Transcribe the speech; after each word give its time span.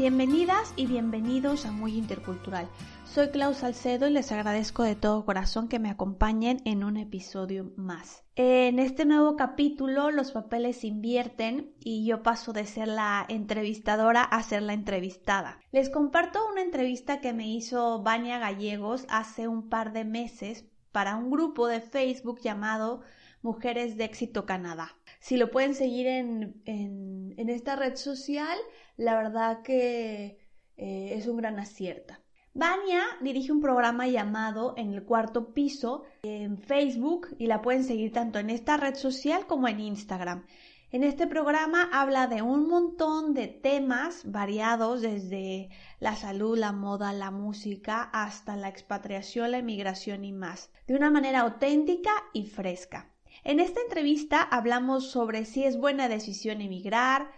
Bienvenidas 0.00 0.72
y 0.76 0.86
bienvenidos 0.86 1.66
a 1.66 1.72
Muy 1.72 1.98
Intercultural. 1.98 2.66
Soy 3.04 3.28
Klaus 3.28 3.58
Salcedo 3.58 4.08
y 4.08 4.10
les 4.10 4.32
agradezco 4.32 4.82
de 4.82 4.96
todo 4.96 5.26
corazón 5.26 5.68
que 5.68 5.78
me 5.78 5.90
acompañen 5.90 6.62
en 6.64 6.84
un 6.84 6.96
episodio 6.96 7.70
más. 7.76 8.24
En 8.34 8.78
este 8.78 9.04
nuevo 9.04 9.36
capítulo 9.36 10.10
los 10.10 10.32
papeles 10.32 10.80
se 10.80 10.86
invierten 10.86 11.74
y 11.80 12.06
yo 12.06 12.22
paso 12.22 12.54
de 12.54 12.64
ser 12.64 12.88
la 12.88 13.26
entrevistadora 13.28 14.22
a 14.22 14.42
ser 14.42 14.62
la 14.62 14.72
entrevistada. 14.72 15.58
Les 15.70 15.90
comparto 15.90 16.38
una 16.50 16.62
entrevista 16.62 17.20
que 17.20 17.34
me 17.34 17.46
hizo 17.50 18.02
Vania 18.02 18.38
Gallegos 18.38 19.04
hace 19.10 19.48
un 19.48 19.68
par 19.68 19.92
de 19.92 20.06
meses 20.06 20.64
para 20.92 21.14
un 21.16 21.30
grupo 21.30 21.66
de 21.66 21.82
Facebook 21.82 22.40
llamado 22.40 23.02
Mujeres 23.42 23.96
de 23.96 24.04
Éxito 24.04 24.44
Canadá. 24.44 24.96
Si 25.18 25.36
lo 25.36 25.50
pueden 25.50 25.74
seguir 25.74 26.06
en, 26.06 26.62
en, 26.64 27.48
esta 27.48 27.74
red 27.74 27.96
social, 27.96 28.56
la 29.00 29.16
verdad 29.16 29.62
que 29.62 30.38
eh, 30.76 31.14
es 31.14 31.26
un 31.26 31.38
gran 31.38 31.58
acierto. 31.58 32.14
Vania 32.52 33.02
dirige 33.22 33.50
un 33.50 33.62
programa 33.62 34.06
llamado 34.08 34.74
En 34.76 34.92
el 34.92 35.04
cuarto 35.04 35.54
piso 35.54 36.02
en 36.22 36.58
Facebook 36.58 37.28
y 37.38 37.46
la 37.46 37.62
pueden 37.62 37.84
seguir 37.84 38.12
tanto 38.12 38.38
en 38.38 38.50
esta 38.50 38.76
red 38.76 38.96
social 38.96 39.46
como 39.46 39.68
en 39.68 39.80
Instagram. 39.80 40.44
En 40.90 41.02
este 41.02 41.26
programa 41.26 41.88
habla 41.92 42.26
de 42.26 42.42
un 42.42 42.68
montón 42.68 43.32
de 43.32 43.46
temas 43.46 44.30
variados 44.30 45.00
desde 45.00 45.70
la 45.98 46.14
salud, 46.16 46.58
la 46.58 46.72
moda, 46.72 47.14
la 47.14 47.30
música, 47.30 48.02
hasta 48.12 48.56
la 48.56 48.68
expatriación, 48.68 49.52
la 49.52 49.58
emigración 49.58 50.24
y 50.24 50.32
más, 50.32 50.70
de 50.86 50.96
una 50.96 51.10
manera 51.10 51.40
auténtica 51.40 52.10
y 52.34 52.46
fresca. 52.46 53.08
En 53.44 53.60
esta 53.60 53.80
entrevista 53.80 54.42
hablamos 54.42 55.10
sobre 55.10 55.46
si 55.46 55.64
es 55.64 55.78
buena 55.78 56.08
decisión 56.08 56.60
emigrar, 56.60 57.30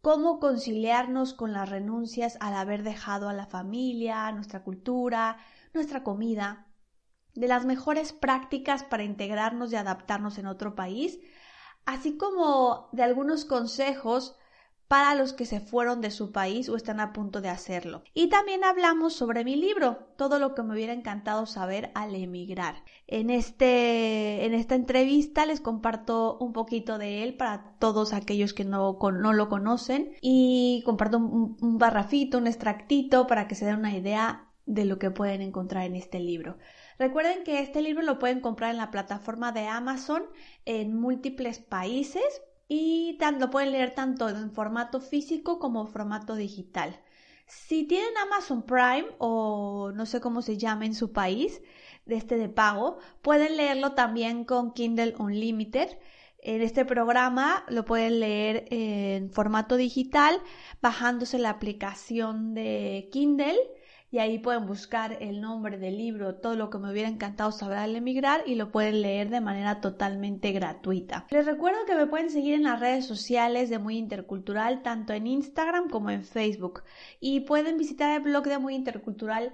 cómo 0.00 0.38
conciliarnos 0.40 1.34
con 1.34 1.52
las 1.52 1.68
renuncias 1.68 2.36
al 2.40 2.54
haber 2.54 2.82
dejado 2.82 3.28
a 3.28 3.32
la 3.32 3.46
familia, 3.46 4.30
nuestra 4.32 4.62
cultura, 4.62 5.38
nuestra 5.74 6.02
comida, 6.02 6.66
de 7.34 7.48
las 7.48 7.64
mejores 7.66 8.12
prácticas 8.12 8.82
para 8.82 9.04
integrarnos 9.04 9.72
y 9.72 9.76
adaptarnos 9.76 10.38
en 10.38 10.46
otro 10.46 10.74
país, 10.74 11.18
así 11.84 12.16
como 12.16 12.88
de 12.92 13.02
algunos 13.02 13.44
consejos 13.44 14.36
para 14.88 15.14
los 15.14 15.32
que 15.32 15.46
se 15.46 15.60
fueron 15.60 16.00
de 16.00 16.10
su 16.10 16.32
país 16.32 16.68
o 16.68 16.76
están 16.76 17.00
a 17.00 17.12
punto 17.12 17.40
de 17.40 17.48
hacerlo. 17.48 18.02
Y 18.14 18.28
también 18.28 18.64
hablamos 18.64 19.14
sobre 19.14 19.44
mi 19.44 19.56
libro, 19.56 19.98
todo 20.16 20.38
lo 20.38 20.54
que 20.54 20.62
me 20.62 20.74
hubiera 20.74 20.92
encantado 20.92 21.46
saber 21.46 21.90
al 21.94 22.14
emigrar. 22.14 22.76
En, 23.06 23.30
este, 23.30 24.44
en 24.44 24.54
esta 24.54 24.74
entrevista 24.74 25.46
les 25.46 25.60
comparto 25.60 26.38
un 26.38 26.52
poquito 26.52 26.98
de 26.98 27.22
él 27.22 27.36
para 27.36 27.76
todos 27.78 28.12
aquellos 28.12 28.54
que 28.54 28.64
no, 28.64 28.98
no 29.00 29.32
lo 29.32 29.48
conocen 29.48 30.12
y 30.20 30.82
comparto 30.84 31.18
un, 31.18 31.56
un 31.60 31.78
barrafito, 31.78 32.38
un 32.38 32.46
extractito 32.46 33.26
para 33.26 33.48
que 33.48 33.54
se 33.54 33.64
den 33.64 33.76
una 33.76 33.96
idea 33.96 34.46
de 34.66 34.84
lo 34.84 34.98
que 34.98 35.10
pueden 35.10 35.42
encontrar 35.42 35.84
en 35.84 35.94
este 35.94 36.20
libro. 36.20 36.58
Recuerden 36.98 37.44
que 37.44 37.60
este 37.60 37.82
libro 37.82 38.02
lo 38.02 38.18
pueden 38.18 38.40
comprar 38.40 38.70
en 38.70 38.78
la 38.78 38.90
plataforma 38.90 39.52
de 39.52 39.66
Amazon 39.66 40.24
en 40.64 40.98
múltiples 40.98 41.58
países 41.58 42.42
y 42.68 43.18
lo 43.38 43.50
pueden 43.50 43.72
leer 43.72 43.94
tanto 43.94 44.28
en 44.28 44.50
formato 44.52 45.00
físico 45.00 45.58
como 45.58 45.86
formato 45.86 46.34
digital. 46.34 47.00
Si 47.46 47.84
tienen 47.84 48.16
Amazon 48.18 48.62
Prime 48.62 49.06
o 49.18 49.92
no 49.94 50.06
sé 50.06 50.20
cómo 50.20 50.42
se 50.42 50.58
llama 50.58 50.84
en 50.86 50.94
su 50.94 51.12
país, 51.12 51.62
de 52.06 52.16
este 52.16 52.36
de 52.38 52.48
pago, 52.48 52.98
pueden 53.20 53.56
leerlo 53.56 53.92
también 53.92 54.44
con 54.44 54.72
Kindle 54.72 55.14
Unlimited. 55.18 55.98
En 56.38 56.62
este 56.62 56.84
programa 56.84 57.64
lo 57.68 57.84
pueden 57.84 58.20
leer 58.20 58.66
en 58.70 59.30
formato 59.32 59.76
digital 59.76 60.40
bajándose 60.80 61.38
la 61.38 61.50
aplicación 61.50 62.54
de 62.54 63.08
Kindle 63.12 63.58
y 64.10 64.18
ahí 64.18 64.38
pueden 64.38 64.66
buscar 64.66 65.18
el 65.20 65.40
nombre 65.40 65.78
del 65.78 65.98
libro, 65.98 66.36
todo 66.36 66.54
lo 66.54 66.70
que 66.70 66.78
me 66.78 66.90
hubiera 66.90 67.08
encantado 67.08 67.52
saber 67.52 67.78
al 67.78 67.96
emigrar 67.96 68.42
y 68.46 68.54
lo 68.54 68.70
pueden 68.70 69.02
leer 69.02 69.30
de 69.30 69.40
manera 69.40 69.80
totalmente 69.80 70.52
gratuita. 70.52 71.26
Les 71.30 71.46
recuerdo 71.46 71.84
que 71.86 71.94
me 71.94 72.06
pueden 72.06 72.30
seguir 72.30 72.54
en 72.54 72.62
las 72.62 72.80
redes 72.80 73.06
sociales 73.06 73.70
de 73.70 73.78
Muy 73.78 73.96
Intercultural, 73.96 74.82
tanto 74.82 75.12
en 75.12 75.26
Instagram 75.26 75.88
como 75.88 76.10
en 76.10 76.22
Facebook 76.22 76.82
y 77.20 77.40
pueden 77.40 77.76
visitar 77.76 78.16
el 78.16 78.22
blog 78.22 78.44
de 78.44 78.58
Muy 78.58 78.74
Intercultural 78.74 79.52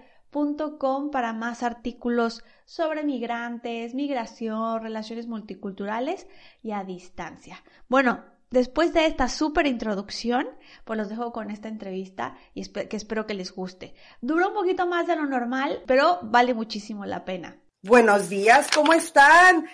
para 1.10 1.32
más 1.34 1.62
artículos 1.62 2.42
sobre 2.64 3.04
migrantes, 3.04 3.94
migración, 3.94 4.82
relaciones 4.82 5.26
multiculturales 5.26 6.26
y 6.62 6.70
a 6.72 6.84
distancia. 6.84 7.62
Bueno, 7.88 8.24
Después 8.52 8.92
de 8.92 9.06
esta 9.06 9.30
súper 9.30 9.66
introducción, 9.66 10.46
pues 10.84 10.98
los 10.98 11.08
dejo 11.08 11.32
con 11.32 11.50
esta 11.50 11.68
entrevista 11.68 12.36
y 12.52 12.70
que 12.70 12.96
espero 12.98 13.26
que 13.26 13.32
les 13.32 13.50
guste. 13.50 13.94
Dura 14.20 14.48
un 14.48 14.52
poquito 14.52 14.86
más 14.86 15.06
de 15.06 15.16
lo 15.16 15.24
normal, 15.24 15.82
pero 15.86 16.18
vale 16.22 16.52
muchísimo 16.52 17.06
la 17.06 17.24
pena. 17.24 17.56
Buenos 17.80 18.28
días, 18.28 18.68
¿cómo 18.74 18.92
están? 18.92 19.66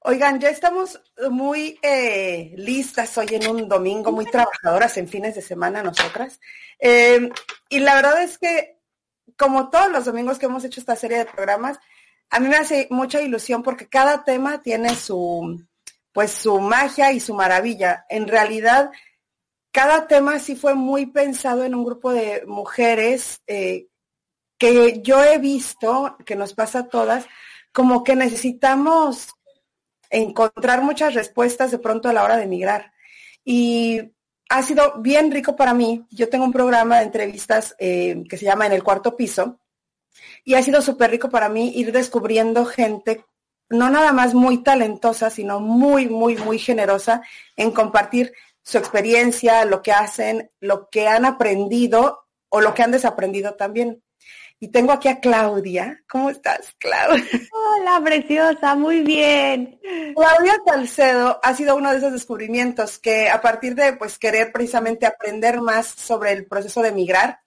Oigan, 0.00 0.38
ya 0.38 0.50
estamos 0.50 1.00
muy 1.30 1.78
eh, 1.80 2.52
listas 2.58 3.16
hoy 3.16 3.28
en 3.30 3.48
un 3.48 3.68
domingo, 3.70 4.12
muy 4.12 4.26
trabajadoras 4.26 4.98
en 4.98 5.08
fines 5.08 5.34
de 5.34 5.40
semana 5.40 5.82
nosotras. 5.82 6.38
Em, 6.78 7.30
y 7.70 7.78
la 7.78 7.94
verdad 7.94 8.22
es 8.22 8.36
que, 8.36 8.78
como 9.38 9.70
todos 9.70 9.90
los 9.90 10.04
domingos 10.04 10.38
que 10.38 10.44
hemos 10.44 10.62
hecho 10.62 10.78
esta 10.78 10.94
serie 10.94 11.16
de 11.16 11.24
programas, 11.24 11.78
a 12.28 12.38
mí 12.38 12.48
me 12.48 12.56
hace 12.56 12.86
mucha 12.90 13.22
ilusión 13.22 13.62
porque 13.62 13.88
cada 13.88 14.24
tema 14.24 14.60
tiene 14.62 14.94
su, 14.94 15.58
pues 16.16 16.32
su 16.32 16.58
magia 16.60 17.12
y 17.12 17.20
su 17.20 17.34
maravilla. 17.34 18.06
En 18.08 18.26
realidad, 18.26 18.90
cada 19.70 20.06
tema 20.06 20.38
sí 20.38 20.56
fue 20.56 20.74
muy 20.74 21.04
pensado 21.04 21.62
en 21.62 21.74
un 21.74 21.84
grupo 21.84 22.10
de 22.10 22.42
mujeres 22.46 23.42
eh, 23.46 23.88
que 24.56 25.02
yo 25.02 25.22
he 25.22 25.36
visto, 25.36 26.16
que 26.24 26.34
nos 26.34 26.54
pasa 26.54 26.78
a 26.78 26.88
todas, 26.88 27.26
como 27.70 28.02
que 28.02 28.16
necesitamos 28.16 29.28
encontrar 30.08 30.80
muchas 30.80 31.12
respuestas 31.12 31.70
de 31.70 31.80
pronto 31.80 32.08
a 32.08 32.14
la 32.14 32.24
hora 32.24 32.38
de 32.38 32.44
emigrar. 32.44 32.94
Y 33.44 34.00
ha 34.48 34.62
sido 34.62 34.94
bien 35.02 35.30
rico 35.30 35.54
para 35.54 35.74
mí. 35.74 36.06
Yo 36.08 36.30
tengo 36.30 36.46
un 36.46 36.52
programa 36.54 36.96
de 36.96 37.04
entrevistas 37.04 37.76
eh, 37.78 38.24
que 38.26 38.38
se 38.38 38.46
llama 38.46 38.64
En 38.64 38.72
el 38.72 38.82
cuarto 38.82 39.14
piso. 39.14 39.60
Y 40.44 40.54
ha 40.54 40.62
sido 40.62 40.80
súper 40.80 41.10
rico 41.10 41.28
para 41.28 41.50
mí 41.50 41.72
ir 41.76 41.92
descubriendo 41.92 42.64
gente 42.64 43.22
no 43.68 43.90
nada 43.90 44.12
más 44.12 44.34
muy 44.34 44.62
talentosa, 44.62 45.30
sino 45.30 45.60
muy, 45.60 46.08
muy, 46.08 46.36
muy 46.36 46.58
generosa 46.58 47.22
en 47.56 47.70
compartir 47.70 48.32
su 48.62 48.78
experiencia, 48.78 49.64
lo 49.64 49.82
que 49.82 49.92
hacen, 49.92 50.50
lo 50.60 50.88
que 50.88 51.08
han 51.08 51.24
aprendido 51.24 52.26
o 52.48 52.60
lo 52.60 52.74
que 52.74 52.82
han 52.82 52.90
desaprendido 52.90 53.54
también. 53.54 54.02
Y 54.58 54.68
tengo 54.68 54.92
aquí 54.92 55.08
a 55.08 55.20
Claudia. 55.20 56.02
¿Cómo 56.08 56.30
estás, 56.30 56.74
Claudia? 56.78 57.24
Hola, 57.52 58.00
preciosa, 58.02 58.74
muy 58.74 59.00
bien. 59.00 59.78
Claudia 60.14 60.54
Salcedo 60.64 61.38
ha 61.42 61.54
sido 61.54 61.76
uno 61.76 61.92
de 61.92 61.98
esos 61.98 62.12
descubrimientos 62.12 62.98
que 62.98 63.28
a 63.28 63.40
partir 63.40 63.74
de 63.74 63.92
pues 63.92 64.18
querer 64.18 64.50
precisamente 64.52 65.04
aprender 65.04 65.60
más 65.60 65.86
sobre 65.86 66.32
el 66.32 66.46
proceso 66.46 66.80
de 66.80 66.88
emigrar, 66.88 67.40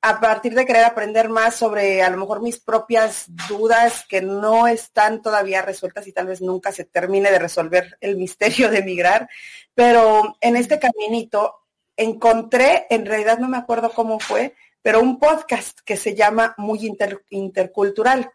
a 0.00 0.20
partir 0.20 0.54
de 0.54 0.64
querer 0.64 0.84
aprender 0.84 1.28
más 1.28 1.56
sobre 1.56 2.02
a 2.02 2.10
lo 2.10 2.18
mejor 2.18 2.40
mis 2.40 2.60
propias 2.60 3.24
dudas 3.48 4.04
que 4.08 4.22
no 4.22 4.68
están 4.68 5.22
todavía 5.22 5.62
resueltas 5.62 6.06
y 6.06 6.12
tal 6.12 6.26
vez 6.26 6.40
nunca 6.40 6.70
se 6.70 6.84
termine 6.84 7.30
de 7.30 7.38
resolver 7.38 7.98
el 8.00 8.16
misterio 8.16 8.70
de 8.70 8.78
emigrar, 8.78 9.28
pero 9.74 10.36
en 10.40 10.56
este 10.56 10.78
caminito 10.78 11.54
encontré, 11.96 12.86
en 12.90 13.04
realidad 13.06 13.38
no 13.38 13.48
me 13.48 13.56
acuerdo 13.56 13.90
cómo 13.90 14.20
fue, 14.20 14.54
pero 14.82 15.00
un 15.00 15.18
podcast 15.18 15.80
que 15.80 15.96
se 15.96 16.14
llama 16.14 16.54
Muy 16.56 16.90
Intercultural. 17.30 18.30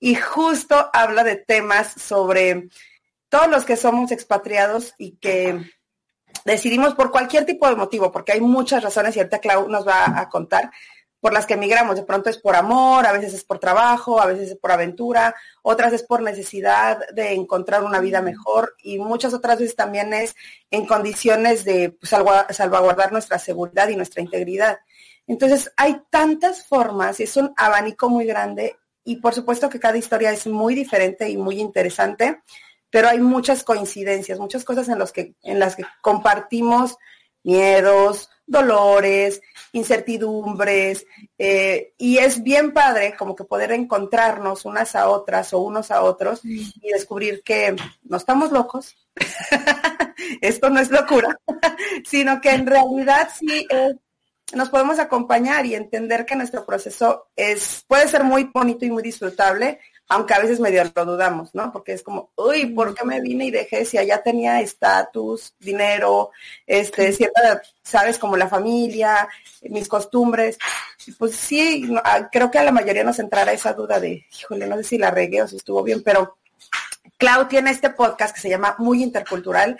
Y 0.00 0.16
justo 0.16 0.90
habla 0.92 1.22
de 1.22 1.36
temas 1.36 1.92
sobre 1.92 2.68
todos 3.28 3.48
los 3.48 3.64
que 3.64 3.76
somos 3.76 4.10
expatriados 4.10 4.94
y 4.98 5.16
que 5.16 5.60
decidimos 6.44 6.94
por 6.94 7.10
cualquier 7.10 7.46
tipo 7.46 7.68
de 7.68 7.76
motivo, 7.76 8.10
porque 8.12 8.32
hay 8.32 8.40
muchas 8.40 8.82
razones 8.82 9.16
y 9.16 9.20
ahorita 9.20 9.38
Clau 9.38 9.68
nos 9.68 9.86
va 9.86 10.18
a 10.18 10.28
contar, 10.28 10.70
por 11.24 11.32
las 11.32 11.46
que 11.46 11.54
emigramos. 11.54 11.96
De 11.96 12.02
pronto 12.02 12.28
es 12.28 12.36
por 12.36 12.54
amor, 12.54 13.06
a 13.06 13.12
veces 13.12 13.32
es 13.32 13.44
por 13.44 13.58
trabajo, 13.58 14.20
a 14.20 14.26
veces 14.26 14.50
es 14.50 14.58
por 14.58 14.70
aventura, 14.70 15.34
otras 15.62 15.94
es 15.94 16.02
por 16.02 16.20
necesidad 16.20 16.98
de 17.14 17.32
encontrar 17.32 17.82
una 17.82 17.98
vida 17.98 18.20
mejor 18.20 18.74
y 18.82 18.98
muchas 18.98 19.32
otras 19.32 19.58
veces 19.58 19.74
también 19.74 20.12
es 20.12 20.36
en 20.70 20.84
condiciones 20.84 21.64
de 21.64 21.96
pues, 21.98 22.10
salvaguardar 22.10 23.10
nuestra 23.10 23.38
seguridad 23.38 23.88
y 23.88 23.96
nuestra 23.96 24.20
integridad. 24.20 24.80
Entonces, 25.26 25.72
hay 25.78 26.02
tantas 26.10 26.66
formas, 26.66 27.18
es 27.20 27.38
un 27.38 27.54
abanico 27.56 28.10
muy 28.10 28.26
grande 28.26 28.76
y 29.02 29.16
por 29.16 29.32
supuesto 29.32 29.70
que 29.70 29.80
cada 29.80 29.96
historia 29.96 30.30
es 30.30 30.46
muy 30.46 30.74
diferente 30.74 31.30
y 31.30 31.38
muy 31.38 31.58
interesante, 31.58 32.42
pero 32.90 33.08
hay 33.08 33.20
muchas 33.20 33.64
coincidencias, 33.64 34.38
muchas 34.38 34.62
cosas 34.62 34.90
en, 34.90 34.98
los 34.98 35.10
que, 35.10 35.32
en 35.42 35.58
las 35.58 35.74
que 35.74 35.84
compartimos 36.02 36.98
miedos, 37.42 38.28
dolores, 38.46 39.40
incertidumbres, 39.72 41.06
eh, 41.38 41.94
y 41.98 42.18
es 42.18 42.42
bien 42.42 42.72
padre 42.72 43.14
como 43.18 43.34
que 43.34 43.44
poder 43.44 43.72
encontrarnos 43.72 44.64
unas 44.64 44.94
a 44.94 45.08
otras 45.08 45.52
o 45.52 45.60
unos 45.60 45.90
a 45.90 46.02
otros 46.02 46.40
y 46.44 46.90
descubrir 46.92 47.42
que 47.42 47.74
no 48.02 48.16
estamos 48.16 48.52
locos, 48.52 48.96
esto 50.40 50.70
no 50.70 50.80
es 50.80 50.90
locura, 50.90 51.38
sino 52.04 52.40
que 52.40 52.50
en 52.50 52.66
realidad 52.66 53.28
sí 53.36 53.66
nos 54.52 54.68
podemos 54.68 54.98
acompañar 54.98 55.66
y 55.66 55.74
entender 55.74 56.26
que 56.26 56.36
nuestro 56.36 56.64
proceso 56.64 57.28
es, 57.34 57.84
puede 57.88 58.08
ser 58.08 58.24
muy 58.24 58.50
bonito 58.52 58.84
y 58.84 58.90
muy 58.90 59.02
disfrutable, 59.02 59.80
aunque 60.08 60.34
a 60.34 60.38
veces 60.38 60.60
medio 60.60 60.84
lo 60.94 61.04
dudamos, 61.04 61.54
¿no? 61.54 61.72
Porque 61.72 61.92
es 61.92 62.02
como, 62.02 62.30
uy, 62.36 62.66
¿por 62.66 62.94
qué 62.94 63.04
me 63.04 63.20
vine 63.20 63.46
y 63.46 63.50
dejé 63.50 63.84
si 63.84 63.96
allá 63.96 64.22
tenía 64.22 64.60
estatus, 64.60 65.54
dinero, 65.58 66.30
este, 66.66 67.12
cierta, 67.12 67.62
sabes, 67.82 68.18
como 68.18 68.36
la 68.36 68.48
familia, 68.48 69.28
mis 69.62 69.88
costumbres? 69.88 70.58
Pues 71.18 71.34
sí, 71.34 71.90
ah, 72.04 72.28
creo 72.30 72.50
que 72.50 72.58
a 72.58 72.64
la 72.64 72.72
mayoría 72.72 73.04
nos 73.04 73.18
entrará 73.18 73.52
esa 73.52 73.72
duda 73.72 73.98
de, 73.98 74.26
híjole, 74.38 74.66
no 74.66 74.76
sé 74.76 74.84
si 74.84 74.98
la 74.98 75.10
regué 75.10 75.42
o 75.42 75.48
si 75.48 75.56
estuvo 75.56 75.82
bien, 75.82 76.02
pero 76.02 76.36
Clau 77.16 77.48
tiene 77.48 77.70
este 77.70 77.90
podcast 77.90 78.34
que 78.34 78.40
se 78.40 78.50
llama 78.50 78.76
Muy 78.78 79.02
Intercultural 79.02 79.78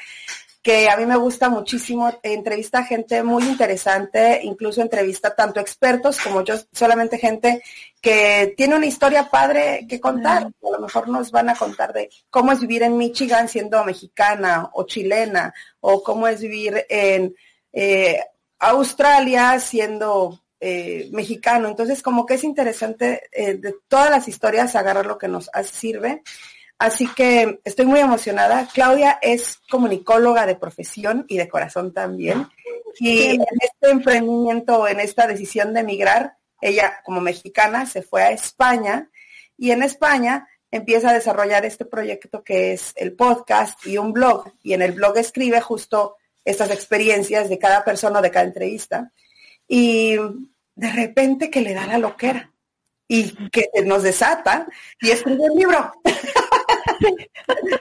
que 0.64 0.88
a 0.88 0.96
mí 0.96 1.04
me 1.04 1.16
gusta 1.16 1.50
muchísimo. 1.50 2.10
Entrevista 2.22 2.78
a 2.78 2.84
gente 2.84 3.22
muy 3.22 3.44
interesante, 3.44 4.40
incluso 4.42 4.80
entrevista 4.80 5.34
tanto 5.36 5.60
expertos 5.60 6.18
como 6.18 6.42
yo, 6.42 6.54
solamente 6.72 7.18
gente 7.18 7.62
que 8.00 8.54
tiene 8.56 8.74
una 8.74 8.86
historia 8.86 9.30
padre 9.30 9.86
que 9.86 10.00
contar. 10.00 10.44
A 10.44 10.70
lo 10.70 10.80
mejor 10.80 11.06
nos 11.08 11.30
van 11.30 11.50
a 11.50 11.54
contar 11.54 11.92
de 11.92 12.08
cómo 12.30 12.50
es 12.50 12.60
vivir 12.60 12.82
en 12.82 12.96
Michigan 12.96 13.46
siendo 13.46 13.84
mexicana 13.84 14.70
o 14.72 14.84
chilena, 14.84 15.52
o 15.80 16.02
cómo 16.02 16.26
es 16.26 16.40
vivir 16.40 16.86
en 16.88 17.36
eh, 17.70 18.20
Australia 18.58 19.60
siendo 19.60 20.40
eh, 20.60 21.10
mexicano. 21.12 21.68
Entonces, 21.68 22.00
como 22.00 22.24
que 22.24 22.34
es 22.34 22.44
interesante 22.44 23.24
eh, 23.32 23.58
de 23.58 23.74
todas 23.86 24.08
las 24.08 24.28
historias 24.28 24.74
agarrar 24.76 25.04
lo 25.04 25.18
que 25.18 25.28
nos 25.28 25.50
sirve. 25.70 26.22
Así 26.78 27.06
que 27.06 27.60
estoy 27.64 27.86
muy 27.86 28.00
emocionada. 28.00 28.68
Claudia 28.72 29.18
es 29.22 29.58
comunicóloga 29.70 30.46
de 30.46 30.56
profesión 30.56 31.24
y 31.28 31.36
de 31.38 31.48
corazón 31.48 31.92
también. 31.92 32.48
Y 32.98 33.22
en 33.22 33.44
este 33.60 33.90
emprendimiento, 33.90 34.86
en 34.88 35.00
esta 35.00 35.26
decisión 35.26 35.72
de 35.72 35.80
emigrar, 35.80 36.36
ella 36.60 37.00
como 37.04 37.20
mexicana 37.20 37.86
se 37.86 38.02
fue 38.02 38.22
a 38.22 38.30
España 38.30 39.10
y 39.56 39.70
en 39.70 39.82
España 39.82 40.48
empieza 40.70 41.10
a 41.10 41.14
desarrollar 41.14 41.64
este 41.64 41.84
proyecto 41.84 42.42
que 42.42 42.72
es 42.72 42.92
el 42.96 43.14
podcast 43.14 43.86
y 43.86 43.98
un 43.98 44.12
blog. 44.12 44.52
Y 44.62 44.72
en 44.72 44.82
el 44.82 44.92
blog 44.92 45.16
escribe 45.18 45.60
justo 45.60 46.16
estas 46.44 46.70
experiencias 46.70 47.48
de 47.48 47.58
cada 47.58 47.84
persona, 47.84 48.20
de 48.20 48.30
cada 48.30 48.46
entrevista. 48.46 49.12
Y 49.68 50.16
de 50.74 50.92
repente 50.92 51.50
que 51.50 51.60
le 51.60 51.74
da 51.74 51.86
la 51.86 51.98
loquera 51.98 52.52
y 53.06 53.50
que 53.50 53.68
nos 53.84 54.02
desata 54.02 54.66
y 55.00 55.10
escribe 55.10 55.50
un 55.50 55.58
libro. 55.58 55.92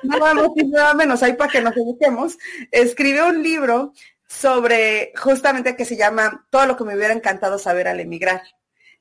nada 0.03 0.33
más 0.33 0.49
y 0.55 0.63
nada 0.65 0.93
menos, 0.93 1.23
ahí 1.23 1.33
para 1.33 1.51
que 1.51 1.61
nos 1.61 1.75
eduquemos, 1.75 2.37
escribió 2.71 3.27
un 3.27 3.43
libro 3.43 3.93
sobre 4.27 5.13
justamente 5.15 5.75
que 5.75 5.85
se 5.85 5.95
llama 5.95 6.45
Todo 6.49 6.65
lo 6.65 6.77
que 6.77 6.83
me 6.83 6.95
hubiera 6.95 7.13
encantado 7.13 7.57
saber 7.57 7.87
al 7.87 7.99
emigrar. 7.99 8.41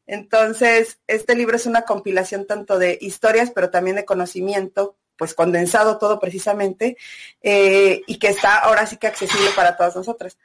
Entonces, 0.06 0.99
este 1.06 1.35
libro 1.35 1.56
es 1.56 1.67
una 1.67 1.82
compilación 1.82 2.47
tanto 2.47 2.79
de 2.79 2.99
historias, 3.00 3.50
pero 3.50 3.70
también 3.70 3.97
de 3.97 4.05
conocimiento, 4.05 4.97
pues 5.17 5.35
condensado 5.35 5.99
todo 5.99 6.19
precisamente, 6.19 6.97
eh, 7.41 8.03
y 8.06 8.19
que 8.19 8.29
está 8.29 8.59
ahora 8.59 8.87
sí 8.87 8.97
que 8.97 9.06
accesible 9.06 9.50
para 9.55 9.76
todas 9.76 9.97
nosotras. 9.97 10.37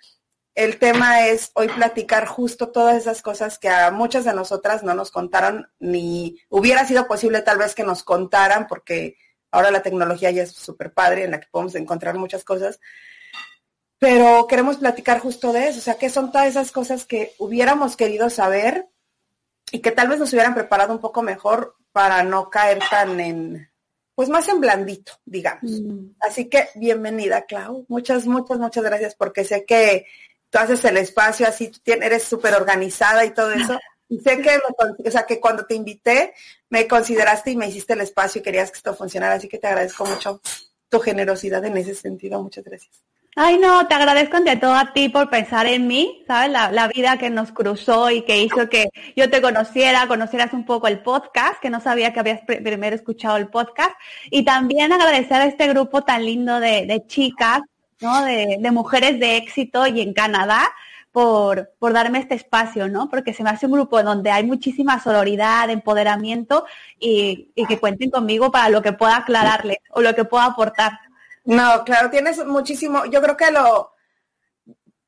El 0.56 0.80
tema 0.80 1.28
es 1.28 1.52
hoy 1.54 1.68
platicar 1.68 2.26
justo 2.26 2.70
todas 2.70 2.98
esas 2.98 3.22
cosas 3.22 3.60
que 3.60 3.70
a 3.70 3.92
muchas 3.92 4.26
de 4.26 4.34
nosotras 4.34 4.84
no 4.84 4.96
nos 4.96 5.12
contaron, 5.12 5.70
ni 5.80 6.40
hubiera 6.50 6.86
sido 6.86 7.08
posible 7.08 7.42
tal 7.42 7.60
vez 7.60 7.76
que 7.76 7.84
nos 7.84 8.04
contaran, 8.04 8.68
porque 8.68 9.18
Ahora 9.52 9.72
la 9.72 9.82
tecnología 9.82 10.32
ya 10.32 10.44
es 10.44 10.52
súper 10.52 10.94
padre, 10.94 11.24
en 11.24 11.32
la 11.32 11.40
que 11.40 11.48
podemos 11.50 11.76
encontrar 11.76 12.18
muchas 12.18 12.44
cosas. 12.44 12.80
Pero 14.00 14.46
queremos 14.48 14.78
platicar 14.78 15.20
justo 15.20 15.52
de 15.52 15.70
eso, 15.70 15.80
o 15.80 15.82
sea, 15.82 15.98
qué 15.98 16.10
son 16.10 16.32
todas 16.32 16.48
esas 16.48 16.72
cosas 16.72 17.06
que 17.06 17.34
hubiéramos 17.40 17.96
querido 17.96 18.30
saber 18.30 18.88
y 19.72 19.80
que 19.80 19.92
tal 19.92 20.08
vez 20.08 20.20
nos 20.20 20.32
hubieran 20.34 20.54
preparado 20.54 20.94
un 20.94 21.00
poco 21.00 21.24
mejor 21.24 21.76
para 21.92 22.22
no 22.22 22.50
caer 22.50 22.80
tan 22.92 23.20
en, 23.20 23.72
pues 24.14 24.30
más 24.30 24.48
en 24.50 24.62
blandito, 24.62 25.14
digamos. 25.26 25.82
Mm. 25.82 26.16
Así 26.20 26.48
que 26.48 26.70
bienvenida, 26.76 27.46
Clau. 27.46 27.86
Muchas, 27.88 28.26
muchas, 28.28 28.60
muchas 28.60 28.84
gracias 28.84 29.16
porque 29.16 29.44
sé 29.44 29.66
que 29.66 30.06
tú 30.50 30.60
haces 30.60 30.84
el 30.86 30.98
espacio 30.98 31.48
así, 31.48 31.70
tú 31.70 31.80
eres 31.86 32.24
súper 32.24 32.54
organizada 32.54 33.26
y 33.26 33.32
todo 33.32 33.52
eso. 33.52 33.80
Y 34.10 34.20
sé 34.20 34.42
que, 34.42 34.60
o 35.06 35.12
sea, 35.12 35.26
que 35.26 35.40
cuando 35.40 35.66
te 35.66 35.76
invité, 35.76 36.34
me 36.70 36.88
consideraste 36.88 37.52
y 37.52 37.58
me 37.58 37.68
hiciste 37.68 37.94
el 37.94 38.02
espacio 38.02 38.40
y 38.40 38.44
querías 38.44 38.72
que 38.72 38.78
esto 38.78 38.96
funcionara, 38.96 39.36
así 39.36 39.48
que 39.48 39.58
te 39.58 39.68
agradezco 39.68 40.06
mucho 40.06 40.42
tu 40.90 41.00
generosidad 41.00 41.64
en 41.66 41.78
ese 41.78 41.94
sentido. 41.94 42.42
Muchas 42.42 42.64
gracias. 42.64 43.04
Ay, 43.40 43.60
no, 43.60 43.88
te 43.88 43.94
agradezco 43.94 44.38
ante 44.38 44.56
todo 44.56 44.74
a 44.74 44.94
ti 44.94 45.10
por 45.10 45.30
pensar 45.30 45.68
en 45.68 45.86
mí, 45.86 46.24
¿sabes? 46.26 46.50
La, 46.50 46.72
la, 46.72 46.88
vida 46.88 47.20
que 47.20 47.30
nos 47.30 47.52
cruzó 47.52 48.10
y 48.10 48.24
que 48.24 48.42
hizo 48.42 48.68
que 48.68 48.90
yo 49.16 49.30
te 49.30 49.44
conociera, 49.44 50.08
conocieras 50.08 50.54
un 50.54 50.66
poco 50.66 50.88
el 50.88 51.04
podcast, 51.04 51.62
que 51.62 51.70
no 51.70 51.80
sabía 51.80 52.12
que 52.12 52.20
habías 52.20 52.42
primero 52.42 52.96
escuchado 52.96 53.38
el 53.38 53.48
podcast. 53.48 53.92
Y 54.32 54.44
también 54.44 54.92
agradecer 54.92 55.40
a 55.40 55.46
este 55.46 55.68
grupo 55.68 56.04
tan 56.04 56.26
lindo 56.26 56.60
de, 56.60 56.88
de 56.88 57.06
chicas, 57.06 57.62
¿no? 58.02 58.26
De, 58.26 58.58
de 58.60 58.72
mujeres 58.72 59.20
de 59.20 59.38
éxito 59.38 59.86
y 59.86 60.02
en 60.02 60.14
Canadá, 60.14 60.74
por, 61.18 61.74
por 61.80 61.94
darme 61.94 62.20
este 62.20 62.36
espacio, 62.36 62.88
¿no? 62.88 63.10
Porque 63.10 63.34
se 63.34 63.42
me 63.42 63.50
hace 63.50 63.66
un 63.66 63.72
grupo 63.72 64.04
donde 64.04 64.30
hay 64.30 64.44
muchísima 64.44 65.02
sororidad, 65.02 65.68
empoderamiento 65.68 66.68
y, 67.00 67.52
que 67.68 67.80
cuenten 67.80 68.12
conmigo 68.12 68.52
para 68.52 68.70
lo 68.70 68.84
que 68.84 68.94
pueda 68.94 69.18
aclararles 69.18 69.80
o 69.90 70.02
lo 70.02 70.14
que 70.14 70.26
pueda 70.26 70.46
aportar. 70.46 70.92
No, 71.44 71.84
claro, 71.84 72.12
tienes 72.12 72.46
muchísimo, 72.46 73.06
yo 73.06 73.20
creo 73.20 73.36
que 73.36 73.50
lo, 73.50 73.94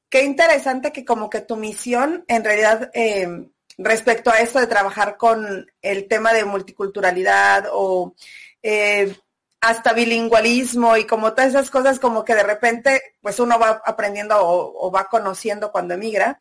qué 0.09 0.23
interesante 0.23 0.91
que 0.91 1.05
como 1.05 1.29
que 1.29 1.41
tu 1.41 1.55
misión 1.55 2.25
en 2.27 2.43
realidad 2.43 2.89
eh, 2.95 3.47
respecto 3.77 4.31
a 4.31 4.39
esto 4.39 4.57
de 4.57 4.65
trabajar 4.65 5.15
con 5.15 5.71
el 5.79 6.07
tema 6.07 6.33
de 6.33 6.43
multiculturalidad 6.43 7.67
o 7.71 8.15
eh, 8.63 9.15
hasta 9.61 9.93
bilingüalismo 9.93 10.97
y 10.97 11.05
como 11.05 11.33
todas 11.33 11.49
esas 11.49 11.69
cosas 11.69 11.99
como 11.99 12.23
que 12.23 12.35
de 12.35 12.43
repente 12.43 13.15
pues 13.21 13.39
uno 13.39 13.59
va 13.59 13.81
aprendiendo 13.85 14.35
o, 14.39 14.91
va 14.91 15.05
conociendo 15.05 15.71
cuando 15.71 15.93
emigra. 15.93 16.39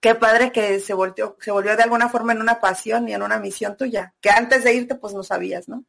Qué 0.00 0.14
padre 0.14 0.50
que 0.50 0.80
se 0.80 0.94
volvió, 0.94 1.36
se 1.40 1.52
volvió 1.52 1.76
de 1.76 1.82
alguna 1.82 2.08
forma 2.08 2.32
en 2.32 2.40
una 2.40 2.60
pasión 2.60 3.08
y 3.08 3.14
en 3.14 3.22
una 3.22 3.38
misión 3.38 3.76
tuya, 3.76 4.14
que 4.20 4.30
antes 4.30 4.64
de 4.64 4.74
irte 4.74 4.94
pues 4.96 5.14
no 5.14 5.22
sabías, 5.22 5.68
¿no? 5.68 5.84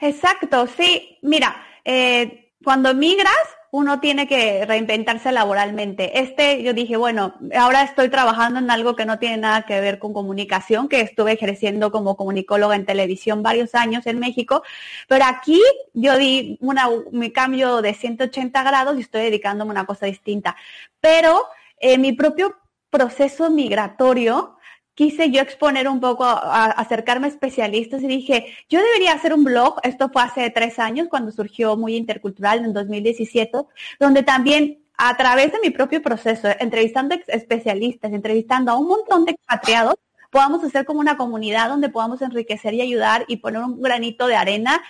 Exacto, 0.00 0.66
sí. 0.66 1.18
Mira, 1.22 1.66
eh, 1.84 2.51
cuando 2.64 2.90
emigras, 2.90 3.32
uno 3.70 4.00
tiene 4.00 4.28
que 4.28 4.66
reinventarse 4.66 5.32
laboralmente. 5.32 6.20
Este, 6.20 6.62
yo 6.62 6.74
dije, 6.74 6.98
bueno, 6.98 7.34
ahora 7.56 7.82
estoy 7.82 8.10
trabajando 8.10 8.58
en 8.58 8.70
algo 8.70 8.94
que 8.94 9.06
no 9.06 9.18
tiene 9.18 9.38
nada 9.38 9.62
que 9.62 9.80
ver 9.80 9.98
con 9.98 10.12
comunicación, 10.12 10.88
que 10.90 11.00
estuve 11.00 11.32
ejerciendo 11.32 11.90
como 11.90 12.14
comunicóloga 12.14 12.76
en 12.76 12.84
televisión 12.84 13.42
varios 13.42 13.74
años 13.74 14.06
en 14.06 14.18
México, 14.18 14.62
pero 15.08 15.24
aquí 15.24 15.58
yo 15.94 16.18
di 16.18 16.58
una, 16.60 16.90
mi 17.12 17.30
cambio 17.30 17.80
de 17.80 17.94
180 17.94 18.62
grados 18.62 18.98
y 18.98 19.00
estoy 19.00 19.22
dedicándome 19.22 19.70
a 19.70 19.72
una 19.72 19.86
cosa 19.86 20.04
distinta. 20.04 20.54
Pero 21.00 21.46
en 21.78 22.02
mi 22.02 22.12
propio 22.12 22.54
proceso 22.90 23.48
migratorio, 23.48 24.56
quise 24.94 25.30
yo 25.30 25.40
exponer 25.40 25.88
un 25.88 26.00
poco, 26.00 26.24
a, 26.24 26.66
acercarme 26.66 27.26
a 27.26 27.30
especialistas 27.30 28.02
y 28.02 28.06
dije, 28.06 28.46
yo 28.68 28.80
debería 28.80 29.12
hacer 29.12 29.34
un 29.34 29.44
blog, 29.44 29.76
esto 29.82 30.10
fue 30.12 30.22
hace 30.22 30.50
tres 30.50 30.78
años 30.78 31.08
cuando 31.08 31.32
surgió 31.32 31.76
Muy 31.76 31.96
Intercultural 31.96 32.64
en 32.64 32.72
2017, 32.72 33.58
donde 33.98 34.22
también 34.22 34.78
a 34.96 35.16
través 35.16 35.52
de 35.52 35.58
mi 35.62 35.70
propio 35.70 36.02
proceso, 36.02 36.48
entrevistando 36.60 37.16
especialistas, 37.26 38.12
entrevistando 38.12 38.70
a 38.70 38.78
un 38.78 38.86
montón 38.86 39.24
de 39.24 39.32
expatriados, 39.32 39.96
podamos 40.30 40.62
hacer 40.64 40.84
como 40.84 41.00
una 41.00 41.16
comunidad 41.16 41.68
donde 41.68 41.88
podamos 41.88 42.22
enriquecer 42.22 42.74
y 42.74 42.82
ayudar 42.82 43.24
y 43.28 43.36
poner 43.36 43.62
un 43.62 43.80
granito 43.80 44.26
de 44.26 44.36
arena 44.36 44.82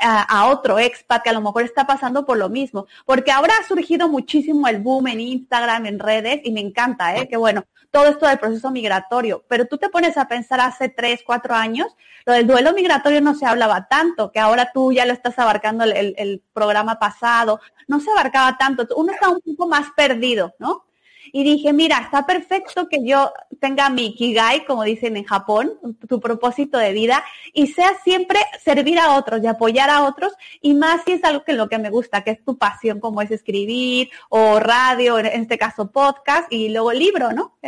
a, 0.00 0.48
otro 0.48 0.78
expat 0.78 1.22
que 1.22 1.30
a 1.30 1.32
lo 1.32 1.40
mejor 1.40 1.62
está 1.64 1.86
pasando 1.86 2.24
por 2.24 2.38
lo 2.38 2.48
mismo. 2.48 2.86
Porque 3.04 3.30
ahora 3.30 3.54
ha 3.60 3.66
surgido 3.66 4.08
muchísimo 4.08 4.66
el 4.68 4.80
boom 4.80 5.08
en 5.08 5.20
Instagram, 5.20 5.86
en 5.86 5.98
redes, 5.98 6.40
y 6.44 6.52
me 6.52 6.60
encanta, 6.60 7.16
¿eh? 7.16 7.28
Que 7.28 7.36
bueno, 7.36 7.64
todo 7.90 8.06
esto 8.06 8.26
del 8.26 8.38
proceso 8.38 8.70
migratorio. 8.70 9.44
Pero 9.48 9.66
tú 9.66 9.78
te 9.78 9.88
pones 9.88 10.16
a 10.16 10.28
pensar 10.28 10.60
hace 10.60 10.88
tres, 10.88 11.20
cuatro 11.24 11.54
años, 11.54 11.96
lo 12.24 12.32
del 12.32 12.46
duelo 12.46 12.72
migratorio 12.72 13.20
no 13.20 13.34
se 13.34 13.46
hablaba 13.46 13.88
tanto, 13.88 14.30
que 14.30 14.40
ahora 14.40 14.70
tú 14.72 14.92
ya 14.92 15.06
lo 15.06 15.12
estás 15.12 15.38
abarcando 15.38 15.84
el, 15.84 16.14
el 16.16 16.42
programa 16.52 16.98
pasado, 16.98 17.60
no 17.88 18.00
se 18.00 18.10
abarcaba 18.10 18.56
tanto, 18.58 18.86
uno 18.96 19.12
está 19.12 19.28
un 19.28 19.40
poco 19.40 19.68
más 19.68 19.90
perdido, 19.96 20.54
¿no? 20.58 20.84
Y 21.32 21.44
dije, 21.44 21.72
mira, 21.72 21.98
está 21.98 22.26
perfecto 22.26 22.88
que 22.88 23.04
yo 23.04 23.32
tenga 23.60 23.90
mi 23.90 24.14
kigai, 24.14 24.64
como 24.64 24.84
dicen 24.84 25.16
en 25.16 25.24
Japón, 25.24 25.78
tu 26.08 26.20
propósito 26.20 26.78
de 26.78 26.92
vida, 26.92 27.24
y 27.52 27.68
sea 27.68 27.92
siempre 28.02 28.40
servir 28.62 28.98
a 28.98 29.16
otros 29.16 29.42
y 29.42 29.46
apoyar 29.46 29.90
a 29.90 30.04
otros, 30.04 30.32
y 30.60 30.74
más 30.74 31.02
si 31.04 31.12
es 31.12 31.24
algo 31.24 31.44
que 31.44 31.52
lo 31.52 31.68
que 31.68 31.78
me 31.78 31.90
gusta, 31.90 32.22
que 32.22 32.32
es 32.32 32.44
tu 32.44 32.58
pasión, 32.58 33.00
como 33.00 33.22
es 33.22 33.30
escribir, 33.30 34.10
o 34.28 34.60
radio, 34.60 35.18
en 35.18 35.26
este 35.26 35.58
caso 35.58 35.90
podcast, 35.90 36.52
y 36.52 36.68
luego 36.68 36.92
libro, 36.92 37.32
¿no? 37.32 37.58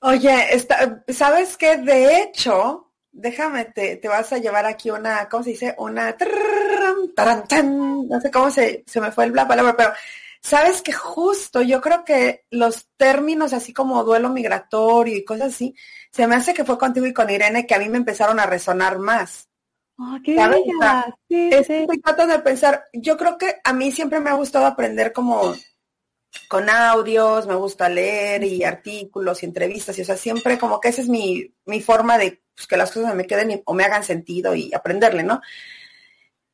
Oye, 0.00 0.66
¿sabes 1.08 1.56
qué? 1.56 1.78
De 1.78 2.20
hecho, 2.20 2.90
déjame, 3.10 3.66
te, 3.66 3.96
te, 3.96 4.08
vas 4.08 4.32
a 4.32 4.38
llevar 4.38 4.66
aquí 4.66 4.90
una, 4.90 5.28
¿cómo 5.28 5.42
se 5.42 5.50
dice? 5.50 5.74
Una, 5.78 6.14
no 7.64 8.20
sé 8.20 8.30
cómo 8.30 8.50
se, 8.50 8.84
se 8.86 9.00
me 9.00 9.12
fue 9.12 9.28
la 9.30 9.48
palabra, 9.48 9.74
pero 9.76 9.92
sabes 10.44 10.82
que 10.82 10.92
justo 10.92 11.62
yo 11.62 11.80
creo 11.80 12.04
que 12.04 12.44
los 12.50 12.88
términos 12.98 13.54
así 13.54 13.72
como 13.72 14.04
duelo 14.04 14.28
migratorio 14.28 15.16
y 15.16 15.24
cosas 15.24 15.54
así, 15.54 15.74
se 16.10 16.26
me 16.26 16.36
hace 16.36 16.52
que 16.52 16.66
fue 16.66 16.78
contigo 16.78 17.06
y 17.06 17.14
con 17.14 17.30
Irene 17.30 17.66
que 17.66 17.74
a 17.74 17.78
mí 17.78 17.88
me 17.88 17.96
empezaron 17.96 18.38
a 18.38 18.46
resonar 18.46 18.98
más. 18.98 19.48
Oh, 19.96 20.18
qué 20.22 20.34
bella. 20.34 21.16
Sí, 21.28 21.48
Estoy 21.50 22.00
tratando 22.00 22.34
de 22.34 22.42
pensar, 22.42 22.84
yo 22.92 23.16
creo 23.16 23.38
que 23.38 23.56
a 23.64 23.72
mí 23.72 23.90
siempre 23.90 24.20
me 24.20 24.28
ha 24.28 24.34
gustado 24.34 24.66
aprender 24.66 25.14
como 25.14 25.54
con 26.48 26.68
audios, 26.68 27.46
me 27.46 27.54
gusta 27.54 27.88
leer 27.88 28.44
y 28.44 28.64
artículos 28.64 29.42
y 29.42 29.46
entrevistas, 29.46 29.98
y 29.98 30.02
o 30.02 30.04
sea, 30.04 30.16
siempre 30.16 30.58
como 30.58 30.78
que 30.78 30.88
esa 30.88 31.00
es 31.00 31.08
mi, 31.08 31.54
mi 31.64 31.80
forma 31.80 32.18
de 32.18 32.42
pues, 32.54 32.66
que 32.66 32.76
las 32.76 32.90
cosas 32.90 33.14
me 33.14 33.26
queden 33.26 33.62
o 33.64 33.72
me 33.72 33.84
hagan 33.84 34.04
sentido 34.04 34.54
y 34.54 34.74
aprenderle, 34.74 35.22
¿no? 35.22 35.40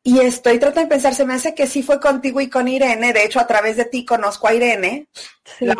Y 0.03 0.21
estoy 0.21 0.59
tratando 0.59 0.83
de 0.83 0.95
pensar, 0.95 1.15
se 1.15 1.27
me 1.27 1.35
hace 1.35 1.55
que 1.55 1.67
sí 1.67 1.83
fue 1.83 2.01
contigo 2.01 2.41
y 2.41 2.49
con 2.49 2.69
Irene, 2.69 3.13
de 3.13 3.25
hecho 3.25 3.39
a 3.39 3.47
través 3.47 3.77
de 3.77 3.85
ti 3.85 4.07
conozco 4.07 4.49
a 4.49 4.55
Irene, 4.55 5.09
la 5.61 5.77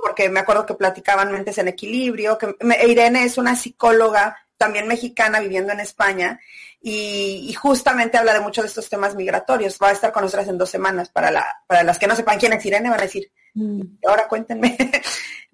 porque 0.00 0.28
me 0.28 0.40
acuerdo 0.40 0.64
que 0.64 0.74
platicaban 0.74 1.32
Mentes 1.32 1.58
en 1.58 1.66
Equilibrio, 1.68 2.38
que 2.38 2.54
Irene 2.86 3.24
es 3.24 3.36
una 3.36 3.56
psicóloga 3.56 4.36
también 4.56 4.86
mexicana 4.86 5.40
viviendo 5.40 5.72
en 5.72 5.80
España 5.80 6.38
y, 6.86 7.52
justamente 7.54 8.18
habla 8.18 8.34
de 8.34 8.40
muchos 8.40 8.62
de 8.62 8.68
estos 8.68 8.90
temas 8.90 9.14
migratorios. 9.14 9.78
Va 9.82 9.88
a 9.88 9.92
estar 9.92 10.12
con 10.12 10.22
nosotras 10.22 10.48
en 10.48 10.58
dos 10.58 10.68
semanas. 10.68 11.08
Para, 11.08 11.30
la, 11.30 11.46
para 11.66 11.82
las 11.82 11.98
que 11.98 12.06
no 12.06 12.14
sepan 12.14 12.38
quién 12.38 12.52
es 12.52 12.66
Irene, 12.66 12.90
van 12.90 13.00
a 13.00 13.04
decir, 13.04 13.32
mm. 13.54 13.80
ahora 14.06 14.28
cuéntenme. 14.28 14.76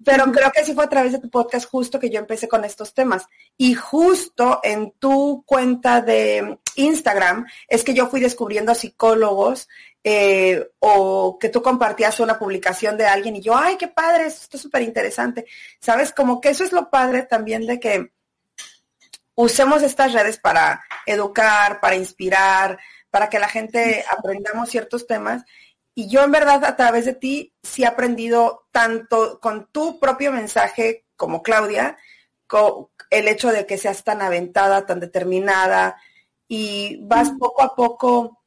Pero 0.03 0.31
creo 0.31 0.51
que 0.51 0.65
sí 0.65 0.73
fue 0.73 0.85
a 0.85 0.89
través 0.89 1.11
de 1.11 1.19
tu 1.19 1.29
podcast 1.29 1.69
justo 1.69 1.99
que 1.99 2.09
yo 2.09 2.19
empecé 2.19 2.47
con 2.47 2.65
estos 2.65 2.93
temas. 2.93 3.27
Y 3.55 3.75
justo 3.75 4.59
en 4.63 4.91
tu 4.97 5.43
cuenta 5.45 6.01
de 6.01 6.57
Instagram 6.75 7.45
es 7.67 7.83
que 7.83 7.93
yo 7.93 8.07
fui 8.07 8.19
descubriendo 8.19 8.73
psicólogos 8.73 9.67
eh, 10.03 10.71
o 10.79 11.37
que 11.39 11.49
tú 11.49 11.61
compartías 11.61 12.19
una 12.19 12.39
publicación 12.39 12.97
de 12.97 13.05
alguien 13.05 13.35
y 13.35 13.41
yo, 13.41 13.55
ay, 13.55 13.77
qué 13.77 13.87
padre, 13.87 14.25
esto 14.25 14.57
es 14.57 14.63
súper 14.63 14.81
interesante. 14.81 15.45
Sabes, 15.79 16.11
como 16.11 16.41
que 16.41 16.49
eso 16.49 16.63
es 16.63 16.71
lo 16.71 16.89
padre 16.89 17.23
también 17.23 17.67
de 17.67 17.79
que 17.79 18.11
usemos 19.35 19.83
estas 19.83 20.13
redes 20.13 20.39
para 20.39 20.83
educar, 21.05 21.79
para 21.79 21.95
inspirar, 21.95 22.79
para 23.11 23.29
que 23.29 23.39
la 23.39 23.49
gente 23.49 24.03
aprendamos 24.09 24.69
ciertos 24.69 25.05
temas. 25.05 25.43
Y 26.01 26.07
yo 26.07 26.23
en 26.23 26.31
verdad 26.31 26.65
a 26.65 26.75
través 26.75 27.05
de 27.05 27.13
ti 27.13 27.53
sí 27.61 27.83
he 27.83 27.85
aprendido 27.85 28.65
tanto 28.71 29.39
con 29.39 29.67
tu 29.71 29.99
propio 29.99 30.31
mensaje 30.31 31.05
como 31.15 31.43
Claudia, 31.43 31.95
con 32.47 32.87
el 33.11 33.27
hecho 33.27 33.51
de 33.51 33.67
que 33.67 33.77
seas 33.77 34.03
tan 34.03 34.23
aventada, 34.23 34.87
tan 34.87 34.99
determinada 34.99 36.01
y 36.47 36.97
vas 37.03 37.29
poco 37.37 37.61
a 37.61 37.75
poco, 37.75 38.41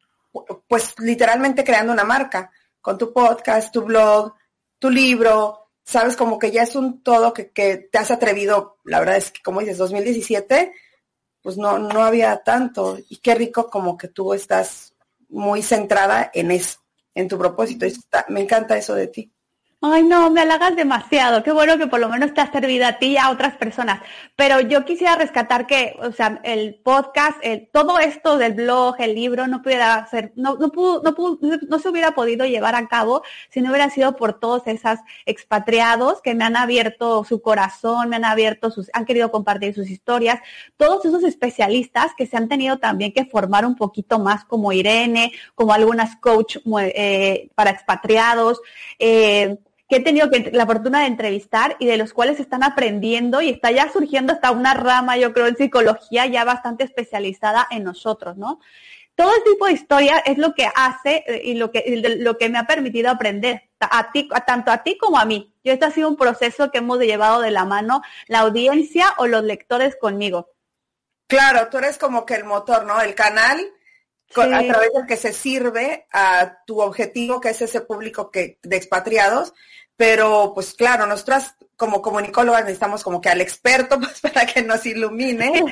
pues 0.67 0.95
literalmente 0.99 1.63
creando 1.63 1.93
una 1.93 2.03
marca 2.03 2.51
con 2.81 2.99
tu 2.99 3.13
podcast, 3.13 3.73
tu 3.73 3.83
blog, 3.83 4.35
tu 4.81 4.91
libro, 4.91 5.69
sabes, 5.85 6.17
como 6.17 6.41
que 6.41 6.51
ya 6.51 6.65
es 6.65 6.75
un 6.75 7.05
todo 7.05 7.33
que, 7.33 7.53
que 7.53 7.77
te 7.77 7.99
has 7.99 8.11
atrevido, 8.11 8.79
la 8.83 8.99
verdad 8.99 9.19
es 9.19 9.31
que 9.31 9.43
como 9.43 9.61
dices, 9.61 9.79
2017, 9.79 10.75
pues 11.41 11.57
no, 11.57 11.79
no 11.79 12.03
había 12.03 12.37
tanto. 12.39 12.99
Y 13.09 13.19
qué 13.19 13.37
rico 13.37 13.71
como 13.71 13.97
que 13.97 14.09
tú 14.09 14.35
estás 14.35 14.97
muy 15.29 15.63
centrada 15.63 16.33
en 16.35 16.51
eso, 16.51 16.84
en 17.15 17.29
tu 17.29 17.39
propósito. 17.39 17.87
me 18.29 18.41
encanta 18.41 18.77
eso 18.77 18.95
de 18.95 19.09
ti. 19.09 19.34
Ay, 19.87 20.03
no, 20.03 20.31
me 20.31 20.41
halagas 20.41 20.77
demasiado. 20.77 21.43
Qué 21.43 21.53
bueno 21.53 21.77
que 21.77 21.87
por 21.87 22.01
lo 22.01 22.09
menos 22.09 22.33
te 22.33 22.41
ha 22.41 22.51
servido 22.51 22.87
a 22.87 22.95
ti 22.95 23.09
y 23.09 23.17
a 23.19 23.29
otras 23.29 23.55
personas. 23.57 24.01
Pero 24.35 24.61
yo 24.63 24.83
quisiera 24.87 25.15
rescatar 25.15 25.67
que, 25.67 25.95
o 26.01 26.11
sea, 26.11 26.41
el 26.43 26.77
podcast, 26.77 27.37
todo 27.71 27.99
esto 27.99 28.39
del 28.39 28.55
blog, 28.55 28.95
el 28.99 29.15
libro, 29.15 29.47
no 29.47 29.61
pudiera 29.61 30.07
ser, 30.07 30.33
no, 30.37 30.57
no, 30.57 30.71
pudo, 30.71 31.03
no, 31.03 31.15
pudo, 31.15 31.39
no 31.69 31.79
se 31.79 31.91
hubiera 31.91 32.13
podido 32.13 32.47
llevar 32.47 32.75
a 32.77 32.89
cabo 32.89 33.25
si 33.51 33.61
no 33.61 33.69
hubiera 33.69 33.91
sido 33.91 34.17
por 34.17 34.41
todos 34.41 34.63
esos 34.65 35.01
expatriados 35.27 36.23
que 36.23 36.35
me 36.35 36.45
han 36.45 36.57
abierto 36.57 37.23
su 37.25 37.43
corazón, 37.43 38.09
me 38.09 38.17
han 38.17 38.25
abierto 38.25 38.71
sus, 38.71 38.89
han 38.95 39.05
querido 39.05 39.31
compartir 39.31 39.75
sus 39.75 39.91
historias. 39.91 40.41
Todos 40.79 41.05
esos 41.05 41.25
especialistas 41.25 42.13
que 42.17 42.27
se 42.27 42.39
han 42.39 42.49
tenido 42.49 42.79
también 42.79 43.13
que 43.13 43.27
formar 43.27 43.67
un 43.67 43.77
poquito 43.77 44.19
más, 44.19 44.47
como 44.47 44.73
Irene, 44.73 45.33
como 45.55 45.75
algunas 45.75 46.17
coach 46.17 46.57
eh, 46.81 47.51
para 47.55 47.69
expatriados. 47.69 48.63
Eh, 48.99 49.59
que 49.95 50.01
he 50.01 50.05
tenido 50.05 50.29
la 50.51 50.67
fortuna 50.67 51.03
de 51.03 51.07
entrevistar 51.07 51.77
y 51.79 51.87
de 51.87 51.97
los 51.97 52.13
cuales 52.13 52.41
están 52.41 52.65
aprendiendo 52.65 53.41
y 53.41 53.51
está 53.51 53.71
ya 53.71 53.93
surgiendo 53.93 54.33
hasta 54.33 54.51
una 54.51 54.75
rama, 54.75 55.17
yo 55.17 55.33
creo, 55.33 55.47
en 55.47 55.57
psicología 55.57 56.27
ya 56.27 56.43
bastante 56.43 56.83
especializada 56.83 57.69
en 57.71 57.85
nosotros, 57.85 58.37
¿no? 58.37 58.59
Todo 59.15 59.31
tipo 59.45 59.67
de 59.67 59.75
historia 59.75 60.19
es 60.19 60.37
lo 60.37 60.53
que 60.55 60.67
hace 60.75 61.23
eh, 61.29 61.43
y 61.45 61.55
lo 61.55 61.71
que, 61.71 62.17
lo 62.19 62.37
que 62.39 62.49
me 62.49 62.59
ha 62.59 62.67
permitido 62.67 63.09
aprender, 63.09 63.71
a 63.79 64.11
ti, 64.11 64.29
tanto 64.45 64.73
a 64.73 64.83
ti 64.83 64.99
como 64.99 65.17
a 65.17 65.25
mí. 65.25 65.55
Yo 65.63 65.73
este 65.73 65.85
ha 65.85 65.93
sido 65.93 66.09
un 66.09 66.17
proceso 66.17 66.73
que 66.73 66.79
hemos 66.79 66.99
llevado 66.99 67.41
de 67.41 67.53
la 67.53 67.65
mano 67.65 68.03
la 68.27 68.41
audiencia 68.41 69.15
o 69.19 69.29
los 69.29 69.45
lectores 69.45 69.95
conmigo. 69.95 70.51
Claro, 71.29 71.69
tú 71.69 71.79
eres 71.79 71.99
como 71.99 72.27
que 72.27 72.35
el 72.35 72.45
motor, 72.45 72.85
¿no? 72.85 73.01
El 73.01 73.15
canal 73.15 73.61
a 74.43 74.63
través 74.67 74.93
del 74.93 75.07
que 75.07 75.17
se 75.17 75.33
sirve 75.33 76.07
a 76.13 76.65
tu 76.67 76.81
objetivo, 76.81 77.41
que 77.41 77.51
es 77.51 77.63
ese 77.63 77.81
público 77.81 78.31
que, 78.31 78.59
de 78.63 78.77
expatriados. 78.77 79.55
Pero, 79.97 80.53
pues 80.55 80.75
claro, 80.75 81.07
nosotras 81.07 81.55
como 81.77 82.03
comunicólogas 82.03 82.63
necesitamos 82.63 83.03
como 83.03 83.21
que 83.21 83.29
al 83.29 83.41
experto 83.41 83.99
pues, 84.01 84.21
para 84.21 84.47
que 84.47 84.63
nos 84.63 84.85
ilumine. 84.87 85.65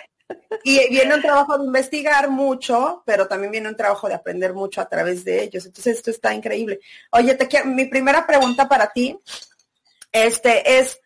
Y 0.64 0.88
viene 0.88 1.14
un 1.14 1.22
trabajo 1.22 1.58
de 1.58 1.66
investigar 1.66 2.30
mucho, 2.30 3.02
pero 3.04 3.28
también 3.28 3.52
viene 3.52 3.68
un 3.68 3.76
trabajo 3.76 4.08
de 4.08 4.14
aprender 4.14 4.54
mucho 4.54 4.80
a 4.80 4.88
través 4.88 5.24
de 5.24 5.42
ellos. 5.42 5.66
Entonces, 5.66 5.98
esto 5.98 6.10
está 6.10 6.32
increíble. 6.32 6.80
Oye, 7.10 7.34
te 7.34 7.48
quiero, 7.48 7.66
mi 7.66 7.84
primera 7.84 8.26
pregunta 8.26 8.68
para 8.68 8.90
ti 8.92 9.18
este, 10.12 10.78
es, 10.78 11.00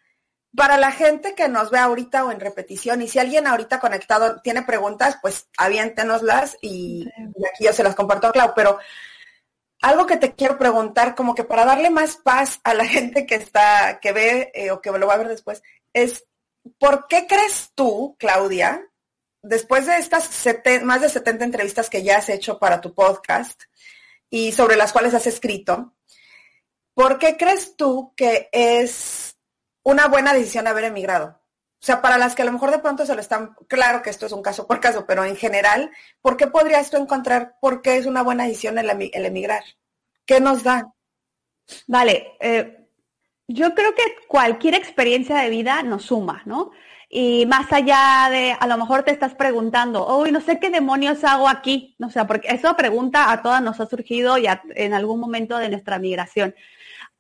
para 0.55 0.77
la 0.79 0.91
gente 0.91 1.35
que 1.35 1.49
nos 1.49 1.71
ve 1.71 1.79
ahorita 1.79 2.25
o 2.25 2.33
en 2.33 2.41
repetición, 2.41 3.03
y 3.03 3.09
si 3.09 3.19
alguien 3.19 3.47
ahorita 3.47 3.79
conectado 3.79 4.41
tiene 4.43 4.63
preguntas, 4.63 5.19
pues 5.23 5.49
aviéntenoslas 5.57 6.57
y, 6.61 7.05
y 7.07 7.47
aquí 7.47 7.65
yo 7.65 7.73
se 7.73 7.85
las 7.85 7.95
comparto 7.95 8.27
a 8.27 8.33
Clau, 8.33 8.53
pero 8.55 8.79
algo 9.81 10.07
que 10.07 10.17
te 10.17 10.35
quiero 10.35 10.59
preguntar, 10.59 11.15
como 11.15 11.35
que 11.35 11.45
para 11.45 11.65
darle 11.65 11.91
más 11.91 12.17
paz 12.17 12.61
a 12.65 12.75
la 12.75 12.85
gente 12.87 13.27
que 13.27 13.37
está, 13.37 13.99
que 14.01 14.13
ve 14.13 14.51
eh, 14.55 14.71
o 14.71 14.81
que 14.81 14.91
lo 14.91 15.07
va 15.07 15.15
a 15.15 15.19
ver 15.19 15.29
después, 15.29 15.63
es 15.93 16.27
¿por 16.79 17.07
qué 17.09 17.27
crees 17.27 17.73
tú, 17.75 18.17
Claudia, 18.19 18.83
después 19.43 19.87
de 19.87 19.97
estas 19.99 20.29
más 20.83 21.01
de 21.01 21.09
70 21.09 21.45
entrevistas 21.45 21.89
que 21.89 22.03
ya 22.03 22.19
has 22.19 22.29
hecho 22.29 22.59
para 22.59 22.81
tu 22.81 22.95
podcast 22.95 23.63
y 24.29 24.53
sobre 24.53 24.77
las 24.77 24.93
cuales 24.93 25.15
has 25.15 25.27
escrito, 25.27 25.95
¿por 26.95 27.19
qué 27.19 27.37
crees 27.37 27.77
tú 27.77 28.13
que 28.17 28.49
es 28.51 29.37
una 29.87 30.09
buena 30.09 30.35
decisión 30.35 30.67
haber 30.67 30.83
emigrado. 30.83 31.41
O 31.81 31.87
sea, 31.87 32.01
para 32.01 32.19
las 32.19 32.35
que 32.35 32.43
a 32.43 32.45
lo 32.45 32.53
mejor 32.53 32.71
de 32.71 32.79
pronto 32.79 33.05
se 33.05 33.15
lo 33.15 33.21
están, 33.21 33.55
claro 33.69 34.03
que 34.03 34.11
esto 34.11 34.27
es 34.27 34.33
un 34.33 34.43
caso 34.43 34.67
por 34.67 34.81
caso, 34.81 35.07
pero 35.07 35.25
en 35.25 35.37
general, 35.37 35.91
¿por 36.23 36.37
qué 36.37 36.47
podrías 36.47 36.91
tú 36.91 36.97
encontrar 36.97 37.57
por 37.61 37.83
qué 37.83 37.97
es 37.97 38.07
una 38.07 38.23
buena 38.23 38.45
decisión 38.45 38.79
el, 38.79 38.89
emigrar? 38.91 39.63
¿Qué 40.25 40.41
nos 40.41 40.65
da? 40.65 40.93
Vale, 41.87 42.33
eh, 42.41 42.89
yo 43.47 43.75
creo 43.75 43.95
que 43.95 44.03
cualquier 44.27 44.75
experiencia 44.75 45.37
de 45.37 45.51
vida 45.51 45.83
nos 45.83 46.05
suma, 46.07 46.43
¿no? 46.47 46.73
Y 47.09 47.47
más 47.47 47.73
allá 47.73 48.29
de, 48.31 48.57
a 48.59 48.67
lo 48.67 48.79
mejor 48.79 49.05
te 49.05 49.13
estás 49.13 49.35
preguntando, 49.35 50.19
uy, 50.19 50.33
no 50.33 50.41
sé 50.41 50.59
qué 50.59 50.71
demonios 50.71 51.23
hago 51.23 51.49
aquí, 51.49 51.95
no 51.99 52.11
sé, 52.11 52.25
porque 52.25 52.49
esa 52.49 52.75
pregunta 52.77 53.31
a 53.31 53.43
todas 53.43 53.63
nos 53.63 53.79
ha 53.79 53.87
surgido 53.87 54.39
ya 54.39 54.63
en 54.75 54.93
algún 54.93 55.21
momento 55.21 55.57
de 55.59 55.69
nuestra 55.69 55.99
migración 56.01 56.55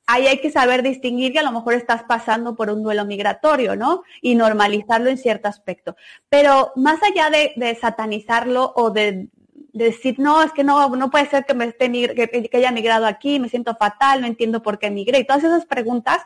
ahí 0.06 0.26
hay 0.26 0.38
que 0.40 0.50
saber 0.50 0.82
distinguir 0.82 1.32
que 1.32 1.40
a 1.40 1.42
lo 1.42 1.52
mejor 1.52 1.74
estás 1.74 2.04
pasando 2.04 2.54
por 2.54 2.70
un 2.70 2.82
duelo 2.82 3.04
migratorio, 3.04 3.76
¿no? 3.76 4.02
Y 4.22 4.34
normalizarlo 4.34 5.10
en 5.10 5.18
cierto 5.18 5.48
aspecto. 5.48 5.96
Pero 6.28 6.72
más 6.76 7.00
allá 7.02 7.30
de, 7.30 7.76
satanizarlo 7.80 8.72
o 8.76 8.90
de, 8.90 9.28
decir, 9.72 10.18
no, 10.18 10.42
es 10.42 10.52
que 10.52 10.64
no, 10.64 10.88
no 10.90 11.10
puede 11.10 11.28
ser 11.28 11.44
que 11.44 11.54
me 11.54 11.66
esté 11.66 11.90
que, 11.90 12.50
haya 12.54 12.70
migrado 12.70 13.06
aquí, 13.06 13.38
me 13.38 13.48
siento 13.48 13.76
fatal, 13.76 14.20
no 14.20 14.26
entiendo 14.26 14.62
por 14.62 14.78
qué 14.78 14.90
migré. 14.90 15.18
Y 15.18 15.26
todas 15.26 15.44
esas 15.44 15.66
preguntas, 15.66 16.18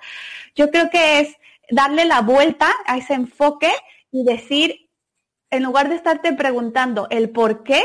yo 0.55 0.71
creo 0.71 0.91
que 0.91 1.21
es 1.21 1.37
darle 1.71 2.05
la 2.05 2.21
vuelta 2.21 2.71
a 2.87 2.99
ese 2.99 3.15
enfoque 3.15 3.71
y 4.13 4.25
decir, 4.25 4.91
en 5.51 5.63
lugar 5.63 5.89
de 5.89 5.97
estarte 5.97 6.33
preguntando 6.33 7.07
el 7.11 7.31
por 7.31 7.65
qué, 7.65 7.83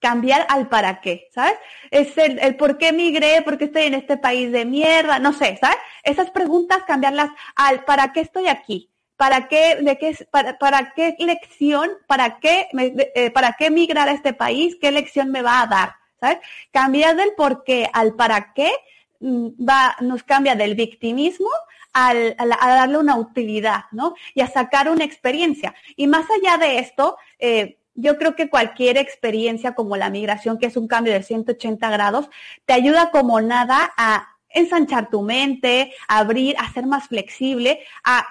cambiar 0.00 0.46
al 0.48 0.68
para 0.68 1.00
qué, 1.00 1.28
¿sabes? 1.32 1.54
Es 1.90 2.16
el, 2.18 2.38
el 2.38 2.56
por 2.56 2.78
qué 2.78 2.92
migré, 2.92 3.42
por 3.42 3.58
qué 3.58 3.66
estoy 3.66 3.82
en 3.82 3.94
este 3.94 4.16
país 4.16 4.50
de 4.50 4.64
mierda, 4.64 5.18
no 5.18 5.32
sé, 5.32 5.58
¿sabes? 5.60 5.76
Esas 6.02 6.30
preguntas 6.30 6.82
cambiarlas 6.86 7.30
al 7.54 7.84
para 7.84 8.12
qué 8.12 8.20
estoy 8.20 8.48
aquí, 8.48 8.90
para 9.16 9.48
qué, 9.48 9.76
de 9.82 9.98
qué, 9.98 10.16
para, 10.30 10.58
para 10.58 10.92
qué 10.94 11.14
lección, 11.18 11.90
para 12.06 12.40
qué, 12.40 12.68
eh, 13.14 13.30
para 13.30 13.52
qué 13.58 13.70
migrar 13.70 14.08
a 14.08 14.12
este 14.12 14.32
país, 14.32 14.76
qué 14.80 14.90
lección 14.90 15.30
me 15.30 15.42
va 15.42 15.60
a 15.60 15.66
dar, 15.66 15.92
¿sabes? 16.18 16.38
Cambiar 16.72 17.16
del 17.16 17.32
por 17.36 17.62
qué 17.62 17.88
al 17.92 18.14
para 18.14 18.54
qué 18.54 18.72
mm, 19.20 19.48
va, 19.68 19.96
nos 20.00 20.22
cambia 20.22 20.54
del 20.54 20.74
victimismo 20.74 21.50
al, 21.92 22.34
a, 22.38 22.68
darle 22.68 22.98
una 22.98 23.16
utilidad, 23.16 23.84
¿no? 23.92 24.14
Y 24.34 24.40
a 24.40 24.46
sacar 24.46 24.88
una 24.88 25.04
experiencia. 25.04 25.74
Y 25.96 26.06
más 26.06 26.26
allá 26.30 26.56
de 26.56 26.78
esto, 26.78 27.18
eh, 27.38 27.79
yo 28.00 28.16
creo 28.18 28.34
que 28.34 28.50
cualquier 28.50 28.96
experiencia 28.96 29.74
como 29.74 29.96
la 29.96 30.10
migración, 30.10 30.58
que 30.58 30.66
es 30.66 30.76
un 30.76 30.88
cambio 30.88 31.12
de 31.12 31.22
180 31.22 31.90
grados, 31.90 32.30
te 32.66 32.72
ayuda 32.72 33.10
como 33.10 33.40
nada 33.40 33.92
a 33.96 34.28
ensanchar 34.48 35.10
tu 35.10 35.22
mente, 35.22 35.92
a 36.08 36.18
abrir, 36.18 36.56
a 36.58 36.72
ser 36.72 36.86
más 36.86 37.08
flexible, 37.08 37.80
a 38.04 38.26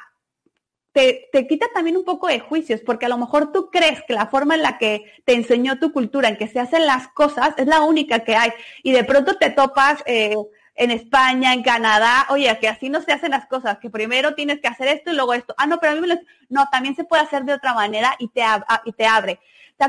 te, 0.91 1.29
te, 1.31 1.47
quita 1.47 1.67
también 1.73 1.97
un 1.97 2.03
poco 2.03 2.27
de 2.27 2.39
juicios, 2.39 2.81
porque 2.85 3.05
a 3.05 3.09
lo 3.09 3.17
mejor 3.17 3.51
tú 3.51 3.69
crees 3.71 4.01
que 4.07 4.13
la 4.13 4.27
forma 4.27 4.55
en 4.55 4.63
la 4.63 4.77
que 4.79 5.05
te 5.23 5.33
enseñó 5.33 5.79
tu 5.79 5.93
cultura, 5.93 6.29
en 6.29 6.38
que 6.38 6.47
se 6.47 6.59
hacen 6.59 6.85
las 6.88 7.07
cosas, 7.09 7.53
es 7.57 7.67
la 7.67 7.81
única 7.81 8.19
que 8.23 8.35
hay. 8.35 8.51
Y 8.83 8.91
de 8.91 9.03
pronto 9.03 9.38
te 9.38 9.51
topas 9.51 10.03
eh, 10.07 10.35
en 10.75 10.91
España, 10.91 11.53
en 11.53 11.61
Canadá, 11.61 12.25
oye, 12.29 12.57
que 12.59 12.67
así 12.67 12.89
no 12.89 13.01
se 13.01 13.11
hacen 13.11 13.31
las 13.31 13.45
cosas, 13.45 13.77
que 13.77 13.89
primero 13.89 14.33
tienes 14.33 14.59
que 14.61 14.67
hacer 14.67 14.88
esto 14.88 15.11
y 15.11 15.15
luego 15.15 15.33
esto. 15.33 15.53
Ah, 15.57 15.67
no, 15.67 15.79
pero 15.79 15.91
a 15.91 15.95
mí 15.95 16.01
me 16.01 16.07
lo... 16.07 16.15
No, 16.49 16.65
también 16.71 16.95
se 16.95 17.03
puede 17.03 17.21
hacer 17.21 17.43
de 17.43 17.53
otra 17.53 17.73
manera 17.73 18.15
y 18.17 18.29
te, 18.29 18.41
y 18.85 18.91
te 18.93 19.05
abre 19.05 19.39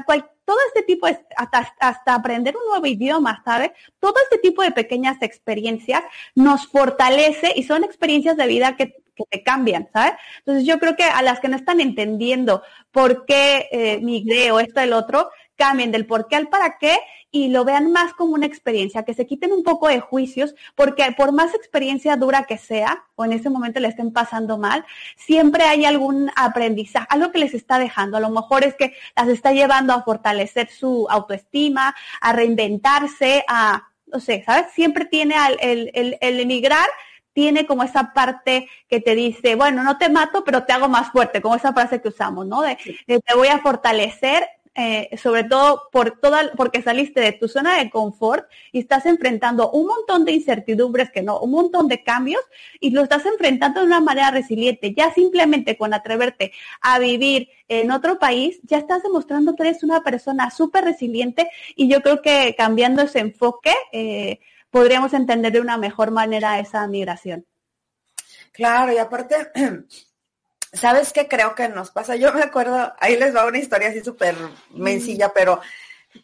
cual, 0.05 0.31
todo 0.45 0.59
este 0.69 0.83
tipo, 0.83 1.07
de, 1.07 1.19
hasta, 1.37 1.75
hasta 1.81 2.15
aprender 2.15 2.57
un 2.57 2.69
nuevo 2.69 2.87
idioma, 2.87 3.43
¿sabes? 3.45 3.73
Todo 3.99 4.15
este 4.25 4.39
tipo 4.39 4.63
de 4.63 4.73
pequeñas 4.73 5.21
experiencias 5.23 6.03
nos 6.35 6.67
fortalece 6.67 7.53
y 7.55 7.65
son 7.65 7.85
experiencias 7.85 8.37
de 8.37 8.47
vida 8.47 8.77
que, 8.77 8.95
que 9.15 9.25
te 9.29 9.43
cambian, 9.43 9.89
¿sabes? 9.93 10.15
Entonces 10.39 10.65
yo 10.65 10.79
creo 10.79 10.97
que 10.97 11.05
a 11.05 11.23
las 11.23 11.41
que 11.41 11.49
no 11.49 11.57
están 11.57 11.81
entendiendo 11.81 12.63
por 12.91 13.27
qué 13.27 13.69
eh, 13.71 14.01
migré 14.01 14.51
o 14.53 14.61
esto 14.61 14.81
el 14.81 14.93
otro, 14.93 15.31
cambien 15.61 15.93
del 15.93 16.07
por 16.07 16.27
qué 16.27 16.37
al 16.37 16.49
para 16.49 16.79
qué 16.79 16.99
y 17.31 17.49
lo 17.49 17.65
vean 17.67 17.93
más 17.93 18.15
como 18.15 18.33
una 18.33 18.47
experiencia, 18.47 19.05
que 19.05 19.13
se 19.13 19.27
quiten 19.27 19.53
un 19.53 19.63
poco 19.63 19.89
de 19.89 20.01
juicios, 20.01 20.55
porque 20.75 21.05
por 21.17 21.33
más 21.33 21.55
experiencia 21.55 22.17
dura 22.17 22.45
que 22.45 22.57
sea, 22.57 23.05
o 23.15 23.27
en 23.27 23.33
ese 23.33 23.51
momento 23.51 23.79
le 23.79 23.89
estén 23.89 24.11
pasando 24.11 24.57
mal, 24.57 24.87
siempre 25.17 25.65
hay 25.65 25.85
algún 25.85 26.31
aprendizaje, 26.35 27.07
algo 27.11 27.31
que 27.31 27.39
les 27.39 27.53
está 27.53 27.79
dejando. 27.79 28.17
A 28.17 28.21
lo 28.21 28.31
mejor 28.31 28.65
es 28.65 28.75
que 28.75 28.95
las 29.15 29.29
está 29.29 29.53
llevando 29.53 29.93
a 29.93 30.03
fortalecer 30.03 30.71
su 30.71 31.07
autoestima, 31.11 31.95
a 32.23 32.33
reinventarse, 32.33 33.45
a, 33.47 33.91
no 34.07 34.19
sé, 34.19 34.43
¿sabes? 34.45 34.73
Siempre 34.73 35.05
tiene 35.05 35.37
el, 35.61 35.91
el, 35.93 36.19
el 36.21 36.41
emigrar 36.41 36.89
tiene 37.33 37.65
como 37.65 37.85
esa 37.85 38.13
parte 38.13 38.69
que 38.89 39.01
te 39.01 39.15
dice, 39.15 39.55
bueno, 39.55 39.85
no 39.85 39.99
te 39.99 40.09
mato, 40.09 40.43
pero 40.43 40.65
te 40.65 40.73
hago 40.73 40.89
más 40.89 41.13
fuerte, 41.13 41.41
como 41.41 41.55
esa 41.55 41.73
frase 41.73 42.03
que 42.03 42.09
usamos, 42.09 42.45
¿no? 42.45 42.61
de 42.61 42.77
te 43.07 43.35
voy 43.37 43.47
a 43.47 43.61
fortalecer 43.61 44.49
eh, 44.75 45.17
sobre 45.17 45.45
todo 45.45 45.89
por 45.91 46.21
toda, 46.21 46.53
porque 46.57 46.81
saliste 46.81 47.21
de 47.21 47.33
tu 47.33 47.49
zona 47.49 47.79
de 47.79 47.91
confort 47.91 48.49
y 48.71 48.79
estás 48.79 49.05
enfrentando 49.05 49.71
un 49.73 49.87
montón 49.87 50.25
de 50.25 50.33
incertidumbres 50.33 51.11
que 51.11 51.23
no, 51.23 51.41
un 51.41 51.51
montón 51.51 51.89
de 51.89 52.05
cambios 52.05 52.41
y 52.79 52.91
lo 52.91 53.03
estás 53.03 53.27
enfrentando 53.27 53.81
de 53.81 53.87
una 53.87 54.01
manera 54.01 54.31
resiliente. 54.31 54.95
Ya 54.95 55.13
simplemente 55.13 55.77
con 55.77 55.93
atreverte 55.93 56.53
a 56.81 56.99
vivir 57.01 57.49
en 57.69 57.91
otro 57.91 58.19
país, 58.19 58.61
ya 58.63 58.79
estás 58.79 59.03
demostrando 59.03 59.57
que 59.57 59.65
eres 59.65 59.83
una 59.83 60.03
persona 60.03 60.51
súper 60.51 60.85
resiliente 60.85 61.51
y 61.75 61.89
yo 61.89 62.01
creo 62.01 62.23
que 62.23 62.55
cambiando 62.57 63.03
ese 63.03 63.19
enfoque 63.19 63.75
eh, 63.93 64.39
podríamos 64.71 65.13
entender 65.15 65.53
de 65.53 65.61
una 65.61 65.79
mejor 65.79 66.13
manera 66.13 66.61
esa 66.61 66.87
migración. 66.87 67.45
Claro, 68.53 68.93
y 68.93 68.99
aparte 68.99 69.35
¿Sabes 70.73 71.13
qué 71.13 71.27
creo 71.27 71.55
que 71.55 71.69
nos 71.69 71.91
pasa? 71.91 72.17
Yo 72.17 72.33
me 72.33 72.43
acuerdo, 72.43 72.93
ahí 73.01 73.17
les 73.17 73.35
va 73.35 73.47
una 73.47 73.59
historia 73.59 73.89
así 73.89 74.03
súper 74.03 74.37
mencilla, 74.71 75.33
pero 75.33 75.61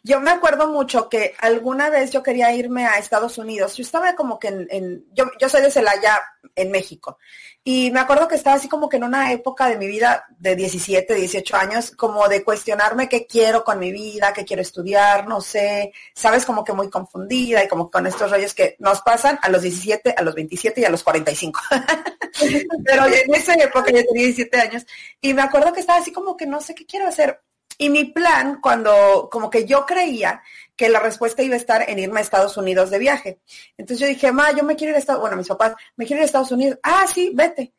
yo 0.03 0.19
me 0.19 0.31
acuerdo 0.31 0.67
mucho 0.67 1.09
que 1.09 1.33
alguna 1.39 1.89
vez 1.89 2.11
yo 2.11 2.23
quería 2.23 2.53
irme 2.53 2.85
a 2.85 2.97
Estados 2.97 3.37
Unidos. 3.37 3.75
Yo 3.75 3.83
estaba 3.83 4.15
como 4.15 4.39
que 4.39 4.47
en, 4.47 5.05
yo, 5.13 5.25
yo 5.39 5.49
soy 5.49 5.61
de 5.61 5.71
Celaya, 5.71 6.21
en 6.55 6.71
México. 6.71 7.19
Y 7.63 7.91
me 7.91 7.99
acuerdo 7.99 8.27
que 8.27 8.35
estaba 8.35 8.55
así 8.55 8.69
como 8.69 8.87
que 8.87 8.97
en 8.97 9.03
una 9.03 9.31
época 9.31 9.67
de 9.67 9.77
mi 9.77 9.87
vida 9.87 10.25
de 10.39 10.55
17, 10.55 11.13
18 11.13 11.57
años, 11.57 11.91
como 11.91 12.27
de 12.27 12.43
cuestionarme 12.43 13.09
qué 13.09 13.27
quiero 13.27 13.63
con 13.63 13.79
mi 13.79 13.91
vida, 13.91 14.33
qué 14.33 14.45
quiero 14.45 14.61
estudiar, 14.61 15.27
no 15.27 15.41
sé, 15.41 15.91
sabes, 16.15 16.45
como 16.45 16.63
que 16.63 16.73
muy 16.73 16.89
confundida 16.89 17.63
y 17.63 17.67
como 17.67 17.91
con 17.91 18.07
estos 18.07 18.31
rollos 18.31 18.53
que 18.53 18.75
nos 18.79 19.01
pasan 19.01 19.37
a 19.41 19.49
los 19.49 19.61
17, 19.61 20.15
a 20.17 20.21
los 20.21 20.33
27 20.33 20.81
y 20.81 20.85
a 20.85 20.89
los 20.89 21.03
45. 21.03 21.59
Pero 22.85 23.05
en 23.05 23.35
esa 23.35 23.53
época 23.55 23.91
yo 23.91 24.05
tenía 24.05 24.23
17 24.25 24.59
años 24.59 24.85
y 25.21 25.33
me 25.33 25.41
acuerdo 25.41 25.73
que 25.73 25.81
estaba 25.81 25.99
así 25.99 26.11
como 26.11 26.37
que 26.37 26.47
no 26.47 26.61
sé 26.61 26.73
qué 26.73 26.85
quiero 26.85 27.07
hacer. 27.07 27.41
Y 27.77 27.89
mi 27.89 28.05
plan, 28.05 28.59
cuando 28.61 29.29
como 29.31 29.49
que 29.49 29.65
yo 29.65 29.85
creía 29.85 30.41
que 30.75 30.89
la 30.89 30.99
respuesta 30.99 31.43
iba 31.43 31.55
a 31.55 31.57
estar 31.57 31.87
en 31.87 31.99
irme 31.99 32.19
a 32.19 32.23
Estados 32.23 32.57
Unidos 32.57 32.89
de 32.89 32.99
viaje. 32.99 33.39
Entonces 33.77 33.99
yo 33.99 34.07
dije, 34.07 34.31
ma, 34.31 34.51
yo 34.51 34.63
me 34.63 34.75
quiero 34.75 34.91
ir 34.91 34.95
a 34.95 34.99
Estados 34.99 35.21
bueno, 35.21 35.37
mis 35.37 35.47
papás, 35.47 35.75
me 35.95 36.05
quiero 36.05 36.19
ir 36.19 36.23
a 36.23 36.25
Estados 36.25 36.51
Unidos. 36.51 36.79
Ah, 36.81 37.05
sí, 37.11 37.31
vete. 37.33 37.73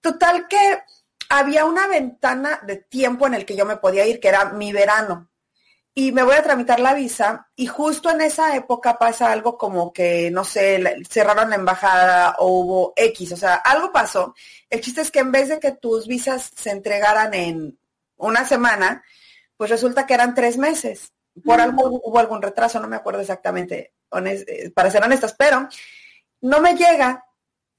Total 0.00 0.48
que 0.48 0.82
había 1.28 1.64
una 1.64 1.86
ventana 1.86 2.60
de 2.64 2.76
tiempo 2.76 3.26
en 3.26 3.34
el 3.34 3.44
que 3.44 3.56
yo 3.56 3.64
me 3.64 3.76
podía 3.76 4.06
ir, 4.06 4.20
que 4.20 4.28
era 4.28 4.46
mi 4.52 4.72
verano. 4.72 5.30
Y 5.94 6.12
me 6.12 6.22
voy 6.22 6.36
a 6.36 6.42
tramitar 6.44 6.78
la 6.78 6.94
visa 6.94 7.48
y 7.56 7.66
justo 7.66 8.10
en 8.10 8.20
esa 8.20 8.54
época 8.54 8.98
pasa 8.98 9.32
algo 9.32 9.58
como 9.58 9.92
que, 9.92 10.30
no 10.30 10.44
sé, 10.44 10.80
cerraron 11.08 11.50
la 11.50 11.56
embajada 11.56 12.36
o 12.38 12.60
hubo 12.60 12.92
X, 12.94 13.32
o 13.32 13.36
sea, 13.36 13.56
algo 13.56 13.90
pasó. 13.90 14.32
El 14.70 14.80
chiste 14.80 15.00
es 15.00 15.10
que 15.10 15.18
en 15.18 15.32
vez 15.32 15.48
de 15.48 15.58
que 15.58 15.72
tus 15.72 16.06
visas 16.06 16.52
se 16.54 16.70
entregaran 16.70 17.34
en 17.34 17.78
una 18.16 18.44
semana, 18.44 19.02
pues 19.58 19.70
resulta 19.70 20.06
que 20.06 20.14
eran 20.14 20.34
tres 20.34 20.56
meses. 20.56 21.12
Por 21.44 21.60
algo 21.60 22.00
hubo 22.02 22.18
algún 22.18 22.40
retraso, 22.40 22.80
no 22.80 22.88
me 22.88 22.96
acuerdo 22.96 23.20
exactamente, 23.20 23.92
eh, 24.24 24.70
para 24.74 24.90
ser 24.90 25.04
honestas, 25.04 25.34
pero 25.38 25.68
no 26.40 26.60
me 26.60 26.74
llega. 26.74 27.24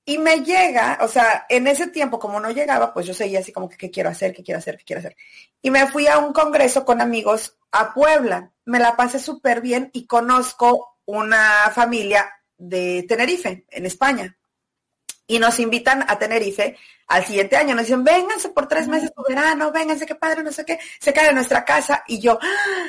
Y 0.05 0.17
me 0.17 0.43
llega, 0.43 0.97
o 1.01 1.07
sea, 1.07 1.45
en 1.49 1.67
ese 1.67 1.87
tiempo, 1.87 2.19
como 2.19 2.39
no 2.39 2.49
llegaba, 2.49 2.93
pues 2.93 3.05
yo 3.05 3.13
seguía 3.13 3.39
así 3.39 3.51
como 3.51 3.69
que, 3.69 3.77
¿qué 3.77 3.91
quiero 3.91 4.09
hacer? 4.09 4.33
¿Qué 4.33 4.43
quiero 4.43 4.57
hacer? 4.57 4.77
¿Qué 4.77 4.83
quiero 4.83 4.99
hacer? 4.99 5.15
Y 5.61 5.69
me 5.69 5.87
fui 5.87 6.07
a 6.07 6.17
un 6.17 6.33
congreso 6.33 6.83
con 6.83 6.99
amigos 6.99 7.57
a 7.71 7.93
Puebla. 7.93 8.51
Me 8.65 8.79
la 8.79 8.95
pasé 8.95 9.19
súper 9.19 9.61
bien 9.61 9.91
y 9.93 10.07
conozco 10.07 10.97
una 11.05 11.71
familia 11.73 12.29
de 12.57 13.05
Tenerife, 13.07 13.65
en 13.69 13.85
España 13.85 14.38
y 15.29 15.37
nos 15.37 15.59
invitan 15.59 16.03
a 16.07 16.17
Tenerife 16.17 16.75
al 17.07 17.23
siguiente 17.23 17.55
año. 17.55 17.75
Nos 17.75 17.85
dicen, 17.85 18.03
vénganse 18.03 18.49
por 18.49 18.67
tres 18.67 18.87
meses 18.87 19.13
tu 19.13 19.23
verano, 19.29 19.71
vénganse, 19.71 20.07
qué 20.07 20.15
padre, 20.15 20.43
no 20.43 20.51
sé 20.51 20.65
qué, 20.65 20.79
se 20.99 21.13
cae 21.13 21.29
en 21.29 21.35
nuestra 21.35 21.63
casa. 21.63 22.03
Y 22.07 22.19
yo, 22.19 22.39
¡ah! 22.41 22.87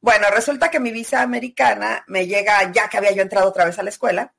bueno, 0.00 0.28
resulta 0.30 0.70
que 0.70 0.80
mi 0.80 0.90
visa 0.90 1.20
americana 1.20 2.02
me 2.08 2.26
llega 2.26 2.72
ya 2.72 2.88
que 2.88 2.96
había 2.96 3.12
yo 3.12 3.20
entrado 3.20 3.48
otra 3.48 3.66
vez 3.66 3.78
a 3.78 3.82
la 3.82 3.90
escuela. 3.90 4.34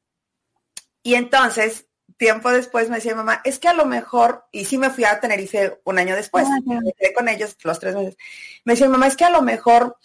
Y 1.04 1.14
entonces, 1.14 1.86
tiempo 2.18 2.52
después 2.52 2.90
me 2.90 2.96
decía 2.96 3.14
mamá, 3.14 3.42
es 3.44 3.60
que 3.60 3.68
a 3.68 3.76
lo 3.76 3.86
mejor, 3.86 4.46
y 4.52 4.66
sí 4.66 4.80
me 4.80 4.90
fui 4.90 5.04
a 5.04 5.20
Tenerife 5.20 5.82
un 5.84 6.00
año 6.00 6.16
después, 6.16 6.48
me 6.66 6.94
quedé 6.94 7.14
con 7.14 7.30
ellos 7.30 7.56
los 7.64 7.80
tres 7.80 7.94
meses. 7.94 8.18
Me 8.64 8.74
decía 8.74 8.90
mamá, 8.90 9.06
es 9.06 9.16
que 9.16 9.26
a 9.26 9.30
lo 9.30 9.44
mejor 9.44 9.98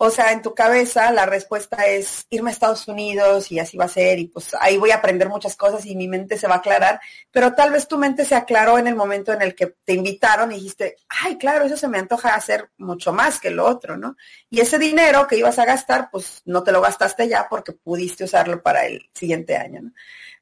o 0.00 0.10
sea, 0.10 0.30
en 0.30 0.42
tu 0.42 0.54
cabeza 0.54 1.10
la 1.10 1.26
respuesta 1.26 1.84
es 1.86 2.24
irme 2.30 2.50
a 2.50 2.52
Estados 2.52 2.86
Unidos 2.86 3.50
y 3.50 3.58
así 3.58 3.76
va 3.76 3.86
a 3.86 3.88
ser 3.88 4.20
y 4.20 4.28
pues 4.28 4.54
ahí 4.60 4.78
voy 4.78 4.92
a 4.92 4.96
aprender 4.96 5.28
muchas 5.28 5.56
cosas 5.56 5.84
y 5.86 5.96
mi 5.96 6.06
mente 6.06 6.38
se 6.38 6.46
va 6.46 6.54
a 6.54 6.58
aclarar, 6.58 7.00
pero 7.32 7.52
tal 7.54 7.72
vez 7.72 7.88
tu 7.88 7.98
mente 7.98 8.24
se 8.24 8.36
aclaró 8.36 8.78
en 8.78 8.86
el 8.86 8.94
momento 8.94 9.32
en 9.32 9.42
el 9.42 9.56
que 9.56 9.74
te 9.84 9.94
invitaron 9.94 10.52
y 10.52 10.54
dijiste, 10.54 10.96
ay, 11.08 11.36
claro, 11.36 11.64
eso 11.64 11.76
se 11.76 11.88
me 11.88 11.98
antoja 11.98 12.36
hacer 12.36 12.70
mucho 12.78 13.12
más 13.12 13.40
que 13.40 13.50
lo 13.50 13.66
otro, 13.66 13.96
¿no? 13.96 14.16
Y 14.48 14.60
ese 14.60 14.78
dinero 14.78 15.26
que 15.26 15.36
ibas 15.36 15.58
a 15.58 15.64
gastar, 15.64 16.10
pues 16.12 16.42
no 16.44 16.62
te 16.62 16.70
lo 16.70 16.80
gastaste 16.80 17.26
ya 17.26 17.48
porque 17.50 17.72
pudiste 17.72 18.22
usarlo 18.22 18.62
para 18.62 18.86
el 18.86 19.10
siguiente 19.12 19.56
año, 19.56 19.82
¿no? 19.82 19.92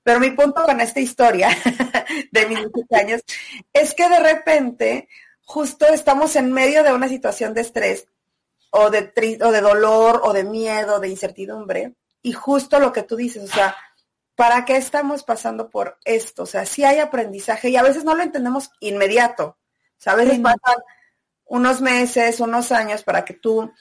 Pero 0.03 0.21
mi 0.21 0.33
punto 0.33 0.65
con 0.65 0.81
esta 0.83 1.01
historia 1.01 1.49
de 2.31 2.47
mis 2.47 2.59
17 2.59 2.95
años 2.95 3.23
es 3.73 3.95
que 3.95 4.09
de 4.09 4.21
repente 4.21 5.09
justo 5.47 5.87
estamos 5.89 6.37
en 6.37 6.53
medio 6.53 6.83
de 6.83 6.93
una 6.93 7.09
situación 7.09 7.55
de 7.55 7.63
estrés 7.63 8.07
o 8.77 8.91
de, 8.91 9.39
o 9.43 9.51
de 9.51 9.61
dolor 9.61 10.21
o 10.25 10.33
de 10.33 10.45
miedo, 10.45 11.01
de 11.01 11.09
incertidumbre. 11.09 11.95
Y 12.23 12.33
justo 12.33 12.79
lo 12.79 12.93
que 12.93 13.03
tú 13.03 13.17
dices, 13.17 13.45
o 13.45 13.53
sea, 13.55 13.77
¿para 14.35 14.65
qué 14.65 14.77
estamos 14.77 15.23
pasando 15.23 15.71
por 15.71 15.99
esto? 16.05 16.43
O 16.43 16.47
sea, 16.47 16.67
sí 16.67 16.85
hay 16.85 16.99
aprendizaje 16.99 17.71
y 17.71 17.77
a 17.77 17.83
veces 17.83 18.05
no 18.05 18.15
lo 18.15 18.23
entendemos 18.23 18.71
inmediato. 18.81 19.45
O 19.47 19.99
sea, 19.99 20.13
a 20.13 20.17
veces 20.17 20.39
pasan 20.41 20.77
unos 21.47 21.81
meses, 21.81 22.41
unos 22.41 22.71
años 22.71 23.03
para 23.03 23.25
que 23.25 23.35
tú 23.35 23.73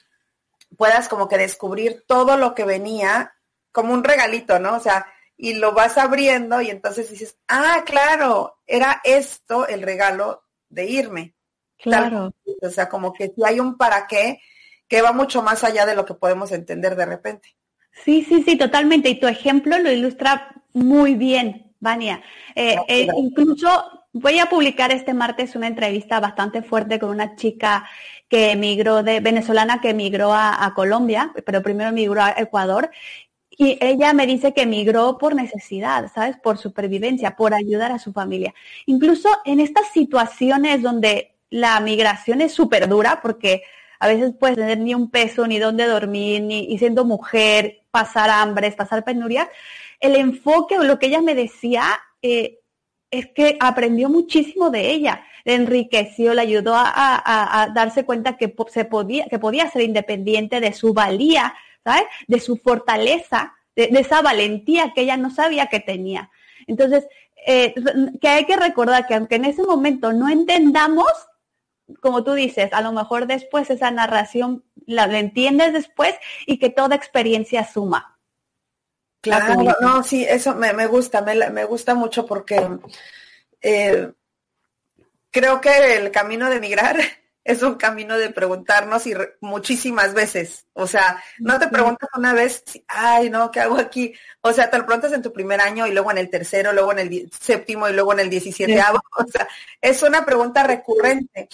puedas 0.76 1.08
como 1.08 1.28
que 1.28 1.38
descubrir 1.38 2.04
todo 2.06 2.36
lo 2.36 2.54
que 2.54 2.64
venía 2.64 3.34
como 3.72 3.92
un 3.92 4.04
regalito, 4.04 4.58
¿no? 4.58 4.76
O 4.76 4.80
sea, 4.80 5.06
y 5.36 5.54
lo 5.54 5.72
vas 5.72 5.98
abriendo 5.98 6.62
y 6.62 6.70
entonces 6.70 7.10
dices, 7.10 7.36
ah, 7.48 7.82
claro, 7.84 8.60
era 8.66 9.02
esto 9.04 9.66
el 9.66 9.82
regalo 9.82 10.44
de 10.70 10.86
irme. 10.86 11.34
Claro. 11.78 12.32
o 12.62 12.70
sea, 12.70 12.88
como 12.88 13.12
que 13.12 13.32
si 13.36 13.44
hay 13.44 13.60
un 13.60 13.76
para 13.76 14.06
qué 14.06 14.40
que 14.88 15.02
va 15.02 15.12
mucho 15.12 15.42
más 15.42 15.64
allá 15.64 15.86
de 15.86 15.96
lo 15.96 16.04
que 16.04 16.14
podemos 16.14 16.52
entender 16.52 16.96
de 16.96 17.06
repente. 17.06 17.56
Sí, 18.04 18.24
sí, 18.28 18.42
sí, 18.42 18.56
totalmente. 18.56 19.08
Y 19.08 19.18
tu 19.18 19.26
ejemplo 19.26 19.78
lo 19.78 19.90
ilustra 19.90 20.52
muy 20.72 21.14
bien, 21.14 21.72
Vania. 21.80 22.22
Eh, 22.54 22.76
eh, 22.88 23.08
incluso 23.16 24.06
voy 24.12 24.38
a 24.38 24.46
publicar 24.46 24.92
este 24.92 25.14
martes 25.14 25.56
una 25.56 25.66
entrevista 25.66 26.20
bastante 26.20 26.62
fuerte 26.62 26.98
con 26.98 27.10
una 27.10 27.36
chica 27.36 27.88
que 28.28 28.52
emigró 28.52 29.02
de 29.02 29.20
venezolana 29.20 29.80
que 29.80 29.90
emigró 29.90 30.32
a, 30.34 30.72
Colombia, 30.74 31.32
pero 31.44 31.62
primero 31.62 31.90
emigró 31.90 32.22
a 32.22 32.34
Ecuador. 32.36 32.90
Y 33.50 33.78
ella 33.80 34.12
me 34.12 34.26
dice 34.26 34.52
que 34.52 34.62
emigró 34.62 35.16
por 35.16 35.34
necesidad, 35.34 36.10
¿sabes? 36.12 36.36
Por 36.36 36.58
supervivencia, 36.58 37.36
por 37.36 37.54
ayudar 37.54 37.92
a 37.92 37.98
su 37.98 38.12
familia. 38.12 38.54
Incluso 38.84 39.30
en 39.44 39.60
estas 39.60 39.88
situaciones 39.92 40.82
donde 40.82 41.36
la 41.48 41.80
migración 41.80 42.42
es 42.42 42.52
súper 42.52 42.88
dura, 42.88 43.20
porque 43.22 43.62
a 43.98 44.08
veces 44.08 44.34
puedes 44.38 44.56
tener 44.56 44.78
ni 44.78 44.94
un 44.94 45.10
peso, 45.10 45.46
ni 45.46 45.58
dónde 45.58 45.86
dormir, 45.86 46.42
ni 46.42 46.64
y 46.72 46.78
siendo 46.78 47.04
mujer, 47.04 47.82
pasar 47.90 48.30
hambres, 48.30 48.74
pasar 48.74 49.04
penurias, 49.04 49.48
el 50.00 50.16
enfoque 50.16 50.78
o 50.78 50.84
lo 50.84 50.98
que 50.98 51.06
ella 51.06 51.22
me 51.22 51.34
decía 51.34 51.84
eh, 52.22 52.60
es 53.10 53.28
que 53.28 53.56
aprendió 53.60 54.08
muchísimo 54.08 54.70
de 54.70 54.90
ella, 54.90 55.24
le 55.44 55.54
enriqueció, 55.54 56.34
le 56.34 56.42
ayudó 56.42 56.74
a, 56.76 57.70
darse 57.74 58.04
cuenta 58.04 58.36
que 58.36 58.54
se 58.68 58.84
podía, 58.84 59.26
que 59.26 59.38
podía 59.38 59.70
ser 59.70 59.82
independiente 59.82 60.60
de 60.60 60.72
su 60.72 60.92
valía, 60.92 61.54
¿sabes? 61.84 62.04
De 62.26 62.40
su 62.40 62.56
fortaleza, 62.56 63.54
de, 63.74 63.88
esa 63.92 64.22
valentía 64.22 64.92
que 64.94 65.02
ella 65.02 65.16
no 65.16 65.30
sabía 65.30 65.66
que 65.66 65.80
tenía. 65.80 66.30
Entonces, 66.66 67.06
eh, 67.46 67.74
que 68.20 68.28
hay 68.28 68.44
que 68.44 68.56
recordar 68.56 69.06
que 69.06 69.14
aunque 69.14 69.36
en 69.36 69.44
ese 69.44 69.62
momento 69.62 70.12
no 70.12 70.28
entendamos, 70.28 71.06
como 72.00 72.24
tú 72.24 72.34
dices, 72.34 72.72
a 72.72 72.80
lo 72.80 72.92
mejor 72.92 73.26
después 73.26 73.70
esa 73.70 73.90
narración 73.90 74.64
la, 74.86 75.04
entiendes 75.18 75.72
después 75.72 76.14
y 76.46 76.58
que 76.58 76.70
toda 76.70 76.96
experiencia 76.96 77.66
suma. 77.66 78.18
Claro, 79.20 79.60
no, 79.80 80.02
sí, 80.02 80.24
eso 80.24 80.54
me, 80.54 80.86
gusta, 80.86 81.20
me, 81.22 81.64
gusta 81.64 81.94
mucho 81.94 82.26
porque 82.26 82.64
eh, 83.60 84.12
creo 85.30 85.60
que 85.60 85.96
el 85.96 86.12
camino 86.12 86.48
de 86.48 86.60
migrar 86.60 86.96
es 87.44 87.62
un 87.62 87.74
camino 87.74 88.16
de 88.18 88.30
preguntarnos 88.30 89.06
y 89.06 89.14
muchísimas 89.40 90.14
veces. 90.14 90.66
O 90.74 90.86
sea, 90.86 91.22
no 91.38 91.58
te 91.58 91.68
preguntas 91.68 92.08
una 92.16 92.34
vez, 92.34 92.62
ay, 92.86 93.30
no, 93.30 93.50
¿qué 93.50 93.60
hago 93.60 93.78
aquí? 93.78 94.14
O 94.42 94.52
sea, 94.52 94.70
te 94.70 94.78
lo 94.78 94.86
preguntas 94.86 95.12
en 95.12 95.22
tu 95.22 95.32
primer 95.32 95.60
año 95.60 95.86
y 95.86 95.92
luego 95.92 96.10
en 96.10 96.18
el 96.18 96.30
tercero, 96.30 96.72
luego 96.72 96.92
en 96.92 96.98
el 97.00 97.30
séptimo 97.32 97.88
y 97.88 97.92
luego 97.92 98.12
en 98.12 98.20
el 98.20 98.30
diecisiete. 98.30 98.80
O 99.18 99.26
sea, 99.26 99.48
es 99.80 100.02
una 100.02 100.24
pregunta 100.24 100.62
recurrente. 100.62 101.48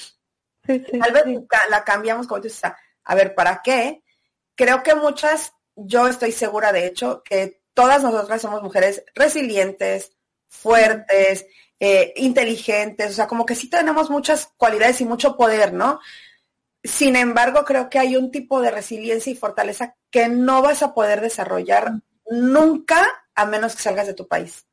Tal 0.65 1.13
vez 1.13 1.25
la 1.71 1.85
cambiamos 1.85 2.27
como 2.27 2.41
tú 2.41 2.49
dices, 2.49 2.73
a 3.05 3.15
ver, 3.15 3.35
¿para 3.35 3.63
qué? 3.63 4.03
Creo 4.55 4.83
que 4.83 4.95
muchas, 4.95 5.55
yo 5.75 6.07
estoy 6.07 6.33
segura 6.33 6.73
de 6.73 6.87
hecho, 6.87 7.23
que 7.25 7.63
todas 7.75 8.03
nosotras 8.03 8.43
somos 8.43 8.63
mujeres 8.63 9.05
resilientes, 9.15 10.13
fuertes, 10.49 11.47
eh, 11.81 12.13
inteligentes, 12.17 13.11
o 13.11 13.15
sea, 13.15 13.27
como 13.27 13.45
que 13.45 13.55
sí 13.55 13.69
tenemos 13.69 14.11
muchas 14.11 14.53
cualidades 14.57 15.01
y 15.01 15.05
mucho 15.05 15.37
poder, 15.37 15.73
¿no? 15.73 15.99
Sin 16.85 17.17
embargo, 17.17 17.65
creo 17.65 17.89
que 17.89 17.99
hay 17.99 18.17
un 18.17 18.31
tipo 18.31 18.61
de 18.61 18.71
resiliencia 18.71 19.33
y 19.33 19.37
fortaleza 19.37 19.97
que 20.11 20.29
no 20.29 20.63
vas 20.63 20.83
a 20.83 20.95
poder 20.95 21.21
desarrollar 21.21 21.93
nunca 22.27 23.09
a 23.35 23.47
menos 23.47 23.75
que 23.75 23.83
salgas 23.83 24.07
de 24.07 24.15
tu 24.15 24.29
país. 24.29 24.67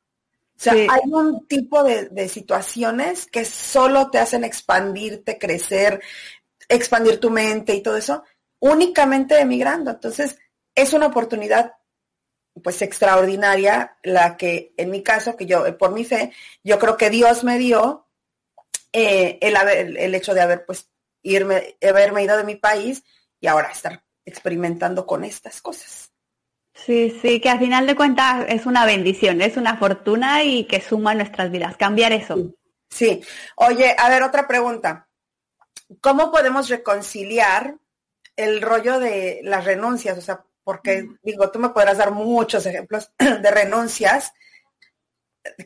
O 0.60 0.62
sea, 0.62 0.74
hay 0.74 1.10
un 1.10 1.48
tipo 1.48 1.86
de, 1.86 2.28
situaciones 2.28 3.28
que 3.28 3.45
solo 3.45 4.12
te 4.12 4.19
hacen 4.19 4.43
expandirte, 4.43 5.38
crecer, 5.38 6.02
expandir 6.67 7.17
tu 7.17 7.30
mente 7.30 7.74
y 7.74 7.82
todo 7.82 7.95
eso, 7.95 8.26
únicamente 8.60 9.39
emigrando. 9.39 9.91
Entonces, 9.91 10.38
es 10.76 10.91
una 10.91 11.08
oportunidad 11.08 11.76
pues 12.62 12.82
extraordinaria 12.82 13.95
la 14.04 14.36
que 14.36 14.74
en 14.76 14.89
mi 14.89 15.02
caso, 15.02 15.38
que 15.38 15.45
yo 15.45 15.78
por 15.78 15.93
mi 15.93 16.04
fe, 16.04 16.34
yo 16.62 16.78
creo 16.78 16.98
que 16.98 17.10
Dios 17.10 17.45
me 17.45 17.58
dio 17.58 18.08
eh, 18.91 19.38
el, 19.39 19.56
el 19.95 20.13
hecho 20.13 20.34
de 20.34 20.41
haber 20.41 20.65
pues 20.65 20.89
irme, 21.24 21.78
haberme 21.82 22.24
ido 22.24 22.36
de 22.36 22.43
mi 22.43 22.56
país 22.58 23.02
y 23.39 23.48
ahora 23.48 23.72
estar 23.72 24.04
experimentando 24.26 25.06
con 25.06 25.24
estas 25.24 25.62
cosas. 25.62 26.09
Sí, 26.86 27.18
sí, 27.22 27.39
que 27.39 27.50
al 27.50 27.60
final 27.60 27.86
de 27.88 27.96
cuentas 27.96 28.46
es 28.48 28.65
una 28.65 28.86
bendición, 28.86 29.42
es 29.42 29.58
una 29.58 29.78
fortuna 29.78 30.44
y 30.44 30.65
que 30.65 30.82
suma 30.82 31.13
nuestras 31.13 31.52
vidas. 31.52 31.78
Cambiar 31.78 32.12
eso. 32.12 32.54
Sí. 32.89 33.22
Oye, 33.56 33.96
a 33.98 34.10
ver, 34.10 34.24
otra 34.24 34.48
pregunta. 34.48 35.08
¿Cómo 36.02 36.32
podemos 36.32 36.70
reconciliar 36.70 37.76
el 38.36 38.62
rollo 38.62 39.00
de 39.00 39.42
las 39.44 39.65
renuncias? 39.65 40.18
O 40.18 40.22
sea, 40.22 40.44
porque 40.63 41.08
digo, 41.24 41.50
tú 41.52 41.60
me 41.60 41.70
podrás 41.70 41.98
dar 41.98 42.12
muchos 42.12 42.65
ejemplos 42.65 43.12
de 43.18 43.52
renuncias 43.52 44.34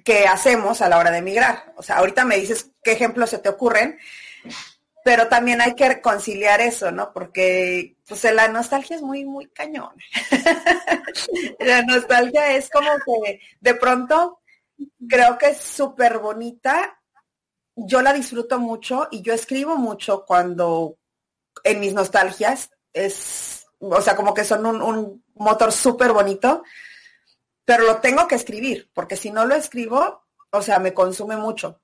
que 0.04 0.26
hacemos 0.28 0.82
a 0.82 0.89
la 0.89 0.97
hora 0.97 1.12
de 1.12 1.19
emigrar. 1.19 1.73
O 1.76 1.84
sea, 1.84 1.97
ahorita 1.97 2.26
me 2.26 2.38
dices 2.38 2.71
qué 2.84 2.93
ejemplos 2.93 3.30
se 3.30 3.39
te 3.39 3.49
ocurren, 3.49 3.99
pero 5.04 5.28
también 5.28 5.62
hay 5.62 5.76
que 5.76 6.02
conciliar 6.02 6.62
eso, 6.62 6.92
¿no? 6.92 7.12
Porque 7.12 7.98
pues 8.08 8.24
la 8.24 8.48
nostalgia 8.48 8.96
es 8.96 9.02
muy, 9.02 9.26
muy 9.26 9.48
cañón. 9.50 9.94
la 11.60 11.82
nostalgia 11.84 12.56
es 12.56 12.70
como 12.70 12.89
que 13.24 13.42
de 13.60 13.76
pronto 13.76 14.42
creo 15.08 15.38
que 15.38 15.48
es 15.48 15.58
súper 15.58 16.20
bonita. 16.20 17.00
Yo 17.76 18.02
la 18.02 18.13
disfruto 18.13 18.60
mucho 18.60 19.08
y 19.12 19.22
yo 19.22 19.34
escribo 19.34 19.78
mucho 19.78 20.26
cuando 20.26 20.98
en 21.63 21.80
mis 21.80 21.94
nostalgias 21.94 22.72
es, 22.94 23.66
o 23.80 24.02
sea, 24.02 24.16
como 24.16 24.34
que 24.34 24.44
son 24.44 24.66
un, 24.66 25.24
motor 25.36 25.72
súper 25.72 26.13
bonito, 26.13 26.63
pero 27.66 27.86
lo 27.86 27.98
tengo 27.98 28.28
que 28.28 28.36
escribir, 28.36 28.89
porque 28.94 29.18
si 29.18 29.32
no 29.32 29.46
lo 29.46 29.56
escribo, 29.56 30.24
o 30.52 30.62
sea, 30.62 30.78
me 30.78 30.94
consume 30.94 31.38
mucho. 31.38 31.82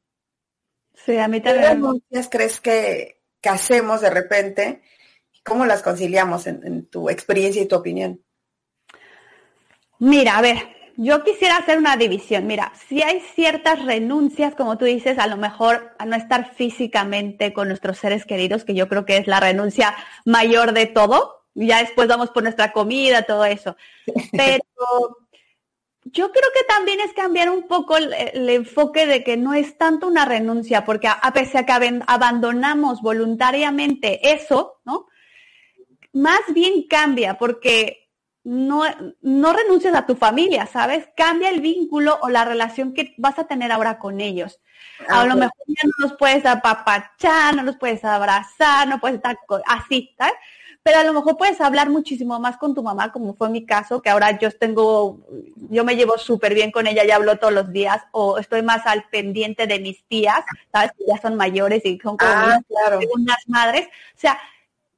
Sí, 1.06 1.18
a 1.18 1.28
mí 1.28 1.42
también. 1.42 2.02
¿Qué 2.12 2.22
crees 2.30 2.60
que, 2.60 3.22
que, 3.42 3.50
hacemos 3.50 4.02
de 4.02 4.10
repente? 4.10 4.82
¿Cómo 5.44 5.66
las 5.66 5.82
conciliamos 5.82 6.48
en, 6.48 6.86
tu 6.88 7.10
experiencia 7.10 7.62
y 7.62 7.68
tu 7.68 7.76
opinión? 7.76 8.22
Mira, 10.00 10.38
a 10.38 10.42
ver, 10.42 10.58
yo 10.98 11.24
quisiera 11.24 11.58
hacer 11.58 11.78
una 11.78 11.98
división. 11.98 12.46
Mira, 12.48 12.72
si 12.88 13.02
hay 13.02 13.22
ciertas 13.22 13.84
renuncias, 13.86 14.56
como 14.56 14.78
tú 14.78 14.86
dices, 14.86 15.18
a 15.18 15.28
lo 15.28 15.38
mejor 15.38 15.96
a 15.98 16.06
no 16.06 16.16
estar 16.16 16.54
físicamente 16.54 17.54
con 17.54 17.68
nuestros 17.68 17.98
seres 17.98 18.26
queridos, 18.26 18.64
que 18.64 18.76
yo 18.76 18.88
creo 18.88 19.06
que 19.06 19.18
es 19.18 19.28
la 19.28 19.40
renuncia 19.40 19.96
mayor 20.26 20.74
de 20.74 20.86
todo. 20.86 21.46
Ya 21.56 21.80
después 21.80 22.08
vamos 22.08 22.30
por 22.30 22.44
nuestra 22.44 22.72
comida, 22.72 23.24
todo 23.24 23.46
eso. 23.46 23.76
Pero 24.32 24.62
yo 26.04 26.32
creo 26.32 26.50
que 26.54 26.64
también 26.68 27.00
es 27.02 27.14
cambiar 27.14 27.50
un 27.50 27.68
poco 27.68 27.98
el, 27.98 28.50
enfoque 28.50 29.06
de 29.06 29.24
que 29.24 29.38
no 29.38 29.54
es 29.54 29.78
tanto 29.78 30.08
una 30.08 30.26
renuncia, 30.26 30.86
porque 30.86 31.08
a, 31.08 31.34
pesar 31.34 31.66
de 31.66 31.90
que 31.90 32.02
abandonamos 32.08 33.02
voluntariamente 33.02 34.34
eso, 34.34 34.80
¿no? 34.86 35.08
Más 36.14 36.42
bien 36.54 36.88
cambia, 36.88 37.38
porque 37.38 38.10
no, 38.44 38.84
no 39.22 39.54
renuncias 39.54 39.94
a 39.94 40.06
tu 40.06 40.16
familia, 40.16 40.66
¿sabes? 40.66 41.10
Cambia 41.16 41.50
el 41.50 41.62
vínculo 41.62 42.18
o 42.22 42.30
la 42.30 42.46
relación 42.46 42.94
que 42.94 43.14
vas 43.18 43.38
a 43.38 43.48
tener 43.48 43.72
ahora 43.72 44.00
con 44.00 44.22
ellos. 44.22 44.60
A 45.08 45.26
lo 45.26 45.36
mejor 45.36 45.54
ya 45.68 45.84
no 45.84 45.92
los 46.00 46.18
puedes 46.18 46.46
apapachar, 46.46 47.56
no 47.56 47.64
los 47.64 47.78
puedes 47.78 48.04
abrazar, 48.04 48.88
no 48.88 49.00
puedes 49.00 49.18
estar 49.18 49.38
así, 49.66 50.16
¿sabes? 50.18 50.34
Pero 50.84 51.00
a 51.00 51.04
lo 51.04 51.14
mejor 51.14 51.38
puedes 51.38 51.60
hablar 51.62 51.90
muchísimo 51.90 52.40
más 52.40 52.58
con 52.58 52.74
tu 52.74 52.82
mamá, 52.82 53.12
como 53.12 53.36
fue 53.36 53.50
mi 53.50 53.66
caso, 53.66 54.02
que 54.02 54.10
ahora 54.10 54.38
yo 54.40 54.50
tengo, 54.52 55.20
yo 55.70 55.84
me 55.84 55.96
llevo 55.96 56.18
súper 56.18 56.54
bien 56.54 56.72
con 56.72 56.88
ella, 56.88 57.06
ya 57.06 57.18
hablo 57.18 57.38
todos 57.38 57.54
los 57.54 57.72
días, 57.72 58.02
o 58.12 58.38
estoy 58.38 58.62
más 58.62 58.86
al 58.86 59.04
pendiente 59.10 59.68
de 59.68 59.80
mis 59.80 60.04
tías, 60.06 60.40
¿sabes? 60.72 60.92
Que 60.98 61.06
ya 61.08 61.22
son 61.22 61.36
mayores 61.36 61.86
y 61.86 62.00
son 62.00 62.18
como 62.18 62.32
ah, 62.32 62.60
unas 63.14 63.48
madres. 63.48 63.88
O 63.88 64.20
sea, 64.20 64.40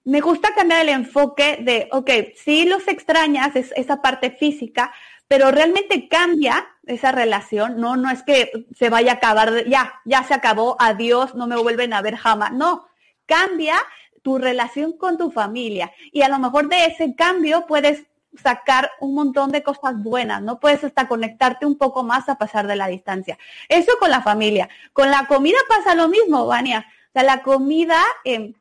me 0.04 0.22
gusta 0.22 0.54
cambiar 0.54 0.82
el 0.82 0.90
enfoque 0.90 1.58
de, 1.62 1.90
ok, 1.92 2.10
sí 2.36 2.66
los 2.66 2.88
extrañas, 2.88 3.56
es 3.56 3.74
esa 3.76 4.02
parte 4.02 4.32
física, 4.32 4.94
pero 5.28 5.52
realmente 5.52 6.08
cambia 6.10 6.68
esa 6.86 7.12
relación, 7.12 7.80
no, 7.80 7.96
no 7.96 8.10
es 8.10 8.22
que 8.24 8.68
se 8.78 8.90
vaya 8.90 9.14
a 9.14 9.16
acabar, 9.16 9.66
ya, 9.68 9.94
ya 10.06 10.24
se 10.24 10.34
acabó, 10.34 10.76
adiós, 10.80 11.36
no 11.36 11.48
me 11.48 11.56
vuelven 11.56 11.94
a 11.94 12.02
ver 12.02 12.18
jamás, 12.18 12.52
no, 12.52 12.86
cambia 13.26 13.76
tu 14.22 14.38
relación 14.38 14.94
con 14.94 15.18
tu 15.18 15.32
familia. 15.32 15.92
Y 16.12 16.22
a 16.22 16.30
lo 16.30 16.40
mejor 16.40 16.70
de 16.70 16.86
ese 16.86 17.16
cambio 17.16 17.66
puedes 17.68 18.04
sacar 18.42 18.92
un 19.00 19.14
montón 19.14 19.52
de 19.52 19.64
cosas 19.64 20.02
buenas, 20.02 20.42
¿no? 20.42 20.60
Puedes 20.60 20.84
hasta 20.84 21.08
conectarte 21.08 21.66
un 21.66 21.78
poco 21.78 22.04
más 22.04 22.30
a 22.30 22.36
pasar 22.36 22.68
de 22.68 22.76
la 22.76 22.88
distancia. 22.88 23.38
Eso 23.68 23.92
con 24.00 24.10
la 24.10 24.22
familia. 24.22 24.70
Con 24.94 25.12
la 25.12 25.28
comida 25.28 25.58
pasa 25.68 25.96
lo 25.96 26.08
mismo, 26.08 26.46
Vania. 26.46 26.86
O 27.10 27.12
sea, 27.14 27.24
la 27.24 27.42
comida, 27.44 28.00
eh, 28.24 28.54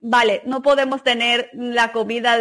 vale, 0.00 0.42
no 0.46 0.62
podemos 0.62 1.04
tener 1.04 1.48
la 1.52 1.92
comida, 1.92 2.38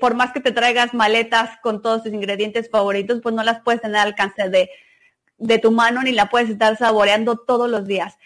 por 0.00 0.14
más 0.14 0.32
que 0.32 0.40
te 0.40 0.52
traigas 0.52 0.94
maletas 0.94 1.58
con 1.62 1.80
todos 1.80 2.02
tus 2.02 2.12
ingredientes 2.12 2.68
favoritos, 2.70 3.20
pues 3.22 3.34
no 3.34 3.44
las 3.44 3.60
puedes 3.60 3.80
tener 3.80 3.98
al 3.98 4.08
alcance 4.08 4.48
de, 4.48 4.70
de 5.38 5.58
tu 5.58 5.70
mano 5.70 6.02
ni 6.02 6.10
la 6.10 6.28
puedes 6.28 6.50
estar 6.50 6.76
saboreando 6.76 7.36
todos 7.36 7.70
los 7.70 7.86
días 7.86 8.16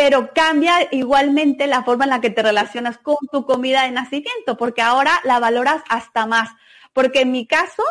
pero 0.00 0.32
cambia 0.32 0.88
igualmente 0.92 1.66
la 1.66 1.84
forma 1.84 2.04
en 2.04 2.10
la 2.10 2.22
que 2.22 2.30
te 2.30 2.42
relacionas 2.42 2.96
con 2.96 3.18
tu 3.30 3.44
comida 3.44 3.82
de 3.82 3.90
nacimiento, 3.90 4.56
porque 4.56 4.80
ahora 4.80 5.12
la 5.24 5.38
valoras 5.40 5.82
hasta 5.90 6.24
más. 6.24 6.48
Porque 6.94 7.20
en 7.20 7.32
mi 7.32 7.46
caso, 7.46 7.82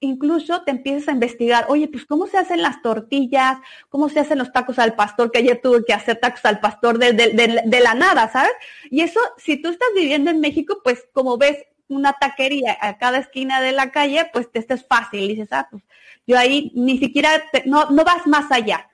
incluso 0.00 0.62
te 0.62 0.70
empiezas 0.70 1.08
a 1.08 1.12
investigar, 1.12 1.66
oye, 1.68 1.86
pues 1.86 2.06
cómo 2.06 2.26
se 2.26 2.38
hacen 2.38 2.62
las 2.62 2.80
tortillas, 2.80 3.58
cómo 3.90 4.08
se 4.08 4.18
hacen 4.18 4.38
los 4.38 4.50
tacos 4.50 4.78
al 4.78 4.94
pastor, 4.94 5.30
que 5.30 5.40
ayer 5.40 5.60
tuve 5.62 5.84
que 5.84 5.92
hacer 5.92 6.16
tacos 6.16 6.42
al 6.46 6.58
pastor 6.58 6.96
de, 6.96 7.12
de, 7.12 7.80
la 7.80 7.92
nada, 7.92 8.30
¿sabes? 8.32 8.52
Y 8.90 9.02
eso, 9.02 9.20
si 9.36 9.60
tú 9.60 9.68
estás 9.68 9.90
viviendo 9.94 10.30
en 10.30 10.40
México, 10.40 10.80
pues 10.82 11.06
como 11.12 11.36
ves 11.36 11.66
una 11.88 12.14
taquería 12.14 12.78
a 12.80 12.96
cada 12.96 13.18
esquina 13.18 13.60
de 13.60 13.72
la 13.72 13.90
calle, 13.90 14.24
pues 14.32 14.50
te 14.50 14.60
es 14.66 14.86
fácil, 14.86 15.28
dices, 15.28 15.48
ah, 15.50 15.68
pues 15.70 15.82
yo 16.26 16.38
ahí 16.38 16.72
ni 16.74 16.96
siquiera, 16.96 17.28
no, 17.66 17.90
no 17.90 18.04
vas 18.04 18.26
más 18.26 18.50
allá. 18.50 18.87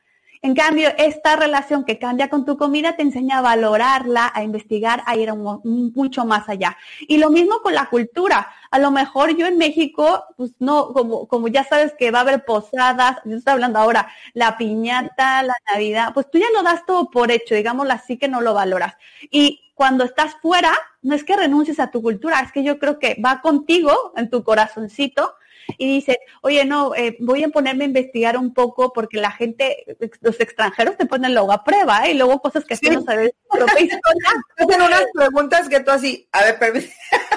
En 0.44 0.54
cambio, 0.54 0.90
esta 0.98 1.36
relación 1.36 1.84
que 1.84 1.98
cambia 1.98 2.28
con 2.28 2.44
tu 2.44 2.58
comida 2.58 2.96
te 2.96 3.00
enseña 3.00 3.38
a 3.38 3.40
valorarla, 3.40 4.30
a 4.34 4.42
investigar, 4.42 5.02
a 5.06 5.16
ir 5.16 5.32
mucho 5.32 6.26
más 6.26 6.50
allá. 6.50 6.76
Y 7.08 7.16
lo 7.16 7.30
mismo 7.30 7.60
con 7.62 7.72
la 7.72 7.86
cultura. 7.86 8.52
A 8.70 8.78
lo 8.78 8.90
mejor 8.90 9.34
yo 9.38 9.46
en 9.46 9.56
México, 9.56 10.22
pues 10.36 10.52
no, 10.58 10.92
como, 10.92 11.26
como 11.28 11.48
ya 11.48 11.64
sabes 11.64 11.94
que 11.98 12.10
va 12.10 12.18
a 12.18 12.22
haber 12.22 12.44
posadas, 12.44 13.16
yo 13.24 13.38
estoy 13.38 13.54
hablando 13.54 13.78
ahora, 13.78 14.06
la 14.34 14.58
piñata, 14.58 15.42
la 15.44 15.54
Navidad, 15.72 16.10
pues 16.12 16.30
tú 16.30 16.36
ya 16.36 16.50
lo 16.52 16.62
das 16.62 16.84
todo 16.84 17.10
por 17.10 17.30
hecho, 17.30 17.54
digámoslo 17.54 17.94
así 17.94 18.18
que 18.18 18.28
no 18.28 18.42
lo 18.42 18.52
valoras. 18.52 18.98
Y 19.30 19.72
cuando 19.74 20.04
estás 20.04 20.36
fuera, 20.42 20.74
no 21.00 21.14
es 21.14 21.24
que 21.24 21.36
renuncies 21.36 21.80
a 21.80 21.90
tu 21.90 22.02
cultura, 22.02 22.40
es 22.40 22.52
que 22.52 22.62
yo 22.62 22.78
creo 22.78 22.98
que 22.98 23.16
va 23.24 23.40
contigo 23.40 24.12
en 24.14 24.28
tu 24.28 24.44
corazoncito 24.44 25.36
y 25.78 25.86
dice, 25.86 26.18
oye, 26.42 26.64
no, 26.64 26.94
eh, 26.94 27.16
voy 27.20 27.44
a 27.44 27.48
ponerme 27.48 27.84
a 27.84 27.88
investigar 27.88 28.36
un 28.36 28.54
poco 28.54 28.92
porque 28.92 29.18
la 29.18 29.30
gente, 29.30 29.84
los 30.20 30.40
extranjeros 30.40 30.96
te 30.96 31.06
ponen 31.06 31.34
luego 31.34 31.52
a 31.52 31.64
prueba, 31.64 32.06
¿eh? 32.06 32.12
Y 32.12 32.14
luego 32.14 32.40
cosas 32.40 32.64
que 32.64 32.76
tú 32.76 32.92
no 32.92 33.02
sabes. 33.02 33.32
Hacen 34.56 34.82
unas 34.82 35.04
preguntas 35.14 35.68
que 35.68 35.80
tú 35.80 35.90
así, 35.90 36.28
a 36.32 36.44
ver, 36.44 36.58
permíteme. 36.58 36.92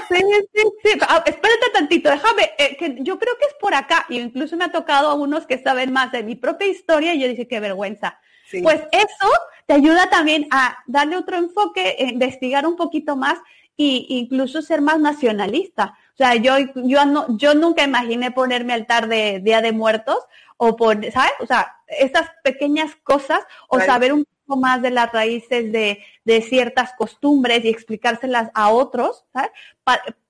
Sí, 0.09 0.15
sí, 0.53 0.63
sí. 0.83 0.99
Ah, 1.01 1.23
espérate 1.25 1.69
tantito, 1.73 2.09
déjame, 2.09 2.51
eh, 2.57 2.77
que 2.77 2.97
yo 2.99 3.19
creo 3.19 3.35
que 3.37 3.47
es 3.47 3.55
por 3.59 3.73
acá. 3.73 4.05
Y 4.09 4.19
incluso 4.19 4.55
me 4.57 4.65
ha 4.65 4.71
tocado 4.71 5.09
a 5.09 5.13
unos 5.13 5.45
que 5.45 5.57
saben 5.57 5.91
más 5.91 6.11
de 6.11 6.23
mi 6.23 6.35
propia 6.35 6.67
historia 6.67 7.13
y 7.13 7.19
yo 7.19 7.27
dije, 7.27 7.47
qué 7.47 7.59
vergüenza. 7.59 8.19
Pues 8.63 8.81
eso 8.91 9.29
te 9.65 9.73
ayuda 9.73 10.09
también 10.09 10.47
a 10.51 10.77
darle 10.87 11.17
otro 11.17 11.37
enfoque, 11.37 11.97
investigar 11.99 12.65
un 12.65 12.77
poquito 12.77 13.15
más 13.17 13.37
e 13.77 14.05
incluso 14.09 14.61
ser 14.61 14.81
más 14.81 14.99
nacionalista. 14.99 15.97
O 16.17 16.23
sea, 16.23 16.34
yo, 16.34 16.56
yo, 16.73 17.06
no, 17.06 17.38
yo 17.38 17.53
nunca 17.53 17.84
imaginé 17.84 18.32
ponerme 18.32 18.73
altar 18.73 19.08
de 19.08 19.39
Día 19.39 19.62
de 19.62 19.71
Muertos 19.71 20.17
o 20.58 20.75
por, 20.75 20.95
¿sabes? 21.12 21.34
O 21.39 21.45
sea, 21.45 21.75
esas 21.88 22.27
pequeñas 22.43 22.95
cosas 23.03 23.41
o 23.69 23.80
saber 23.80 24.13
un 24.13 24.25
poco 24.25 24.60
más 24.60 24.82
de 24.82 24.89
las 24.89 25.12
raíces 25.12 25.71
de, 25.71 26.03
de 26.25 26.41
ciertas 26.41 26.93
costumbres 26.93 27.63
y 27.63 27.69
explicárselas 27.69 28.49
a 28.56 28.71
otros, 28.71 29.25
¿sabes? 29.32 29.51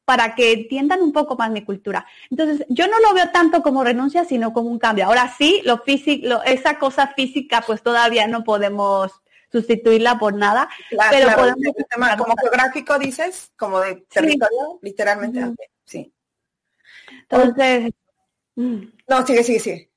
para 0.03 0.35
que 0.35 0.53
entiendan 0.53 1.01
un 1.01 1.13
poco 1.13 1.35
más 1.35 1.51
mi 1.51 1.63
cultura. 1.63 2.05
Entonces, 2.29 2.65
yo 2.69 2.87
no 2.87 2.99
lo 2.99 3.13
veo 3.13 3.29
tanto 3.31 3.61
como 3.61 3.83
renuncia, 3.83 4.23
sino 4.23 4.53
como 4.53 4.69
un 4.69 4.79
cambio. 4.79 5.05
Ahora 5.05 5.33
sí, 5.37 5.61
lo 5.65 5.79
físico, 5.79 6.41
esa 6.45 6.79
cosa 6.79 7.07
física, 7.07 7.61
pues 7.65 7.81
todavía 7.81 8.25
no 8.27 8.45
podemos 8.45 9.11
sustituirla 9.51 10.19
por 10.19 10.33
nada. 10.33 10.69
pero 11.09 11.35
podemos 11.35 12.17
como 12.17 12.35
geográfico 12.37 12.99
dices, 12.99 13.51
como 13.57 13.79
de 13.81 13.95
territorio, 14.09 14.79
literalmente. 14.81 15.55
Sí. 15.87 16.13
Entonces. 17.29 17.91
Mm. 18.55 18.83
No, 19.07 19.25
sigue, 19.25 19.43
sigue, 19.43 19.59
sigue. 19.59 19.91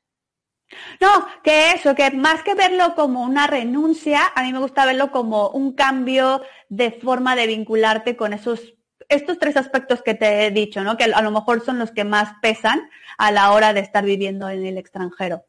No, 1.00 1.26
que 1.42 1.72
eso, 1.72 1.96
que 1.96 2.12
más 2.12 2.44
que 2.44 2.54
verlo 2.54 2.94
como 2.94 3.22
una 3.22 3.48
renuncia, 3.48 4.20
a 4.34 4.42
mí 4.42 4.52
me 4.52 4.60
gusta 4.60 4.86
verlo 4.86 5.10
como 5.10 5.48
un 5.50 5.74
cambio 5.74 6.42
de 6.68 6.92
forma 6.92 7.34
de 7.34 7.48
vincularte 7.48 8.16
con 8.16 8.32
esos, 8.32 8.74
estos 9.08 9.40
tres 9.40 9.56
aspectos 9.56 10.02
que 10.02 10.14
te 10.14 10.46
he 10.46 10.50
dicho, 10.52 10.82
¿no? 10.84 10.96
Que 10.96 11.04
a 11.04 11.22
lo 11.22 11.30
mejor 11.32 11.64
son 11.64 11.80
los 11.80 11.90
que 11.90 12.04
más 12.04 12.34
pesan 12.40 12.88
a 13.18 13.32
la 13.32 13.50
hora 13.50 13.72
de 13.72 13.80
estar 13.80 14.04
viviendo 14.04 14.48
en 14.48 14.64
el 14.64 14.78
extranjero. 14.78 15.44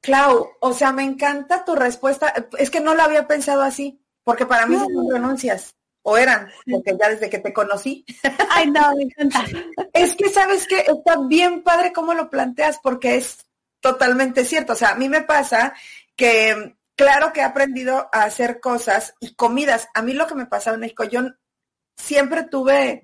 Clau, 0.00 0.50
o 0.60 0.72
sea, 0.72 0.92
me 0.92 1.02
encanta 1.02 1.64
tu 1.64 1.74
respuesta. 1.74 2.32
Es 2.58 2.70
que 2.70 2.80
no 2.80 2.94
lo 2.94 3.02
había 3.02 3.26
pensado 3.26 3.62
así, 3.62 4.00
porque 4.22 4.46
para 4.46 4.66
mí 4.66 4.76
son 4.76 5.10
renuncias 5.10 5.75
o 6.08 6.16
eran, 6.16 6.48
porque 6.70 6.96
ya 6.98 7.08
desde 7.08 7.28
que 7.28 7.40
te 7.40 7.52
conocí. 7.52 8.04
Ay, 8.48 8.70
no, 8.70 8.94
me 8.94 9.02
encanta. 9.02 9.44
Es 9.92 10.14
que 10.14 10.28
sabes 10.28 10.66
que 10.68 10.78
está 10.78 11.16
bien 11.26 11.64
padre 11.64 11.92
cómo 11.92 12.14
lo 12.14 12.30
planteas, 12.30 12.78
porque 12.80 13.16
es 13.16 13.44
totalmente 13.80 14.44
cierto. 14.44 14.74
O 14.74 14.76
sea, 14.76 14.90
a 14.90 14.94
mí 14.94 15.08
me 15.08 15.22
pasa 15.22 15.74
que, 16.14 16.76
claro 16.94 17.32
que 17.32 17.40
he 17.40 17.42
aprendido 17.42 18.08
a 18.12 18.22
hacer 18.22 18.60
cosas 18.60 19.14
y 19.18 19.34
comidas. 19.34 19.88
A 19.94 20.02
mí 20.02 20.12
lo 20.12 20.28
que 20.28 20.36
me 20.36 20.46
pasaba 20.46 20.76
en 20.76 20.82
México, 20.82 21.02
yo 21.02 21.22
siempre 21.96 22.44
tuve, 22.44 23.02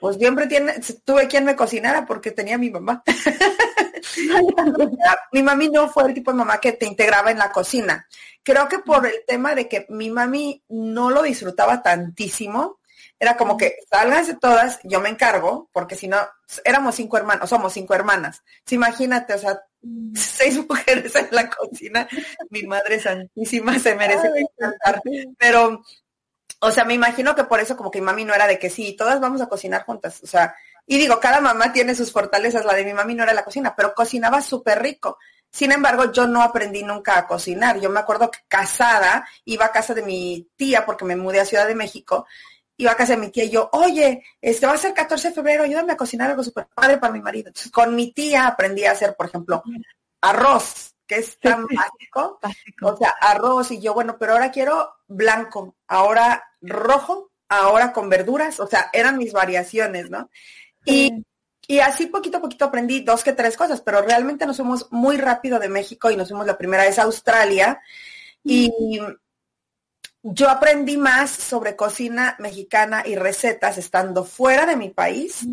pues 0.00 0.16
siempre 0.16 0.48
tiene, 0.48 0.74
tuve 1.04 1.28
quien 1.28 1.44
me 1.44 1.54
cocinara 1.54 2.04
porque 2.04 2.32
tenía 2.32 2.58
mi 2.58 2.70
mamá. 2.70 3.04
mi 5.32 5.42
mami 5.42 5.68
no 5.68 5.88
fue 5.88 6.08
el 6.08 6.14
tipo 6.14 6.32
de 6.32 6.38
mamá 6.38 6.58
que 6.58 6.72
te 6.72 6.86
integraba 6.86 7.30
en 7.30 7.38
la 7.38 7.52
cocina. 7.52 8.08
Creo 8.42 8.68
que 8.68 8.80
por 8.80 9.06
el 9.06 9.24
tema 9.26 9.54
de 9.54 9.68
que 9.68 9.86
mi 9.88 10.10
mami 10.10 10.62
no 10.68 11.10
lo 11.10 11.22
disfrutaba 11.22 11.82
tantísimo, 11.82 12.80
era 13.18 13.36
como 13.36 13.56
que 13.56 13.76
sálganse 13.88 14.34
todas, 14.34 14.80
yo 14.82 15.00
me 15.00 15.08
encargo, 15.08 15.70
porque 15.72 15.94
si 15.94 16.08
no, 16.08 16.18
éramos 16.64 16.96
cinco 16.96 17.16
hermanos, 17.16 17.48
somos 17.48 17.72
cinco 17.72 17.94
hermanas. 17.94 18.42
imagínate, 18.70 19.34
o 19.34 19.38
sea, 19.38 19.60
seis 20.14 20.58
mujeres 20.68 21.14
en 21.14 21.28
la 21.30 21.48
cocina, 21.48 22.08
mi 22.50 22.64
madre 22.64 22.98
santísima 23.00 23.78
se 23.78 23.94
merece 23.94 24.28
cantar. 24.58 25.00
Pero, 25.38 25.82
o 26.60 26.70
sea, 26.70 26.84
me 26.84 26.94
imagino 26.94 27.34
que 27.34 27.44
por 27.44 27.60
eso 27.60 27.76
como 27.76 27.90
que 27.90 28.00
mi 28.00 28.06
mami 28.06 28.24
no 28.24 28.34
era 28.34 28.46
de 28.46 28.58
que 28.58 28.70
sí, 28.70 28.96
todas 28.96 29.20
vamos 29.20 29.40
a 29.40 29.48
cocinar 29.48 29.84
juntas. 29.84 30.20
O 30.22 30.26
sea, 30.26 30.56
y 30.86 30.98
digo, 30.98 31.20
cada 31.20 31.40
mamá 31.40 31.72
tiene 31.72 31.94
sus 31.94 32.10
fortalezas, 32.10 32.64
la 32.64 32.74
de 32.74 32.84
mi 32.84 32.92
mami 32.92 33.14
no 33.14 33.22
era 33.22 33.34
la 33.34 33.44
cocina, 33.44 33.74
pero 33.76 33.94
cocinaba 33.94 34.42
súper 34.42 34.82
rico. 34.82 35.18
Sin 35.52 35.70
embargo, 35.70 36.10
yo 36.10 36.26
no 36.26 36.42
aprendí 36.42 36.82
nunca 36.82 37.18
a 37.18 37.26
cocinar. 37.26 37.78
Yo 37.78 37.90
me 37.90 38.00
acuerdo 38.00 38.30
que 38.30 38.38
casada 38.48 39.28
iba 39.44 39.66
a 39.66 39.72
casa 39.72 39.92
de 39.92 40.02
mi 40.02 40.48
tía 40.56 40.86
porque 40.86 41.04
me 41.04 41.14
mudé 41.14 41.40
a 41.40 41.44
Ciudad 41.44 41.66
de 41.66 41.74
México. 41.74 42.26
Iba 42.78 42.92
a 42.92 42.96
casa 42.96 43.12
de 43.12 43.20
mi 43.20 43.30
tía 43.30 43.44
y 43.44 43.50
yo, 43.50 43.68
oye, 43.72 44.24
este 44.40 44.66
va 44.66 44.72
a 44.72 44.78
ser 44.78 44.94
14 44.94 45.28
de 45.28 45.34
febrero, 45.34 45.64
ayúdame 45.64 45.92
a 45.92 45.96
cocinar 45.96 46.30
algo 46.30 46.42
súper 46.42 46.68
padre 46.74 46.96
para 46.96 47.12
mi 47.12 47.20
marido. 47.20 47.48
Entonces, 47.48 47.70
con 47.70 47.94
mi 47.94 48.12
tía 48.12 48.46
aprendí 48.46 48.86
a 48.86 48.92
hacer, 48.92 49.14
por 49.14 49.26
ejemplo, 49.26 49.62
arroz, 50.22 50.94
que 51.06 51.16
es 51.16 51.38
tan 51.38 51.66
básico. 51.66 52.40
O 52.80 52.96
sea, 52.96 53.10
arroz 53.20 53.72
y 53.72 53.80
yo, 53.80 53.92
bueno, 53.92 54.16
pero 54.18 54.32
ahora 54.32 54.50
quiero 54.50 54.94
blanco, 55.06 55.76
ahora 55.86 56.42
rojo, 56.62 57.30
ahora 57.50 57.92
con 57.92 58.08
verduras. 58.08 58.58
O 58.58 58.66
sea, 58.66 58.88
eran 58.94 59.18
mis 59.18 59.34
variaciones, 59.34 60.08
¿no? 60.08 60.30
Y, 60.86 61.22
y 61.66 61.78
así 61.78 62.06
poquito 62.06 62.38
a 62.38 62.40
poquito 62.40 62.64
aprendí 62.64 63.00
dos 63.00 63.22
que 63.22 63.32
tres 63.32 63.56
cosas, 63.56 63.80
pero 63.80 64.02
realmente 64.02 64.46
nos 64.46 64.56
fuimos 64.56 64.88
muy 64.90 65.16
rápido 65.16 65.58
de 65.58 65.68
México 65.68 66.10
y 66.10 66.16
nos 66.16 66.28
fuimos 66.28 66.46
la 66.46 66.58
primera 66.58 66.84
vez 66.84 66.98
a 66.98 67.04
Australia. 67.04 67.80
Y 68.44 68.70
yo 70.22 70.50
aprendí 70.50 70.96
más 70.96 71.30
sobre 71.30 71.76
cocina 71.76 72.36
mexicana 72.38 73.02
y 73.06 73.14
recetas 73.14 73.78
estando 73.78 74.24
fuera 74.24 74.66
de 74.66 74.76
mi 74.76 74.90
país 74.90 75.46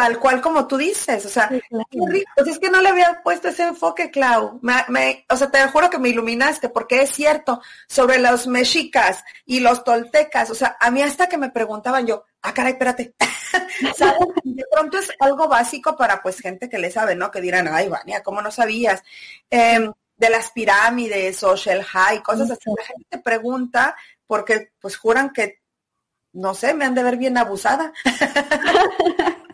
tal 0.00 0.18
cual 0.18 0.40
como 0.40 0.66
tú 0.66 0.78
dices, 0.78 1.26
o 1.26 1.28
sea, 1.28 1.48
qué 1.48 1.60
rico. 2.08 2.30
Pues 2.34 2.48
es 2.48 2.58
que 2.58 2.70
no 2.70 2.80
le 2.80 2.88
había 2.88 3.20
puesto 3.22 3.48
ese 3.48 3.64
enfoque, 3.64 4.10
Clau. 4.10 4.58
Me, 4.62 5.26
o 5.28 5.36
sea, 5.36 5.50
te 5.50 5.62
juro 5.68 5.90
que 5.90 5.98
me 5.98 6.08
iluminaste, 6.08 6.70
porque 6.70 7.02
es 7.02 7.10
cierto, 7.10 7.60
sobre 7.86 8.18
los 8.18 8.46
mexicas 8.46 9.22
y 9.44 9.60
los 9.60 9.84
toltecas, 9.84 10.48
o 10.50 10.54
sea, 10.54 10.76
a 10.80 10.90
mí 10.90 11.02
hasta 11.02 11.28
que 11.28 11.36
me 11.36 11.50
preguntaban 11.50 12.06
yo, 12.06 12.24
ah, 12.42 12.54
caray, 12.54 12.72
espérate. 12.72 13.14
De 14.44 14.64
pronto 14.70 14.98
es 14.98 15.10
algo 15.18 15.48
básico 15.48 15.96
para 15.96 16.22
pues 16.22 16.40
gente 16.40 16.68
que 16.68 16.78
le 16.78 16.90
sabe, 16.90 17.14
¿no? 17.14 17.30
Que 17.30 17.40
dirán, 17.40 17.68
ay, 17.68 17.88
Vania, 17.88 18.22
¿cómo 18.22 18.42
no 18.42 18.50
sabías? 18.50 19.02
Em, 19.48 19.92
de 20.16 20.30
las 20.30 20.50
pirámides, 20.50 21.36
social 21.38 21.82
high, 21.82 22.22
cosas 22.22 22.50
así. 22.50 22.70
La 22.76 22.84
gente 22.84 23.06
te 23.08 23.18
pregunta 23.18 23.96
porque 24.26 24.72
pues 24.80 24.96
juran 24.96 25.30
que, 25.30 25.60
no 26.32 26.54
sé, 26.54 26.74
me 26.74 26.84
han 26.84 26.94
de 26.94 27.02
ver 27.02 27.16
bien 27.16 27.38
abusada. 27.38 27.92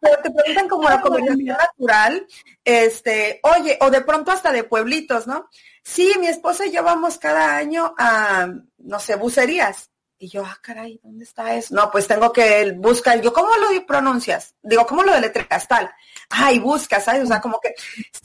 pero 0.00 0.16
te 0.22 0.30
preguntan 0.30 0.68
como 0.68 0.88
la 0.88 1.00
combinación 1.00 1.56
natural, 1.56 2.26
este, 2.64 3.40
oye, 3.42 3.78
o 3.80 3.90
de 3.90 4.00
pronto 4.00 4.32
hasta 4.32 4.52
de 4.52 4.64
pueblitos, 4.64 5.26
¿no? 5.26 5.48
Sí, 5.82 6.12
mi 6.20 6.26
esposa 6.26 6.66
y 6.66 6.72
yo 6.72 6.82
vamos 6.82 7.18
cada 7.18 7.56
año 7.56 7.94
a, 7.96 8.48
no 8.78 9.00
sé, 9.00 9.16
bucerías. 9.16 9.91
Y 10.22 10.28
yo, 10.28 10.44
ah, 10.46 10.56
caray, 10.62 11.00
¿dónde 11.02 11.24
está 11.24 11.56
eso? 11.56 11.74
No, 11.74 11.90
pues 11.90 12.06
tengo 12.06 12.32
que 12.32 12.76
buscar. 12.78 13.20
Yo, 13.20 13.32
¿cómo 13.32 13.48
lo 13.56 13.84
pronuncias? 13.84 14.54
Digo, 14.62 14.86
¿cómo 14.86 15.02
lo 15.02 15.12
deletreas 15.12 15.66
tal? 15.66 15.90
Ay, 16.30 16.60
buscas, 16.60 17.02
¿sabes? 17.02 17.24
O 17.24 17.26
sea, 17.26 17.40
como 17.40 17.58
que 17.58 17.74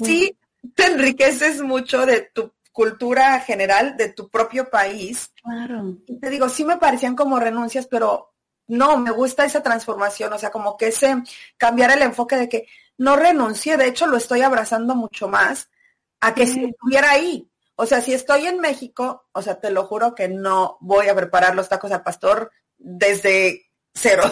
sí 0.05 0.37
te 0.75 0.85
enriqueces 0.85 1.59
mucho 1.63 2.05
de 2.05 2.29
tu 2.31 2.53
cultura 2.71 3.39
general, 3.39 3.97
de 3.97 4.09
tu 4.09 4.29
propio 4.29 4.69
país. 4.69 5.31
Claro. 5.41 5.97
Y 6.05 6.19
te 6.19 6.29
digo, 6.29 6.49
sí 6.49 6.63
me 6.63 6.77
parecían 6.77 7.15
como 7.15 7.39
renuncias, 7.39 7.87
pero 7.87 8.31
no, 8.67 8.97
me 8.97 9.09
gusta 9.09 9.45
esa 9.45 9.63
transformación, 9.63 10.31
o 10.31 10.37
sea, 10.37 10.51
como 10.51 10.77
que 10.77 10.89
ese 10.89 11.23
cambiar 11.57 11.89
el 11.89 12.03
enfoque 12.03 12.35
de 12.35 12.47
que 12.47 12.67
no 12.99 13.15
renuncié, 13.15 13.75
de 13.75 13.87
hecho 13.87 14.05
lo 14.05 14.17
estoy 14.17 14.43
abrazando 14.43 14.93
mucho 14.93 15.29
más 15.29 15.71
a 16.19 16.35
que 16.35 16.45
si 16.45 16.63
estuviera 16.63 17.09
ahí, 17.09 17.49
O 17.79 17.85
sea, 17.85 18.01
si 18.01 18.11
estoy 18.11 18.47
en 18.47 18.59
México, 18.59 19.27
o 19.31 19.41
sea, 19.43 19.59
te 19.59 19.69
lo 19.69 19.85
juro 19.85 20.15
que 20.15 20.27
no 20.27 20.77
voy 20.81 21.09
a 21.09 21.15
preparar 21.15 21.55
los 21.55 21.69
tacos 21.69 21.91
al 21.91 22.01
pastor 22.01 22.51
desde 22.75 23.69
cero. 23.93 24.23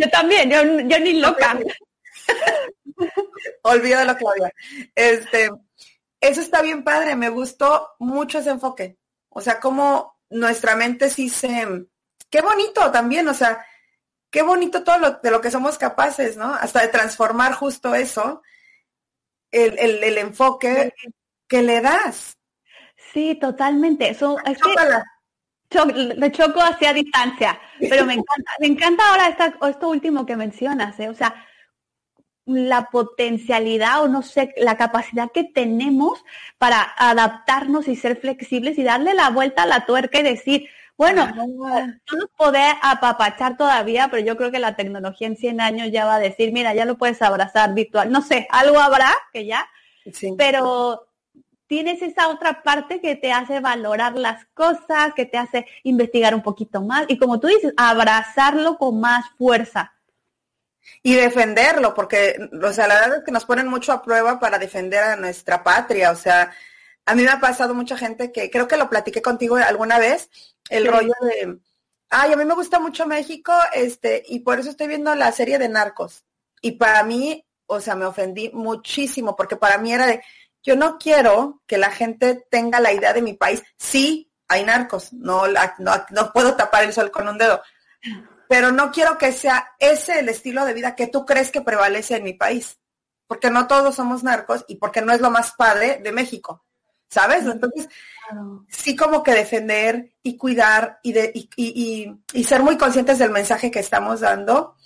yo 0.00 0.10
también, 0.10 0.48
yo, 0.48 0.98
ni 1.00 1.14
loca. 1.14 1.58
Olvídalo, 3.62 4.16
Claudia. 4.16 4.52
Este, 4.94 5.50
eso 6.20 6.40
está 6.40 6.62
bien 6.62 6.84
padre, 6.84 7.16
me 7.16 7.30
gustó 7.30 7.88
mucho 7.98 8.38
ese 8.38 8.50
enfoque. 8.50 8.96
O 9.28 9.40
sea, 9.40 9.58
como 9.58 10.20
nuestra 10.30 10.76
mente 10.76 11.10
sí 11.10 11.28
se... 11.28 11.66
Qué 12.30 12.42
bonito 12.42 12.92
también, 12.92 13.26
o 13.26 13.34
sea, 13.34 13.66
qué 14.30 14.42
bonito 14.42 14.84
todo 14.84 14.98
lo, 14.98 15.10
de 15.14 15.32
lo 15.32 15.40
que 15.40 15.50
somos 15.50 15.78
capaces, 15.78 16.36
¿no? 16.36 16.54
Hasta 16.54 16.82
de 16.82 16.88
transformar 16.88 17.54
justo 17.54 17.92
eso, 17.92 18.40
el, 19.50 19.76
el, 19.78 20.16
enfoque 20.16 20.94
que 21.50 21.62
le 21.62 21.82
das. 21.82 22.38
Sí, 23.12 23.34
totalmente. 23.34 24.08
Eso, 24.08 24.38
es 24.46 24.58
le 25.94 26.32
choco 26.32 26.60
hacia 26.60 26.92
distancia, 26.92 27.60
pero 27.78 28.04
me 28.04 28.14
encanta, 28.14 28.52
me 28.58 28.66
encanta 28.66 29.08
ahora 29.08 29.28
esta, 29.28 29.54
esto 29.68 29.88
último 29.88 30.26
que 30.26 30.36
mencionas, 30.36 30.98
¿eh? 30.98 31.08
o 31.08 31.14
sea, 31.14 31.46
la 32.44 32.86
potencialidad 32.86 34.02
o 34.02 34.08
no 34.08 34.22
sé, 34.22 34.52
la 34.56 34.76
capacidad 34.76 35.30
que 35.30 35.44
tenemos 35.44 36.24
para 36.58 36.82
adaptarnos 36.82 37.86
y 37.86 37.94
ser 37.94 38.16
flexibles 38.16 38.78
y 38.78 38.82
darle 38.82 39.14
la 39.14 39.30
vuelta 39.30 39.62
a 39.62 39.66
la 39.66 39.86
tuerca 39.86 40.18
y 40.18 40.24
decir, 40.24 40.68
bueno, 40.96 41.28
no 41.28 42.18
nos 42.18 42.30
puede 42.36 42.62
apapachar 42.82 43.56
todavía, 43.56 44.08
pero 44.10 44.24
yo 44.24 44.36
creo 44.36 44.50
que 44.50 44.58
la 44.58 44.74
tecnología 44.74 45.28
en 45.28 45.36
100 45.36 45.60
años 45.60 45.90
ya 45.92 46.04
va 46.04 46.16
a 46.16 46.20
decir, 46.20 46.52
mira, 46.52 46.74
ya 46.74 46.84
lo 46.84 46.98
puedes 46.98 47.22
abrazar 47.22 47.72
virtual. 47.74 48.10
No 48.10 48.22
sé, 48.22 48.48
algo 48.50 48.80
habrá 48.80 49.10
que 49.32 49.46
ya, 49.46 49.66
pero 50.36 51.09
tienes 51.70 52.02
esa 52.02 52.30
otra 52.30 52.64
parte 52.64 53.00
que 53.00 53.14
te 53.14 53.30
hace 53.30 53.60
valorar 53.60 54.16
las 54.16 54.44
cosas, 54.54 55.14
que 55.14 55.24
te 55.24 55.38
hace 55.38 55.66
investigar 55.84 56.34
un 56.34 56.42
poquito 56.42 56.82
más 56.82 57.04
y 57.06 57.16
como 57.16 57.38
tú 57.38 57.46
dices, 57.46 57.72
abrazarlo 57.76 58.76
con 58.76 58.98
más 58.98 59.24
fuerza. 59.38 59.94
Y 61.00 61.14
defenderlo, 61.14 61.94
porque, 61.94 62.36
o 62.60 62.72
sea, 62.72 62.88
la 62.88 62.94
verdad 62.94 63.18
es 63.18 63.24
que 63.24 63.30
nos 63.30 63.44
ponen 63.44 63.68
mucho 63.68 63.92
a 63.92 64.02
prueba 64.02 64.40
para 64.40 64.58
defender 64.58 65.04
a 65.04 65.14
nuestra 65.14 65.62
patria, 65.62 66.10
o 66.10 66.16
sea, 66.16 66.50
a 67.06 67.14
mí 67.14 67.22
me 67.22 67.30
ha 67.30 67.38
pasado 67.38 67.72
mucha 67.72 67.96
gente 67.96 68.32
que 68.32 68.50
creo 68.50 68.66
que 68.66 68.76
lo 68.76 68.90
platiqué 68.90 69.22
contigo 69.22 69.54
alguna 69.54 70.00
vez, 70.00 70.28
el 70.70 70.88
rollo 70.88 71.14
de, 71.20 71.56
ay, 72.08 72.32
a 72.32 72.36
mí 72.36 72.44
me 72.46 72.54
gusta 72.54 72.80
mucho 72.80 73.06
México, 73.06 73.52
este, 73.74 74.24
y 74.26 74.40
por 74.40 74.58
eso 74.58 74.70
estoy 74.70 74.88
viendo 74.88 75.14
la 75.14 75.30
serie 75.30 75.56
de 75.60 75.68
Narcos. 75.68 76.24
Y 76.62 76.72
para 76.72 77.04
mí, 77.04 77.46
o 77.66 77.80
sea, 77.80 77.94
me 77.94 78.06
ofendí 78.06 78.50
muchísimo, 78.52 79.36
porque 79.36 79.54
para 79.54 79.78
mí 79.78 79.92
era 79.92 80.08
de, 80.08 80.20
yo 80.62 80.76
no 80.76 80.98
quiero 80.98 81.62
que 81.66 81.78
la 81.78 81.90
gente 81.90 82.46
tenga 82.50 82.80
la 82.80 82.92
idea 82.92 83.12
de 83.12 83.22
mi 83.22 83.34
país. 83.34 83.62
Sí, 83.78 84.32
hay 84.48 84.64
narcos, 84.64 85.12
no, 85.12 85.44
no, 85.78 85.92
no 86.10 86.32
puedo 86.32 86.54
tapar 86.56 86.84
el 86.84 86.92
sol 86.92 87.10
con 87.10 87.28
un 87.28 87.38
dedo, 87.38 87.62
pero 88.48 88.72
no 88.72 88.90
quiero 88.90 89.16
que 89.16 89.32
sea 89.32 89.74
ese 89.78 90.18
el 90.18 90.28
estilo 90.28 90.64
de 90.64 90.74
vida 90.74 90.96
que 90.96 91.06
tú 91.06 91.24
crees 91.24 91.50
que 91.50 91.60
prevalece 91.60 92.16
en 92.16 92.24
mi 92.24 92.34
país, 92.34 92.78
porque 93.26 93.50
no 93.50 93.66
todos 93.66 93.94
somos 93.94 94.24
narcos 94.24 94.64
y 94.66 94.76
porque 94.76 95.02
no 95.02 95.12
es 95.12 95.20
lo 95.20 95.30
más 95.30 95.52
padre 95.52 96.00
de 96.02 96.12
México. 96.12 96.64
¿sabes? 97.10 97.44
Entonces, 97.44 97.88
sí 98.68 98.94
como 98.96 99.22
que 99.22 99.32
defender 99.32 100.12
y 100.22 100.36
cuidar 100.36 101.00
y, 101.02 101.12
de, 101.12 101.32
y, 101.34 102.14
y, 102.32 102.44
ser 102.44 102.62
muy 102.62 102.78
conscientes 102.78 103.18
del 103.18 103.30
mensaje 103.30 103.70
que 103.70 103.80
estamos 103.80 104.20
dando 104.20 104.76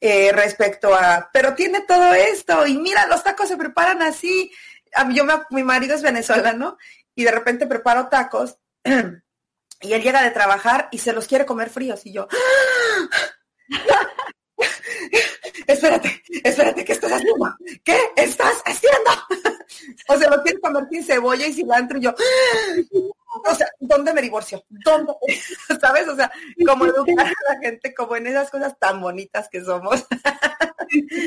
eh, 0.00 0.30
respecto 0.32 0.94
a, 0.94 1.28
pero 1.32 1.54
tiene 1.54 1.80
todo 1.80 2.14
esto 2.14 2.66
y 2.66 2.78
mira, 2.78 3.06
los 3.06 3.24
tacos 3.24 3.48
se 3.48 3.56
preparan 3.56 4.02
así. 4.02 4.50
Yo 5.12 5.24
mi 5.50 5.62
marido 5.62 5.94
es 5.94 6.02
venezolano 6.02 6.76
y 7.14 7.24
de 7.24 7.30
repente 7.30 7.66
preparo 7.66 8.08
tacos 8.08 8.58
y 8.84 9.92
él 9.92 10.02
llega 10.02 10.22
de 10.22 10.30
trabajar 10.30 10.88
y 10.90 10.98
se 10.98 11.12
los 11.12 11.26
quiere 11.26 11.46
comer 11.46 11.70
fríos 11.70 12.04
y 12.06 12.12
yo, 12.12 12.28
espérate, 15.66 16.22
espérate, 16.42 16.84
¿qué 16.84 16.92
estás 16.92 17.12
haciendo? 17.12 17.56
¿Qué 17.84 17.98
estás 18.16 18.62
haciendo? 18.64 19.10
o 20.08 20.16
sea, 20.16 20.30
lo 20.30 20.42
quiero 20.42 20.60
convertir 20.60 20.98
en 20.98 21.04
cebolla 21.04 21.46
y 21.46 21.52
cilantro 21.52 21.98
y 21.98 22.02
yo, 22.02 22.14
o 23.44 23.54
sea, 23.54 23.68
¿dónde 23.80 24.12
me 24.12 24.22
divorcio? 24.22 24.64
¿Dónde? 24.68 25.12
¿Sabes? 25.80 26.08
O 26.08 26.16
sea, 26.16 26.30
como 26.66 26.86
educar 26.86 27.26
a 27.26 27.54
la 27.54 27.60
gente 27.60 27.94
como 27.94 28.16
en 28.16 28.28
esas 28.28 28.50
cosas 28.50 28.78
tan 28.78 29.00
bonitas 29.00 29.48
que 29.48 29.62
somos. 29.62 30.04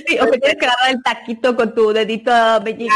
Sí, 0.08 0.20
o 0.20 0.32
que 0.32 0.38
tienes 0.40 0.58
que 0.58 0.66
dar 0.66 0.90
el 0.90 1.04
taquito 1.04 1.56
con 1.56 1.74
tu 1.74 1.92
dedito 1.92 2.32
meñique 2.64 2.94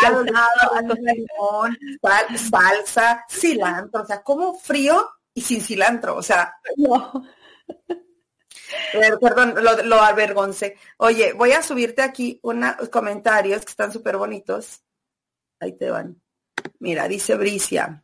sal, 2.02 2.38
salsa, 2.38 3.26
cilantro, 3.30 4.04
o 4.04 4.06
sea, 4.06 4.22
como 4.24 4.54
frío 4.54 5.10
y 5.34 5.42
sin 5.42 5.62
cilantro, 5.62 6.16
o 6.16 6.24
sea, 6.24 6.54
no. 6.78 7.26
Eh, 8.94 9.12
perdón, 9.20 9.56
lo, 9.62 9.84
lo 9.84 10.02
avergoncé. 10.02 10.78
Oye, 10.98 11.34
voy 11.34 11.52
a 11.52 11.62
subirte 11.62 12.02
aquí 12.02 12.40
unos 12.44 12.90
comentarios 12.90 13.66
que 13.66 13.72
están 13.72 13.92
súper 13.92 14.18
bonitos. 14.18 14.82
Ahí 15.60 15.74
te 15.74 15.90
van. 15.90 16.22
Mira, 16.80 17.08
dice 17.08 17.36
Bricia. 17.36 18.04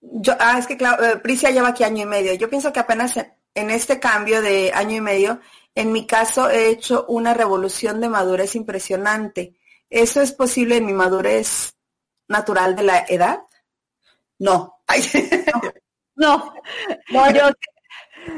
Yo, 0.00 0.34
ah, 0.38 0.58
es 0.58 0.66
que 0.66 0.76
claro, 0.76 1.04
eh, 1.04 1.14
Bricia 1.22 1.50
lleva 1.50 1.68
aquí 1.68 1.84
año 1.84 2.02
y 2.02 2.06
medio. 2.06 2.34
Yo 2.34 2.48
pienso 2.48 2.72
que 2.72 2.80
apenas 2.80 3.14
en 3.54 3.70
este 3.70 4.00
cambio 4.00 4.42
de 4.42 4.72
año 4.74 4.96
y 4.96 5.00
medio, 5.00 5.40
en 5.74 5.92
mi 5.92 6.06
caso 6.06 6.50
he 6.50 6.68
hecho 6.68 7.04
una 7.08 7.34
revolución 7.34 8.00
de 8.00 8.08
madurez 8.08 8.54
impresionante. 8.54 9.54
¿Eso 9.88 10.20
es 10.20 10.32
posible 10.32 10.76
en 10.76 10.86
mi 10.86 10.92
madurez 10.92 11.74
natural 12.28 12.76
de 12.76 12.82
la 12.82 13.04
edad? 13.08 13.40
No. 14.38 14.80
no. 16.16 16.54
no, 17.10 17.32
yo 17.32 17.50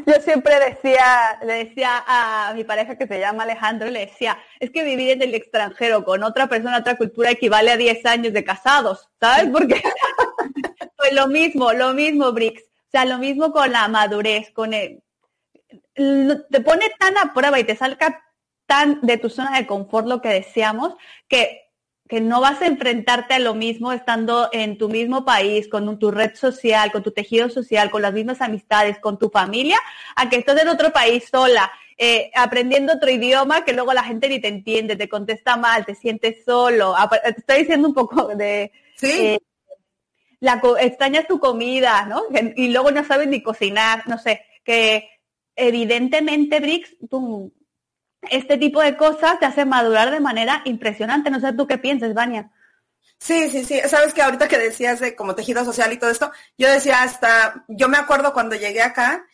yo 0.06 0.14
siempre 0.22 0.58
decía, 0.58 1.38
le 1.42 1.64
decía 1.64 2.04
a 2.06 2.52
mi 2.54 2.64
pareja 2.64 2.96
que 2.96 3.06
se 3.06 3.18
llama 3.18 3.42
Alejandro, 3.42 3.90
le 3.90 4.06
decía, 4.06 4.38
es 4.60 4.70
que 4.70 4.84
vivir 4.84 5.10
en 5.10 5.22
el 5.22 5.34
extranjero 5.34 6.04
con 6.04 6.22
otra 6.22 6.48
persona, 6.48 6.78
otra 6.78 6.96
cultura 6.96 7.30
equivale 7.30 7.70
a 7.70 7.76
10 7.76 8.06
años 8.06 8.32
de 8.32 8.44
casados, 8.44 9.08
¿sabes? 9.20 9.50
Porque 9.50 9.82
pues 10.96 11.12
lo 11.12 11.26
mismo, 11.28 11.72
lo 11.72 11.92
mismo, 11.92 12.32
Brix. 12.32 12.62
O 12.92 12.98
sea, 12.98 13.04
lo 13.06 13.18
mismo 13.18 13.52
con 13.52 13.72
la 13.72 13.88
madurez, 13.88 14.50
con 14.50 14.74
el, 14.74 15.02
te 15.94 16.60
pone 16.60 16.90
tan 16.98 17.16
a 17.16 17.32
prueba 17.32 17.58
y 17.58 17.64
te 17.64 17.74
salga 17.74 18.22
tan 18.66 19.00
de 19.00 19.16
tu 19.16 19.30
zona 19.30 19.56
de 19.56 19.66
confort 19.66 20.06
lo 20.06 20.20
que 20.20 20.28
deseamos, 20.28 20.94
que 21.26 21.62
que 22.12 22.20
no 22.20 22.42
vas 22.42 22.60
a 22.60 22.66
enfrentarte 22.66 23.32
a 23.32 23.38
lo 23.38 23.54
mismo 23.54 23.90
estando 23.90 24.50
en 24.52 24.76
tu 24.76 24.90
mismo 24.90 25.24
país, 25.24 25.66
con 25.66 25.98
tu 25.98 26.10
red 26.10 26.34
social, 26.34 26.92
con 26.92 27.02
tu 27.02 27.12
tejido 27.12 27.48
social, 27.48 27.90
con 27.90 28.02
las 28.02 28.12
mismas 28.12 28.42
amistades, 28.42 28.98
con 28.98 29.18
tu 29.18 29.30
familia, 29.30 29.78
a 30.14 30.28
que 30.28 30.36
estás 30.36 30.60
en 30.60 30.68
otro 30.68 30.92
país 30.92 31.24
sola, 31.30 31.72
eh, 31.96 32.30
aprendiendo 32.34 32.92
otro 32.92 33.08
idioma 33.08 33.64
que 33.64 33.72
luego 33.72 33.94
la 33.94 34.04
gente 34.04 34.28
ni 34.28 34.40
te 34.40 34.48
entiende, 34.48 34.94
te 34.94 35.08
contesta 35.08 35.56
mal, 35.56 35.86
te 35.86 35.94
sientes 35.94 36.44
solo. 36.44 36.94
Te 37.22 37.30
estoy 37.30 37.60
diciendo 37.60 37.88
un 37.88 37.94
poco 37.94 38.26
de... 38.34 38.70
Sí. 38.96 39.10
Eh, 39.10 39.38
la, 40.42 40.60
extrañas 40.80 41.28
tu 41.28 41.38
comida, 41.38 42.04
¿no? 42.04 42.24
Y 42.56 42.68
luego 42.68 42.90
no 42.90 43.04
sabes 43.04 43.28
ni 43.28 43.42
cocinar, 43.44 44.08
no 44.08 44.18
sé, 44.18 44.44
que 44.64 45.08
evidentemente, 45.54 46.58
Brix, 46.58 46.96
este 48.28 48.58
tipo 48.58 48.82
de 48.82 48.96
cosas 48.96 49.38
te 49.38 49.46
hacen 49.46 49.68
madurar 49.68 50.10
de 50.10 50.18
manera 50.18 50.60
impresionante. 50.64 51.30
No 51.30 51.38
sé 51.38 51.52
tú 51.52 51.68
qué 51.68 51.78
piensas, 51.78 52.12
Vania. 52.12 52.50
Sí, 53.18 53.50
sí, 53.50 53.64
sí. 53.64 53.80
Sabes 53.86 54.12
que 54.14 54.22
ahorita 54.22 54.48
que 54.48 54.58
decías 54.58 54.98
de 54.98 55.14
como 55.14 55.36
tejido 55.36 55.64
social 55.64 55.92
y 55.92 55.98
todo 55.98 56.10
esto, 56.10 56.32
yo 56.58 56.68
decía 56.68 57.02
hasta, 57.02 57.64
yo 57.68 57.88
me 57.88 57.98
acuerdo 57.98 58.32
cuando 58.32 58.56
llegué 58.56 58.82
acá, 58.82 59.24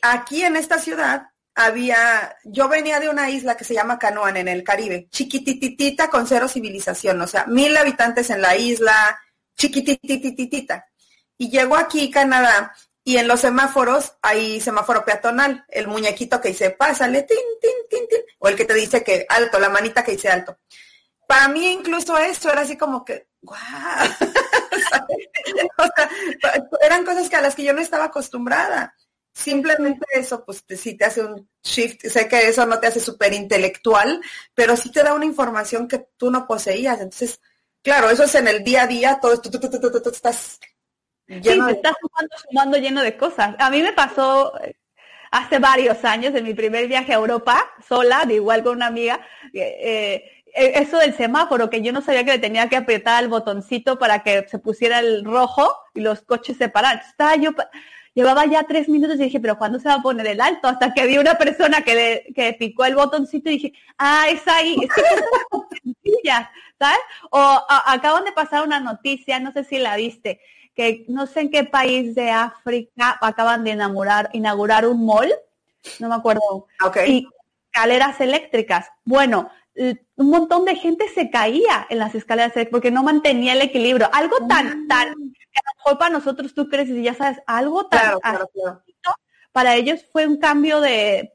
aquí 0.00 0.42
en 0.42 0.56
esta 0.56 0.78
ciudad 0.78 1.26
había, 1.54 2.34
yo 2.44 2.66
venía 2.70 2.98
de 2.98 3.10
una 3.10 3.28
isla 3.28 3.58
que 3.58 3.64
se 3.64 3.74
llama 3.74 3.98
Canoan 3.98 4.38
en 4.38 4.48
el 4.48 4.64
Caribe, 4.64 5.08
chiquitititita 5.10 6.08
con 6.08 6.26
cero 6.26 6.48
civilización, 6.48 7.20
o 7.20 7.26
sea, 7.26 7.44
mil 7.44 7.76
habitantes 7.76 8.30
en 8.30 8.40
la 8.40 8.56
isla, 8.56 9.20
chiquititititita. 9.60 10.86
Y 11.36 11.50
llegó 11.50 11.76
aquí 11.76 12.10
Canadá 12.10 12.74
y 13.04 13.16
en 13.16 13.28
los 13.28 13.40
semáforos 13.40 14.14
hay 14.22 14.60
semáforo 14.60 15.04
peatonal, 15.04 15.64
el 15.68 15.88
muñequito 15.88 16.40
que 16.40 16.48
dice 16.48 16.70
pásale, 16.70 17.22
tin, 17.22 17.38
tin, 17.60 17.70
tin, 17.88 18.08
tin, 18.08 18.20
o 18.38 18.48
el 18.48 18.56
que 18.56 18.64
te 18.64 18.74
dice 18.74 19.02
que 19.02 19.26
alto, 19.28 19.58
la 19.58 19.68
manita 19.68 20.02
que 20.02 20.12
dice 20.12 20.28
alto. 20.28 20.58
Para 21.26 21.48
mí 21.48 21.70
incluso 21.70 22.16
esto 22.18 22.50
era 22.50 22.62
así 22.62 22.76
como 22.76 23.04
que, 23.04 23.28
¡guau! 23.40 23.58
o 25.78 25.84
sea, 25.96 26.10
eran 26.82 27.04
cosas 27.04 27.28
que 27.28 27.36
a 27.36 27.40
las 27.40 27.54
que 27.54 27.64
yo 27.64 27.72
no 27.72 27.80
estaba 27.80 28.06
acostumbrada. 28.06 28.94
Simplemente 29.32 30.04
eso, 30.12 30.44
pues 30.44 30.64
sí 30.76 30.96
te 30.96 31.04
hace 31.04 31.22
un 31.22 31.48
shift. 31.62 32.04
Sé 32.06 32.26
que 32.26 32.48
eso 32.48 32.66
no 32.66 32.80
te 32.80 32.88
hace 32.88 33.00
súper 33.00 33.32
intelectual, 33.32 34.20
pero 34.54 34.76
sí 34.76 34.90
te 34.90 35.04
da 35.04 35.14
una 35.14 35.24
información 35.24 35.86
que 35.86 36.08
tú 36.16 36.30
no 36.30 36.48
poseías. 36.48 37.00
Entonces, 37.00 37.40
claro, 37.82 38.10
eso 38.10 38.24
es 38.24 38.34
en 38.34 38.48
el 38.48 38.64
día 38.64 38.82
a 38.82 38.86
día, 38.86 39.18
todo 39.20 39.32
esto, 39.32 39.50
estás 40.10 40.58
sí, 41.26 41.40
te 41.40 41.52
estás 41.52 41.94
sumando, 42.00 42.36
sumando 42.48 42.76
lleno 42.78 43.02
de 43.02 43.16
cosas. 43.16 43.54
A 43.58 43.70
mí 43.70 43.82
me 43.82 43.92
pasó 43.92 44.58
eh, 44.60 44.76
hace 45.30 45.58
varios 45.58 46.04
años 46.04 46.34
en 46.34 46.44
mi 46.44 46.54
primer 46.54 46.88
viaje 46.88 47.12
a 47.12 47.16
Europa, 47.16 47.70
sola, 47.86 48.24
de 48.26 48.34
igual 48.34 48.62
con 48.62 48.76
una 48.76 48.86
amiga, 48.86 49.20
eh, 49.52 50.42
e, 50.54 50.72
eso 50.80 50.98
del 50.98 51.14
semáforo, 51.14 51.70
que 51.70 51.82
yo 51.82 51.92
no 51.92 52.02
sabía 52.02 52.24
que 52.24 52.32
le 52.32 52.38
tenía 52.38 52.68
que 52.68 52.76
apretar 52.76 53.22
el 53.22 53.28
botoncito 53.28 53.98
para 53.98 54.22
que 54.22 54.46
se 54.48 54.58
pusiera 54.58 54.98
el 54.98 55.24
rojo 55.24 55.72
y 55.94 56.00
los 56.00 56.22
coches 56.22 56.56
se 56.56 56.68
pararan. 56.68 57.00
Estaba 57.00 57.36
yo, 57.36 57.52
llevaba 58.14 58.46
ya 58.46 58.64
tres 58.64 58.88
minutos 58.88 59.16
y 59.16 59.24
dije, 59.24 59.40
pero 59.40 59.58
¿cuándo 59.58 59.78
se 59.78 59.88
va 59.88 59.94
a 59.94 60.02
poner 60.02 60.26
el 60.26 60.40
alto? 60.40 60.68
Hasta 60.68 60.92
que 60.92 61.06
vi 61.06 61.18
una 61.18 61.36
persona 61.36 61.82
que, 61.82 61.94
le, 61.94 62.34
que 62.34 62.52
picó 62.54 62.84
el 62.84 62.96
botoncito 62.96 63.50
y 63.50 63.54
dije, 63.54 63.72
ah, 63.98 64.26
es 64.28 64.46
ahí, 64.48 64.76
es 64.82 64.92
que 64.92 65.02
son 65.50 65.66
sencillas, 65.70 66.48
¿sabes? 66.78 66.98
O 67.30 67.58
acaban 67.86 68.24
de 68.24 68.32
pasar 68.32 68.64
una 68.64 68.80
noticia, 68.80 69.40
no 69.40 69.52
sé 69.52 69.64
si 69.64 69.78
la 69.78 69.96
viste, 69.96 70.40
que 70.74 71.04
no 71.08 71.26
sé 71.26 71.40
en 71.40 71.50
qué 71.50 71.64
país 71.64 72.14
de 72.14 72.30
África 72.30 73.18
acaban 73.20 73.64
de 73.64 73.70
inaugurar, 73.70 74.30
inaugurar 74.32 74.86
un 74.86 75.04
mall, 75.04 75.32
no 75.98 76.08
me 76.08 76.14
acuerdo, 76.14 76.66
okay. 76.84 77.10
y 77.10 77.28
escaleras 77.72 78.20
eléctricas. 78.20 78.88
Bueno, 79.04 79.50
un 80.16 80.30
montón 80.30 80.64
de 80.64 80.76
gente 80.76 81.08
se 81.08 81.30
caía 81.30 81.86
en 81.88 81.98
las 81.98 82.14
escaleras 82.14 82.52
porque 82.70 82.90
no 82.90 83.02
mantenía 83.02 83.54
el 83.54 83.62
equilibrio. 83.62 84.10
Algo 84.12 84.46
tan, 84.46 84.86
tan, 84.88 85.14
a 85.58 85.70
lo 85.70 85.78
mejor 85.78 85.98
para 85.98 86.10
nosotros 86.10 86.54
tú 86.54 86.68
crees 86.68 86.88
y 86.88 87.02
ya 87.02 87.14
sabes, 87.14 87.38
algo 87.46 87.86
tan 87.86 88.18
para 89.52 89.74
ellos 89.74 90.04
fue 90.12 90.26
un 90.26 90.38
cambio 90.38 90.80
de 90.80 91.34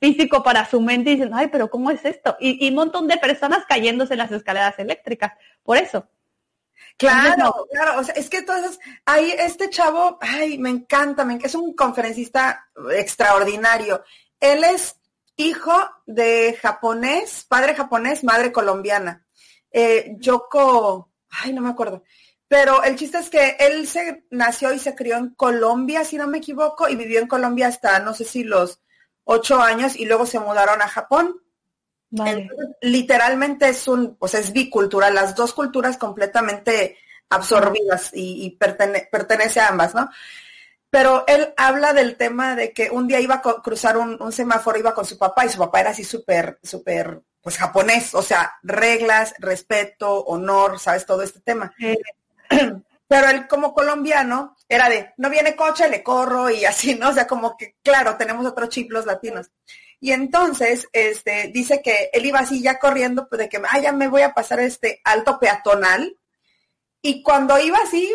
físico 0.00 0.42
para 0.42 0.68
su 0.68 0.80
mente 0.80 1.10
y 1.10 1.16
dicen, 1.16 1.32
ay, 1.34 1.48
pero 1.48 1.70
¿cómo 1.70 1.90
es 1.90 2.04
esto? 2.04 2.36
Y, 2.38 2.68
un 2.68 2.74
montón 2.74 3.08
de 3.08 3.16
personas 3.16 3.64
cayéndose 3.66 4.14
en 4.14 4.18
las 4.18 4.30
escaleras 4.30 4.78
eléctricas, 4.78 5.32
por 5.62 5.76
eso. 5.76 6.08
Claro, 6.96 7.66
claro, 7.70 8.00
o 8.00 8.04
sea, 8.04 8.14
es 8.14 8.30
que 8.30 8.38
entonces, 8.38 8.78
ahí 9.04 9.34
este 9.38 9.68
chavo, 9.68 10.18
ay, 10.20 10.58
me 10.58 10.70
encanta, 10.70 11.24
me, 11.24 11.38
es 11.42 11.54
un 11.54 11.74
conferencista 11.74 12.68
extraordinario. 12.92 14.02
Él 14.40 14.64
es 14.64 14.96
hijo 15.36 15.74
de 16.06 16.58
japonés, 16.60 17.44
padre 17.48 17.74
japonés, 17.74 18.24
madre 18.24 18.50
colombiana. 18.50 19.26
Eh, 19.70 20.16
Yoko, 20.18 21.10
ay, 21.28 21.52
no 21.52 21.60
me 21.60 21.68
acuerdo. 21.68 22.02
Pero 22.48 22.84
el 22.84 22.96
chiste 22.96 23.18
es 23.18 23.28
que 23.28 23.56
él 23.58 23.88
se 23.88 24.24
nació 24.30 24.72
y 24.72 24.78
se 24.78 24.94
crió 24.94 25.16
en 25.16 25.30
Colombia, 25.30 26.04
si 26.04 26.16
no 26.16 26.28
me 26.28 26.38
equivoco, 26.38 26.88
y 26.88 26.94
vivió 26.94 27.20
en 27.20 27.26
Colombia 27.26 27.66
hasta, 27.66 27.98
no 27.98 28.14
sé 28.14 28.24
si 28.24 28.44
los 28.44 28.80
ocho 29.24 29.60
años, 29.60 29.96
y 29.96 30.04
luego 30.04 30.26
se 30.26 30.38
mudaron 30.38 30.80
a 30.80 30.88
Japón. 30.88 31.40
literalmente 32.80 33.68
es 33.68 33.88
un, 33.88 34.16
pues 34.16 34.34
es 34.34 34.52
bicultural, 34.52 35.14
las 35.14 35.34
dos 35.34 35.52
culturas 35.52 35.98
completamente 35.98 36.96
absorbidas 37.28 38.10
y, 38.12 38.56
pertenece 38.60 39.58
a 39.58 39.68
ambas, 39.68 39.94
¿no? 39.94 40.08
pero 40.96 41.24
él 41.26 41.52
habla 41.56 41.92
del 41.92 42.16
tema 42.16 42.56
de 42.56 42.72
que 42.72 42.90
un 42.90 43.06
día 43.06 43.20
iba 43.20 43.34
a 43.34 43.62
cruzar 43.62 43.98
un, 43.98 44.32
semáforo, 44.32 44.78
iba 44.78 44.94
con 44.94 45.04
su 45.04 45.18
papá 45.18 45.44
y 45.44 45.50
su 45.50 45.58
papá 45.58 45.80
era 45.80 45.90
así 45.90 46.04
súper, 46.04 46.58
súper, 46.62 47.20
pues 47.42 47.58
japonés, 47.58 48.14
o 48.14 48.22
sea, 48.22 48.54
reglas, 48.62 49.34
respeto, 49.38 50.24
honor, 50.24 50.78
sabes, 50.78 51.04
todo 51.04 51.22
este 51.22 51.40
tema. 51.40 51.74
Pero 53.08 53.28
él 53.28 53.46
como 53.46 53.72
colombiano 53.72 54.56
era 54.68 54.88
de, 54.88 55.12
no 55.16 55.30
viene 55.30 55.54
coche, 55.54 55.88
le 55.88 56.02
corro 56.02 56.50
y 56.50 56.64
así, 56.64 56.96
¿no? 56.96 57.10
O 57.10 57.12
sea, 57.12 57.26
como 57.26 57.56
que, 57.56 57.76
claro, 57.82 58.16
tenemos 58.16 58.44
otros 58.46 58.68
chip 58.68 58.90
los 58.90 59.06
latinos. 59.06 59.50
Y 60.00 60.12
entonces, 60.12 60.88
este, 60.92 61.50
dice 61.54 61.80
que 61.82 62.10
él 62.12 62.26
iba 62.26 62.40
así 62.40 62.62
ya 62.62 62.78
corriendo, 62.78 63.28
pues 63.28 63.38
de 63.38 63.48
que, 63.48 63.62
ah, 63.70 63.78
ya 63.78 63.92
me 63.92 64.08
voy 64.08 64.22
a 64.22 64.34
pasar 64.34 64.60
este 64.60 65.00
alto 65.04 65.38
peatonal. 65.38 66.18
Y 67.00 67.22
cuando 67.22 67.58
iba 67.58 67.78
así, 67.78 68.12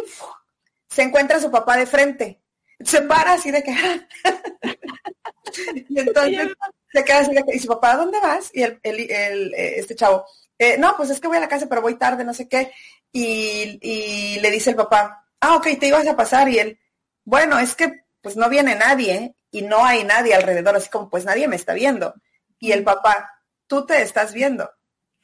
se 0.90 1.04
encuentra 1.04 1.40
su 1.40 1.50
papá 1.50 1.78
de 1.78 1.86
frente 1.86 2.42
se 2.86 3.02
para 3.02 3.34
así 3.34 3.52
de 3.52 3.64
que... 3.64 3.72
y 5.90 6.00
entonces 6.00 6.50
se 6.92 7.04
queda 7.04 7.20
así 7.20 7.34
de 7.34 7.44
que, 7.44 7.56
y 7.56 7.60
su 7.60 7.68
papá, 7.68 7.96
¿dónde 7.96 8.20
vas? 8.20 8.50
Y 8.54 8.64
el, 8.64 8.80
el, 8.84 9.54
eh, 9.54 9.80
este 9.80 9.96
chavo, 9.96 10.26
eh, 10.58 10.78
no, 10.78 10.96
pues 10.98 11.10
es 11.10 11.20
que 11.20 11.28
voy 11.28 11.38
a 11.38 11.42
la 11.42 11.50
casa, 11.50 11.68
pero 11.68 11.82
voy 11.82 11.96
tarde, 11.96 12.24
no 12.24 12.34
sé 12.34 12.48
qué. 12.48 12.72
Y, 13.12 13.80
y, 13.82 14.39
le 14.39 14.51
dice 14.51 14.72
el 14.72 14.76
papá, 14.76 15.26
ah, 15.41 15.55
ok, 15.55 15.68
te 15.80 15.88
ibas 15.88 16.07
a 16.07 16.16
pasar. 16.16 16.47
Y 16.49 16.59
él, 16.59 16.80
bueno, 17.26 17.59
es 17.59 17.76
que 17.76 18.05
pues 18.22 18.38
no 18.38 18.49
viene 18.49 18.76
nadie 18.76 19.36
y 19.49 19.64
no 19.64 19.84
hay 19.84 20.03
nadie 20.03 20.34
alrededor, 20.34 20.76
así 20.76 20.89
como 20.89 21.09
pues 21.09 21.26
nadie 21.26 21.47
me 21.47 21.55
está 21.55 21.74
viendo. 21.74 22.14
Y 22.59 22.72
el 22.72 22.84
papá, 22.84 23.30
tú 23.68 23.86
te 23.86 24.01
estás 24.01 24.34
viendo, 24.34 24.70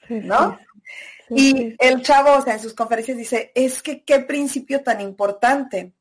¿no? 0.09 0.57
y 1.29 1.75
el 1.79 2.01
chavo, 2.01 2.37
o 2.37 2.41
sea, 2.41 2.53
en 2.53 2.59
sus 2.59 2.73
conferencias 2.73 3.17
dice, 3.17 3.51
es 3.53 3.81
que 3.81 4.03
qué 4.03 4.19
principio 4.19 4.81
tan 4.81 5.01
importante. 5.01 5.93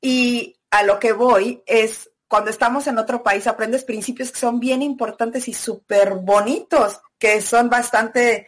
Y 0.00 0.58
a 0.70 0.82
lo 0.82 0.98
que 0.98 1.12
voy 1.12 1.62
es, 1.66 2.10
cuando 2.28 2.50
estamos 2.50 2.86
en 2.86 2.98
otro 2.98 3.22
país, 3.22 3.46
aprendes 3.46 3.84
principios 3.84 4.30
que 4.30 4.38
son 4.38 4.60
bien 4.60 4.82
importantes 4.82 5.48
y 5.48 5.54
súper 5.54 6.14
bonitos, 6.14 7.00
que 7.18 7.40
son 7.40 7.68
bastante 7.68 8.46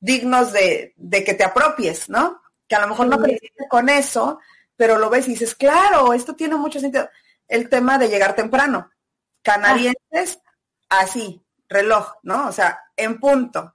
dignos 0.00 0.52
de, 0.52 0.94
que 1.10 1.34
te 1.34 1.44
apropies, 1.44 2.08
¿no? 2.08 2.42
Que 2.66 2.76
a 2.76 2.80
lo 2.80 2.88
mejor 2.88 3.08
no 3.08 3.18
creciste 3.18 3.66
con 3.68 3.88
eso, 3.88 4.40
pero 4.76 4.98
lo 4.98 5.10
ves 5.10 5.26
y 5.26 5.32
dices, 5.32 5.54
claro, 5.54 6.12
esto 6.12 6.34
tiene 6.34 6.56
mucho 6.56 6.80
sentido. 6.80 7.08
El 7.46 7.68
tema 7.68 7.98
de 7.98 8.08
llegar 8.08 8.34
temprano. 8.34 8.90
Canadienses, 9.42 10.40
así, 10.88 11.42
reloj, 11.68 12.14
¿no? 12.22 12.48
O 12.48 12.52
sea, 12.52 12.80
en 12.96 13.18
punto. 13.18 13.74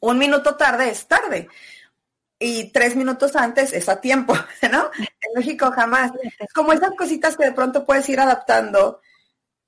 Un 0.00 0.18
minuto 0.18 0.56
tarde 0.56 0.90
es 0.90 1.06
tarde 1.06 1.48
y 2.42 2.72
tres 2.72 2.96
minutos 2.96 3.36
antes 3.36 3.72
es 3.74 3.88
a 3.88 4.00
tiempo, 4.00 4.34
¿no? 4.72 4.90
En 4.98 5.32
México 5.36 5.70
jamás. 5.70 6.10
Como 6.54 6.72
esas 6.72 6.92
cositas 6.96 7.36
que 7.36 7.44
de 7.44 7.52
pronto 7.52 7.84
puedes 7.84 8.08
ir 8.08 8.18
adaptando. 8.18 9.00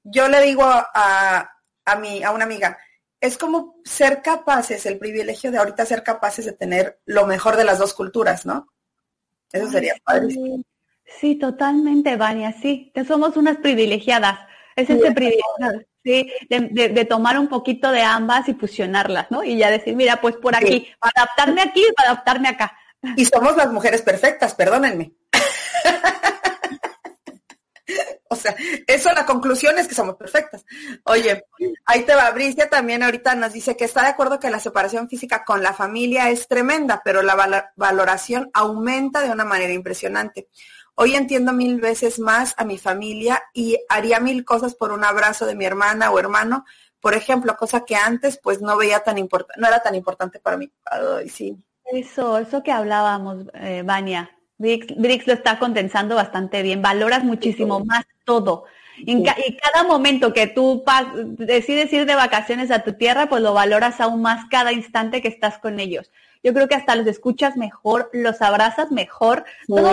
Yo 0.02 0.26
le 0.28 0.40
digo 0.40 0.64
a, 0.64 1.54
a, 1.84 1.96
mi, 1.96 2.24
a 2.24 2.32
una 2.32 2.44
amiga, 2.44 2.76
es 3.22 3.38
como 3.38 3.76
ser 3.84 4.20
capaces, 4.20 4.84
el 4.84 4.98
privilegio 4.98 5.52
de 5.52 5.58
ahorita 5.58 5.86
ser 5.86 6.02
capaces 6.02 6.44
de 6.44 6.52
tener 6.52 6.98
lo 7.06 7.24
mejor 7.24 7.56
de 7.56 7.64
las 7.64 7.78
dos 7.78 7.94
culturas, 7.94 8.44
¿no? 8.44 8.66
Eso 9.52 9.70
sería 9.70 9.94
padre. 10.02 10.34
Sí, 11.20 11.36
totalmente, 11.36 12.16
Vania, 12.16 12.52
sí, 12.60 12.92
somos 13.06 13.36
unas 13.36 13.58
privilegiadas. 13.58 14.40
Es 14.74 14.90
ese 14.90 15.12
privilegio, 15.12 15.44
sí, 16.02 16.32
de, 16.48 17.06
tomar 17.08 17.38
un 17.38 17.46
poquito 17.46 17.92
de 17.92 18.02
ambas 18.02 18.48
y 18.48 18.54
fusionarlas, 18.54 19.30
¿no? 19.30 19.44
Y 19.44 19.56
ya 19.56 19.70
decir, 19.70 19.94
mira, 19.94 20.20
pues 20.20 20.36
por 20.36 20.56
aquí, 20.56 20.88
para 20.98 21.12
adaptarme 21.14 21.62
aquí 21.62 21.84
y 21.88 21.92
para 21.92 22.10
adaptarme 22.10 22.48
acá. 22.48 22.76
Y 23.16 23.24
somos 23.24 23.56
las 23.56 23.72
mujeres 23.72 24.02
perfectas, 24.02 24.54
perdónenme. 24.54 25.12
o 28.32 28.36
sea, 28.36 28.56
eso 28.86 29.12
la 29.12 29.26
conclusión 29.26 29.78
es 29.78 29.86
que 29.86 29.94
somos 29.94 30.16
perfectas. 30.16 30.64
Oye, 31.04 31.44
ahí 31.84 32.02
te 32.04 32.14
va, 32.14 32.30
Bricia 32.30 32.70
también 32.70 33.02
ahorita 33.02 33.34
nos 33.34 33.52
dice 33.52 33.76
que 33.76 33.84
está 33.84 34.02
de 34.02 34.08
acuerdo 34.08 34.40
que 34.40 34.50
la 34.50 34.58
separación 34.58 35.08
física 35.08 35.44
con 35.44 35.62
la 35.62 35.74
familia 35.74 36.30
es 36.30 36.48
tremenda, 36.48 37.02
pero 37.04 37.22
la 37.22 37.70
valoración 37.76 38.50
aumenta 38.54 39.20
de 39.20 39.30
una 39.30 39.44
manera 39.44 39.72
impresionante. 39.72 40.48
Hoy 40.94 41.14
entiendo 41.14 41.52
mil 41.52 41.78
veces 41.80 42.18
más 42.18 42.54
a 42.56 42.64
mi 42.64 42.78
familia 42.78 43.42
y 43.52 43.78
haría 43.88 44.18
mil 44.18 44.44
cosas 44.44 44.74
por 44.74 44.92
un 44.92 45.04
abrazo 45.04 45.44
de 45.44 45.54
mi 45.54 45.66
hermana 45.66 46.10
o 46.10 46.18
hermano, 46.18 46.64
por 47.00 47.14
ejemplo, 47.14 47.56
cosa 47.56 47.84
que 47.84 47.96
antes 47.96 48.38
pues 48.42 48.62
no 48.62 48.78
veía 48.78 49.00
tan 49.00 49.18
importante, 49.18 49.60
no 49.60 49.68
era 49.68 49.82
tan 49.82 49.94
importante 49.94 50.38
para 50.38 50.56
mí. 50.56 50.70
Ay, 50.84 51.28
sí. 51.28 51.56
Eso, 51.84 52.38
eso 52.38 52.62
que 52.62 52.72
hablábamos, 52.72 53.44
eh, 53.54 53.82
Vania. 53.84 54.30
Brix, 54.62 55.26
lo 55.26 55.32
está 55.32 55.58
condensando 55.58 56.14
bastante 56.14 56.62
bien. 56.62 56.82
Valoras 56.82 57.24
muchísimo 57.24 57.84
más 57.84 58.04
todo. 58.24 58.64
y 58.96 59.24
cada 59.24 59.84
momento 59.88 60.32
que 60.32 60.46
tú 60.46 60.84
decides 61.38 61.92
ir 61.92 62.06
de 62.06 62.14
vacaciones 62.14 62.70
a 62.70 62.84
tu 62.84 62.92
tierra, 62.92 63.28
pues 63.28 63.42
lo 63.42 63.54
valoras 63.54 64.00
aún 64.00 64.22
más 64.22 64.46
cada 64.50 64.72
instante 64.72 65.22
que 65.22 65.28
estás 65.28 65.58
con 65.58 65.80
ellos. 65.80 66.10
Yo 66.42 66.52
creo 66.52 66.68
que 66.68 66.74
hasta 66.74 66.96
los 66.96 67.06
escuchas 67.06 67.56
mejor, 67.56 68.10
los 68.12 68.42
abrazas 68.42 68.90
mejor, 68.90 69.44
todo 69.66 69.92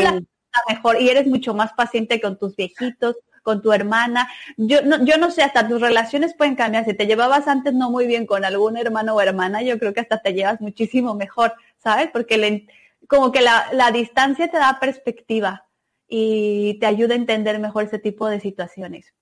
mejor 0.67 1.01
y 1.01 1.09
eres 1.09 1.27
mucho 1.27 1.53
más 1.53 1.73
paciente 1.73 2.19
con 2.19 2.37
tus 2.37 2.55
viejitos, 2.55 3.17
con 3.43 3.61
tu 3.61 3.71
hermana. 3.71 4.27
Yo 4.57 4.81
no, 4.81 5.03
yo 5.05 5.17
no 5.17 5.31
sé, 5.31 5.43
hasta 5.43 5.67
tus 5.67 5.79
relaciones 5.79 6.35
pueden 6.35 6.55
cambiar. 6.55 6.85
Si 6.85 6.93
te 6.93 7.05
llevabas 7.05 7.47
antes 7.47 7.73
no 7.73 7.91
muy 7.91 8.07
bien 8.07 8.25
con 8.25 8.45
algún 8.45 8.77
hermano 8.77 9.15
o 9.15 9.21
hermana, 9.21 9.61
yo 9.61 9.77
creo 9.79 9.93
que 9.93 10.01
hasta 10.01 10.21
te 10.21 10.33
llevas 10.33 10.59
muchísimo 10.59 11.13
mejor, 11.13 11.53
¿sabes? 11.77 12.09
Porque 12.11 12.37
le, 12.37 12.67
como 13.07 13.31
que 13.31 13.41
la, 13.41 13.67
la 13.73 13.91
distancia 13.91 14.49
te 14.49 14.57
da 14.57 14.79
perspectiva 14.79 15.65
y 16.09 16.79
te 16.79 16.87
ayuda 16.87 17.13
a 17.13 17.17
entender 17.17 17.59
mejor 17.59 17.83
ese 17.83 17.99
tipo 17.99 18.27
de 18.27 18.39
situaciones. 18.39 19.13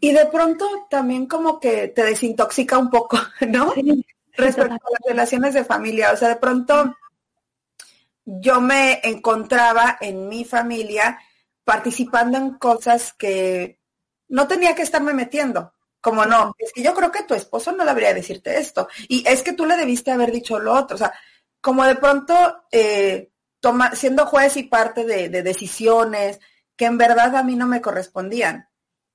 Y 0.00 0.12
de 0.12 0.26
pronto 0.26 0.86
también 0.90 1.26
como 1.26 1.58
que 1.58 1.88
te 1.88 2.04
desintoxica 2.04 2.78
un 2.78 2.90
poco, 2.90 3.18
¿no? 3.48 3.72
Respecto 4.36 4.74
a 4.74 4.90
las 4.90 5.00
relaciones 5.06 5.54
de 5.54 5.64
familia. 5.64 6.12
O 6.12 6.16
sea, 6.16 6.28
de 6.28 6.36
pronto 6.36 6.94
yo 8.24 8.60
me 8.60 9.00
encontraba 9.02 9.98
en 10.00 10.28
mi 10.28 10.44
familia 10.44 11.18
participando 11.64 12.38
en 12.38 12.54
cosas 12.58 13.12
que 13.14 13.78
no 14.28 14.46
tenía 14.46 14.74
que 14.74 14.82
estarme 14.82 15.14
metiendo. 15.14 15.72
Como 16.00 16.26
no, 16.26 16.54
es 16.58 16.72
que 16.72 16.82
yo 16.82 16.92
creo 16.92 17.10
que 17.10 17.22
tu 17.22 17.32
esposo 17.32 17.72
no 17.72 17.84
debería 17.84 18.12
decirte 18.12 18.58
esto. 18.58 18.88
Y 19.08 19.26
es 19.26 19.42
que 19.42 19.54
tú 19.54 19.64
le 19.64 19.76
debiste 19.76 20.10
haber 20.10 20.32
dicho 20.32 20.58
lo 20.58 20.74
otro. 20.74 20.96
O 20.96 20.98
sea, 20.98 21.14
como 21.60 21.84
de 21.84 21.96
pronto 21.96 22.64
eh, 22.70 23.30
siendo 23.94 24.26
juez 24.26 24.56
y 24.56 24.64
parte 24.64 25.04
de, 25.04 25.28
decisiones 25.42 26.40
que 26.76 26.86
en 26.86 26.98
verdad 26.98 27.36
a 27.36 27.42
mí 27.42 27.56
no 27.56 27.66
me 27.66 27.80
correspondían. 27.80 28.68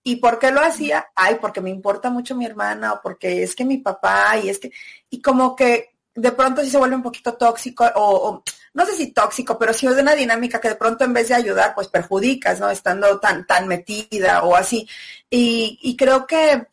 ¿Y 0.03 0.17
por 0.17 0.39
qué 0.39 0.51
lo 0.51 0.61
hacía? 0.61 1.07
Ay, 1.15 1.37
porque 1.41 1.61
me 1.61 1.69
importa 1.69 2.09
mucho 2.09 2.35
mi 2.35 2.45
hermana 2.45 2.93
o 2.93 3.01
porque 3.01 3.43
es 3.43 3.55
que 3.55 3.65
mi 3.65 3.77
papá 3.77 4.37
y 4.41 4.49
es 4.49 4.59
que, 4.59 4.71
y 5.09 5.21
como 5.21 5.55
que 5.55 5.91
de 6.15 6.31
pronto 6.31 6.61
sí 6.63 6.69
se 6.69 6.77
vuelve 6.77 6.95
un 6.95 7.03
poquito 7.03 7.33
tóxico 7.35 7.85
o, 7.95 8.43
no 8.73 8.85
sé 8.85 8.93
si 8.93 9.11
tóxico, 9.11 9.57
pero 9.57 9.73
sí 9.73 9.87
es 9.87 9.95
de 9.95 10.01
una 10.01 10.15
dinámica 10.15 10.59
que 10.61 10.69
de 10.69 10.75
pronto 10.75 11.03
en 11.03 11.13
vez 11.13 11.27
de 11.27 11.35
ayudar, 11.35 11.75
pues 11.75 11.87
perjudicas, 11.87 12.59
¿no? 12.59 12.69
Estando 12.69 13.19
tan, 13.19 13.45
tan 13.45 13.67
metida 13.67 14.43
o 14.43 14.55
así. 14.55 14.87
Y, 15.29 15.79
y 15.81 15.97
creo 15.97 16.25
que 16.25 16.67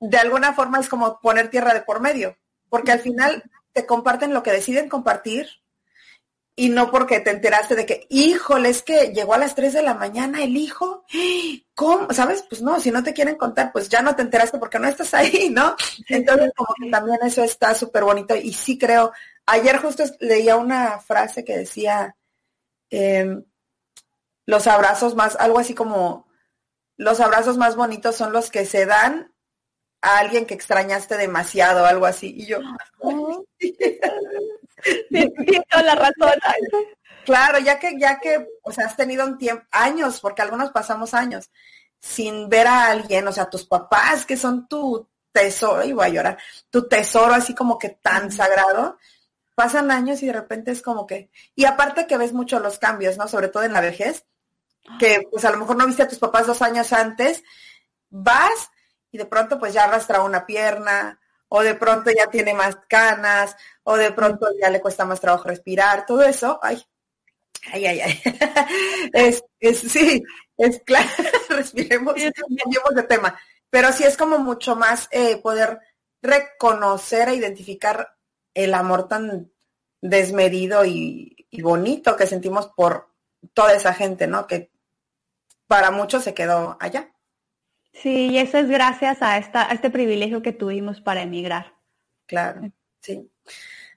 de 0.00 0.18
alguna 0.18 0.52
forma 0.52 0.80
es 0.80 0.88
como 0.88 1.20
poner 1.20 1.48
tierra 1.48 1.74
de 1.74 1.82
por 1.82 2.00
medio, 2.00 2.36
porque 2.68 2.92
al 2.92 3.00
final 3.00 3.44
te 3.72 3.86
comparten 3.86 4.34
lo 4.34 4.42
que 4.42 4.52
deciden 4.52 4.88
compartir 4.88 5.61
y 6.54 6.68
no 6.68 6.90
porque 6.90 7.20
te 7.20 7.30
enteraste 7.30 7.74
de 7.74 7.86
que, 7.86 8.06
híjole, 8.10 8.68
es 8.68 8.82
que 8.82 9.12
llegó 9.12 9.34
a 9.34 9.38
las 9.38 9.54
3 9.54 9.72
de 9.72 9.82
la 9.82 9.94
mañana 9.94 10.42
el 10.42 10.56
hijo, 10.56 11.04
¿cómo? 11.74 12.12
¿Sabes? 12.12 12.44
Pues 12.48 12.60
no, 12.60 12.78
si 12.78 12.90
no 12.90 13.02
te 13.02 13.14
quieren 13.14 13.36
contar, 13.36 13.72
pues 13.72 13.88
ya 13.88 14.02
no 14.02 14.14
te 14.14 14.22
enteraste 14.22 14.58
porque 14.58 14.78
no 14.78 14.86
estás 14.86 15.14
ahí, 15.14 15.48
¿no? 15.50 15.74
Entonces, 16.08 16.52
como 16.54 16.74
que 16.80 16.90
también 16.90 17.18
eso 17.22 17.42
está 17.42 17.74
súper 17.74 18.04
bonito 18.04 18.36
y 18.36 18.52
sí 18.52 18.76
creo, 18.78 19.12
ayer 19.46 19.78
justo 19.78 20.04
leía 20.20 20.56
una 20.56 21.00
frase 21.00 21.44
que 21.44 21.56
decía, 21.56 22.16
em, 22.90 23.44
los 24.44 24.66
abrazos 24.66 25.14
más, 25.14 25.36
algo 25.36 25.58
así 25.58 25.74
como, 25.74 26.28
los 26.96 27.20
abrazos 27.20 27.56
más 27.56 27.76
bonitos 27.76 28.16
son 28.16 28.32
los 28.32 28.50
que 28.50 28.66
se 28.66 28.84
dan 28.84 29.32
a 30.02 30.18
alguien 30.18 30.46
que 30.46 30.54
extrañaste 30.54 31.16
demasiado, 31.16 31.86
algo 31.86 32.06
así. 32.06 32.34
Y 32.36 32.46
yo, 32.46 32.58
la 35.84 35.94
razón. 35.94 36.32
Claro, 37.24 37.58
ya 37.58 37.78
que, 37.78 37.98
ya 37.98 38.18
que, 38.18 38.46
o 38.62 38.72
sea, 38.72 38.86
has 38.86 38.96
tenido 38.96 39.24
un 39.24 39.38
tiempo, 39.38 39.64
años, 39.70 40.20
porque 40.20 40.42
algunos 40.42 40.70
pasamos 40.70 41.14
años, 41.14 41.50
sin 42.00 42.48
ver 42.48 42.66
a 42.66 42.86
alguien, 42.86 43.26
o 43.28 43.32
sea, 43.32 43.48
tus 43.48 43.64
papás, 43.64 44.26
que 44.26 44.36
son 44.36 44.66
tu 44.66 45.08
tesoro, 45.30 45.84
y 45.84 45.92
voy 45.92 46.06
a 46.06 46.10
llorar, 46.10 46.38
tu 46.68 46.88
tesoro 46.88 47.32
así 47.32 47.54
como 47.54 47.78
que 47.78 47.90
tan 47.90 48.32
sagrado, 48.32 48.98
pasan 49.54 49.90
años 49.90 50.22
y 50.22 50.26
de 50.26 50.32
repente 50.32 50.72
es 50.72 50.82
como 50.82 51.06
que, 51.06 51.30
y 51.54 51.64
aparte 51.64 52.06
que 52.06 52.16
ves 52.16 52.32
mucho 52.32 52.58
los 52.58 52.78
cambios, 52.78 53.16
¿no? 53.16 53.28
Sobre 53.28 53.48
todo 53.48 53.62
en 53.62 53.72
la 53.72 53.80
vejez, 53.80 54.26
que 54.98 55.26
pues 55.30 55.44
a 55.44 55.50
lo 55.50 55.58
mejor 55.58 55.76
no 55.76 55.86
viste 55.86 56.02
a 56.02 56.08
tus 56.08 56.18
papás 56.18 56.46
dos 56.46 56.60
años 56.62 56.92
antes, 56.92 57.44
vas 58.10 58.70
y 59.12 59.18
de 59.18 59.26
pronto 59.26 59.58
pues 59.58 59.72
ya 59.72 59.84
arrastra 59.84 60.22
una 60.22 60.44
pierna, 60.46 61.20
o 61.54 61.62
de 61.62 61.74
pronto 61.74 62.10
ya 62.10 62.28
tiene 62.28 62.54
más 62.54 62.78
canas, 62.88 63.54
o 63.82 63.98
de 63.98 64.10
pronto 64.12 64.46
ya 64.58 64.70
le 64.70 64.80
cuesta 64.80 65.04
más 65.04 65.20
trabajo 65.20 65.48
respirar, 65.48 66.06
todo 66.06 66.22
eso, 66.22 66.58
ay, 66.62 66.82
ay, 67.70 67.86
ay, 67.86 68.00
ay. 68.00 68.22
es, 69.12 69.44
es, 69.60 69.78
sí, 69.80 70.22
es 70.56 70.80
claro, 70.82 71.10
respiremos, 71.50 72.14
cambiemos 72.14 72.94
de 72.94 73.02
tema, 73.02 73.38
pero 73.68 73.92
sí 73.92 74.02
es 74.02 74.16
como 74.16 74.38
mucho 74.38 74.76
más 74.76 75.08
eh, 75.10 75.36
poder 75.42 75.78
reconocer 76.22 77.28
e 77.28 77.34
identificar 77.34 78.16
el 78.54 78.72
amor 78.72 79.06
tan 79.06 79.52
desmedido 80.00 80.86
y, 80.86 81.46
y 81.50 81.60
bonito 81.60 82.16
que 82.16 82.26
sentimos 82.26 82.68
por 82.68 83.10
toda 83.52 83.74
esa 83.74 83.92
gente, 83.92 84.26
¿no? 84.26 84.46
Que 84.46 84.70
para 85.66 85.90
muchos 85.90 86.24
se 86.24 86.32
quedó 86.32 86.78
allá. 86.80 87.12
Sí, 87.92 88.30
y 88.30 88.38
eso 88.38 88.58
es 88.58 88.68
gracias 88.68 89.22
a, 89.22 89.38
esta, 89.38 89.68
a 89.68 89.72
este 89.72 89.90
privilegio 89.90 90.42
que 90.42 90.52
tuvimos 90.52 91.00
para 91.00 91.22
emigrar. 91.22 91.74
Claro, 92.26 92.62
sí. 93.00 93.30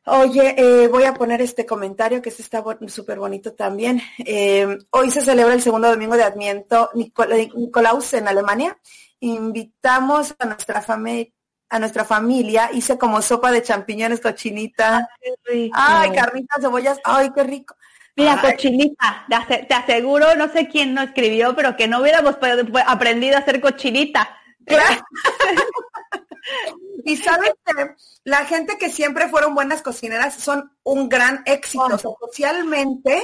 Oye, 0.08 0.54
eh, 0.58 0.88
voy 0.88 1.04
a 1.04 1.14
poner 1.14 1.42
este 1.42 1.66
comentario 1.66 2.22
que 2.22 2.30
este 2.30 2.44
está 2.44 2.64
súper 2.88 3.18
bonito 3.18 3.54
también. 3.54 4.02
Eh, 4.20 4.78
hoy 4.92 5.10
se 5.10 5.22
celebra 5.22 5.54
el 5.56 5.62
segundo 5.62 5.90
domingo 5.90 6.16
de 6.16 6.24
Adviento 6.24 6.92
Nicolaus 6.94 8.14
en 8.14 8.28
Alemania. 8.28 8.78
Invitamos 9.20 10.36
a 10.38 10.46
nuestra 10.46 10.82
familia 10.82 11.32
a 11.68 11.80
nuestra 11.80 12.06
familia, 12.06 12.70
hice 12.72 12.98
como 12.98 13.22
sopa 13.22 13.52
de 13.52 13.64
champiñones, 13.64 14.22
cochinita. 14.22 15.10
Ay, 15.52 15.72
ay, 15.74 16.12
carnitas, 16.12 16.62
cebollas, 16.62 17.00
ay, 17.04 17.32
qué 17.34 17.44
rico. 17.44 17.76
Mira, 18.16 18.42
cochinita, 18.42 19.26
te 19.68 19.74
aseguro, 19.74 20.36
no 20.36 20.48
sé 20.50 20.70
quién 20.70 20.94
no 20.94 21.02
escribió, 21.02 21.54
pero 21.56 21.76
que 21.76 21.88
no 21.88 22.00
hubiéramos 22.00 22.38
aprendido 22.86 23.36
a 23.36 23.40
hacer 23.40 23.60
cochinita. 23.60 24.30
Claro. 24.66 25.04
y 27.06 27.18
sabes 27.18 27.52
que 27.66 27.96
la 28.24 28.46
gente 28.46 28.78
que 28.78 28.90
siempre 28.90 29.28
fueron 29.28 29.54
buenas 29.54 29.82
cocineras 29.82 30.36
son 30.36 30.72
un 30.84 31.10
gran 31.10 31.44
éxito. 31.46 31.98
Socialmente 31.98 33.22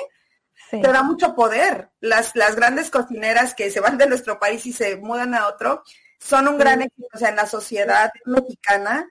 te 0.70 0.82
da 0.82 1.04
mucho 1.04 1.36
poder. 1.36 1.90
Las, 2.02 2.36
las 2.36 2.56
grandes 2.56 2.90
cocineras 2.90 3.56
que 3.56 3.72
se 3.72 3.80
van 3.80 3.98
de 3.98 4.08
nuestro 4.08 4.40
país 4.40 4.66
y 4.66 4.74
se 4.74 4.98
mudan 4.98 5.34
a 5.34 5.48
otro 5.48 5.84
son 6.20 6.50
un 6.50 6.58
gran 6.58 6.82
éxito. 6.82 7.08
O 7.14 7.18
sea, 7.18 7.30
en 7.30 7.38
la 7.38 7.48
sociedad 7.48 8.12
mexicana 8.26 9.10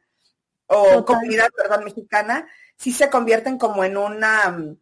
o 0.66 1.04
comunidad, 1.04 1.48
perdón, 1.56 1.84
mexicana, 1.84 2.46
sí 2.76 2.92
se 2.92 3.10
convierten 3.10 3.58
como 3.58 3.82
en 3.82 3.96
una 3.96 4.76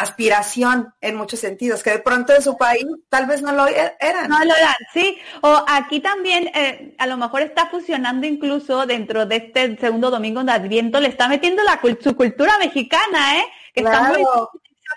aspiración 0.00 0.94
en 1.00 1.14
muchos 1.16 1.40
sentidos, 1.40 1.82
que 1.82 1.90
de 1.90 1.98
pronto 1.98 2.34
en 2.34 2.42
su 2.42 2.56
país 2.56 2.84
tal 3.08 3.26
vez 3.26 3.42
no 3.42 3.52
lo 3.52 3.66
e-, 3.66 3.96
eran. 4.00 4.28
No 4.28 4.38
lo 4.44 4.54
eran, 4.54 4.74
sí. 4.92 5.18
O 5.42 5.64
aquí 5.68 6.00
también 6.00 6.50
eh, 6.54 6.94
a 6.98 7.06
lo 7.06 7.16
mejor 7.16 7.42
está 7.42 7.66
fusionando 7.66 8.26
incluso 8.26 8.86
dentro 8.86 9.26
de 9.26 9.36
este 9.36 9.76
segundo 9.76 10.10
domingo 10.10 10.42
de 10.42 10.52
Adviento, 10.52 11.00
le 11.00 11.08
está 11.08 11.28
metiendo 11.28 11.62
la, 11.62 11.80
su 12.00 12.16
cultura 12.16 12.58
mexicana, 12.58 13.38
¿eh? 13.38 13.44
Que 13.74 13.80
está 13.80 14.12
muy 14.12 14.24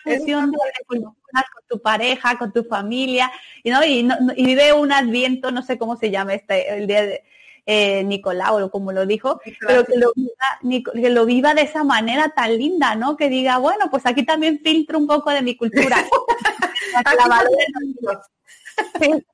fusión 0.04 0.52
de, 0.52 0.58
con 0.88 1.64
tu 1.68 1.82
pareja, 1.82 2.38
con 2.38 2.52
tu 2.52 2.64
familia, 2.64 3.32
y, 3.64 3.72
¿no? 3.72 3.84
Y, 3.84 4.08
y 4.36 4.46
vive 4.46 4.74
un 4.74 4.92
Adviento, 4.92 5.52
no 5.52 5.62
sé 5.62 5.78
cómo 5.78 5.98
se 5.98 6.12
llama 6.12 6.34
este, 6.34 6.78
el 6.78 6.88
día 6.88 7.04
de 7.04 7.24
eh, 7.66 8.04
Nicolau, 8.04 8.70
como 8.70 8.92
lo 8.92 9.06
dijo, 9.06 9.40
pero 9.66 9.86
que 9.86 9.98
lo, 9.98 10.12
viva, 10.16 10.92
que 10.94 11.10
lo 11.10 11.26
viva 11.26 11.54
de 11.54 11.62
esa 11.62 11.84
manera 11.84 12.30
tan 12.30 12.58
linda, 12.58 12.96
¿no? 12.96 13.16
Que 13.16 13.30
diga, 13.30 13.58
bueno, 13.58 13.90
pues 13.90 14.06
aquí 14.06 14.26
también 14.26 14.60
filtro 14.64 14.98
un 14.98 15.08
poco 15.08 15.30
de 15.30 15.42
mi 15.42 15.56
cultura. 15.56 15.98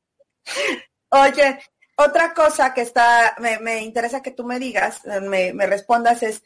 Oye, 1.09 1.59
otra 1.95 2.34
cosa 2.34 2.73
que 2.73 2.82
está, 2.82 3.36
me, 3.39 3.82
interesa 3.82 4.21
que 4.21 4.32
tú 4.32 4.45
me 4.45 4.59
digas, 4.59 5.01
me, 5.05 5.53
respondas 5.65 6.23
es, 6.23 6.43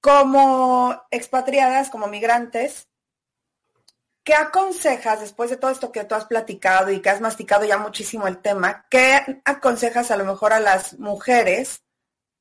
como 0.00 1.02
expatriadas, 1.10 1.90
como 1.90 2.06
migrantes, 2.06 2.88
¿Qué 4.26 4.34
aconsejas 4.34 5.20
después 5.20 5.50
de 5.50 5.56
todo 5.56 5.70
esto 5.70 5.92
que 5.92 6.02
tú 6.02 6.16
has 6.16 6.24
platicado 6.24 6.90
y 6.90 6.98
que 6.98 7.10
has 7.10 7.20
masticado 7.20 7.64
ya 7.64 7.78
muchísimo 7.78 8.26
el 8.26 8.38
tema? 8.38 8.84
¿Qué 8.90 9.40
aconsejas 9.44 10.10
a 10.10 10.16
lo 10.16 10.24
mejor 10.24 10.52
a 10.52 10.58
las 10.58 10.98
mujeres? 10.98 11.84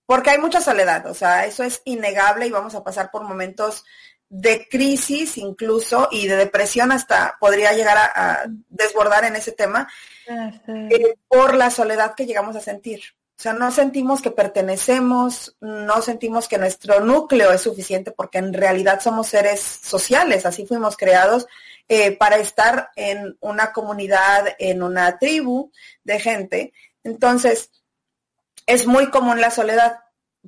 Porque 0.07 0.31
hay 0.31 0.39
mucha 0.39 0.61
soledad, 0.61 1.05
o 1.05 1.13
sea, 1.13 1.45
eso 1.45 1.63
es 1.63 1.83
innegable 1.85 2.47
y 2.47 2.49
vamos 2.49 2.73
a 2.73 2.83
pasar 2.83 3.11
por 3.11 3.21
momentos 3.21 3.85
de 4.29 4.67
crisis 4.67 5.37
incluso 5.37 6.09
y 6.11 6.27
de 6.27 6.37
depresión 6.37 6.91
hasta 6.91 7.37
podría 7.39 7.71
llegar 7.73 7.97
a, 7.97 8.45
desbordar 8.67 9.25
en 9.25 9.35
ese 9.35 9.51
tema 9.51 9.87
eh, 10.27 11.17
por 11.27 11.53
la 11.53 11.69
soledad 11.69 12.15
que 12.15 12.25
llegamos 12.25 12.55
a 12.55 12.61
sentir. 12.61 13.01
O 13.37 13.41
sea, 13.41 13.53
no 13.53 13.69
sentimos 13.69 14.21
que 14.21 14.31
pertenecemos, 14.31 15.55
no 15.59 16.01
sentimos 16.01 16.47
que 16.47 16.57
nuestro 16.57 17.01
núcleo 17.01 17.51
es 17.51 17.61
suficiente 17.61 18.11
porque 18.11 18.39
en 18.39 18.53
realidad 18.53 19.01
somos 19.01 19.27
seres 19.27 19.59
sociales, 19.59 20.47
así 20.47 20.65
fuimos 20.65 20.97
creados 20.97 21.45
eh, 21.87 22.17
para 22.17 22.37
estar 22.37 22.89
en 22.95 23.37
una 23.41 23.71
comunidad, 23.71 24.55
en 24.57 24.81
una 24.81 25.19
tribu 25.19 25.71
de 26.03 26.19
gente. 26.19 26.73
Entonces, 27.03 27.69
es 28.65 28.87
muy 28.87 29.09
común 29.09 29.39
la 29.39 29.51
soledad 29.51 29.99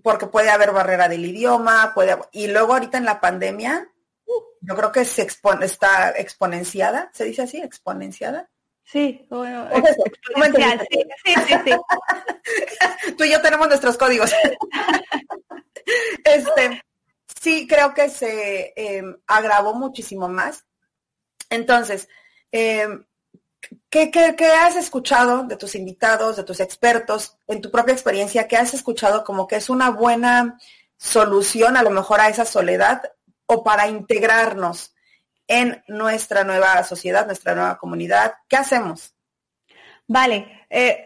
porque 0.03 0.27
puede 0.27 0.49
haber 0.49 0.71
barrera 0.71 1.07
del 1.07 1.25
idioma, 1.25 1.91
puede 1.93 2.17
y 2.31 2.47
luego 2.47 2.73
ahorita 2.73 2.97
en 2.97 3.05
la 3.05 3.19
pandemia, 3.19 3.87
yo 4.61 4.75
creo 4.75 4.91
que 4.91 5.05
se 5.05 5.27
está 5.61 6.09
exponenciada, 6.17 7.09
¿se 7.13 7.25
dice 7.25 7.43
así? 7.43 7.57
Exponenciada. 7.57 8.49
Sí, 8.83 9.25
bueno, 9.29 9.67
sí, 10.89 11.03
sí, 11.25 11.33
sí, 11.47 11.71
Tú 13.17 13.23
y 13.25 13.31
yo 13.31 13.41
tenemos 13.41 13.67
nuestros 13.67 13.97
códigos. 13.97 14.31
este, 16.23 16.81
sí, 17.41 17.67
creo 17.67 17.93
que 17.93 18.09
se 18.09 18.73
em, 18.75 19.17
agravó 19.27 19.73
muchísimo 19.73 20.29
más 20.29 20.66
entonces, 21.49 22.07
em, 22.51 23.05
¿qué, 23.89 24.11
has 24.59 24.75
escuchado 24.75 25.43
de 25.43 25.57
tus 25.57 25.75
invitados, 25.75 26.35
de 26.35 26.43
tus 26.43 26.59
expertos, 26.59 27.37
en 27.47 27.61
tu 27.61 27.71
propia 27.71 27.93
experiencia? 27.93 28.47
¿Qué 28.47 28.57
has 28.57 28.73
escuchado 28.73 29.23
como 29.23 29.47
que 29.47 29.57
es 29.57 29.69
una 29.69 29.89
buena 29.89 30.57
solución 30.97 31.77
a 31.77 31.83
lo 31.83 31.91
mejor 31.91 32.19
a 32.19 32.29
esa 32.29 32.45
soledad 32.45 33.03
o 33.45 33.63
para 33.63 33.87
integrarnos 33.87 34.93
en 35.47 35.83
nuestra 35.87 36.43
nueva 36.43 36.83
sociedad, 36.83 37.25
nuestra 37.25 37.55
nueva 37.55 37.77
comunidad? 37.77 38.35
¿Qué 38.47 38.57
hacemos? 38.57 39.13
Vale, 40.09 40.65
eh, 40.69 41.05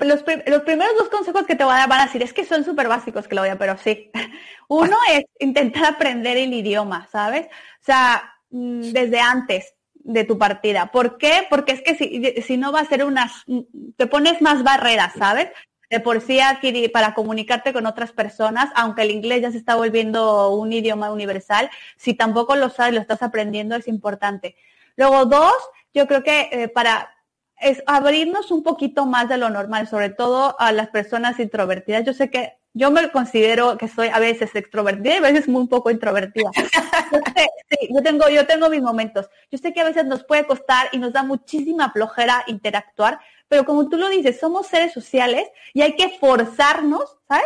los, 0.00 0.22
primeros 0.22 0.96
dos 0.98 1.08
consejos 1.08 1.46
que 1.46 1.54
te 1.54 1.64
voy 1.64 1.74
a 1.74 1.78
dar 1.78 1.88
van 1.88 2.00
a 2.00 2.06
decir, 2.06 2.22
es 2.22 2.34
que 2.34 2.44
son 2.44 2.64
súper 2.64 2.88
básicos, 2.88 3.26
Claudia, 3.26 3.56
pero 3.56 3.76
sí. 3.78 4.10
Uno 4.68 4.96
es 5.10 5.24
intentar 5.38 5.86
aprender 5.86 6.36
el 6.36 6.52
idioma, 6.52 7.08
¿sabes? 7.10 7.46
O 7.46 7.84
sea, 7.84 8.37
desde 8.50 9.20
antes. 9.20 9.74
de 10.08 10.24
tu 10.24 10.38
partida. 10.38 10.90
¿Por 10.90 11.18
qué? 11.18 11.46
Porque 11.50 11.72
es 11.72 11.82
que 11.82 11.94
si, 11.94 12.40
si 12.40 12.56
no 12.56 12.72
va 12.72 12.80
a 12.80 12.86
ser 12.86 13.04
unas, 13.04 13.44
te 13.96 14.06
pones 14.06 14.40
más 14.40 14.62
barreras, 14.62 15.12
¿sabes? 15.18 15.48
De 15.90 16.00
por 16.00 16.22
sí 16.22 16.40
aquí 16.40 16.88
para 16.88 17.12
comunicarte 17.12 17.74
con 17.74 17.84
otras 17.84 18.12
personas, 18.12 18.70
aunque 18.74 19.02
el 19.02 19.10
inglés 19.10 19.42
ya 19.42 19.50
se 19.50 19.58
está 19.58 19.74
volviendo 19.76 20.50
un 20.50 20.72
idioma 20.72 21.12
universal, 21.12 21.68
si 21.96 22.14
tampoco 22.14 22.56
lo 22.56 22.70
sabes, 22.70 22.94
lo 22.94 23.00
estás 23.00 23.22
aprendiendo, 23.22 23.76
es 23.76 23.86
importante. 23.86 24.56
Luego, 24.96 25.26
dos, 25.26 25.56
yo 25.92 26.06
creo 26.06 26.22
que 26.22 26.48
eh, 26.52 26.68
para 26.68 27.14
es 27.60 27.82
abrirnos 27.86 28.50
un 28.50 28.62
poquito 28.62 29.04
más 29.04 29.28
de 29.28 29.36
lo 29.36 29.50
normal, 29.50 29.88
sobre 29.88 30.10
todo 30.10 30.58
a 30.60 30.72
las 30.72 30.88
personas 30.88 31.38
introvertidas. 31.40 32.04
Yo 32.04 32.14
sé 32.14 32.30
que 32.30 32.57
yo 32.78 32.92
me 32.92 33.10
considero 33.10 33.76
que 33.76 33.88
soy 33.88 34.08
a 34.08 34.20
veces 34.20 34.54
extrovertida 34.54 35.14
y 35.14 35.16
a 35.16 35.20
veces 35.20 35.48
muy 35.48 35.62
un 35.62 35.68
poco 35.68 35.90
introvertida. 35.90 36.50
Sí, 37.70 37.88
yo 37.94 38.02
tengo, 38.02 38.28
yo 38.28 38.46
tengo 38.46 38.70
mis 38.70 38.80
momentos. 38.80 39.28
Yo 39.50 39.58
sé 39.58 39.74
que 39.74 39.80
a 39.80 39.84
veces 39.84 40.06
nos 40.06 40.24
puede 40.24 40.46
costar 40.46 40.88
y 40.92 40.98
nos 40.98 41.12
da 41.12 41.22
muchísima 41.22 41.90
flojera 41.92 42.44
interactuar, 42.46 43.20
pero 43.48 43.64
como 43.64 43.88
tú 43.88 43.98
lo 43.98 44.08
dices, 44.08 44.40
somos 44.40 44.68
seres 44.68 44.92
sociales 44.92 45.48
y 45.74 45.82
hay 45.82 45.94
que 45.94 46.18
forzarnos, 46.18 47.18
¿sabes? 47.28 47.44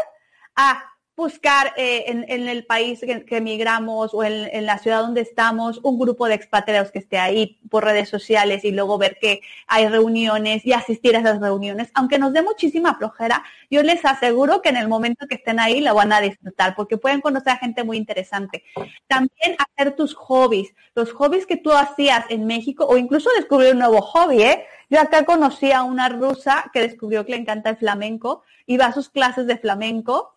A 0.54 0.91
buscar 1.14 1.74
eh, 1.76 2.04
en, 2.06 2.48
el 2.48 2.64
país 2.64 3.00
que, 3.00 3.36
emigramos 3.36 4.14
o 4.14 4.24
en, 4.24 4.66
la 4.66 4.78
ciudad 4.78 5.02
donde 5.02 5.20
estamos 5.20 5.78
un 5.82 5.98
grupo 5.98 6.26
de 6.26 6.34
expatriados 6.34 6.90
que 6.90 7.00
esté 7.00 7.18
ahí 7.18 7.58
por 7.68 7.84
redes 7.84 8.08
sociales 8.08 8.64
y 8.64 8.70
luego 8.70 8.96
ver 8.96 9.18
que 9.20 9.42
hay 9.66 9.88
reuniones 9.88 10.64
y 10.64 10.72
asistir 10.72 11.14
a 11.14 11.20
esas 11.20 11.40
reuniones. 11.40 11.90
Aunque 11.94 12.18
nos 12.18 12.32
dé 12.32 12.42
muchísima 12.42 12.94
flojera, 12.94 13.44
yo 13.70 13.82
les 13.82 14.04
aseguro 14.04 14.62
que 14.62 14.70
en 14.70 14.78
el 14.78 14.88
momento 14.88 15.26
que 15.28 15.34
estén 15.34 15.60
ahí 15.60 15.80
la 15.80 15.92
van 15.92 16.12
a 16.12 16.20
disfrutar 16.20 16.74
porque 16.74 16.96
pueden 16.96 17.20
conocer 17.20 17.52
a 17.52 17.58
gente 17.58 17.84
muy 17.84 17.98
interesante. 17.98 18.64
También 19.06 19.56
hacer 19.58 19.94
tus 19.94 20.14
hobbies, 20.14 20.74
los 20.94 21.12
hobbies 21.12 21.46
que 21.46 21.58
tú 21.58 21.72
hacías 21.72 22.24
en 22.30 22.46
México 22.46 22.86
o 22.86 22.96
incluso 22.96 23.28
descubrir 23.36 23.72
un 23.72 23.80
nuevo 23.80 24.00
hobby. 24.00 24.42
¿eh? 24.42 24.64
Yo 24.88 25.00
acá 25.00 25.24
conocí 25.24 25.72
a 25.72 25.82
una 25.82 26.08
rusa 26.08 26.70
que 26.72 26.80
descubrió 26.80 27.24
que 27.24 27.32
le 27.32 27.38
encanta 27.38 27.70
el 27.70 27.76
flamenco, 27.76 28.42
iba 28.66 28.86
a 28.86 28.92
sus 28.92 29.10
clases 29.10 29.46
de 29.46 29.58
flamenco. 29.58 30.34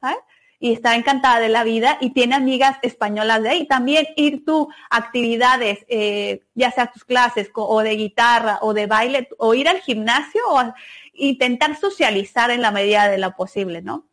Y 0.66 0.74
está 0.74 0.96
encantada 0.96 1.40
de 1.40 1.50
la 1.50 1.64
vida 1.64 2.00
y 2.02 2.10
tiene 2.10 2.34
amigas 2.34 2.80
españolas 2.82 3.44
de 3.44 3.50
ahí. 3.50 3.68
También 3.68 4.08
ir 4.16 4.44
tú 4.44 4.68
actividades, 4.90 5.86
eh, 5.88 6.42
ya 6.56 6.72
sea 6.72 6.92
tus 6.92 7.06
clases 7.06 7.52
o 7.54 7.82
de 7.84 7.96
guitarra 7.96 8.58
o 8.64 8.74
de 8.74 8.88
baile, 8.88 9.30
o 9.38 9.54
ir 9.54 9.70
al 9.70 9.80
gimnasio 9.82 10.42
o 10.50 10.74
intentar 11.14 11.76
socializar 11.76 12.50
en 12.50 12.64
la 12.64 12.72
medida 12.72 13.08
de 13.08 13.20
lo 13.20 13.36
posible, 13.36 13.84
¿no? 13.84 14.08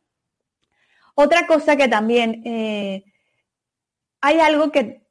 Otra 1.15 1.47
cosa 1.47 1.77
que 1.77 1.89
también 1.89 2.43
eh, 2.45 3.05
hay 4.21 4.41
algo 4.41 4.71
que 4.71 5.07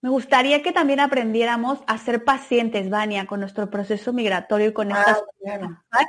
me 0.00 0.08
gustaría 0.08 0.62
que 0.62 0.72
también 0.72 1.00
aprendiéramos 1.00 1.80
a 1.86 1.98
ser 1.98 2.24
pacientes, 2.24 2.88
Vania, 2.88 3.26
con 3.26 3.40
nuestro 3.40 3.68
proceso 3.68 4.14
migratorio 4.14 4.68
y 4.68 4.72
con 4.72 4.92
estas 4.92 5.22
ah, 5.90 6.06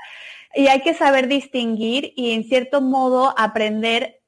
Y 0.53 0.67
hay 0.67 0.79
que 0.79 0.93
saber 0.93 1.27
distinguir 1.27 2.13
y 2.15 2.31
en 2.31 2.45
cierto 2.45 2.79
modo 2.79 3.37
aprender 3.37 4.21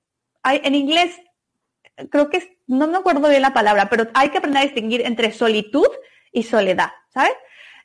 en 0.55 0.75
inglés, 0.75 1.19
creo 2.09 2.29
que 2.29 2.59
no 2.67 2.87
me 2.87 2.97
acuerdo 2.97 3.29
bien 3.29 3.41
la 3.41 3.53
palabra, 3.53 3.89
pero 3.89 4.07
hay 4.13 4.29
que 4.29 4.37
aprender 4.37 4.61
a 4.61 4.65
distinguir 4.65 5.01
entre 5.01 5.31
solitud 5.31 5.87
y 6.31 6.43
soledad, 6.43 6.91
¿sabes? 7.13 7.33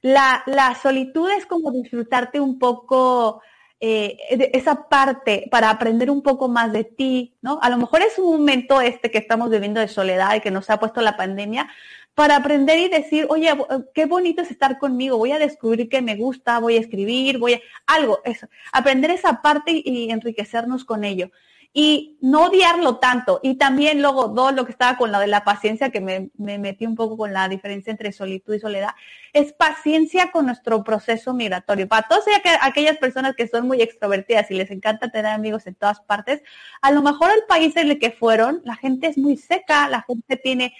La, 0.02 0.42
solitud 0.82 1.30
es 1.30 1.46
como 1.46 1.70
disfrutarte 1.70 2.40
un 2.40 2.58
poco 2.58 3.40
eh, 3.78 4.18
de 4.36 4.50
esa 4.52 4.88
parte 4.88 5.46
para 5.50 5.70
aprender 5.70 6.10
un 6.10 6.22
poco 6.22 6.48
más 6.48 6.72
de 6.72 6.82
ti, 6.84 7.36
¿no? 7.40 7.60
A 7.62 7.70
lo 7.70 7.78
mejor 7.78 8.02
es 8.02 8.18
un 8.18 8.38
momento 8.38 8.80
este 8.80 9.10
que 9.10 9.18
estamos 9.18 9.48
viviendo 9.48 9.80
de 9.80 9.88
soledad 9.88 10.34
y 10.34 10.40
que 10.40 10.50
nos 10.50 10.68
ha 10.70 10.80
puesto 10.80 11.00
la 11.00 11.16
pandemia 11.16 11.70
para 12.14 12.36
aprender 12.36 12.78
y 12.80 12.88
decir, 12.88 13.26
oye, 13.30 13.48
qué 13.94 14.06
bonito 14.06 14.42
es 14.42 14.50
estar 14.50 14.78
conmigo, 14.78 15.16
voy 15.16 15.32
a 15.32 15.38
descubrir 15.38 15.88
que 15.88 16.02
me 16.02 16.16
gusta, 16.16 16.58
voy 16.58 16.76
a 16.76 16.80
escribir, 16.80 17.38
voy 17.38 17.54
a 17.54 17.60
algo, 17.86 18.20
eso, 18.24 18.48
aprender 18.72 19.10
esa 19.12 19.40
parte 19.40 19.70
y 19.72 20.10
enriquecernos 20.10 20.84
con 20.84 21.04
ello 21.04 21.30
y 21.74 22.18
no 22.20 22.46
odiarlo 22.46 22.98
tanto. 22.98 23.40
Y 23.42 23.56
también 23.56 24.02
luego, 24.02 24.28
dos, 24.28 24.52
lo 24.52 24.66
que 24.66 24.72
estaba 24.72 24.98
con 24.98 25.10
lo 25.10 25.18
de 25.18 25.26
la 25.26 25.42
paciencia, 25.42 25.90
que 25.90 26.00
me, 26.00 26.30
metí 26.36 26.84
un 26.84 26.96
poco 26.96 27.16
con 27.16 27.32
la 27.32 27.48
diferencia 27.48 27.90
entre 27.90 28.12
solitud 28.12 28.54
y 28.54 28.60
soledad, 28.60 28.90
es 29.32 29.52
paciencia 29.54 30.30
con 30.30 30.46
nuestro 30.46 30.84
proceso 30.84 31.32
migratorio. 31.32 31.88
Para 31.88 32.06
todas 32.06 32.24
aquellas 32.60 32.98
personas 32.98 33.34
que 33.36 33.48
son 33.48 33.66
muy 33.66 33.80
extrovertidas 33.80 34.50
y 34.50 34.54
les 34.54 34.70
encanta 34.70 35.10
tener 35.10 35.32
amigos 35.32 35.66
en 35.66 35.74
todas 35.74 36.00
partes, 36.00 36.42
a 36.82 36.90
lo 36.90 37.00
mejor 37.02 37.30
el 37.30 37.44
país 37.48 37.74
en 37.76 37.90
el 37.90 37.98
que 37.98 38.10
fueron, 38.10 38.60
la 38.64 38.76
gente 38.76 39.06
es 39.06 39.16
muy 39.16 39.38
seca, 39.38 39.88
la 39.88 40.02
gente 40.02 40.36
tiene 40.36 40.74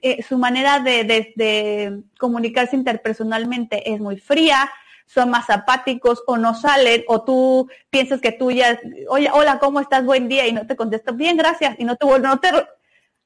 eh, 0.00 0.22
su 0.22 0.38
manera 0.38 0.78
de, 0.78 1.04
de 1.04 2.02
comunicarse 2.18 2.76
interpersonalmente 2.76 3.92
es 3.92 4.00
muy 4.00 4.16
fría, 4.16 4.70
son 5.08 5.30
más 5.30 5.50
apáticos 5.50 6.22
o 6.26 6.36
no 6.36 6.54
salen 6.54 7.04
o 7.08 7.24
tú 7.24 7.68
piensas 7.90 8.20
que 8.20 8.32
tú 8.32 8.50
ya, 8.50 8.78
oye, 9.08 9.30
hola, 9.32 9.58
¿cómo 9.58 9.80
estás? 9.80 10.04
Buen 10.04 10.28
día 10.28 10.46
y 10.46 10.52
no 10.52 10.66
te 10.66 10.76
contestan, 10.76 11.16
bien, 11.16 11.36
gracias, 11.36 11.76
y 11.78 11.84
no 11.84 11.96
te 11.96 12.06
no 12.06 12.38
te, 12.40 12.50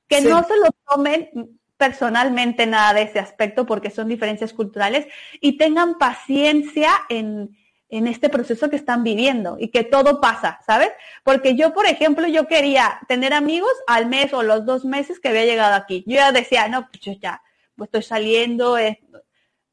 que 0.08 0.20
no 0.22 0.42
se 0.44 0.56
lo 0.56 0.68
tomen 0.88 1.58
personalmente 1.76 2.66
nada 2.66 2.94
de 2.94 3.02
ese 3.02 3.18
aspecto 3.18 3.66
porque 3.66 3.90
son 3.90 4.08
diferencias 4.08 4.52
culturales 4.52 5.06
y 5.40 5.56
tengan 5.56 5.98
paciencia 5.98 6.90
en, 7.08 7.56
en 7.88 8.06
este 8.06 8.28
proceso 8.28 8.70
que 8.70 8.76
están 8.76 9.02
viviendo 9.02 9.56
y 9.58 9.68
que 9.68 9.82
todo 9.82 10.20
pasa, 10.20 10.60
¿sabes? 10.64 10.90
Porque 11.24 11.56
yo, 11.56 11.74
por 11.74 11.86
ejemplo, 11.86 12.26
yo 12.28 12.46
quería 12.46 13.00
tener 13.08 13.34
amigos 13.34 13.72
al 13.86 14.06
mes 14.06 14.32
o 14.32 14.42
los 14.42 14.64
dos 14.64 14.84
meses 14.84 15.20
que 15.20 15.28
había 15.28 15.44
llegado 15.44 15.74
aquí. 15.74 16.04
Yo 16.06 16.14
ya 16.16 16.32
decía, 16.32 16.68
no, 16.68 16.88
pues 16.88 17.00
yo 17.00 17.12
ya 17.20 17.42
pues 17.74 17.88
estoy 17.88 18.02
saliendo, 18.02 18.78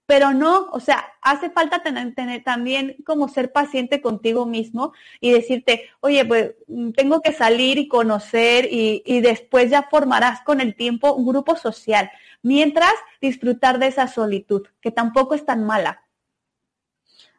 pero 0.10 0.34
no, 0.34 0.70
o 0.72 0.80
sea, 0.80 1.14
hace 1.22 1.52
falta 1.52 1.84
tener, 1.84 2.44
también 2.44 2.96
como 3.06 3.30
ser 3.30 3.52
paciente 3.52 4.02
contigo 4.02 4.48
mismo 4.48 4.92
y 5.20 5.32
decirte, 5.32 5.88
oye, 6.00 6.26
pues 6.26 6.56
mm, 6.66 6.94
tengo 6.94 7.22
que 7.22 7.32
salir 7.32 7.78
y 7.78 7.88
conocer 7.88 8.66
y, 8.72 9.04
y, 9.06 9.22
después 9.22 9.70
ya 9.70 9.84
formarás 9.84 10.42
con 10.42 10.62
el 10.62 10.76
tiempo 10.76 11.14
un 11.14 11.28
grupo 11.28 11.56
social, 11.56 12.10
mientras 12.42 12.92
disfrutar 13.22 13.78
de 13.78 13.86
esa 13.86 14.08
solitud, 14.08 14.66
que 14.82 14.90
tampoco 14.90 15.36
es 15.36 15.46
tan 15.46 15.64
mala. 15.64 16.02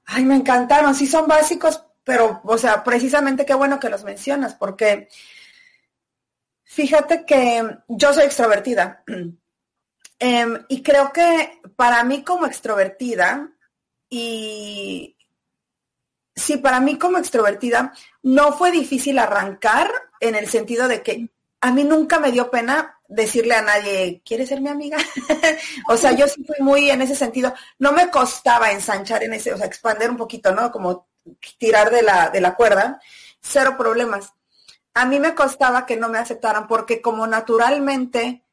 Ay, 0.05 0.25
me 0.25 0.37
encantaron, 0.37 0.95
sí 0.95 1.09
son 1.09 1.27
básicos, 1.27 1.85
pero, 2.05 2.41
o 2.45 2.57
sea, 2.57 2.85
precisamente 2.85 3.45
qué 3.45 3.55
bueno 3.55 3.81
que 3.81 3.91
los 3.91 4.05
mencionas, 4.05 4.55
porque 4.55 5.09
fíjate 6.62 7.25
que 7.27 7.79
yo 7.89 8.14
soy 8.14 8.27
extrovertida. 8.27 9.03
Em, 10.23 10.66
y 10.68 10.83
creo 10.83 11.12
que 11.12 11.61
para 11.77 12.05
mí 12.05 12.23
como 12.23 12.45
extrovertida, 12.47 13.51
y 14.11 15.16
sí, 16.37 16.59
para 16.59 16.79
mí 16.79 16.99
como 16.99 17.16
extrovertida, 17.16 17.95
no 18.23 18.53
fue 18.53 18.71
difícil 18.71 19.18
arrancar 19.18 19.91
en 20.21 20.35
el 20.35 20.47
sentido 20.47 20.89
de 20.89 21.03
que 21.03 21.31
a 21.62 21.73
mí 21.73 21.85
nunca 21.85 22.21
me 22.21 22.33
dio 22.33 22.51
pena 22.51 23.01
decirle 23.09 23.55
a 23.55 23.62
nadie, 23.62 24.21
¿quieres 24.25 24.51
ser 24.51 24.61
mi 24.61 24.68
amiga? 24.68 24.99
o 25.89 25.97
sea, 25.97 26.12
yo 26.12 26.29
sí 26.29 26.45
fui 26.45 26.57
muy 26.61 26.91
en 26.91 27.01
ese 27.01 27.16
sentido, 27.16 27.55
no 27.79 27.93
me 27.93 28.11
costaba 28.11 28.73
ensanchar 28.73 29.23
en 29.25 29.33
ese, 29.33 29.55
o 29.55 29.57
sea, 29.57 29.66
expander 29.66 30.11
un 30.11 30.18
poquito, 30.18 30.55
¿no? 30.55 30.71
Como 30.71 31.09
tirar 31.59 31.91
de 31.91 32.03
la, 32.03 32.29
de 32.29 32.43
la 32.43 32.55
cuerda, 32.55 33.01
cero 33.41 33.77
problemas. 33.79 34.35
A 34.93 35.07
mí 35.07 35.18
me 35.18 35.35
costaba 35.35 35.87
que 35.87 35.97
no 35.97 36.11
me 36.11 36.18
aceptaran 36.18 36.66
porque 36.66 37.01
como 37.01 37.27
naturalmente 37.27 38.45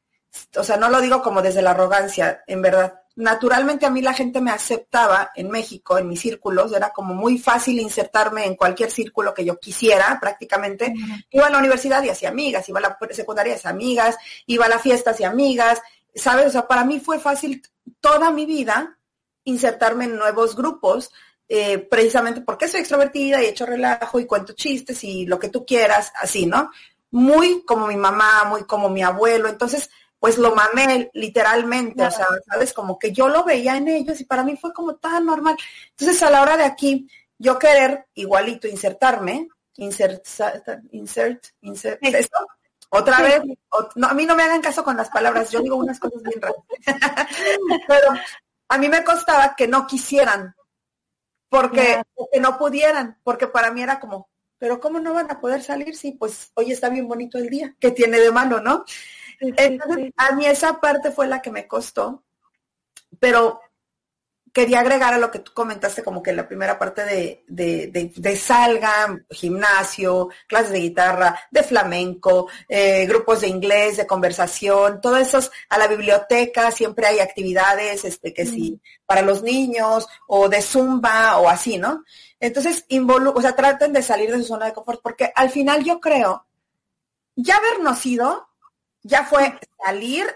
o 0.56 0.64
sea, 0.64 0.76
no 0.76 0.88
lo 0.88 1.00
digo 1.00 1.22
como 1.22 1.42
desde 1.42 1.62
la 1.62 1.70
arrogancia, 1.70 2.42
en 2.46 2.62
verdad. 2.62 3.02
Naturalmente 3.16 3.84
a 3.84 3.90
mí 3.90 4.00
la 4.00 4.14
gente 4.14 4.40
me 4.40 4.52
aceptaba 4.52 5.32
en 5.34 5.50
México, 5.50 5.98
en 5.98 6.08
mis 6.08 6.20
círculos, 6.20 6.72
era 6.72 6.90
como 6.90 7.14
muy 7.14 7.38
fácil 7.38 7.80
insertarme 7.80 8.46
en 8.46 8.54
cualquier 8.54 8.90
círculo 8.90 9.34
que 9.34 9.44
yo 9.44 9.58
quisiera, 9.58 10.18
prácticamente. 10.20 10.94
Iba 11.30 11.46
a 11.46 11.50
la 11.50 11.58
universidad 11.58 12.02
y 12.04 12.10
hacía 12.10 12.28
amigas, 12.28 12.68
iba 12.68 12.78
a 12.78 12.82
la 12.82 12.98
secundaria 13.10 13.52
y 13.52 13.56
hacía 13.56 13.70
amigas, 13.70 14.16
iba 14.46 14.66
a 14.66 14.68
las 14.68 14.82
fiestas 14.82 15.18
y 15.20 15.24
amigas, 15.24 15.82
¿sabes? 16.14 16.46
O 16.46 16.50
sea, 16.50 16.68
para 16.68 16.84
mí 16.84 17.00
fue 17.00 17.18
fácil 17.18 17.62
toda 18.00 18.30
mi 18.30 18.46
vida 18.46 18.98
insertarme 19.44 20.04
en 20.04 20.16
nuevos 20.16 20.54
grupos, 20.54 21.10
eh, 21.48 21.78
precisamente 21.78 22.42
porque 22.42 22.68
soy 22.68 22.80
extrovertida 22.80 23.42
y 23.42 23.46
echo 23.46 23.64
relajo 23.64 24.20
y 24.20 24.26
cuento 24.26 24.52
chistes 24.52 25.02
y 25.04 25.26
lo 25.26 25.38
que 25.38 25.48
tú 25.48 25.64
quieras, 25.64 26.12
así, 26.20 26.46
¿no? 26.46 26.70
Muy 27.10 27.64
como 27.64 27.86
mi 27.86 27.96
mamá, 27.96 28.44
muy 28.44 28.64
como 28.64 28.90
mi 28.90 29.02
abuelo. 29.02 29.48
Entonces, 29.48 29.88
pues 30.18 30.38
lo 30.38 30.54
mamé 30.54 31.10
literalmente, 31.14 32.04
o 32.04 32.10
sea, 32.10 32.26
sabes, 32.50 32.72
como 32.72 32.98
que 32.98 33.12
yo 33.12 33.28
lo 33.28 33.44
veía 33.44 33.76
en 33.76 33.88
ellos 33.88 34.20
y 34.20 34.24
para 34.24 34.42
mí 34.42 34.56
fue 34.56 34.72
como 34.72 34.96
tan 34.96 35.26
normal. 35.26 35.56
Entonces 35.90 36.22
a 36.22 36.30
la 36.30 36.42
hora 36.42 36.56
de 36.56 36.64
aquí, 36.64 37.08
yo 37.38 37.58
querer 37.58 38.06
igualito 38.14 38.66
insertarme, 38.66 39.48
insert, 39.76 40.26
insert, 40.90 41.46
insert, 41.60 41.98
¿esto? 42.02 42.46
Otra 42.90 43.20
vez, 43.20 43.42
no, 43.96 44.08
a 44.08 44.14
mí 44.14 44.24
no 44.24 44.34
me 44.34 44.42
hagan 44.42 44.62
caso 44.62 44.82
con 44.82 44.96
las 44.96 45.10
palabras, 45.10 45.50
yo 45.50 45.60
digo 45.60 45.76
unas 45.76 46.00
cosas 46.00 46.22
bien 46.22 46.40
raras. 46.40 46.56
Pero 47.86 48.08
a 48.68 48.78
mí 48.78 48.88
me 48.88 49.04
costaba 49.04 49.54
que 49.54 49.68
no 49.68 49.86
quisieran, 49.86 50.54
porque 51.48 52.02
que 52.32 52.40
no 52.40 52.58
pudieran, 52.58 53.18
porque 53.22 53.46
para 53.46 53.70
mí 53.70 53.82
era 53.82 54.00
como, 54.00 54.28
pero 54.58 54.80
¿cómo 54.80 54.98
no 54.98 55.14
van 55.14 55.30
a 55.30 55.40
poder 55.40 55.62
salir 55.62 55.96
si 55.96 56.12
pues 56.12 56.50
hoy 56.54 56.72
está 56.72 56.88
bien 56.88 57.08
bonito 57.08 57.38
el 57.38 57.48
día? 57.48 57.74
que 57.78 57.92
tiene 57.92 58.18
de 58.18 58.32
mano, 58.32 58.60
no? 58.60 58.84
Entonces, 59.40 60.12
a 60.16 60.32
mí 60.34 60.46
esa 60.46 60.80
parte 60.80 61.10
fue 61.10 61.26
la 61.26 61.40
que 61.40 61.50
me 61.50 61.66
costó, 61.66 62.24
pero 63.18 63.60
quería 64.52 64.80
agregar 64.80 65.14
a 65.14 65.18
lo 65.18 65.30
que 65.30 65.38
tú 65.38 65.52
comentaste, 65.52 66.02
como 66.02 66.22
que 66.22 66.32
la 66.32 66.48
primera 66.48 66.78
parte 66.78 67.04
de, 67.04 67.44
de, 67.46 68.12
de, 68.14 68.36
salga, 68.36 69.16
gimnasio, 69.30 70.30
clases 70.46 70.72
de 70.72 70.80
guitarra, 70.80 71.38
de 71.50 71.62
flamenco, 71.62 72.48
eh, 72.68 73.06
grupos 73.06 73.42
de 73.42 73.48
inglés, 73.48 73.98
de 73.98 74.06
conversación, 74.06 75.00
todo 75.00 75.16
eso, 75.16 75.38
a 75.68 75.78
la 75.78 75.86
biblioteca, 75.86 76.70
siempre 76.70 77.06
hay 77.06 77.20
actividades, 77.20 78.04
este, 78.04 78.32
que 78.32 78.46
sí, 78.46 78.80
para 79.06 79.22
los 79.22 79.42
niños, 79.42 80.08
o 80.26 80.48
de 80.48 80.62
zumba, 80.62 81.38
o 81.38 81.48
así, 81.48 81.78
¿no? 81.78 82.04
Entonces, 82.40 82.84
o 82.90 83.40
sea, 83.40 83.54
traten 83.54 83.92
de 83.92 84.02
salir 84.02 84.30
de 84.30 84.38
su 84.38 84.44
zona 84.44 84.66
de 84.66 84.72
confort, 84.72 85.00
porque 85.02 85.30
al 85.34 85.50
final 85.50 85.84
yo 85.84 86.00
creo, 86.00 86.46
ya 87.36 87.56
habernos 87.56 88.04
ido, 88.06 88.47
ya 89.08 89.24
fue 89.24 89.58
salir, 89.82 90.26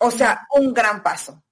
o 0.00 0.10
sea, 0.10 0.46
un 0.52 0.74
gran 0.74 1.02
paso. 1.02 1.42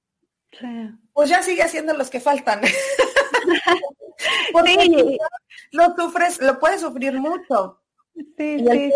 Pues 1.13 1.31
ya 1.31 1.43
sigue 1.43 1.63
haciendo 1.63 1.95
los 1.95 2.11
que 2.11 2.21
faltan. 2.21 2.61
lo 5.73 5.97
sufres, 5.97 6.41
lo 6.41 6.61
puedes 6.61 6.83
sufrir 6.83 7.15
mucho. 7.15 7.83
Sí, 8.37 8.59
sí, 8.59 8.93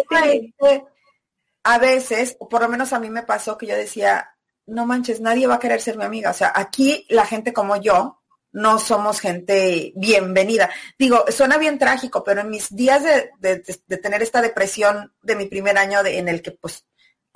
a 1.64 1.78
veces, 1.78 2.36
por 2.48 2.60
lo 2.60 2.68
menos 2.68 2.92
a 2.92 3.00
mí 3.00 3.10
me 3.10 3.22
pasó 3.22 3.56
que 3.56 3.66
yo 3.66 3.74
decía, 3.74 4.30
no 4.66 4.86
manches, 4.86 5.20
nadie 5.20 5.46
va 5.46 5.54
a 5.54 5.58
querer 5.58 5.80
ser 5.80 5.96
mi 5.96 6.04
amiga. 6.04 6.30
O 6.30 6.34
sea, 6.34 6.52
aquí 6.54 7.06
la 7.08 7.24
gente 7.24 7.52
como 7.52 7.76
yo 7.76 8.20
no 8.52 8.78
somos 8.78 9.20
gente 9.20 9.92
bienvenida. 9.96 10.70
Digo, 10.98 11.24
suena 11.28 11.58
bien 11.58 11.78
trágico, 11.78 12.22
pero 12.22 12.42
en 12.42 12.50
mis 12.50 12.74
días 12.74 13.02
de, 13.40 13.58
tener 13.98 14.22
esta 14.22 14.40
depresión 14.40 15.12
de 15.22 15.34
mi 15.34 15.46
primer 15.46 15.76
año 15.76 16.04
en 16.04 16.28
el 16.28 16.40
que 16.40 16.52
pues 16.52 16.84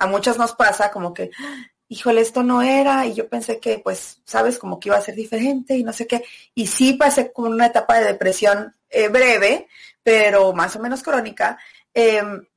a 0.01 0.07
muchos 0.07 0.37
nos 0.37 0.53
pasa 0.53 0.91
como 0.91 1.13
que 1.13 1.31
híjole, 1.91 2.21
esto 2.21 2.41
no 2.41 2.61
era, 2.61 3.05
y 3.05 3.13
yo 3.13 3.27
pensé 3.27 3.59
que, 3.59 3.79
pues, 3.79 4.21
sabes, 4.23 4.57
como 4.57 4.79
que 4.79 4.87
iba 4.87 4.95
a 4.95 5.01
ser 5.01 5.13
diferente 5.13 5.75
y 5.75 5.83
no 5.83 5.91
sé 5.91 6.07
qué. 6.07 6.23
Y 6.55 6.67
sí 6.67 6.93
pasé 6.93 7.33
con 7.33 7.51
una 7.51 7.65
etapa 7.65 7.99
de 7.99 8.05
depresión 8.05 8.73
eh, 8.89 9.09
breve, 9.09 9.67
pero 10.01 10.53
más 10.53 10.73
o 10.77 10.79
menos 10.79 11.03
crónica. 11.03 11.59
Em, 11.93 12.47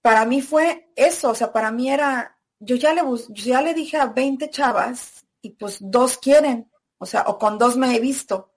para 0.00 0.24
mí 0.24 0.40
fue 0.40 0.90
eso, 0.96 1.32
o 1.32 1.34
sea, 1.34 1.52
para 1.52 1.70
mí 1.70 1.90
era, 1.90 2.38
yo 2.58 2.76
ya 2.76 2.94
le, 2.94 3.02
ya 3.34 3.60
le 3.60 3.74
dije 3.74 3.98
a 3.98 4.06
20 4.06 4.48
chavas 4.48 5.26
y 5.42 5.50
pues 5.50 5.76
dos 5.80 6.16
quieren, 6.16 6.72
o 6.96 7.04
sea, 7.04 7.24
o 7.26 7.38
con 7.38 7.58
dos 7.58 7.76
me 7.76 7.94
he 7.94 8.00
visto. 8.00 8.54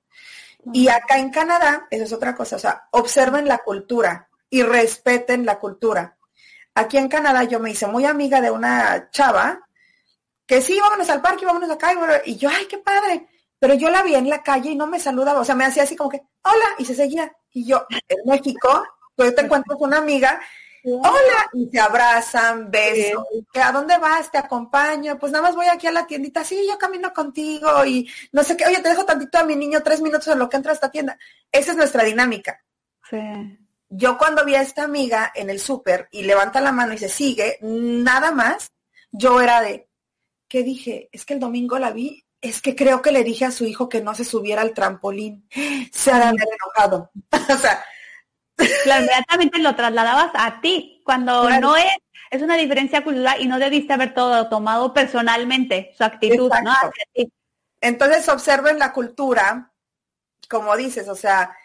Y 0.72 0.88
acá 0.88 1.20
en 1.20 1.32
Canadá, 1.32 1.86
eso 1.92 2.06
es 2.06 2.14
otra 2.14 2.34
cosa, 2.34 2.56
o 2.56 2.60
sea, 2.60 2.88
observen 2.92 3.46
la 3.46 3.58
cultura 3.58 4.30
y 4.50 4.64
respeten 4.64 5.46
la 5.46 5.60
cultura. 5.60 6.15
Aquí 6.76 6.98
en 6.98 7.08
Canadá 7.08 7.44
yo 7.44 7.60
me 7.60 7.72
hice 7.72 7.88
muy 7.88 8.06
amiga 8.06 8.42
de 8.42 8.52
una 8.52 9.10
chava 9.10 9.62
que 10.46 10.62
sí, 10.62 10.78
vámonos 10.80 11.10
al 11.10 11.22
parque, 11.22 11.46
vámonos 11.46 11.72
acá, 11.72 11.94
y, 12.26 12.32
y 12.32 12.38
yo, 12.38 12.50
ay, 12.50 12.66
qué 12.68 12.78
padre. 12.78 13.28
Pero 13.58 13.74
yo 13.74 13.90
la 13.90 14.04
vi 14.04 14.14
en 14.14 14.30
la 14.30 14.44
calle 14.44 14.72
y 14.72 14.76
no 14.76 14.86
me 14.86 15.00
saludaba, 15.00 15.40
o 15.40 15.46
sea, 15.46 15.56
me 15.56 15.66
hacía 15.66 15.84
así 15.84 15.96
como 15.96 16.10
que, 16.10 16.22
hola, 16.44 16.66
y 16.78 16.86
se 16.86 16.94
seguía. 16.94 17.34
Y 17.52 17.66
yo, 17.66 17.88
en 17.90 18.18
México, 18.26 18.86
pues 19.16 19.34
te 19.34 19.42
encuentro 19.42 19.78
con 19.78 19.88
una 19.88 19.98
amiga, 19.98 20.40
hola, 20.84 21.50
y 21.54 21.70
te 21.70 21.80
abrazan, 21.80 22.70
besos, 22.70 23.26
¿a 23.56 23.72
dónde 23.72 23.98
vas? 23.98 24.30
Te 24.30 24.38
acompaño, 24.38 25.18
pues 25.18 25.32
nada 25.32 25.44
más 25.44 25.56
voy 25.56 25.68
aquí 25.68 25.88
a 25.88 25.92
la 25.92 26.06
tiendita, 26.06 26.44
sí, 26.44 26.68
yo 26.68 26.78
camino 26.78 27.12
contigo, 27.14 27.86
y 27.86 28.08
no 28.34 28.44
sé 28.44 28.56
qué, 28.56 28.66
oye, 28.66 28.82
te 28.82 28.90
dejo 28.90 29.06
tantito 29.06 29.40
a 29.40 29.46
mi 29.46 29.56
niño 29.56 29.82
tres 29.82 30.02
minutos 30.02 30.28
en 30.28 30.40
lo 30.40 30.50
que 30.50 30.58
entra 30.58 30.74
a 30.74 30.76
esta 30.76 30.92
tienda. 30.92 31.18
Esa 31.52 31.72
es 31.72 31.78
nuestra 31.78 32.04
dinámica. 32.04 32.62
Sí. 33.10 33.18
Yo 33.98 34.18
cuando 34.18 34.44
vi 34.44 34.56
a 34.56 34.62
esta 34.62 34.84
amiga 34.84 35.32
en 35.34 35.50
el 35.50 35.60
súper 35.60 36.10
y 36.12 36.24
levanta 36.24 36.60
la 36.60 36.74
mano 36.74 36.94
y 36.94 36.98
se 36.98 37.08
sigue, 37.08 37.58
nada 37.62 38.32
más, 38.32 38.72
yo 39.12 39.40
era 39.40 39.62
de, 39.62 39.88
¿qué 40.50 40.64
dije? 40.64 41.10
Es 41.14 41.26
que 41.26 41.34
el 41.34 41.40
domingo 41.40 41.80
la 41.80 41.92
vi, 41.92 42.26
es 42.42 42.62
que 42.62 42.76
creo 42.76 43.02
que 43.02 43.14
le 43.14 43.24
dije 43.24 43.46
a 43.46 43.52
su 43.52 43.66
hijo 43.66 43.88
que 43.88 44.02
no 44.02 44.14
se 44.14 44.26
subiera 44.26 44.62
al 44.62 44.74
trampolín. 44.74 45.48
Se 45.94 46.12
ha 46.12 46.30
enojado. 46.30 47.10
o 47.32 47.58
sea. 47.58 47.86
inmediatamente 48.58 49.60
lo 49.60 49.76
trasladabas 49.76 50.32
a 50.34 50.60
ti, 50.60 51.02
cuando 51.06 51.50
no 51.62 51.78
es, 51.78 51.86
es 52.32 52.42
una 52.42 52.58
diferencia 52.58 53.02
cultural 53.02 53.40
y 53.40 53.48
no 53.48 53.60
debiste 53.60 53.94
haber 53.94 54.14
todo 54.14 54.50
tomado 54.50 54.94
personalmente, 54.94 55.94
su 55.98 56.04
actitud, 56.04 56.52
¿no? 56.64 56.74
Entonces 57.80 58.28
observen 58.28 58.78
la 58.78 58.92
cultura, 58.92 59.72
como 60.50 60.76
dices, 60.76 61.08
o 61.08 61.16
sea, 61.16 61.56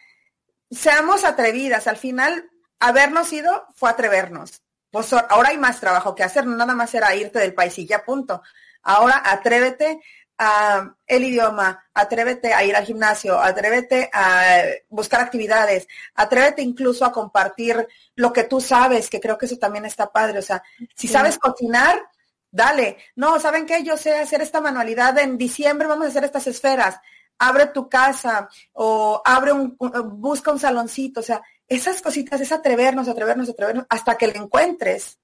seamos 0.70 1.24
atrevidas. 1.24 1.86
Al 1.86 1.96
final, 1.96 2.50
habernos 2.78 3.32
ido 3.32 3.66
fue 3.74 3.90
atrevernos. 3.90 4.62
Pues 4.90 5.12
ahora 5.12 5.50
hay 5.50 5.58
más 5.58 5.78
trabajo 5.78 6.14
que 6.14 6.24
hacer, 6.24 6.46
no 6.46 6.56
nada 6.56 6.74
más 6.74 6.92
era 6.94 7.14
irte 7.14 7.38
del 7.38 7.54
país 7.54 7.78
y 7.78 7.86
ya 7.86 8.04
punto. 8.04 8.42
Ahora 8.82 9.22
atrévete 9.24 10.00
a 10.36 10.94
el 11.06 11.24
idioma, 11.24 11.84
atrévete 11.94 12.54
a 12.54 12.64
ir 12.64 12.74
al 12.74 12.86
gimnasio, 12.86 13.38
atrévete 13.38 14.10
a 14.12 14.62
buscar 14.88 15.20
actividades, 15.20 15.86
atrévete 16.14 16.62
incluso 16.62 17.04
a 17.04 17.12
compartir 17.12 17.86
lo 18.16 18.32
que 18.32 18.44
tú 18.44 18.60
sabes, 18.60 19.10
que 19.10 19.20
creo 19.20 19.36
que 19.38 19.46
eso 19.46 19.58
también 19.58 19.84
está 19.84 20.10
padre. 20.10 20.38
O 20.38 20.42
sea, 20.42 20.62
si 20.96 21.06
sabes 21.06 21.38
cocinar, 21.38 22.02
dale. 22.50 22.96
No, 23.14 23.38
¿saben 23.38 23.66
qué? 23.66 23.84
Yo 23.84 23.96
sé 23.96 24.18
hacer 24.18 24.40
esta 24.40 24.60
manualidad 24.60 25.18
en 25.18 25.36
diciembre, 25.38 25.86
vamos 25.86 26.06
a 26.06 26.08
hacer 26.08 26.24
estas 26.24 26.46
esferas. 26.46 26.98
Abre 27.40 27.66
tu 27.66 27.88
casa 27.88 28.48
o 28.72 29.20
abre 29.24 29.52
un, 29.52 29.76
busca 30.12 30.52
un 30.52 30.58
saloncito. 30.58 31.20
O 31.20 31.22
sea, 31.22 31.42
esas 31.66 32.00
cositas 32.02 32.40
es 32.40 32.52
atrevernos, 32.52 33.08
atrevernos, 33.08 33.48
atrevernos 33.48 33.86
hasta 33.88 34.16
que 34.16 34.28
le 34.28 34.36
encuentres 34.36 35.18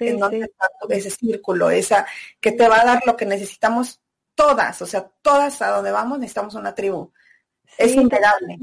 en 0.00 0.20
ese 0.88 1.10
círculo, 1.10 1.70
esa 1.70 2.06
que 2.40 2.52
te 2.52 2.68
va 2.68 2.80
a 2.80 2.84
dar 2.84 3.02
lo 3.06 3.16
que 3.16 3.26
necesitamos 3.26 4.00
todas, 4.34 4.80
o 4.82 4.86
sea, 4.86 5.10
todas 5.22 5.60
a 5.62 5.68
donde 5.70 5.90
vamos 5.90 6.18
necesitamos 6.18 6.54
una 6.54 6.74
tribu. 6.74 7.12
es 7.76 7.94
impegable. 7.94 8.58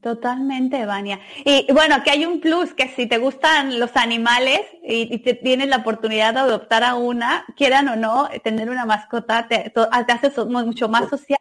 Totalmente, 0.00 0.84
Vania. 0.84 1.20
Y 1.44 1.72
bueno, 1.72 1.94
aquí 1.94 2.10
hay 2.10 2.26
un 2.26 2.40
plus, 2.40 2.74
que 2.74 2.88
si 2.88 3.06
te 3.06 3.18
gustan 3.18 3.78
los 3.78 3.96
animales 3.96 4.60
y, 4.82 5.18
te 5.18 5.34
tienes 5.34 5.68
la 5.68 5.78
oportunidad 5.78 6.34
de 6.34 6.40
adoptar 6.40 6.82
a 6.82 6.94
una, 6.94 7.44
quieran 7.56 7.88
o 7.88 7.96
no, 7.96 8.28
tener 8.42 8.68
una 8.68 8.84
mascota 8.84 9.46
te, 9.48 9.70
te 9.70 10.12
hace 10.12 10.44
mucho 10.44 10.88
más 10.88 11.08
social. 11.08 11.38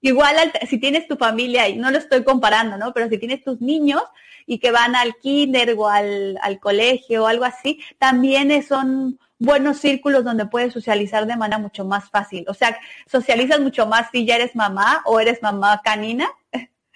Igual 0.00 0.52
si 0.68 0.78
tienes 0.78 1.08
tu 1.08 1.16
familia, 1.16 1.68
y 1.68 1.76
no 1.76 1.90
lo 1.90 1.98
estoy 1.98 2.24
comparando, 2.24 2.76
¿no? 2.76 2.92
Pero 2.92 3.08
si 3.08 3.18
tienes 3.18 3.42
tus 3.42 3.60
niños, 3.60 4.02
y 4.46 4.58
que 4.58 4.70
van 4.70 4.94
al 4.94 5.16
kinder 5.16 5.74
o 5.76 5.88
al, 5.88 6.38
colegio 6.60 7.24
o 7.24 7.26
algo 7.26 7.44
así, 7.44 7.80
también 7.98 8.62
son 8.62 9.18
buenos 9.38 9.78
círculos 9.78 10.24
donde 10.24 10.46
puedes 10.46 10.72
socializar 10.72 11.26
de 11.26 11.36
manera 11.36 11.58
mucho 11.58 11.84
más 11.84 12.08
fácil. 12.08 12.44
O 12.48 12.54
sea, 12.54 12.78
socializas 13.06 13.60
mucho 13.60 13.86
más 13.86 14.08
si 14.10 14.24
ya 14.24 14.36
eres 14.36 14.54
mamá 14.54 15.02
o 15.04 15.20
eres 15.20 15.42
mamá 15.42 15.82
canina. 15.84 16.28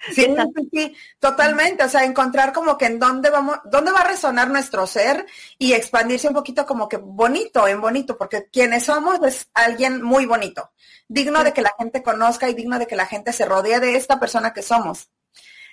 Sí, 0.09 0.35
sí, 0.73 0.95
totalmente. 1.19 1.83
O 1.83 1.89
sea, 1.89 2.03
encontrar 2.03 2.51
como 2.51 2.77
que 2.77 2.85
en 2.85 2.99
dónde 2.99 3.29
vamos, 3.29 3.59
dónde 3.65 3.91
va 3.91 4.01
a 4.01 4.07
resonar 4.07 4.49
nuestro 4.49 4.87
ser 4.87 5.25
y 5.57 5.73
expandirse 5.73 6.27
un 6.27 6.33
poquito 6.33 6.65
como 6.65 6.89
que 6.89 6.97
bonito, 6.97 7.67
en 7.67 7.79
bonito, 7.79 8.17
porque 8.17 8.47
quienes 8.51 8.85
somos 8.85 9.19
es 9.23 9.49
alguien 9.53 10.01
muy 10.01 10.25
bonito, 10.25 10.71
digno 11.07 11.43
de 11.43 11.53
que 11.53 11.61
la 11.61 11.73
gente 11.77 12.01
conozca 12.01 12.49
y 12.49 12.55
digno 12.55 12.79
de 12.79 12.87
que 12.87 12.95
la 12.95 13.05
gente 13.05 13.31
se 13.31 13.45
rodee 13.45 13.79
de 13.79 13.95
esta 13.95 14.19
persona 14.19 14.53
que 14.53 14.63
somos. 14.63 15.09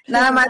Nada 0.07 0.31
más 0.31 0.49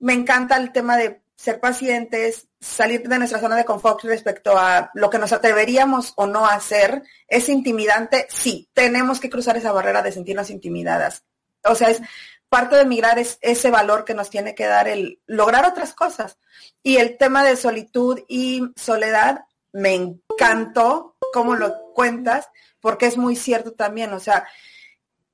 me 0.00 0.12
encanta 0.12 0.56
el 0.56 0.72
tema 0.72 0.96
de 0.96 1.20
ser 1.36 1.60
pacientes, 1.60 2.48
salir 2.60 3.06
de 3.06 3.18
nuestra 3.18 3.38
zona 3.38 3.56
de 3.56 3.64
confort 3.64 4.02
respecto 4.04 4.56
a 4.56 4.90
lo 4.94 5.10
que 5.10 5.18
nos 5.18 5.32
atreveríamos 5.32 6.12
o 6.16 6.26
no 6.26 6.46
a 6.46 6.54
hacer. 6.54 7.02
¿Es 7.28 7.48
intimidante? 7.48 8.26
Sí, 8.30 8.68
tenemos 8.72 9.20
que 9.20 9.30
cruzar 9.30 9.56
esa 9.56 9.72
barrera 9.72 10.02
de 10.02 10.12
sentirnos 10.12 10.50
intimidadas. 10.50 11.24
O 11.64 11.74
sea, 11.74 11.90
es 11.90 12.00
parte 12.48 12.76
de 12.76 12.84
migrar 12.84 13.18
es 13.18 13.38
ese 13.40 13.70
valor 13.70 14.04
que 14.04 14.14
nos 14.14 14.30
tiene 14.30 14.54
que 14.54 14.66
dar 14.66 14.88
el 14.88 15.20
lograr 15.26 15.66
otras 15.66 15.92
cosas. 15.94 16.38
Y 16.82 16.96
el 16.96 17.16
tema 17.18 17.44
de 17.44 17.56
solitud 17.56 18.20
y 18.28 18.62
soledad, 18.76 19.44
me 19.72 19.94
encantó 19.94 21.16
cómo 21.32 21.54
lo 21.54 21.92
cuentas, 21.92 22.48
porque 22.80 23.06
es 23.06 23.16
muy 23.16 23.36
cierto 23.36 23.72
también. 23.72 24.12
O 24.12 24.20
sea, 24.20 24.46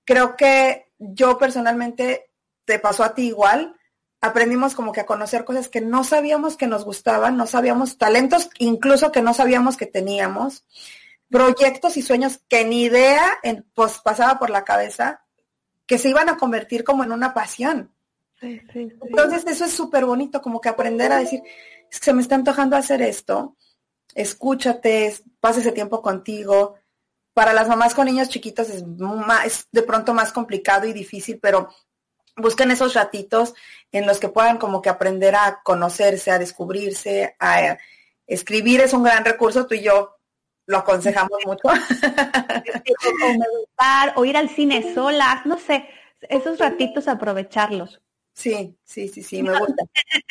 creo 0.05 0.37
que 0.37 0.91
yo 0.99 1.39
personalmente 1.39 2.31
te 2.65 2.79
pasó 2.79 3.05
a 3.05 3.15
ti 3.15 3.27
igual 3.27 3.77
aprendimos 4.23 4.75
como 4.75 4.93
que 4.93 5.01
a 5.01 5.07
conocer 5.07 5.45
cosas 5.45 5.69
que 5.69 5.81
no 5.81 6.05
sabíamos 6.05 6.57
que 6.57 6.69
nos 6.69 6.85
gustaban, 6.85 7.37
no 7.37 7.47
sabíamos 7.47 7.99
talentos 7.99 8.49
incluso 8.59 9.11
que 9.13 9.21
no 9.21 9.35
sabíamos 9.35 9.77
que 9.77 9.87
teníamos, 9.87 10.65
proyectos 11.29 11.97
y 11.97 12.03
sueños 12.03 12.41
que 12.49 12.65
ni 12.65 12.85
idea 12.85 13.39
en, 13.43 13.67
pues, 13.75 13.99
pasaba 13.99 14.39
por 14.39 14.49
la 14.49 14.65
cabeza, 14.65 15.25
que 15.87 15.99
se 15.99 16.09
iban 16.09 16.29
a 16.29 16.37
convertir 16.37 16.85
como 16.85 17.05
en 17.05 17.13
una 17.13 17.35
pasión. 17.35 17.93
Entonces 18.41 19.45
eso 19.47 19.65
es 19.65 19.73
súper 19.73 20.05
bonito, 20.05 20.43
como 20.43 20.61
que 20.61 20.69
aprender 20.69 21.13
a 21.13 21.19
decir, 21.19 21.43
se 21.91 22.13
me 22.13 22.23
está 22.23 22.35
antojando 22.35 22.77
hacer 22.77 23.03
esto, 23.03 23.57
escúchate, 24.15 25.15
pase 25.41 25.61
ese 25.61 25.73
tiempo 25.73 26.03
contigo. 26.03 26.77
Para 27.35 27.53
las 27.53 27.69
mamás 27.69 27.95
con 27.95 28.07
niños 28.07 28.29
chiquitos 28.29 28.69
es, 28.69 28.87
más, 28.87 29.47
es 29.47 29.69
de 29.71 29.83
pronto 29.83 30.13
más 30.13 30.33
complicado 30.33 30.87
y 30.87 30.93
difícil, 30.93 31.39
pero 31.41 31.69
busquen 32.37 32.71
esos 32.71 32.95
ratitos 32.95 33.55
en 33.91 34.07
los 34.07 34.19
que 34.19 34.29
puedan 34.29 34.59
como 34.59 34.83
que 34.83 34.91
aprender 34.91 35.35
a 35.37 35.61
conocerse, 35.63 36.31
a 36.31 36.39
descubrirse, 36.39 37.37
a 37.39 37.79
escribir 38.27 38.81
es 38.81 38.93
un 38.93 39.03
gran 39.03 39.25
recurso. 39.25 39.67
Tú 39.67 39.75
y 39.75 39.83
yo 39.83 40.17
lo 40.67 40.79
aconsejamos 40.79 41.39
mucho. 41.45 41.69
o 41.69 43.29
meditar, 43.29 44.13
o 44.17 44.25
ir 44.25 44.37
al 44.37 44.49
cine 44.49 44.95
solas, 44.95 45.45
no 45.47 45.59
sé, 45.59 45.89
esos 46.29 46.59
ratitos 46.59 47.09
aprovecharlos. 47.09 48.01
Sí, 48.35 48.77
sí, 48.85 49.09
sí, 49.09 49.23
sí, 49.23 49.43
me 49.43 49.51
gusta. 49.59 49.85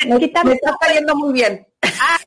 Me, 0.06 0.52
está 0.54 0.76
cayendo 0.80 1.14
muy 1.16 1.32
bien. 1.32 1.66
Ah. 1.82 2.18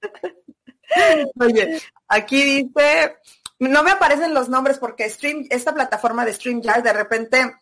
Oye, 1.40 1.80
aquí 2.08 2.42
dice, 2.42 3.16
no 3.58 3.82
me 3.82 3.90
aparecen 3.90 4.32
los 4.34 4.48
nombres 4.48 4.78
porque 4.78 5.10
Stream, 5.10 5.46
esta 5.50 5.74
plataforma 5.74 6.24
de 6.24 6.32
StreamYard 6.34 6.82
de 6.82 6.92
repente 6.92 7.54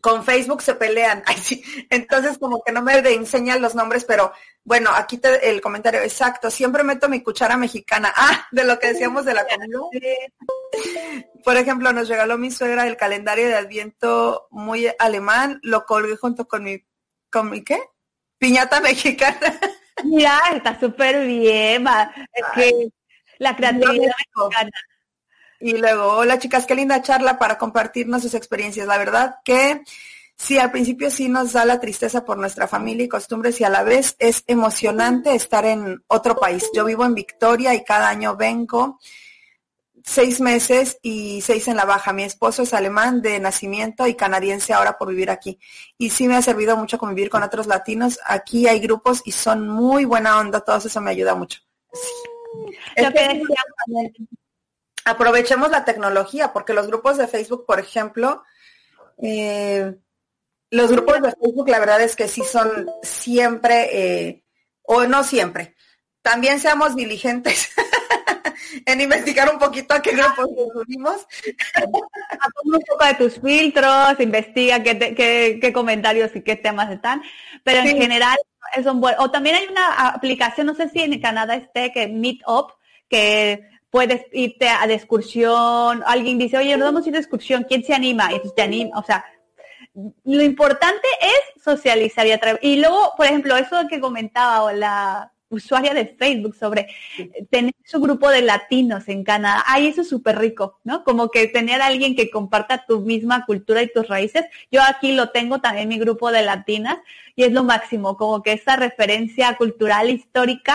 con 0.00 0.24
Facebook 0.24 0.62
se 0.62 0.74
pelean. 0.74 1.22
Ay, 1.26 1.36
sí. 1.36 1.62
Entonces 1.90 2.38
como 2.38 2.62
que 2.62 2.72
no 2.72 2.82
me 2.82 2.98
enseñan 2.98 3.62
los 3.62 3.74
nombres, 3.74 4.04
pero 4.04 4.32
bueno, 4.64 4.90
aquí 4.94 5.18
te, 5.18 5.50
el 5.50 5.60
comentario 5.60 6.00
exacto. 6.00 6.50
Siempre 6.50 6.82
meto 6.84 7.08
mi 7.08 7.22
cuchara 7.22 7.56
mexicana. 7.56 8.12
Ah, 8.26 8.46
de 8.52 8.64
lo 8.64 8.78
que 8.78 8.88
decíamos 8.88 9.24
de 9.24 9.34
la 9.34 9.46
comida. 9.46 9.78
Por 11.44 11.56
ejemplo, 11.56 11.92
nos 11.92 12.08
regaló 12.08 12.38
mi 12.38 12.50
suegra 12.50 12.86
el 12.86 12.96
calendario 12.96 13.46
de 13.46 13.54
Adviento 13.54 14.46
muy 14.50 14.90
alemán. 14.98 15.60
Lo 15.62 15.84
colgué 15.84 16.16
junto 16.16 16.48
con 16.48 16.64
mi, 16.64 16.82
con 17.30 17.50
mi 17.50 17.62
qué? 17.62 17.80
Piñata 18.38 18.80
mexicana. 18.80 19.58
Ya, 20.04 20.40
está 20.54 20.78
súper 20.80 21.26
bien. 21.26 21.86
Es 22.32 22.44
que 22.54 22.88
la 23.38 23.54
creatividad 23.56 24.12
mexicana. 24.16 24.70
Y 25.64 25.78
luego, 25.78 26.18
hola 26.18 26.38
chicas, 26.38 26.66
qué 26.66 26.74
linda 26.74 27.00
charla 27.00 27.38
para 27.38 27.56
compartirnos 27.56 28.20
sus 28.20 28.34
experiencias. 28.34 28.86
La 28.86 28.98
verdad 28.98 29.36
que 29.46 29.80
sí, 30.36 30.58
al 30.58 30.70
principio 30.70 31.10
sí 31.10 31.30
nos 31.30 31.54
da 31.54 31.64
la 31.64 31.80
tristeza 31.80 32.22
por 32.22 32.36
nuestra 32.36 32.68
familia 32.68 33.06
y 33.06 33.08
costumbres 33.08 33.58
y 33.62 33.64
a 33.64 33.70
la 33.70 33.82
vez 33.82 34.14
es 34.18 34.44
emocionante 34.46 35.34
estar 35.34 35.64
en 35.64 36.04
otro 36.06 36.36
país. 36.36 36.68
Yo 36.74 36.84
vivo 36.84 37.06
en 37.06 37.14
Victoria 37.14 37.72
y 37.72 37.82
cada 37.82 38.10
año 38.10 38.36
vengo 38.36 38.98
seis 40.04 40.38
meses 40.38 40.98
y 41.00 41.40
seis 41.40 41.66
en 41.66 41.76
la 41.76 41.86
baja. 41.86 42.12
Mi 42.12 42.24
esposo 42.24 42.64
es 42.64 42.74
alemán 42.74 43.22
de 43.22 43.40
nacimiento 43.40 44.06
y 44.06 44.16
canadiense 44.16 44.74
ahora 44.74 44.98
por 44.98 45.08
vivir 45.08 45.30
aquí. 45.30 45.58
Y 45.96 46.10
sí 46.10 46.28
me 46.28 46.36
ha 46.36 46.42
servido 46.42 46.76
mucho 46.76 46.98
convivir 46.98 47.30
con 47.30 47.42
otros 47.42 47.66
latinos. 47.66 48.20
Aquí 48.26 48.68
hay 48.68 48.80
grupos 48.80 49.22
y 49.24 49.32
son 49.32 49.66
muy 49.66 50.04
buena 50.04 50.38
onda. 50.38 50.60
Todo 50.60 50.76
eso 50.76 51.00
me 51.00 51.12
ayuda 51.12 51.34
mucho. 51.34 51.60
Sí 51.94 52.10
aprovechemos 55.04 55.70
la 55.70 55.84
tecnología, 55.84 56.52
porque 56.52 56.72
los 56.72 56.86
grupos 56.86 57.18
de 57.18 57.28
Facebook, 57.28 57.66
por 57.66 57.78
ejemplo, 57.78 58.42
eh, 59.22 59.94
los 60.70 60.90
grupos 60.90 61.20
de 61.22 61.32
Facebook, 61.32 61.68
la 61.68 61.78
verdad 61.78 62.02
es 62.02 62.16
que 62.16 62.28
sí 62.28 62.42
son 62.42 62.90
siempre, 63.02 63.88
eh, 63.92 64.44
o 64.82 65.04
no 65.04 65.22
siempre, 65.22 65.76
también 66.22 66.58
seamos 66.58 66.96
diligentes 66.96 67.70
en 68.86 69.00
investigar 69.00 69.52
un 69.52 69.58
poquito 69.58 69.94
a 69.94 70.00
qué 70.00 70.12
grupos 70.12 70.48
nos 70.50 70.86
unimos. 70.86 71.26
un 72.64 72.80
poco 72.80 73.04
de 73.04 73.14
tus 73.14 73.40
filtros, 73.40 74.18
investiga 74.20 74.82
qué, 74.82 75.58
qué, 75.60 75.72
comentarios 75.72 76.34
y 76.34 76.42
qué 76.42 76.56
temas 76.56 76.90
están, 76.90 77.22
pero 77.62 77.80
en 77.80 77.98
general 77.98 78.38
es 78.74 78.86
un 78.86 79.00
buen, 79.00 79.16
o 79.18 79.30
también 79.30 79.56
hay 79.56 79.66
una 79.66 80.08
aplicación, 80.08 80.66
no 80.66 80.74
sé 80.74 80.88
si 80.88 81.00
en 81.00 81.20
Canadá 81.20 81.54
esté, 81.56 81.92
que 81.92 82.08
Meetup, 82.08 82.70
que 83.08 83.68
puedes 83.94 84.26
irte 84.32 84.68
a 84.68 84.88
de 84.88 84.94
excursión, 84.94 86.02
alguien 86.04 86.36
dice, 86.36 86.58
oye, 86.58 86.76
nos 86.76 86.88
vamos 86.88 87.04
a 87.04 87.08
ir 87.10 87.12
de 87.12 87.20
excursión, 87.20 87.64
¿quién 87.68 87.84
se 87.84 87.94
anima? 87.94 88.28
Y 88.32 88.40
te 88.52 88.62
anima, 88.62 88.98
o 88.98 89.04
sea, 89.04 89.24
lo 90.24 90.42
importante 90.42 91.06
es 91.20 91.62
socializar 91.62 92.26
y 92.26 92.32
atraer. 92.32 92.58
Y 92.60 92.78
luego, 92.78 93.12
por 93.16 93.26
ejemplo, 93.26 93.56
eso 93.56 93.76
que 93.88 94.00
comentaba 94.00 94.72
la 94.72 95.32
usuaria 95.48 95.94
de 95.94 96.06
Facebook 96.06 96.56
sobre 96.56 96.88
tener 97.50 97.72
su 97.84 98.00
grupo 98.00 98.30
de 98.30 98.42
latinos 98.42 99.06
en 99.06 99.22
Canadá, 99.22 99.62
ay, 99.64 99.86
eso 99.86 100.00
es 100.00 100.08
súper 100.08 100.40
rico, 100.40 100.80
¿no? 100.82 101.04
Como 101.04 101.30
que 101.30 101.46
tener 101.46 101.80
a 101.80 101.86
alguien 101.86 102.16
que 102.16 102.30
comparta 102.30 102.84
tu 102.88 103.02
misma 103.02 103.46
cultura 103.46 103.80
y 103.80 103.92
tus 103.92 104.08
raíces. 104.08 104.44
Yo 104.72 104.82
aquí 104.82 105.12
lo 105.12 105.30
tengo 105.30 105.60
también 105.60 105.86
mi 105.86 106.00
grupo 106.00 106.32
de 106.32 106.42
latinas 106.42 106.98
y 107.36 107.44
es 107.44 107.52
lo 107.52 107.62
máximo, 107.62 108.16
como 108.16 108.42
que 108.42 108.54
esa 108.54 108.74
referencia 108.74 109.56
cultural 109.56 110.10
histórica 110.10 110.74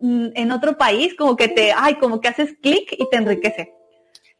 en 0.00 0.52
otro 0.52 0.76
país, 0.76 1.14
como 1.14 1.36
que 1.36 1.48
te, 1.48 1.72
ay, 1.72 1.96
como 1.96 2.20
que 2.20 2.28
haces 2.28 2.54
clic 2.62 2.92
y 2.92 3.08
te 3.10 3.16
enriquece. 3.16 3.74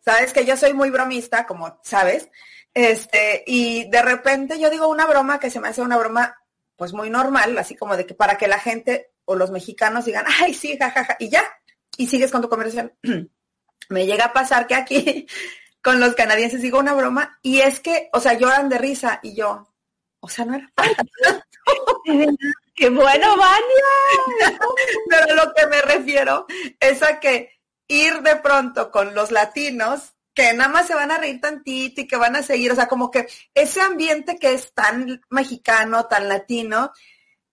Sabes 0.05 0.33
que 0.33 0.45
yo 0.45 0.57
soy 0.57 0.73
muy 0.73 0.91
bromista, 0.91 1.47
como 1.47 1.81
sabes, 1.83 2.29
este, 2.75 3.43
y 3.47 3.89
de 3.89 4.03
repente 4.03 4.61
yo 4.61 4.71
digo 4.71 4.89
una 4.89 5.07
broma 5.07 5.41
que 5.41 5.51
se 5.51 5.61
me 5.61 5.69
hace 5.69 5.81
una 5.83 5.97
broma 5.97 6.37
pues 6.77 6.93
muy 6.93 7.09
normal, 7.11 7.57
así 7.59 7.75
como 7.75 7.97
de 7.97 8.05
que 8.07 8.15
para 8.15 8.37
que 8.37 8.49
la 8.49 8.59
gente 8.59 9.13
o 9.25 9.35
los 9.35 9.51
mexicanos 9.51 10.05
digan, 10.05 10.27
ay, 10.41 10.55
sí, 10.55 10.77
jajaja, 10.79 11.17
y 11.19 11.31
ya, 11.31 11.43
y 11.97 12.07
sigues 12.07 12.31
con 12.31 12.43
tu 12.43 12.49
conversación. 12.49 12.93
me 13.89 14.07
llega 14.07 14.27
a 14.27 14.33
pasar 14.33 14.67
que 14.67 14.75
aquí 14.75 15.27
con 15.83 16.01
los 16.01 16.15
canadienses 16.15 16.63
digo 16.63 16.79
una 16.79 16.95
broma 16.95 17.39
y 17.43 17.61
es 17.61 17.81
que, 17.81 18.09
o 18.13 18.21
sea, 18.21 18.35
lloran 18.35 18.69
de 18.69 18.79
risa 18.79 19.21
y 19.23 19.35
yo, 19.35 19.73
o 20.21 20.29
sea, 20.29 20.45
no 20.45 20.55
era. 20.55 20.71
¡Qué 22.77 22.91
bueno, 22.91 23.37
Vania! 23.39 24.59
Pero 25.09 25.35
lo 25.35 25.55
que 25.55 25.67
me 25.67 25.81
refiero 25.81 26.47
es 26.79 27.03
a 27.03 27.19
que 27.19 27.51
ir 27.89 28.21
de 28.21 28.37
pronto 28.37 28.91
con 28.91 29.15
los 29.15 29.31
latinos 29.31 30.13
que 30.35 30.53
nada 30.53 30.69
más 30.69 30.87
se 30.87 30.95
van 30.95 31.11
a 31.11 31.17
reír 31.17 31.41
tantito 31.41 32.03
y 32.03 32.07
que 32.07 32.17
van 32.17 32.37
a 32.37 32.43
seguir, 32.43 32.71
o 32.71 32.75
sea, 32.75 32.87
como 32.87 33.11
que 33.11 33.27
ese 33.55 33.81
ambiente 33.81 34.39
que 34.39 34.53
es 34.53 34.75
tan 34.75 35.23
mexicano, 35.31 36.05
tan 36.05 36.29
latino, 36.29 36.93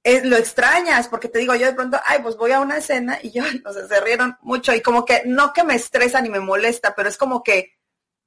es, 0.03 0.25
lo 0.25 0.35
extrañas, 0.35 1.07
porque 1.07 1.29
te 1.29 1.39
digo, 1.39 1.55
yo 1.55 1.67
de 1.67 1.73
pronto, 1.73 1.97
ay, 2.05 2.19
pues 2.21 2.35
voy 2.35 2.51
a 2.51 2.59
una 2.59 2.77
escena 2.77 3.17
y 3.23 3.31
yo, 3.31 3.43
o 3.65 3.71
sea, 3.71 3.87
se 3.87 4.01
rieron 4.01 4.37
mucho 4.41 4.75
y 4.75 4.81
como 4.81 5.05
que 5.05 5.21
no 5.25 5.53
que 5.53 5.63
me 5.63 5.75
estresa 5.75 6.19
ni 6.19 6.29
me 6.29 6.41
molesta, 6.41 6.93
pero 6.93 7.07
es 7.07 7.15
como 7.15 7.41
que 7.41 7.77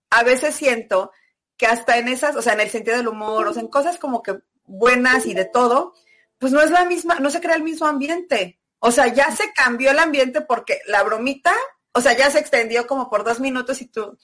a 0.09 0.23
veces 0.23 0.55
siento 0.55 1.13
que 1.59 1.67
hasta 1.67 1.99
en 1.99 2.09
esas, 2.09 2.35
o 2.37 2.41
sea, 2.41 2.55
en 2.55 2.61
el 2.61 2.71
sentido 2.71 2.97
del 2.97 3.09
humor, 3.09 3.49
o 3.49 3.53
sea, 3.53 3.61
en 3.61 3.69
cosas 3.69 3.99
como 3.99 4.23
que 4.23 4.39
buenas 4.65 5.27
y 5.27 5.35
de 5.35 5.45
todo, 5.45 5.93
pues 6.39 6.53
no 6.53 6.61
es 6.61 6.71
la 6.71 6.85
misma, 6.85 7.17
no 7.21 7.31
se 7.31 7.41
crea 7.41 7.57
el 7.57 7.63
mismo 7.63 7.87
ambiente. 7.87 8.59
O 8.79 8.91
sea, 8.91 9.09
ya 9.09 9.31
se 9.35 9.53
cambió 9.53 9.91
el 9.91 9.99
ambiente 9.99 10.43
porque 10.43 10.81
la 10.87 11.03
bromita, 11.03 11.55
o 11.93 12.01
sea, 12.01 12.17
ya 12.17 12.31
se 12.31 12.39
extendió 12.39 12.87
como 12.87 13.09
por 13.09 13.25
dos 13.25 13.41
minutos 13.41 13.81
y 13.81 13.87
tú, 13.87 14.19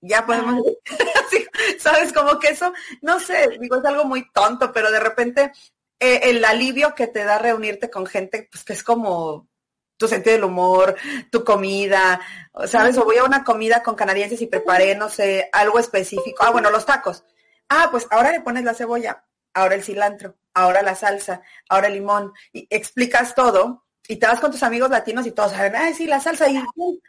ya 0.00 0.26
podemos, 0.26 0.62
sabes, 1.78 2.12
como 2.12 2.38
que 2.38 2.48
eso, 2.48 2.72
no 3.02 3.20
sé, 3.20 3.48
digo, 3.60 3.76
es 3.76 3.84
algo 3.84 4.04
muy 4.04 4.30
tonto, 4.32 4.72
pero 4.72 4.90
de 4.90 5.00
repente 5.00 5.52
eh, 5.98 6.20
el 6.24 6.44
alivio 6.44 6.94
que 6.94 7.06
te 7.06 7.24
da 7.24 7.38
reunirte 7.38 7.90
con 7.90 8.06
gente, 8.06 8.48
pues 8.50 8.64
que 8.64 8.72
es 8.72 8.82
como 8.82 9.48
tu 9.96 10.08
sentido 10.08 10.34
del 10.34 10.44
humor, 10.44 10.94
tu 11.30 11.42
comida, 11.42 12.20
¿sabes? 12.66 12.98
O 12.98 13.04
voy 13.04 13.16
a 13.16 13.24
una 13.24 13.44
comida 13.44 13.82
con 13.82 13.94
canadienses 13.94 14.40
y 14.42 14.46
preparé, 14.46 14.94
no 14.94 15.08
sé, 15.08 15.48
algo 15.52 15.78
específico. 15.78 16.42
Ah, 16.44 16.50
bueno, 16.50 16.70
los 16.70 16.84
tacos. 16.84 17.24
Ah, 17.68 17.88
pues 17.90 18.06
ahora 18.10 18.30
le 18.30 18.42
pones 18.42 18.64
la 18.64 18.74
cebolla, 18.74 19.24
ahora 19.56 19.74
el 19.74 19.82
cilantro, 19.82 20.36
ahora 20.54 20.82
la 20.82 20.94
salsa, 20.94 21.40
ahora 21.68 21.88
el 21.88 21.94
limón, 21.94 22.32
y 22.52 22.66
explicas 22.70 23.34
todo, 23.34 23.86
y 24.06 24.16
te 24.16 24.26
vas 24.26 24.38
con 24.38 24.50
tus 24.50 24.62
amigos 24.62 24.90
latinos 24.90 25.26
y 25.26 25.32
todos 25.32 25.52
saben, 25.52 25.74
ay, 25.74 25.94
sí, 25.94 26.06
la 26.06 26.20
salsa, 26.20 26.48
y 26.48 26.62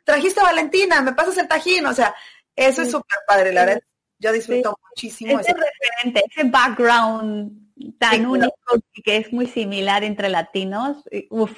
trajiste 0.04 0.42
Valentina, 0.42 1.02
me 1.02 1.14
pasas 1.14 1.38
el 1.38 1.48
tajín, 1.48 1.86
o 1.86 1.94
sea, 1.94 2.16
eso 2.56 2.82
es 2.82 2.90
súper 2.90 3.20
padre, 3.28 3.52
la 3.52 3.66
verdad, 3.66 3.82
yo 4.18 4.32
disfruto 4.32 4.80
muchísimo. 4.90 5.40
Ese 5.40 5.54
referente, 5.54 6.24
ese 6.32 6.48
background 6.48 7.68
tan 8.00 8.26
único 8.26 8.56
que 9.04 9.18
es 9.18 9.32
muy 9.34 9.48
similar 9.48 10.04
entre 10.04 10.30
latinos, 10.30 11.04
uf. 11.30 11.52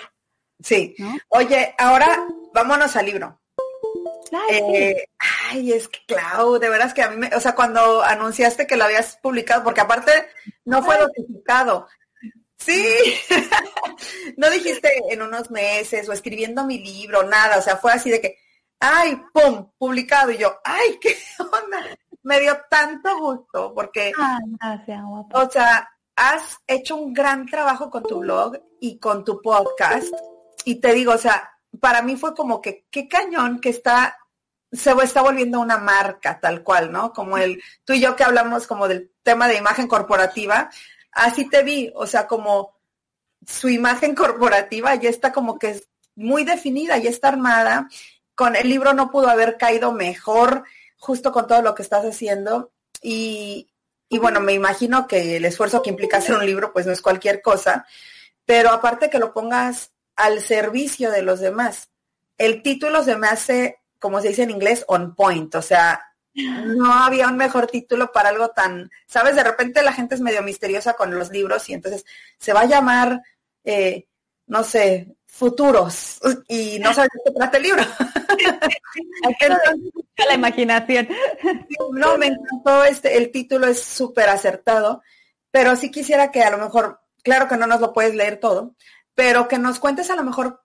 Sí. 0.61 0.95
Oye, 1.29 1.73
ahora 1.77 2.27
vámonos 2.53 2.95
al 2.95 3.05
libro. 3.05 3.39
Eh, 4.51 5.05
ay, 5.49 5.73
es 5.73 5.87
que 5.87 5.99
Clau, 6.07 6.59
de 6.59 6.69
veras 6.69 6.93
que 6.93 7.01
a 7.01 7.09
mí, 7.09 7.17
me, 7.17 7.35
o 7.35 7.39
sea, 7.39 7.55
cuando 7.55 8.03
anunciaste 8.03 8.67
que 8.67 8.77
lo 8.77 8.85
habías 8.85 9.17
publicado, 9.17 9.63
porque 9.63 9.81
aparte 9.81 10.11
no 10.65 10.83
fue 10.83 10.97
notificado. 10.99 11.87
Sí, 12.57 12.85
no 14.37 14.49
dijiste 14.49 14.89
en 15.09 15.21
unos 15.21 15.49
meses 15.49 16.07
o 16.09 16.13
escribiendo 16.13 16.65
mi 16.65 16.79
libro, 16.79 17.23
nada, 17.23 17.57
o 17.57 17.61
sea, 17.61 17.77
fue 17.77 17.93
así 17.93 18.09
de 18.09 18.21
que, 18.21 18.37
ay, 18.79 19.21
pum, 19.33 19.71
publicado. 19.77 20.31
Y 20.31 20.37
yo, 20.37 20.59
ay, 20.63 20.97
qué 20.99 21.17
onda. 21.39 21.97
Me 22.21 22.39
dio 22.39 22.59
tanto 22.69 23.17
gusto 23.17 23.73
porque, 23.73 24.11
o 25.31 25.49
sea, 25.49 25.89
has 26.15 26.57
hecho 26.67 26.97
un 26.97 27.13
gran 27.13 27.45
trabajo 27.45 27.89
con 27.89 28.03
tu 28.03 28.19
blog 28.19 28.59
y 28.81 28.99
con 28.99 29.23
tu 29.23 29.41
podcast. 29.41 30.13
Y 30.65 30.75
te 30.75 30.93
digo, 30.93 31.13
o 31.13 31.17
sea, 31.17 31.49
para 31.79 32.01
mí 32.01 32.15
fue 32.15 32.35
como 32.35 32.61
que 32.61 32.85
qué 32.89 33.07
cañón 33.07 33.59
que 33.59 33.69
está 33.69 34.17
se 34.71 34.91
está 35.03 35.21
volviendo 35.21 35.59
una 35.59 35.77
marca 35.77 36.39
tal 36.39 36.63
cual, 36.63 36.91
¿no? 36.91 37.11
Como 37.11 37.37
el 37.37 37.61
tú 37.83 37.93
y 37.93 38.01
yo 38.01 38.15
que 38.15 38.23
hablamos 38.23 38.67
como 38.67 38.87
del 38.87 39.11
tema 39.23 39.47
de 39.47 39.57
imagen 39.57 39.87
corporativa, 39.87 40.69
así 41.11 41.49
te 41.49 41.63
vi, 41.63 41.91
o 41.95 42.05
sea, 42.05 42.27
como 42.27 42.77
su 43.47 43.69
imagen 43.69 44.13
corporativa 44.15 44.93
ya 44.95 45.09
está 45.09 45.31
como 45.31 45.57
que 45.57 45.81
muy 46.15 46.43
definida, 46.43 46.97
ya 46.97 47.09
está 47.09 47.29
armada. 47.29 47.87
Con 48.35 48.55
el 48.55 48.69
libro 48.69 48.93
no 48.93 49.09
pudo 49.09 49.29
haber 49.29 49.57
caído 49.57 49.91
mejor, 49.91 50.63
justo 50.97 51.31
con 51.31 51.47
todo 51.47 51.61
lo 51.61 51.73
que 51.73 51.81
estás 51.81 52.05
haciendo. 52.05 52.71
Y, 53.01 53.69
y 54.07 54.17
bueno, 54.19 54.39
me 54.39 54.53
imagino 54.53 55.07
que 55.07 55.37
el 55.37 55.45
esfuerzo 55.45 55.81
que 55.81 55.89
implica 55.89 56.17
hacer 56.17 56.35
un 56.35 56.45
libro, 56.45 56.71
pues 56.73 56.85
no 56.85 56.91
es 56.91 57.01
cualquier 57.01 57.41
cosa, 57.41 57.85
pero 58.45 58.69
aparte 58.71 59.09
que 59.09 59.19
lo 59.19 59.33
pongas 59.33 59.91
al 60.19 60.41
servicio 60.41 61.11
de 61.11 61.21
los 61.21 61.39
demás. 61.39 61.89
El 62.37 62.61
título 62.61 63.03
se 63.03 63.15
me 63.15 63.27
hace 63.27 63.79
como 63.99 64.21
se 64.21 64.29
dice 64.29 64.43
en 64.43 64.51
inglés, 64.51 64.85
on 64.87 65.13
point, 65.13 65.53
o 65.55 65.61
sea, 65.61 66.01
no 66.33 66.93
había 66.93 67.27
un 67.27 67.35
mejor 67.35 67.67
título 67.67 68.11
para 68.11 68.29
algo 68.29 68.49
tan, 68.49 68.89
sabes, 69.05 69.35
de 69.35 69.43
repente 69.43 69.83
la 69.83 69.93
gente 69.93 70.15
es 70.15 70.21
medio 70.21 70.41
misteriosa 70.41 70.93
con 70.93 71.17
los 71.17 71.31
libros 71.31 71.67
y 71.69 71.73
entonces 71.73 72.05
se 72.37 72.53
va 72.53 72.61
a 72.61 72.65
llamar, 72.65 73.21
eh, 73.63 74.07
no 74.47 74.63
sé, 74.63 75.15
futuros 75.25 76.19
y 76.47 76.79
no 76.79 76.93
sabes 76.93 77.09
de 77.13 77.21
qué 77.25 77.37
trata 77.37 77.57
el 77.57 77.63
libro. 77.63 77.83
la 80.27 80.33
imaginación. 80.33 81.07
No, 81.91 82.17
me 82.17 82.27
encantó 82.27 82.83
este, 82.83 83.17
el 83.17 83.31
título 83.31 83.67
es 83.67 83.81
súper 83.81 84.29
acertado, 84.29 85.01
pero 85.51 85.75
sí 85.75 85.91
quisiera 85.91 86.31
que 86.31 86.41
a 86.41 86.51
lo 86.51 86.57
mejor, 86.57 87.01
claro 87.21 87.47
que 87.47 87.57
no 87.57 87.67
nos 87.67 87.81
lo 87.81 87.93
puedes 87.93 88.15
leer 88.15 88.39
todo, 88.39 88.75
pero 89.19 89.49
que 89.49 89.59
nos 89.59 89.81
cuentes 89.81 90.09
a 90.09 90.15
lo 90.15 90.23
mejor 90.23 90.63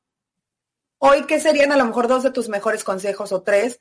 hoy 0.99 1.25
qué 1.27 1.41
serían 1.41 1.73
a 1.73 1.77
lo 1.77 1.87
mejor 1.87 2.07
dos 2.07 2.23
de 2.23 2.31
tus 2.31 2.49
mejores 2.49 2.85
consejos 2.85 3.33
o 3.33 3.43
tres 3.43 3.81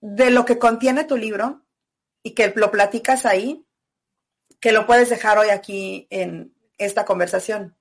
de 0.00 0.30
lo 0.30 0.46
que 0.46 0.58
contiene 0.58 1.04
tu 1.04 1.18
libro 1.18 1.66
y 2.22 2.30
que 2.30 2.54
lo 2.56 2.70
platicas 2.70 3.26
ahí, 3.26 3.66
que 4.60 4.72
lo 4.72 4.86
puedes 4.86 5.10
dejar 5.10 5.36
hoy 5.36 5.50
aquí 5.50 6.06
en 6.08 6.54
esta 6.78 7.04
conversación. 7.04 7.76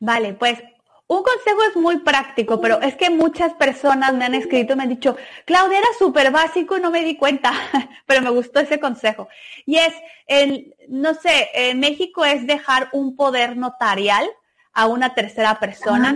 Vale, 0.00 0.34
pues 0.34 0.58
un 1.06 1.22
consejo 1.22 1.62
es 1.70 1.76
muy 1.76 2.00
práctico, 2.00 2.60
pero 2.60 2.80
es 2.80 2.96
que 2.96 3.08
muchas 3.10 3.54
personas 3.54 4.14
me 4.14 4.24
han 4.24 4.34
escrito 4.34 4.74
me 4.74 4.82
han 4.82 4.88
dicho, 4.88 5.16
Claudia, 5.44 5.78
era 5.78 5.88
súper 5.96 6.32
básico 6.32 6.76
y 6.76 6.80
no 6.80 6.90
me 6.90 7.04
di 7.04 7.16
cuenta, 7.16 7.52
pero 8.04 8.20
me 8.20 8.30
gustó 8.30 8.58
ese 8.58 8.80
consejo. 8.80 9.28
Y 9.64 9.76
es, 9.76 9.94
el, 10.26 10.74
no 10.88 11.14
sé, 11.14 11.50
en 11.54 11.78
México 11.78 12.24
es 12.24 12.48
dejar 12.48 12.88
un 12.90 13.14
poder 13.14 13.56
notarial 13.56 14.28
a 14.76 14.86
una 14.86 15.14
tercera 15.14 15.58
persona 15.58 16.14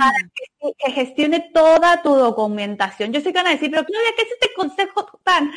ah. 0.00 0.10
que, 0.60 0.92
gestione 0.92 1.50
toda 1.54 2.02
tu 2.02 2.12
documentación. 2.12 3.12
Yo 3.12 3.20
sé 3.20 3.32
que 3.32 3.38
van 3.38 3.46
a 3.46 3.50
decir, 3.50 3.70
pero 3.70 3.84
Claudia, 3.84 4.10
¿qué 4.16 4.22
es 4.22 4.32
este 4.32 4.52
consejo 4.52 5.06
tan, 5.22 5.52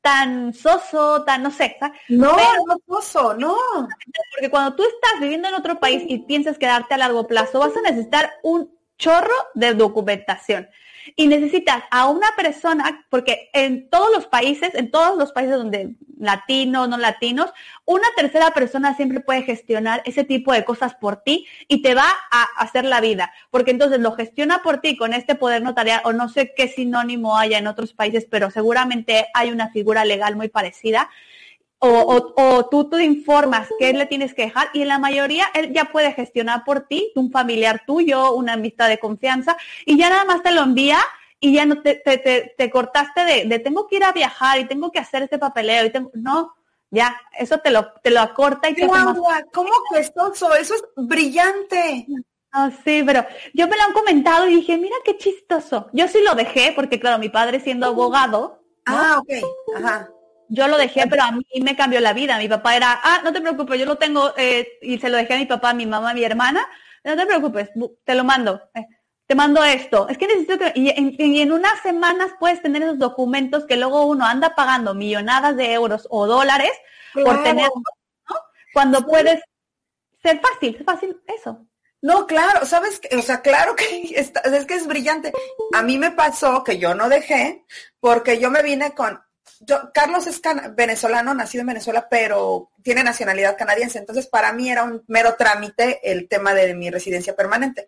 tan 0.00 0.54
soso, 0.54 1.24
tan 1.24 1.42
no 1.42 1.50
sé. 1.50 1.76
No, 2.08 2.34
no 2.66 2.76
soso, 2.88 3.34
no. 3.34 3.54
Porque 4.32 4.48
cuando 4.48 4.74
tú 4.76 4.82
estás 4.82 5.20
viviendo 5.20 5.48
en 5.48 5.54
otro 5.54 5.78
país 5.78 6.02
y 6.08 6.20
piensas 6.20 6.56
quedarte 6.56 6.94
a 6.94 6.98
largo 6.98 7.26
plazo, 7.26 7.58
vas 7.58 7.76
a 7.76 7.82
necesitar 7.82 8.32
un 8.42 8.74
chorro 8.96 9.34
de 9.52 9.74
documentación 9.74 10.70
y 11.16 11.26
necesitas 11.26 11.82
a 11.90 12.08
una 12.08 12.28
persona, 12.36 13.06
porque 13.08 13.50
en 13.52 13.88
todos 13.90 14.10
los 14.12 14.26
países, 14.26 14.74
en 14.74 14.90
todos 14.90 15.16
los 15.18 15.32
países 15.32 15.56
donde 15.56 15.94
latinos, 16.18 16.88
no 16.88 16.98
latinos, 16.98 17.52
una 17.84 18.06
tercera 18.16 18.52
persona 18.52 18.94
siempre 18.94 19.20
puede 19.20 19.42
gestionar 19.42 20.02
ese 20.04 20.24
tipo 20.24 20.52
de 20.52 20.64
cosas 20.64 20.94
por 20.94 21.16
ti 21.22 21.46
y 21.68 21.82
te 21.82 21.94
va 21.94 22.06
a 22.30 22.42
hacer 22.56 22.84
la 22.84 23.00
vida, 23.00 23.32
porque 23.50 23.70
entonces 23.70 24.00
lo 24.00 24.12
gestiona 24.12 24.62
por 24.62 24.80
ti 24.80 24.96
con 24.96 25.14
este 25.14 25.34
poder 25.34 25.62
notarial 25.62 26.02
o 26.04 26.12
no 26.12 26.28
sé 26.28 26.52
qué 26.54 26.68
sinónimo 26.68 27.38
haya 27.38 27.58
en 27.58 27.66
otros 27.66 27.92
países, 27.92 28.26
pero 28.30 28.50
seguramente 28.50 29.26
hay 29.34 29.50
una 29.50 29.70
figura 29.70 30.04
legal 30.04 30.36
muy 30.36 30.48
parecida 30.48 31.10
o, 31.82 32.34
o, 32.36 32.66
tú 32.66 32.88
te 32.90 33.02
informas 33.02 33.68
qué 33.78 33.92
le 33.92 34.04
tienes 34.04 34.34
que 34.34 34.42
dejar 34.42 34.68
y 34.74 34.82
en 34.82 34.88
la 34.88 34.98
mayoría 34.98 35.46
él 35.54 35.72
ya 35.72 35.86
puede 35.86 36.12
gestionar 36.12 36.62
por 36.64 36.82
ti, 36.82 37.10
un 37.14 37.32
familiar 37.32 37.84
tuyo, 37.86 38.34
una 38.34 38.52
amistad 38.52 38.88
de 38.88 38.98
confianza 38.98 39.56
y 39.86 39.96
ya 39.96 40.10
nada 40.10 40.24
más 40.26 40.42
te 40.42 40.52
lo 40.52 40.60
envía 40.62 40.98
y 41.40 41.54
ya 41.54 41.64
no 41.64 41.80
te, 41.80 41.94
te, 41.94 42.54
te, 42.56 42.70
cortaste 42.70 43.24
de, 43.24 43.44
de, 43.46 43.58
tengo 43.60 43.88
que 43.88 43.96
ir 43.96 44.04
a 44.04 44.12
viajar 44.12 44.58
y 44.58 44.66
tengo 44.66 44.92
que 44.92 44.98
hacer 44.98 45.22
este 45.22 45.38
papeleo 45.38 45.86
y 45.86 45.90
tengo, 45.90 46.10
no, 46.12 46.54
ya, 46.90 47.18
eso 47.38 47.58
te 47.58 47.70
lo, 47.70 47.92
te 48.02 48.10
lo 48.10 48.20
acorta 48.20 48.68
y 48.68 48.74
te 48.74 48.86
más... 48.86 49.16
¿Cómo 49.50 49.70
que 49.90 50.00
Eso 50.00 50.52
es 50.54 50.84
brillante. 50.96 52.06
Ah, 52.52 52.70
sí, 52.84 53.02
pero 53.06 53.24
yo 53.54 53.68
me 53.68 53.76
lo 53.76 53.84
han 53.84 53.92
comentado 53.94 54.46
y 54.48 54.56
dije, 54.56 54.76
mira 54.76 54.96
qué 55.02 55.16
chistoso. 55.16 55.88
Yo 55.94 56.08
sí 56.08 56.18
lo 56.22 56.34
dejé 56.34 56.72
porque, 56.76 57.00
claro, 57.00 57.18
mi 57.18 57.30
padre 57.30 57.60
siendo 57.60 57.86
abogado. 57.86 58.60
Ah, 58.84 59.20
ok. 59.20 59.30
Ajá 59.76 60.10
yo 60.50 60.66
lo 60.66 60.76
dejé, 60.76 61.06
pero 61.06 61.22
a 61.22 61.30
mí 61.30 61.44
me 61.62 61.76
cambió 61.76 62.00
la 62.00 62.12
vida. 62.12 62.36
Mi 62.36 62.48
papá 62.48 62.76
era, 62.76 63.00
ah, 63.02 63.20
no 63.22 63.32
te 63.32 63.40
preocupes, 63.40 63.78
yo 63.78 63.86
lo 63.86 63.96
tengo, 63.96 64.34
eh, 64.36 64.78
y 64.82 64.98
se 64.98 65.08
lo 65.08 65.16
dejé 65.16 65.34
a 65.34 65.38
mi 65.38 65.46
papá, 65.46 65.70
a 65.70 65.74
mi 65.74 65.86
mamá, 65.86 66.10
a 66.10 66.14
mi 66.14 66.24
hermana. 66.24 66.66
No 67.04 67.16
te 67.16 67.24
preocupes, 67.24 67.70
te 68.04 68.14
lo 68.14 68.24
mando. 68.24 68.60
Eh, 68.74 68.84
te 69.26 69.36
mando 69.36 69.62
esto. 69.62 70.08
Es 70.08 70.18
que 70.18 70.26
necesito 70.26 70.58
que, 70.58 70.72
y 70.74 71.40
en, 71.40 71.52
unas 71.52 71.80
semanas 71.82 72.32
puedes 72.40 72.60
tener 72.62 72.82
esos 72.82 72.98
documentos 72.98 73.64
que 73.64 73.76
luego 73.76 74.06
uno 74.06 74.26
anda 74.26 74.56
pagando 74.56 74.92
millonadas 74.92 75.56
de 75.56 75.72
euros 75.72 76.08
o 76.10 76.26
dólares 76.26 76.72
por 77.14 77.44
tener, 77.44 77.70
¿no? 78.28 78.36
Cuando 78.74 79.06
puedes 79.06 79.40
ser 80.20 80.40
fácil, 80.40 80.76
es 80.80 80.84
fácil 80.84 81.22
eso. 81.26 81.64
No, 82.02 82.26
claro, 82.26 82.66
sabes, 82.66 83.00
o 83.16 83.22
sea, 83.22 83.40
claro 83.40 83.76
que 83.76 83.84
es 84.16 84.32
que 84.66 84.74
es 84.74 84.86
brillante. 84.88 85.32
A 85.74 85.82
mí 85.82 85.96
me 85.96 86.10
pasó 86.10 86.64
que 86.64 86.78
yo 86.78 86.94
no 86.96 87.08
dejé 87.08 87.64
porque 88.00 88.40
yo 88.40 88.50
me 88.50 88.64
vine 88.64 88.96
con 88.96 89.20
yo, 89.62 89.90
Carlos 89.92 90.26
es 90.26 90.40
venezolano, 90.74 91.34
nacido 91.34 91.60
en 91.60 91.68
Venezuela, 91.68 92.08
pero 92.08 92.70
tiene 92.82 93.04
nacionalidad 93.04 93.58
canadiense. 93.58 93.98
Entonces, 93.98 94.26
para 94.26 94.54
mí 94.54 94.70
era 94.70 94.84
un 94.84 95.04
mero 95.06 95.34
trámite 95.36 96.00
el 96.10 96.28
tema 96.28 96.54
de 96.54 96.74
mi 96.74 96.90
residencia 96.90 97.36
permanente. 97.36 97.86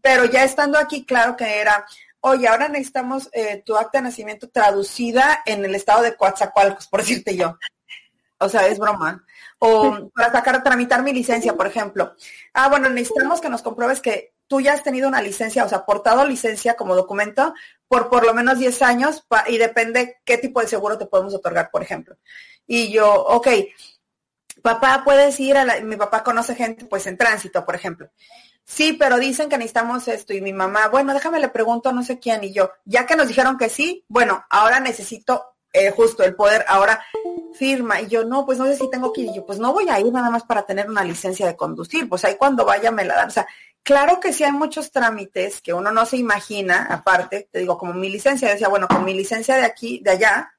Pero 0.00 0.24
ya 0.24 0.44
estando 0.44 0.78
aquí, 0.78 1.04
claro 1.04 1.36
que 1.36 1.60
era, 1.60 1.84
oye, 2.20 2.48
ahora 2.48 2.68
necesitamos 2.68 3.28
eh, 3.34 3.62
tu 3.66 3.76
acta 3.76 3.98
de 3.98 4.04
nacimiento 4.04 4.48
traducida 4.48 5.42
en 5.44 5.62
el 5.64 5.74
estado 5.74 6.02
de 6.02 6.16
Coatzacoalcos, 6.16 6.86
por 6.88 7.00
decirte 7.00 7.36
yo. 7.36 7.58
O 8.38 8.48
sea, 8.48 8.66
es 8.66 8.78
broma. 8.78 9.24
O 9.58 10.10
para 10.14 10.32
sacar, 10.32 10.62
tramitar 10.62 11.02
mi 11.02 11.12
licencia, 11.12 11.54
por 11.54 11.66
ejemplo. 11.66 12.14
Ah, 12.54 12.68
bueno, 12.68 12.88
necesitamos 12.88 13.42
que 13.42 13.50
nos 13.50 13.62
compruebes 13.62 14.00
que 14.00 14.34
tú 14.46 14.60
ya 14.60 14.72
has 14.72 14.82
tenido 14.82 15.08
una 15.08 15.22
licencia, 15.22 15.64
o 15.64 15.68
sea, 15.68 15.84
portado 15.84 16.24
licencia 16.24 16.76
como 16.76 16.94
documento 16.94 17.54
por 17.94 18.08
por 18.08 18.26
lo 18.26 18.34
menos 18.34 18.58
10 18.58 18.82
años 18.82 19.24
y 19.46 19.56
depende 19.56 20.16
qué 20.24 20.36
tipo 20.36 20.60
de 20.60 20.66
seguro 20.66 20.98
te 20.98 21.06
podemos 21.06 21.32
otorgar, 21.32 21.70
por 21.70 21.80
ejemplo. 21.80 22.16
Y 22.66 22.90
yo, 22.90 23.08
ok, 23.08 23.46
papá, 24.62 25.02
puedes 25.04 25.38
ir 25.38 25.56
a 25.56 25.64
la, 25.64 25.80
mi 25.80 25.94
papá 25.96 26.24
conoce 26.24 26.56
gente 26.56 26.86
pues 26.86 27.06
en 27.06 27.16
tránsito, 27.16 27.64
por 27.64 27.76
ejemplo. 27.76 28.10
Sí, 28.64 28.94
pero 28.94 29.18
dicen 29.18 29.48
que 29.48 29.58
necesitamos 29.58 30.08
esto 30.08 30.34
y 30.34 30.40
mi 30.40 30.52
mamá, 30.52 30.88
bueno, 30.88 31.14
déjame 31.14 31.38
le 31.38 31.50
pregunto 31.50 31.88
a 31.88 31.92
no 31.92 32.02
sé 32.02 32.18
quién 32.18 32.42
y 32.42 32.52
yo, 32.52 32.72
ya 32.84 33.06
que 33.06 33.14
nos 33.14 33.28
dijeron 33.28 33.56
que 33.56 33.68
sí, 33.68 34.04
bueno, 34.08 34.44
ahora 34.50 34.80
necesito 34.80 35.53
eh, 35.74 35.90
justo 35.90 36.24
el 36.24 36.34
poder, 36.34 36.64
ahora 36.66 37.04
firma. 37.52 38.00
Y 38.00 38.06
yo 38.06 38.24
no, 38.24 38.46
pues 38.46 38.56
no 38.56 38.64
sé 38.64 38.76
si 38.76 38.88
tengo 38.90 39.12
que 39.12 39.20
ir 39.20 39.30
y 39.30 39.36
yo, 39.36 39.44
pues 39.44 39.58
no 39.58 39.74
voy 39.74 39.90
a 39.90 40.00
ir 40.00 40.10
nada 40.10 40.30
más 40.30 40.44
para 40.44 40.64
tener 40.64 40.88
una 40.88 41.04
licencia 41.04 41.46
de 41.46 41.56
conducir, 41.56 42.08
pues 42.08 42.24
ahí 42.24 42.36
cuando 42.36 42.64
vaya 42.64 42.90
me 42.90 43.04
la 43.04 43.16
dan, 43.16 43.28
o 43.28 43.30
sea, 43.30 43.46
Claro 43.84 44.18
que 44.18 44.32
sí 44.32 44.42
hay 44.42 44.52
muchos 44.52 44.90
trámites 44.90 45.60
que 45.60 45.74
uno 45.74 45.92
no 45.92 46.06
se 46.06 46.16
imagina, 46.16 46.86
aparte, 46.88 47.50
te 47.52 47.58
digo, 47.58 47.76
como 47.76 47.92
mi 47.92 48.08
licencia, 48.08 48.48
decía, 48.48 48.68
bueno, 48.68 48.88
con 48.88 49.04
mi 49.04 49.12
licencia 49.12 49.56
de 49.56 49.64
aquí, 49.64 50.00
de 50.02 50.12
allá, 50.12 50.54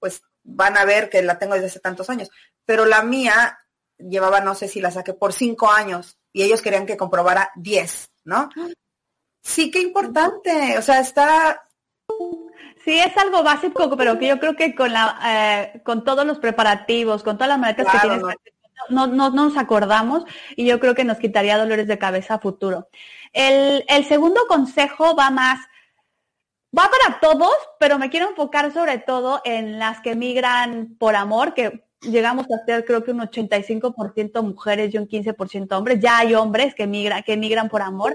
pues 0.00 0.22
van 0.42 0.76
a 0.76 0.84
ver 0.84 1.08
que 1.08 1.22
la 1.22 1.38
tengo 1.38 1.54
desde 1.54 1.68
hace 1.68 1.78
tantos 1.78 2.10
años, 2.10 2.30
pero 2.66 2.84
la 2.84 3.04
mía 3.04 3.60
llevaba, 3.96 4.40
no 4.40 4.56
sé 4.56 4.66
si 4.66 4.80
la 4.80 4.90
saqué 4.90 5.14
por 5.14 5.32
cinco 5.32 5.70
años 5.70 6.18
y 6.32 6.42
ellos 6.42 6.62
querían 6.62 6.84
que 6.84 6.96
comprobara 6.96 7.52
diez, 7.54 8.10
¿no? 8.24 8.50
Sí, 9.40 9.70
qué 9.70 9.80
importante, 9.80 10.76
o 10.76 10.82
sea, 10.82 10.98
está... 10.98 11.63
Sí, 12.84 12.98
es 12.98 13.16
algo 13.16 13.42
básico, 13.42 13.96
pero 13.96 14.18
que 14.18 14.28
yo 14.28 14.38
creo 14.38 14.54
que 14.54 14.74
con 14.74 14.92
la, 14.92 15.18
eh, 15.24 15.80
con 15.82 16.04
todos 16.04 16.26
los 16.26 16.38
preparativos, 16.38 17.22
con 17.22 17.36
todas 17.36 17.48
las 17.48 17.58
maletas 17.58 17.86
que 17.90 17.98
tienes 17.98 18.22
no, 18.90 19.06
no, 19.06 19.30
nos 19.30 19.56
acordamos 19.56 20.24
y 20.56 20.66
yo 20.66 20.78
creo 20.80 20.94
que 20.94 21.04
nos 21.04 21.18
quitaría 21.18 21.56
dolores 21.56 21.86
de 21.86 21.98
cabeza 21.98 22.34
a 22.34 22.38
futuro. 22.38 22.88
El, 23.32 23.84
el 23.88 24.04
segundo 24.04 24.42
consejo 24.48 25.16
va 25.16 25.30
más, 25.30 25.60
va 26.76 26.90
para 26.90 27.20
todos, 27.20 27.54
pero 27.78 27.98
me 27.98 28.10
quiero 28.10 28.28
enfocar 28.28 28.72
sobre 28.72 28.98
todo 28.98 29.40
en 29.44 29.78
las 29.78 30.00
que 30.00 30.14
migran 30.14 30.96
por 30.98 31.16
amor, 31.16 31.54
que 31.54 31.84
llegamos 32.02 32.46
a 32.50 32.64
ser 32.64 32.84
creo 32.84 33.02
que 33.02 33.12
un 33.12 33.20
85% 33.20 34.42
mujeres 34.42 34.92
y 34.94 34.98
un 34.98 35.08
15% 35.08 35.72
hombres. 35.72 36.00
Ya 36.00 36.18
hay 36.18 36.34
hombres 36.34 36.74
que 36.74 36.86
migran, 36.86 37.22
que 37.22 37.36
migran 37.36 37.68
por 37.68 37.82
amor. 37.82 38.14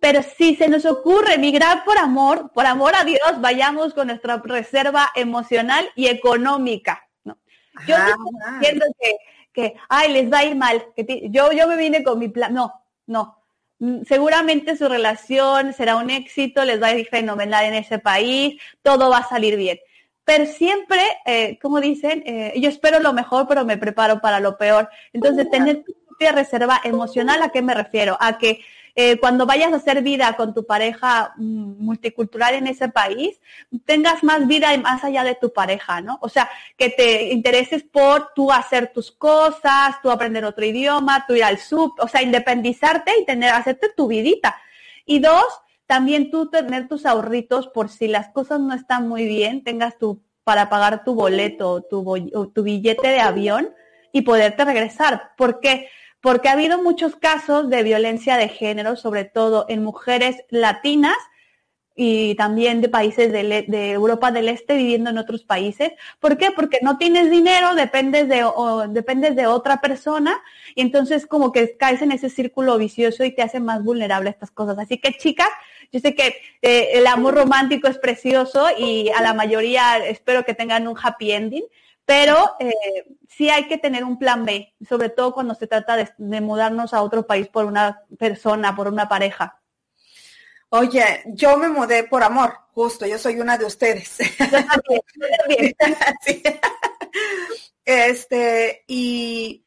Pero 0.00 0.22
si 0.22 0.54
se 0.56 0.68
nos 0.68 0.86
ocurre 0.86 1.38
migrar 1.38 1.84
por 1.84 1.98
amor, 1.98 2.52
por 2.52 2.66
amor 2.66 2.94
a 2.94 3.04
Dios, 3.04 3.40
vayamos 3.40 3.94
con 3.94 4.08
nuestra 4.08 4.36
reserva 4.38 5.10
emocional 5.14 5.88
y 5.96 6.06
económica. 6.06 7.08
¿no? 7.24 7.36
Yo 7.86 7.96
estoy 7.96 8.16
diciendo 8.60 8.86
que 9.00 9.16
que, 9.58 9.74
ay, 9.88 10.12
les 10.12 10.32
va 10.32 10.38
a 10.38 10.44
ir 10.44 10.54
mal, 10.54 10.86
que 10.94 11.28
yo, 11.30 11.50
yo 11.50 11.66
me 11.66 11.76
vine 11.76 12.04
con 12.04 12.18
mi 12.20 12.28
plan. 12.28 12.54
No, 12.54 12.72
no. 13.06 13.42
Mm, 13.80 14.02
seguramente 14.06 14.76
su 14.76 14.88
relación 14.88 15.72
será 15.72 15.96
un 15.96 16.10
éxito, 16.10 16.64
les 16.64 16.80
va 16.80 16.88
a 16.88 16.94
ir 16.94 17.08
fenomenal 17.08 17.64
en 17.64 17.74
ese 17.74 17.98
país, 17.98 18.60
todo 18.82 19.10
va 19.10 19.18
a 19.18 19.28
salir 19.28 19.56
bien. 19.56 19.80
Pero 20.22 20.46
siempre, 20.46 21.00
eh, 21.26 21.58
como 21.60 21.80
dicen, 21.80 22.22
eh, 22.24 22.52
yo 22.60 22.68
espero 22.68 23.00
lo 23.00 23.12
mejor, 23.12 23.48
pero 23.48 23.64
me 23.64 23.78
preparo 23.78 24.20
para 24.20 24.38
lo 24.38 24.56
peor. 24.58 24.90
Entonces, 25.12 25.50
tener 25.50 25.82
tu 25.82 25.92
propia 26.06 26.30
reserva 26.30 26.80
emocional, 26.84 27.42
¿a 27.42 27.48
qué 27.48 27.60
me 27.60 27.74
refiero? 27.74 28.16
A 28.20 28.38
que 28.38 28.60
eh, 29.00 29.16
cuando 29.20 29.46
vayas 29.46 29.72
a 29.72 29.76
hacer 29.76 30.02
vida 30.02 30.34
con 30.36 30.52
tu 30.52 30.66
pareja 30.66 31.32
mm, 31.36 31.84
multicultural 31.84 32.56
en 32.56 32.66
ese 32.66 32.88
país, 32.88 33.40
tengas 33.84 34.24
más 34.24 34.48
vida 34.48 34.76
más 34.78 35.04
allá 35.04 35.22
de 35.22 35.36
tu 35.36 35.52
pareja, 35.52 36.00
¿no? 36.00 36.18
O 36.20 36.28
sea, 36.28 36.50
que 36.76 36.90
te 36.90 37.32
intereses 37.32 37.84
por 37.84 38.32
tú 38.34 38.50
hacer 38.50 38.92
tus 38.92 39.12
cosas, 39.12 40.02
tú 40.02 40.10
aprender 40.10 40.44
otro 40.44 40.64
idioma, 40.64 41.26
tú 41.28 41.34
ir 41.34 41.44
al 41.44 41.58
sub, 41.58 41.92
o 42.00 42.08
sea, 42.08 42.22
independizarte 42.22 43.12
y 43.20 43.24
tener, 43.24 43.50
hacerte 43.50 43.88
tu 43.96 44.08
vidita. 44.08 44.56
Y 45.06 45.20
dos, 45.20 45.46
también 45.86 46.32
tú 46.32 46.50
tener 46.50 46.88
tus 46.88 47.06
ahorritos 47.06 47.68
por 47.68 47.90
si 47.90 48.08
las 48.08 48.30
cosas 48.30 48.58
no 48.58 48.74
están 48.74 49.08
muy 49.08 49.26
bien, 49.26 49.62
tengas 49.62 49.96
tu 49.96 50.24
para 50.42 50.68
pagar 50.68 51.04
tu 51.04 51.14
boleto 51.14 51.82
tu, 51.82 52.02
tu 52.52 52.62
billete 52.64 53.06
de 53.06 53.20
avión 53.20 53.72
y 54.10 54.22
poderte 54.22 54.64
regresar. 54.64 55.34
¿Por 55.36 55.60
qué? 55.60 55.88
Porque 56.20 56.48
ha 56.48 56.52
habido 56.52 56.82
muchos 56.82 57.16
casos 57.16 57.70
de 57.70 57.82
violencia 57.82 58.36
de 58.36 58.48
género, 58.48 58.96
sobre 58.96 59.24
todo 59.24 59.66
en 59.68 59.84
mujeres 59.84 60.44
latinas 60.50 61.16
y 62.00 62.36
también 62.36 62.80
de 62.80 62.88
países 62.88 63.32
de, 63.32 63.64
de, 63.66 63.90
Europa 63.90 64.30
del 64.30 64.48
Este 64.48 64.76
viviendo 64.76 65.10
en 65.10 65.18
otros 65.18 65.42
países. 65.42 65.90
¿Por 66.20 66.38
qué? 66.38 66.52
Porque 66.52 66.78
no 66.80 66.96
tienes 66.96 67.28
dinero, 67.28 67.74
dependes 67.74 68.28
de, 68.28 68.46
dependes 68.90 69.34
de 69.34 69.48
otra 69.48 69.80
persona 69.80 70.40
y 70.76 70.82
entonces 70.82 71.26
como 71.26 71.50
que 71.50 71.76
caes 71.76 72.00
en 72.00 72.12
ese 72.12 72.30
círculo 72.30 72.78
vicioso 72.78 73.24
y 73.24 73.32
te 73.32 73.42
hace 73.42 73.58
más 73.58 73.82
vulnerable 73.82 74.28
a 74.28 74.32
estas 74.32 74.52
cosas. 74.52 74.78
Así 74.78 74.98
que 74.98 75.16
chicas, 75.18 75.48
yo 75.90 75.98
sé 75.98 76.14
que 76.14 76.36
eh, 76.62 76.90
el 76.92 77.06
amor 77.08 77.34
romántico 77.34 77.88
es 77.88 77.98
precioso 77.98 78.68
y 78.78 79.10
a 79.10 79.20
la 79.20 79.34
mayoría 79.34 79.98
espero 80.06 80.44
que 80.44 80.54
tengan 80.54 80.86
un 80.86 80.96
happy 80.96 81.32
ending, 81.32 81.64
pero 82.08 82.56
eh, 82.58 82.72
sí 83.28 83.50
hay 83.50 83.68
que 83.68 83.76
tener 83.76 84.02
un 84.02 84.18
plan 84.18 84.46
B, 84.46 84.74
sobre 84.88 85.10
todo 85.10 85.34
cuando 85.34 85.54
se 85.54 85.66
trata 85.66 85.94
de, 85.94 86.40
mudarnos 86.40 86.94
a 86.94 87.02
otro 87.02 87.26
país 87.26 87.48
por 87.48 87.66
una 87.66 88.00
persona, 88.18 88.74
por 88.74 88.88
una 88.88 89.10
pareja. 89.10 89.60
Oye, 90.70 91.22
yo 91.26 91.58
me 91.58 91.68
mudé 91.68 92.04
por 92.04 92.22
amor, 92.22 92.54
justo, 92.72 93.04
yo 93.04 93.18
soy 93.18 93.38
una 93.40 93.58
de 93.58 93.66
ustedes. 93.66 94.16
Este, 97.84 98.84
y 98.86 99.64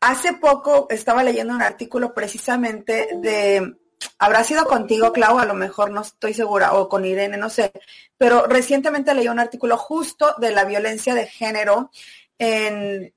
hace 0.00 0.34
poco 0.34 0.86
estaba 0.90 1.24
leyendo 1.24 1.54
un 1.54 1.62
artículo 1.62 2.12
precisamente 2.12 3.08
de 3.16 3.76
habrá 4.18 4.44
sido 4.44 4.64
contigo, 4.66 5.12
Clau, 5.12 5.38
a 5.38 5.44
lo 5.44 5.54
mejor 5.54 5.90
no 5.90 6.02
estoy 6.02 6.34
segura, 6.34 6.74
o 6.74 6.88
con 6.88 7.04
Irene, 7.04 7.36
no 7.36 7.50
sé, 7.50 7.72
pero 8.18 8.46
recientemente 8.46 9.14
leí 9.14 9.28
un 9.28 9.38
artículo 9.38 9.76
justo 9.76 10.34
de 10.38 10.50
la 10.50 10.64
violencia 10.64 11.14
de 11.14 11.26
género 11.26 11.90
en, 12.38 13.14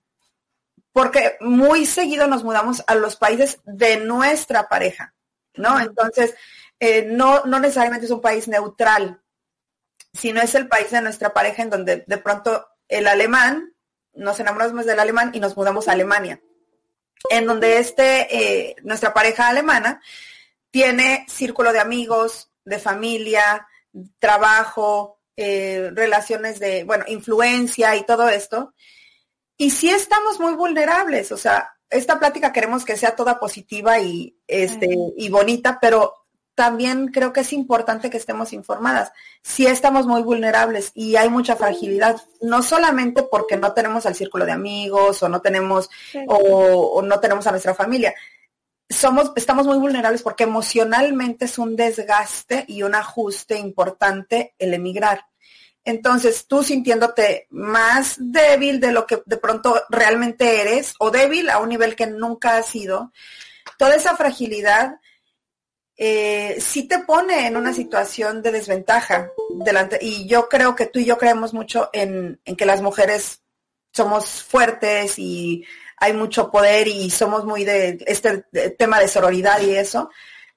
porque 0.92 1.36
muy 1.42 1.86
seguido 1.86 2.28
nos 2.28 2.44
mudamos 2.44 2.84
a 2.88 2.96
los 2.96 3.18
países 3.18 3.60
de 3.66 3.98
nuestra 3.98 4.70
pareja, 4.70 5.14
¿no? 5.56 5.80
Entonces, 5.80 6.36
eh, 6.80 7.06
no, 7.06 7.44
no 7.46 7.60
necesariamente 7.60 8.06
es 8.06 8.12
un 8.12 8.22
país 8.22 8.48
neutral, 8.48 9.22
sino 10.14 10.42
es 10.42 10.56
el 10.56 10.68
país 10.68 10.92
de 10.92 11.02
nuestra 11.02 11.34
pareja 11.34 11.64
en 11.64 11.70
donde 11.70 12.06
de 12.08 12.18
pronto 12.18 12.68
el 12.88 13.08
alemán, 13.08 13.74
nos 14.14 14.40
enamoramos 14.40 14.86
del 14.86 15.00
alemán 15.00 15.32
y 15.34 15.40
nos 15.40 15.58
mudamos 15.58 15.88
a 15.88 15.92
Alemania, 15.92 16.40
en 17.30 17.46
donde 17.46 17.80
este, 17.80 18.34
eh, 18.34 18.76
nuestra 18.84 19.14
pareja 19.14 19.50
alemana, 19.50 20.02
tiene 20.76 21.26
círculo 21.30 21.71
de 21.71 21.80
amigos, 21.80 22.51
de 22.65 22.80
familia, 22.80 23.65
trabajo, 24.19 25.21
eh, 25.38 25.89
relaciones 25.93 26.59
de, 26.59 26.84
bueno, 26.84 27.05
influencia 27.07 27.95
y 27.95 28.05
todo 28.05 28.28
esto. 28.28 28.73
Y 29.55 29.69
sí 29.69 29.89
estamos 29.89 30.38
muy 30.38 30.53
vulnerables, 30.53 31.32
o 31.32 31.38
sea, 31.38 31.78
esta 31.89 32.19
plática 32.19 32.51
queremos 32.51 32.84
que 32.84 32.97
sea 32.97 33.15
toda 33.15 33.39
positiva 33.39 34.01
y, 34.01 34.38
este, 34.47 34.89
y 35.15 35.30
bonita, 35.30 35.80
pero 35.80 36.26
también 36.55 37.09
creo 37.09 37.34
que 37.34 37.41
es 37.41 37.53
importante 37.53 38.09
que 38.09 38.17
estemos 38.17 38.53
informadas. 38.53 39.11
Sí 39.43 39.67
estamos 39.67 40.07
muy 40.07 40.23
vulnerables 40.23 40.91
y 40.93 41.17
hay 41.17 41.30
mucha 41.30 41.57
fragilidad, 41.57 42.21
no 42.41 42.63
solamente 42.63 43.23
porque 43.23 43.57
no 43.57 43.73
tenemos 43.73 44.05
al 44.05 44.15
círculo 44.15 44.45
de 44.45 44.53
amigos 44.53 45.21
o 45.21 45.30
no 45.30 45.41
tenemos 45.41 45.89
o, 46.28 47.01
no 47.01 47.19
tenemos 47.19 47.45
a 47.45 47.51
nuestra 47.51 47.73
familia, 47.76 48.13
somos, 48.96 49.32
estamos 49.36 49.66
muy 49.66 49.78
vulnerables 49.78 50.22
porque 50.22 50.43
emocionalmente 50.43 51.46
es 51.46 51.58
un 51.58 51.76
desgaste 51.76 52.66
y 52.68 52.84
un 52.84 52.96
ajuste 52.96 53.58
importante 53.58 54.54
el 54.58 54.74
emigrar. 54.74 55.26
Entonces, 55.84 56.48
tú 56.48 56.64
sintiéndote 56.64 57.48
más 57.52 58.16
débil 58.18 58.80
de 58.80 58.91
lo 58.91 59.06
que 59.06 59.22
de 59.26 59.38
pronto 59.38 59.84
realmente 59.89 60.62
eres, 60.62 60.96
o 60.98 61.12
débil 61.12 61.50
a 61.50 61.60
un 61.60 61.70
nivel 61.70 61.96
que 61.96 62.08
nunca 62.08 62.58
has 62.58 62.68
sido, 62.68 63.12
toda 63.78 63.96
esa 63.96 64.18
fragilidad 64.18 65.00
eh, 65.98 66.58
sí 66.60 66.88
te 66.88 67.00
pone 67.00 67.48
en 67.48 67.56
una 67.56 67.72
situación 67.72 68.41
de 68.41 68.52
desventaja 68.52 69.30
delante. 69.50 70.00
Y 70.02 70.28
yo 70.28 70.50
creo 70.50 70.76
que 70.76 70.88
tú 70.88 71.00
y 71.00 71.06
yo 71.06 71.18
creemos 71.18 71.54
mucho 71.54 71.89
en, 71.93 72.41
en 72.43 72.56
que 72.56 72.66
las 72.66 72.82
mujeres 72.82 73.43
somos 73.93 74.43
fuertes 74.43 75.18
y 75.18 75.64
hay 75.98 76.14
mucho 76.14 76.52
poder 76.52 76.88
y 76.88 77.10
somos 77.10 77.46
muy 77.46 77.64
de 77.64 78.04
este 78.06 78.46
tema 78.78 79.00
de 79.00 79.08
sororidad 79.08 79.62
y 79.62 79.76
eso, 79.76 80.10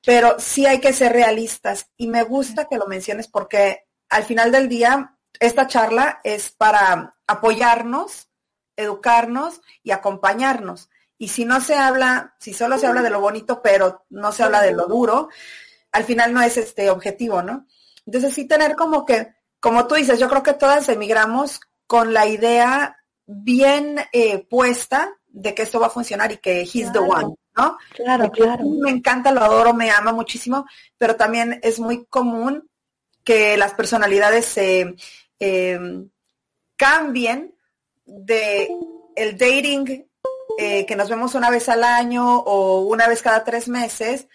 pero 0.04 0.36
sí 0.38 0.66
hay 0.66 0.80
que 0.80 0.92
ser 0.92 1.12
realistas 1.12 1.90
y 1.96 2.08
me 2.08 2.22
gusta 2.22 2.66
que 2.66 2.76
lo 2.76 2.86
menciones 2.86 3.28
porque 3.28 3.86
al 4.08 4.24
final 4.24 4.50
del 4.52 4.68
día 4.68 5.16
esta 5.40 5.66
charla 5.66 6.20
es 6.24 6.50
para 6.50 7.16
apoyarnos, 7.26 8.28
educarnos 8.76 9.60
y 9.82 9.90
acompañarnos. 9.90 10.88
Y 11.18 11.28
si 11.28 11.44
no 11.44 11.60
se 11.60 11.74
habla, 11.74 12.36
si 12.38 12.54
solo 12.54 12.78
se 12.78 12.86
habla 12.86 13.02
de 13.02 13.10
lo 13.10 13.20
bonito, 13.20 13.60
pero 13.60 14.06
no 14.10 14.32
se 14.32 14.44
habla 14.44 14.62
de 14.62 14.72
lo 14.72 14.86
duro, 14.86 15.28
al 15.90 16.04
final 16.04 16.32
no 16.32 16.40
es 16.42 16.56
este 16.56 16.90
objetivo, 16.90 17.42
¿no? 17.42 17.66
Entonces 18.06 18.32
sí 18.34 18.46
tener 18.46 18.76
como 18.76 19.04
que, 19.04 19.34
como 19.60 19.86
tú 19.86 19.96
dices, 19.96 20.18
yo 20.18 20.28
creo 20.28 20.42
que 20.42 20.54
todas 20.54 20.88
emigramos 20.88 21.60
con 21.86 22.14
la 22.14 22.26
idea 22.26 22.98
bien 23.26 23.98
eh, 24.12 24.46
puesta 24.48 25.17
de 25.28 25.54
que 25.54 25.62
esto 25.62 25.80
va 25.80 25.86
a 25.86 25.90
funcionar 25.90 26.32
y 26.32 26.38
que 26.38 26.62
he's 26.62 26.92
the 26.92 26.98
one, 26.98 27.34
¿no? 27.56 27.78
Claro, 27.94 28.30
claro. 28.30 28.64
Me 28.64 28.90
encanta, 28.90 29.32
lo 29.32 29.42
adoro, 29.42 29.74
me 29.74 29.90
ama 29.90 30.12
muchísimo, 30.12 30.66
pero 30.96 31.16
también 31.16 31.60
es 31.62 31.78
muy 31.78 32.06
común 32.06 32.68
que 33.24 33.56
las 33.56 33.74
personalidades 33.74 34.46
se 34.46 34.94
em, 35.38 36.08
cambien 36.76 37.54
de 38.04 38.68
el 39.16 39.36
dating 39.36 40.06
eh, 40.56 40.86
que 40.86 40.96
nos 40.96 41.10
vemos 41.10 41.34
una 41.34 41.50
vez 41.50 41.68
al 41.68 41.84
año 41.84 42.38
o 42.38 42.80
una 42.80 43.06
vez 43.06 43.22
cada 43.22 43.44
tres 43.44 43.68
meses 43.68 44.28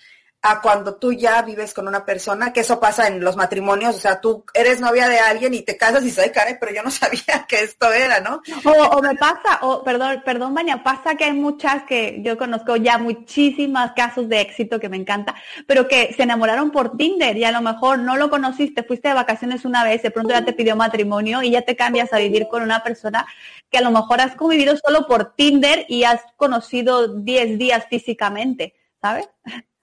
a 0.45 0.59
cuando 0.59 0.95
tú 0.95 1.13
ya 1.13 1.41
vives 1.41 1.73
con 1.73 1.87
una 1.87 2.03
persona, 2.05 2.51
que 2.51 2.59
eso 2.59 2.77
pasa 2.77 3.07
en 3.07 3.23
los 3.23 3.37
matrimonios, 3.37 3.95
o 3.95 3.99
sea, 3.99 4.19
tú 4.19 4.43
eres 4.53 4.81
novia 4.81 5.07
de 5.07 5.17
alguien 5.17 5.53
y 5.53 5.61
te 5.61 5.77
casas 5.77 6.03
y 6.03 6.11
se 6.11 6.29
caray, 6.33 6.57
pero 6.59 6.73
yo 6.73 6.83
no 6.83 6.91
sabía 6.91 7.45
que 7.47 7.61
esto 7.61 7.91
era, 7.93 8.19
¿no? 8.19 8.41
O, 8.65 9.01
me 9.01 9.15
pasa, 9.15 9.59
o 9.61 9.81
perdón, 9.85 10.21
perdón, 10.25 10.53
Baña, 10.53 10.83
pasa 10.83 11.15
que 11.15 11.23
hay 11.23 11.33
muchas 11.33 11.83
que 11.83 12.21
yo 12.21 12.37
conozco 12.37 12.75
ya 12.75 12.97
muchísimos 12.97 13.91
casos 13.95 14.27
de 14.27 14.41
éxito 14.41 14.81
que 14.81 14.89
me 14.89 14.97
encanta, 14.97 15.33
pero 15.65 15.87
que 15.87 16.13
se 16.13 16.23
enamoraron 16.23 16.71
por 16.71 16.97
Tinder 16.97 17.37
y 17.37 17.45
a 17.45 17.53
lo 17.53 17.61
mejor 17.61 17.99
no 17.99 18.17
lo 18.17 18.29
conociste, 18.29 18.83
fuiste 18.83 19.07
de 19.07 19.13
vacaciones 19.13 19.63
una 19.63 19.85
vez, 19.85 20.03
de 20.03 20.11
pronto 20.11 20.33
ya 20.33 20.43
te 20.43 20.51
pidió 20.51 20.75
matrimonio 20.75 21.41
y 21.41 21.51
ya 21.51 21.61
te 21.61 21.77
cambias 21.77 22.11
a 22.11 22.17
vivir 22.17 22.49
con 22.49 22.63
una 22.63 22.83
persona 22.83 23.25
que 23.71 23.77
a 23.77 23.81
lo 23.81 23.91
mejor 23.91 24.19
has 24.19 24.35
convivido 24.35 24.75
solo 24.75 25.07
por 25.07 25.35
Tinder 25.35 25.85
y 25.87 26.03
has 26.03 26.21
conocido 26.35 27.07
10 27.07 27.57
días 27.57 27.85
físicamente, 27.89 28.73
¿sabes? 29.01 29.29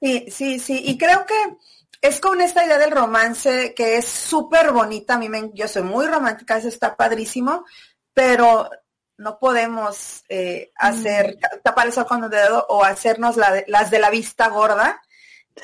Sí, 0.00 0.26
sí, 0.30 0.58
sí. 0.58 0.82
Y 0.84 0.96
creo 0.96 1.26
que 1.26 1.34
es 2.00 2.20
con 2.20 2.40
esta 2.40 2.64
idea 2.64 2.78
del 2.78 2.90
romance 2.90 3.74
que 3.74 3.98
es 3.98 4.06
súper 4.06 4.72
bonita. 4.72 5.14
A 5.14 5.18
mí 5.18 5.28
me, 5.28 5.50
yo 5.52 5.68
soy 5.68 5.82
muy 5.82 6.06
romántica, 6.06 6.56
eso 6.56 6.68
está 6.68 6.96
padrísimo, 6.96 7.64
pero 8.14 8.70
no 9.18 9.38
podemos 9.38 10.24
eh, 10.30 10.72
hacer, 10.76 11.36
mm. 11.36 11.62
tapar 11.62 11.86
el 11.86 11.92
sol 11.92 12.06
con 12.06 12.24
el 12.24 12.30
dedo 12.30 12.64
o 12.70 12.82
hacernos 12.82 13.36
las 13.36 13.90
de 13.90 13.98
la 13.98 14.10
vista 14.10 14.48
gorda. 14.48 15.02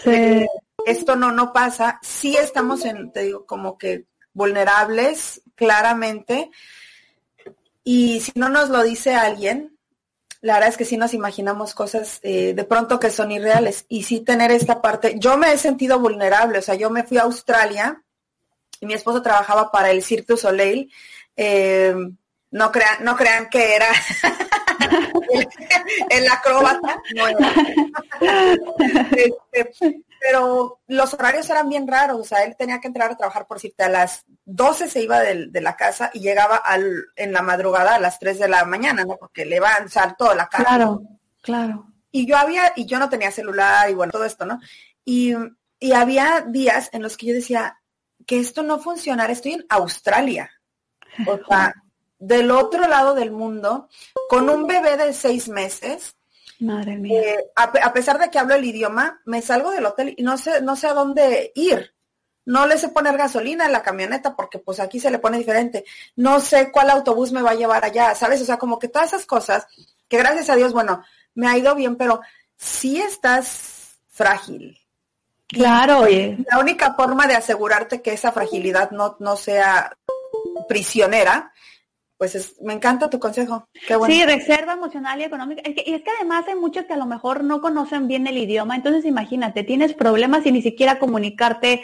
Sí. 0.03 0.47
esto 0.85 1.17
no, 1.17 1.33
no 1.33 1.53
pasa. 1.55 1.99
Sí 2.03 2.37
estamos 2.37 2.85
en, 2.85 3.13
te 3.13 3.23
digo, 3.23 3.47
como 3.47 3.79
que 3.79 4.05
vulnerables, 4.35 5.41
claramente. 5.55 6.51
Y 7.83 8.21
si 8.21 8.33
no 8.35 8.51
nos 8.51 8.69
lo 8.69 8.83
dice 8.83 9.15
alguien, 9.15 9.76
la 10.47 10.55
verdad 10.55 10.69
es 10.69 10.77
que 10.77 10.85
sí 10.85 10.97
nos 10.97 11.13
imaginamos 11.13 11.75
cosas 11.75 12.21
eh, 12.23 12.55
de 12.55 12.65
pronto 12.65 13.01
que 13.01 13.11
son 13.11 13.33
irreales 13.33 13.85
y 13.89 14.05
sí 14.05 14.21
tener 14.21 14.53
esta 14.53 14.81
parte. 14.81 15.17
Yo 15.19 15.37
me 15.37 15.53
he 15.53 15.59
sentido 15.59 15.99
vulnerable, 15.99 16.61
o 16.61 16.63
sea, 16.63 16.77
yo 16.77 16.89
me 16.89 17.03
fui 17.03 17.19
a 17.19 17.23
Australia 17.23 18.01
y 18.81 18.87
mi 18.87 18.95
esposo 18.95 19.23
trabajaba 19.23 19.73
para 19.73 19.91
el 19.91 20.05
Cirque 20.05 20.35
du 20.35 20.37
Soleil. 20.37 20.93
Eh, 21.37 21.97
no 22.53 22.71
crean, 22.71 23.03
no 23.03 23.17
crean 23.17 23.49
que 23.49 23.75
era 23.75 23.89
el, 26.11 26.29
acróbata, 26.29 27.03
no 27.17 27.27
este, 29.51 30.01
pero 30.29 30.81
los 30.89 31.15
horarios 31.15 31.49
eran 31.51 31.69
bien 31.69 31.87
raros, 31.87 32.19
o 32.21 32.25
sea, 32.25 32.43
él 32.43 32.57
tenía 32.57 32.81
que 32.81 32.89
entrar 32.89 33.13
a 33.13 33.17
trabajar 33.17 33.47
por 33.47 33.61
cierto 33.61 33.85
a 33.85 33.89
las 33.89 34.25
12 34.45 34.91
se 34.91 35.03
iba 35.03 35.21
de, 35.21 35.61
la 35.61 35.77
casa 35.77 36.11
y 36.13 36.19
llegaba 36.19 36.57
al, 36.57 37.05
en 37.15 37.33
la 37.33 37.43
madrugada 37.43 37.95
a 37.95 38.01
las 38.01 38.19
3 38.19 38.41
de 38.41 38.49
la 38.49 38.65
mañana, 38.65 39.05
¿no? 39.05 39.17
Porque 39.19 39.45
le 39.45 39.61
va 39.61 39.77
a 39.77 40.17
toda 40.17 40.35
la 40.35 40.49
casa. 40.49 40.65
Claro, 40.65 41.03
claro. 41.43 41.87
Y 42.11 42.27
yo 42.27 42.37
había, 42.37 42.73
y 42.75 42.87
yo 42.87 42.99
no 42.99 43.09
tenía 43.09 43.31
celular 43.31 43.89
y 43.89 43.95
bueno, 43.95 44.11
todo 44.11 44.25
esto, 44.25 44.45
¿no? 44.47 44.59
Y, 45.05 45.33
y 45.79 45.93
había 45.93 46.45
días 46.49 46.91
en 46.93 47.03
los 47.03 47.17
que 47.17 47.27
yo 47.27 47.35
decía 47.35 47.79
que 48.27 48.41
esto 48.41 48.65
no 48.65 48.81
funcionara, 48.81 49.33
estoy 49.33 49.53
en 49.53 49.67
Australia. 49.69 50.51
O 51.25 51.39
sea, 51.49 51.73
del 52.19 52.51
otro 52.51 52.89
lado 52.89 53.15
del 53.15 53.31
mundo, 53.31 53.89
con 54.29 54.51
un 54.51 54.67
bebé 54.67 54.97
de 54.97 55.13
seis 55.13 55.49
meses, 55.49 56.16
Madre 56.61 56.95
eh, 56.95 56.99
mía. 56.99 57.23
a, 57.55 57.93
pesar 57.93 58.19
de 58.19 58.31
que 58.31 58.39
hablo 58.39 58.55
el 58.55 58.65
idioma, 58.65 59.21
me 59.25 59.43
salgo 59.43 59.71
del 59.71 59.87
hotel 59.87 60.15
y 60.17 60.23
no 60.23 60.39
sé, 60.39 60.63
no 60.63 60.77
sé 60.77 60.87
a 60.87 60.95
dónde 60.95 61.53
ir. 61.55 61.95
no 62.47 62.67
le 62.67 62.79
sé 62.79 62.89
poner 62.89 63.17
gasolina 63.17 63.67
en 63.67 63.73
la 63.73 63.83
camioneta 63.83 64.37
porque 64.37 64.59
pues 64.59 64.81
aquí 64.81 65.01
se 65.01 65.11
le 65.11 65.19
pone 65.19 65.39
diferente, 65.39 65.85
no 66.15 66.41
sé 66.41 66.71
cuál 66.71 66.91
autobús 66.91 67.33
me 67.33 67.43
va 67.43 67.51
a 67.51 67.57
llevar 67.57 67.85
allá, 67.85 68.15
¿sabes? 68.15 68.41
O 68.41 68.45
sea, 68.45 68.57
como 68.57 68.79
que 68.79 68.89
todas 68.89 69.09
esas 69.09 69.27
cosas 69.27 69.67
que 70.09 70.19
gracias 70.19 70.49
a 70.51 70.57
Dios, 70.57 70.73
bueno, 70.73 71.03
me 71.35 71.49
ha 71.49 71.59
ido 71.59 71.75
bien, 71.75 71.97
pero 71.97 72.21
sí 72.57 73.01
estás 73.01 73.99
frágil. 74.09 74.79
Claro, 75.49 76.01
oye. 76.01 76.39
La 76.51 76.59
única 76.59 76.95
forma 76.95 77.27
de 77.27 77.35
asegurarte 77.35 78.03
que 78.03 78.13
esa 78.13 78.33
fragilidad 78.33 78.91
no, 78.91 79.17
no 79.21 79.37
sea 79.37 79.97
prisionera 80.69 81.53
pues 82.19 82.35
es, 82.35 82.61
me 82.63 82.73
encanta 82.73 83.11
tu 83.11 83.19
consejo. 83.19 83.69
Qué 83.87 83.97
bueno. 83.97 84.15
Sí, 84.15 84.25
reserva 84.25 84.73
emocional 84.73 85.21
y 85.21 85.25
económica. 85.25 85.63
y 85.65 85.95
es 85.95 86.03
que 86.03 86.11
además 86.19 86.47
hay 86.49 86.55
muchos 86.55 86.85
que 86.87 86.95
a 86.95 86.99
lo 86.99 87.07
mejor 87.07 87.45
no 87.45 87.61
conocen 87.61 88.09
bien 88.09 88.27
el 88.27 88.39
idioma, 88.39 88.77
entonces 88.77 89.05
imagínate, 89.05 89.65
tienes 89.65 89.95
problemas 89.95 90.47
y 90.47 90.53
ni 90.53 90.63
siquiera 90.63 90.99
comunicarte 90.99 91.83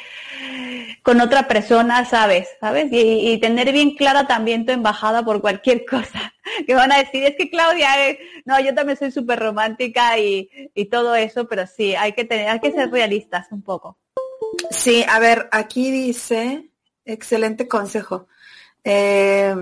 con 1.02 1.20
otra 1.20 1.48
persona, 1.48 2.04
sabes, 2.04 2.48
¿sabes? 2.60 2.88
Y, 2.92 3.38
tener 3.38 3.72
bien 3.72 3.96
clara 3.96 4.26
también 4.26 4.64
tu 4.64 4.72
embajada 4.72 5.24
por 5.24 5.40
cualquier 5.40 5.84
cosa. 5.90 6.32
Que 6.66 6.74
van 6.74 6.92
a 6.92 6.98
decir, 6.98 7.24
es 7.24 7.36
que 7.36 7.50
Claudia, 7.50 8.08
eh, 8.08 8.18
no, 8.44 8.58
yo 8.60 8.74
también 8.74 8.98
soy 8.98 9.10
súper 9.10 9.38
romántica 9.38 10.18
y, 10.18 10.50
y 10.74 10.86
todo 10.86 11.14
eso, 11.14 11.46
pero 11.46 11.66
sí, 11.66 11.94
hay 11.94 12.12
que 12.12 12.24
tener, 12.24 12.48
hay 12.48 12.60
que 12.60 12.72
ser 12.72 12.90
realistas 12.90 13.48
un 13.50 13.62
poco. 13.62 13.98
Sí, 14.70 15.04
a 15.08 15.18
ver, 15.18 15.48
aquí 15.52 15.90
dice, 15.90 16.70
excelente 17.04 17.68
consejo. 17.68 18.28
Eh, 18.84 19.54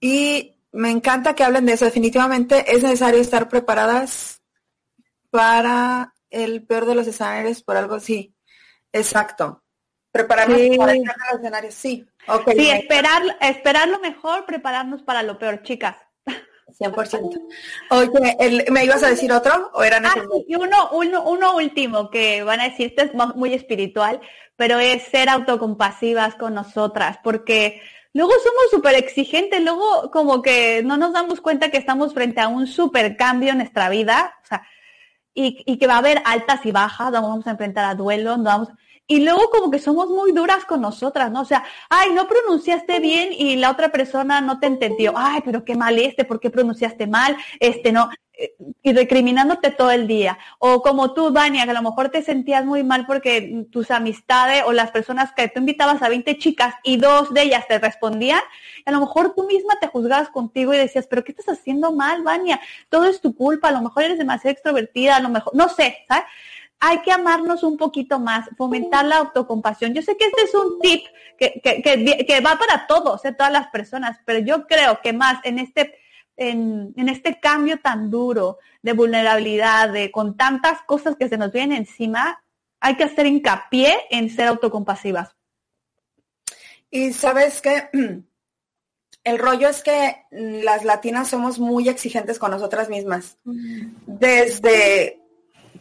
y 0.00 0.54
me 0.72 0.90
encanta 0.90 1.34
que 1.34 1.44
hablen 1.44 1.66
de 1.66 1.72
eso. 1.72 1.84
Definitivamente 1.84 2.64
es 2.74 2.82
necesario 2.82 3.20
estar 3.20 3.48
preparadas 3.48 4.42
para 5.30 6.14
el 6.30 6.66
peor 6.66 6.86
de 6.86 6.94
los 6.94 7.06
escenarios 7.06 7.62
por 7.62 7.76
algo 7.76 7.96
así. 7.96 8.34
Exacto. 8.92 9.62
Prepararnos 10.10 10.58
para 10.76 10.92
el 10.92 11.02
peor 11.02 11.16
de 11.16 11.32
los 11.32 11.40
escenarios, 11.40 11.74
sí. 11.74 12.06
sí, 12.56 12.70
esperar, 12.70 13.22
esperar 13.40 13.88
lo 13.88 13.98
mejor, 14.00 14.46
prepararnos 14.46 15.02
para 15.02 15.22
lo 15.22 15.38
peor, 15.38 15.62
chicas. 15.62 15.96
100%. 16.78 17.40
Oye, 17.90 18.66
¿me 18.70 18.84
ibas 18.84 19.02
a 19.02 19.08
decir 19.08 19.32
otro 19.32 19.70
o 19.72 19.82
eran 19.82 20.04
ah, 20.06 20.14
uno, 20.48 20.90
uno, 20.92 21.22
uno 21.24 21.56
último 21.56 22.10
que 22.10 22.42
van 22.42 22.60
a 22.60 22.68
decir, 22.68 22.88
esto 22.88 23.02
es 23.02 23.34
muy 23.34 23.54
espiritual, 23.54 24.20
pero 24.56 24.78
es 24.78 25.02
ser 25.04 25.28
autocompasivas 25.28 26.34
con 26.34 26.54
nosotras, 26.54 27.18
porque 27.24 27.80
luego 28.12 28.32
somos 28.32 28.70
súper 28.70 28.94
exigentes, 28.96 29.62
luego 29.62 30.10
como 30.10 30.42
que 30.42 30.82
no 30.84 30.96
nos 30.96 31.12
damos 31.12 31.40
cuenta 31.40 31.70
que 31.70 31.78
estamos 31.78 32.14
frente 32.14 32.40
a 32.40 32.48
un 32.48 32.66
súper 32.66 33.16
cambio 33.16 33.52
en 33.52 33.58
nuestra 33.58 33.88
vida, 33.88 34.34
o 34.42 34.46
sea, 34.46 34.62
y, 35.34 35.78
que 35.78 35.86
va 35.86 35.94
a 35.94 35.98
haber 35.98 36.20
altas 36.24 36.66
y 36.66 36.72
bajas, 36.72 37.12
vamos 37.12 37.46
a 37.46 37.50
enfrentar 37.50 37.84
a 37.84 37.94
duelo, 37.94 38.36
vamos, 38.38 38.68
y 39.06 39.20
luego 39.20 39.50
como 39.50 39.70
que 39.70 39.78
somos 39.78 40.08
muy 40.08 40.32
duras 40.32 40.64
con 40.64 40.80
nosotras, 40.80 41.30
¿no? 41.30 41.40
O 41.40 41.44
sea, 41.44 41.64
ay, 41.88 42.12
no 42.12 42.28
pronunciaste 42.28 43.00
bien 43.00 43.32
y 43.32 43.56
la 43.56 43.70
otra 43.70 43.90
persona 43.90 44.40
no 44.40 44.58
te 44.60 44.66
entendió, 44.66 45.14
ay, 45.16 45.40
pero 45.44 45.64
qué 45.64 45.76
mal 45.76 45.98
este, 45.98 46.24
¿por 46.24 46.40
qué 46.40 46.50
pronunciaste 46.50 47.06
mal? 47.06 47.36
Este, 47.58 47.90
no, 47.90 48.10
y 48.82 48.92
recriminándote 48.92 49.70
todo 49.70 49.90
el 49.90 50.06
día. 50.06 50.38
O 50.58 50.80
como 50.82 51.12
tú, 51.12 51.30
Dania, 51.32 51.64
que 51.64 51.70
a 51.70 51.74
lo 51.74 51.82
mejor 51.82 52.10
te 52.10 52.22
sentías 52.22 52.64
muy 52.64 52.84
mal 52.84 53.06
porque 53.06 53.66
tus 53.72 53.90
amistades 53.90 54.62
o 54.64 54.72
las 54.72 54.90
personas 54.92 55.32
que 55.32 55.48
tú 55.48 55.60
invitabas 55.60 56.02
a 56.02 56.08
20 56.08 56.38
chicas 56.38 56.74
y 56.84 56.98
dos 56.98 57.34
de 57.34 57.42
ellas 57.42 57.66
te 57.66 57.78
respondían, 57.78 58.40
a 58.84 58.92
lo 58.92 59.00
mejor 59.00 59.34
tú 59.34 59.46
misma 59.46 59.74
te 59.80 59.88
juzgabas 59.88 60.30
contigo 60.30 60.72
y 60.72 60.78
decías, 60.78 61.06
pero 61.08 61.24
¿qué 61.24 61.32
estás 61.32 61.48
haciendo 61.48 61.92
mal, 61.92 62.22
Vania? 62.22 62.60
Todo 62.88 63.06
es 63.06 63.20
tu 63.20 63.34
culpa, 63.34 63.68
a 63.68 63.72
lo 63.72 63.82
mejor 63.82 64.04
eres 64.04 64.18
demasiado 64.18 64.52
extrovertida, 64.52 65.16
a 65.16 65.20
lo 65.20 65.30
mejor, 65.30 65.54
no 65.54 65.68
sé, 65.68 65.98
¿sabes? 66.06 66.24
Hay 66.80 67.00
que 67.00 67.10
amarnos 67.10 67.64
un 67.64 67.76
poquito 67.76 68.20
más, 68.20 68.48
fomentar 68.56 69.04
la 69.04 69.16
autocompasión. 69.16 69.94
Yo 69.94 70.02
sé 70.02 70.16
que 70.16 70.26
este 70.26 70.42
es 70.42 70.54
un 70.54 70.78
tip 70.78 71.06
que, 71.36 71.60
que, 71.60 71.82
que, 71.82 72.24
que 72.24 72.40
va 72.40 72.56
para 72.56 72.86
todos, 72.86 73.24
¿eh? 73.24 73.32
todas 73.32 73.50
las 73.50 73.66
personas, 73.66 74.20
pero 74.24 74.38
yo 74.38 74.68
creo 74.68 75.00
que 75.02 75.12
más 75.12 75.40
en 75.42 75.58
este 75.58 75.97
en, 76.38 77.08
este 77.08 77.40
cambio 77.40 77.80
tan 77.80 78.10
duro 78.10 78.58
de 78.80 78.92
vulnerabilidad, 78.92 79.92
de 79.92 80.10
con 80.10 80.36
tantas 80.36 80.80
cosas 80.82 81.16
que 81.16 81.28
se 81.28 81.36
nos 81.36 81.52
vienen 81.52 81.78
encima, 81.78 82.42
hay 82.80 82.96
que 82.96 83.04
hacer 83.04 83.26
hincapié 83.26 83.94
en 84.10 84.30
ser 84.30 84.46
autocompasivas. 84.46 85.34
Y 86.90 87.12
sabes 87.12 87.60
que 87.60 87.90
el 89.24 89.38
rollo 89.38 89.68
es 89.68 89.82
que 89.82 90.24
las 90.30 90.84
latinas 90.84 91.28
somos 91.28 91.58
muy 91.58 91.88
exigentes 91.88 92.38
con 92.38 92.52
nosotras 92.52 92.88
mismas. 92.88 93.36
Desde 93.44 95.20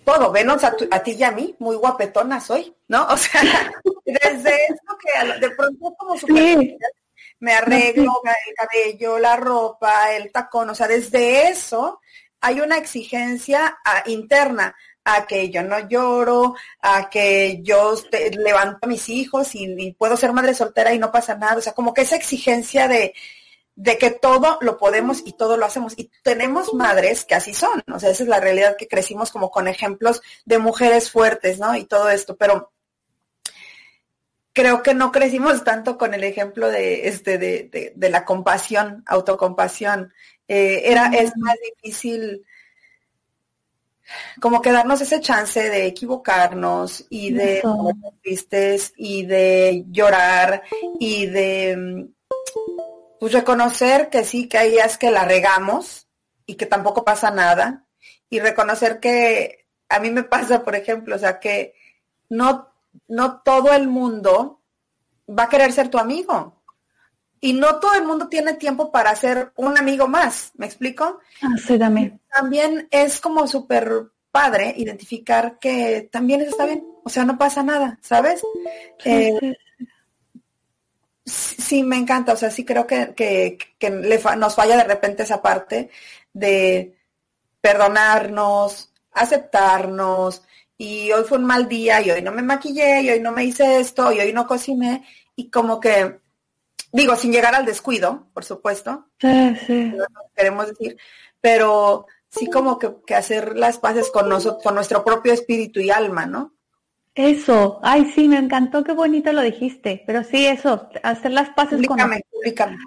todo, 0.04 0.32
venos 0.32 0.64
a, 0.64 0.76
ti 0.76 1.12
y 1.12 1.24
a 1.24 1.32
mí, 1.32 1.56
muy 1.60 1.76
guapetona 1.76 2.42
soy, 2.42 2.76
¿no? 2.88 3.06
O 3.08 3.18
sea, 3.18 3.42
desde 4.06 4.56
eso 4.66 4.98
que 5.00 5.40
de 5.40 5.56
pronto 5.56 5.94
como 5.98 6.18
super 6.18 6.78
me 7.40 7.54
arreglo 7.54 8.22
el 8.24 8.56
cabello, 8.56 9.20
la 9.20 9.36
ropa, 9.36 10.14
el 10.16 10.32
tacón, 10.32 10.70
o 10.70 10.76
sea, 10.76 10.88
desde 10.88 11.50
eso 11.50 12.00
hay 12.42 12.62
una 12.62 12.78
exigencia 12.78 13.78
ah, 13.84 14.04
interna 14.06 14.76
a 15.04 15.26
que 15.26 15.50
yo 15.50 15.64
no 15.64 15.88
lloro, 15.88 16.56
a 16.82 17.10
que 17.10 17.62
yo 17.64 17.96
levanto 18.38 18.80
a 18.82 18.88
mis 18.88 19.08
hijos 19.10 19.56
y, 19.56 19.94
puedo 19.94 20.18
ser 20.18 20.34
madre 20.34 20.54
soltera 20.54 20.94
y 20.94 21.00
no 21.00 21.12
pasa 21.12 21.36
nada, 21.36 21.58
o 21.58 21.62
sea, 21.62 21.74
como 21.74 21.94
que 21.94 22.02
esa 22.02 22.18
exigencia 22.18 22.88
de, 22.90 23.14
de 23.76 23.98
que 23.98 24.12
todo 24.12 24.58
lo 24.60 24.78
podemos 24.78 25.22
y 25.26 25.34
todo 25.34 25.56
lo 25.56 25.66
hacemos. 25.66 25.94
Y 25.98 26.12
tenemos 26.24 26.74
madres 26.74 27.24
que 27.24 27.36
así 27.36 27.54
son, 27.54 27.84
o 27.92 28.00
sea, 28.00 28.10
esa 28.10 28.24
es 28.24 28.30
la 28.30 28.42
realidad 28.42 28.76
que 28.78 28.90
crecimos 28.90 29.32
como 29.32 29.50
con 29.50 29.68
ejemplos 29.70 30.22
de 30.46 30.58
mujeres 30.58 31.10
fuertes, 31.10 31.58
¿no? 31.58 31.76
Y 31.76 31.86
todo 31.86 32.10
esto, 32.10 32.36
pero 32.36 32.74
creo 34.58 34.82
que 34.82 34.96
no 34.96 35.12
crecimos 35.12 35.64
tanto 35.64 36.00
con 36.00 36.16
el 36.16 36.24
ejemplo 36.24 36.68
de, 36.68 37.08
este, 37.08 37.38
de, 37.38 37.94
de, 37.96 38.10
la 38.10 38.26
compasión, 38.26 39.04
autocompasión. 39.06 40.12
Eh, 40.48 40.82
era, 40.86 41.12
es 41.14 41.38
más 41.38 41.56
difícil 41.76 42.44
como 44.42 44.60
que 44.60 44.72
darnos 44.72 45.00
ese 45.02 45.22
chance 45.22 45.70
de 45.70 45.86
equivocarnos 45.86 47.06
y 47.12 47.34
de 47.34 47.62
tristes 48.24 48.94
y 48.98 49.28
de 49.28 49.86
llorar 49.92 50.64
y 51.00 51.28
de 51.28 52.08
pues 53.20 53.34
reconocer 53.34 54.10
que 54.10 54.24
sí, 54.24 54.48
que 54.48 54.58
hay 54.58 54.72
días 54.72 54.98
que 54.98 55.12
la 55.12 55.24
regamos 55.24 56.08
y 56.48 56.56
que 56.56 56.66
tampoco 56.66 57.06
pasa 57.06 57.30
nada. 57.30 57.86
Y 58.28 58.40
reconocer 58.40 59.00
que 59.00 59.68
a 59.88 60.00
mí 60.00 60.10
me 60.10 60.24
pasa, 60.24 60.64
por 60.64 60.76
ejemplo, 60.76 61.16
o 61.16 61.20
sea, 61.20 61.40
que 61.40 61.76
no 62.30 62.74
no 63.08 63.42
todo 63.42 63.74
el 63.74 63.88
mundo 63.88 64.62
va 65.28 65.44
a 65.44 65.50
querer 65.50 65.72
ser 65.72 65.90
tu 65.90 65.98
amigo. 65.98 66.54
Y 67.40 67.54
no 67.54 67.80
todo 67.80 67.94
el 67.94 68.04
mundo 68.04 68.30
tiene 68.30 68.54
tiempo 68.54 68.92
para 68.92 69.16
ser 69.16 69.52
un 69.56 69.78
amigo 69.78 70.08
más, 70.08 70.52
¿me 70.56 70.66
explico? 70.66 71.20
Ah, 71.42 71.56
sí, 71.64 71.78
también. 71.78 72.20
También 72.30 72.88
es 72.90 73.20
como 73.20 73.48
súper 73.48 74.10
padre 74.32 74.74
identificar 74.78 75.60
que 75.60 76.10
también 76.12 76.42
eso 76.42 76.52
está 76.52 76.66
bien, 76.66 76.86
o 77.04 77.10
sea, 77.10 77.26
no 77.26 77.38
pasa 77.38 77.64
nada, 77.64 78.00
¿sabes? 78.02 78.42
Sí, 79.00 79.10
eh, 79.10 79.58
sí, 81.26 81.84
me 81.84 81.98
encanta, 81.98 82.34
o 82.34 82.38
sea, 82.38 82.50
sí 82.50 82.66
creo 82.66 82.88
que, 82.88 83.14
que, 83.16 83.90
nos 83.90 84.56
falla 84.56 84.78
de 84.78 84.84
repente 84.84 85.24
esa 85.24 85.42
parte 85.42 85.90
de 86.34 86.96
perdonarnos, 87.62 88.94
aceptarnos, 89.12 90.44
y 90.78 91.12
hoy 91.12 91.24
fue 91.24 91.38
un 91.38 91.46
mal 91.46 91.68
día 91.68 92.02
y 92.02 92.12
hoy 92.12 92.22
no 92.22 92.32
me 92.32 92.42
maquillé 92.42 93.02
y 93.02 93.10
hoy 93.10 93.20
no 93.20 93.32
me 93.32 93.44
hice 93.44 93.80
esto 93.80 94.12
y 94.12 94.20
hoy 94.20 94.32
no 94.32 94.46
cociné 94.46 95.04
y 95.36 95.50
como 95.50 95.80
que, 95.80 96.20
digo, 96.92 97.16
sin 97.16 97.32
llegar 97.32 97.56
al 97.56 97.66
descuido, 97.66 98.28
por 98.34 98.46
supuesto, 98.46 99.08
sí, 99.20 99.56
sí. 99.66 99.94
queremos 100.36 100.68
decir, 100.68 100.98
pero 101.42 102.06
sí 102.30 102.48
como 102.50 102.78
que, 102.78 103.16
hacer 103.16 103.58
las 103.58 103.78
paces 103.80 104.10
con, 104.12 104.30
nosotros, 104.30 104.64
con 104.64 104.76
nuestro 104.76 105.04
propio 105.04 105.34
espíritu 105.34 105.80
y 105.80 105.90
alma, 105.90 106.26
¿no? 106.26 106.54
Eso, 107.16 107.80
ay 107.82 108.12
sí, 108.14 108.28
me 108.28 108.38
encantó, 108.38 108.84
qué 108.84 108.94
bonito 108.94 109.34
lo 109.34 109.42
dijiste, 109.42 110.04
pero 110.06 110.24
sí, 110.24 110.46
eso, 110.46 110.88
hacer 111.02 111.32
las 111.32 111.50
paces 111.50 111.86
con... 111.88 111.98
Públicame. 112.32 112.78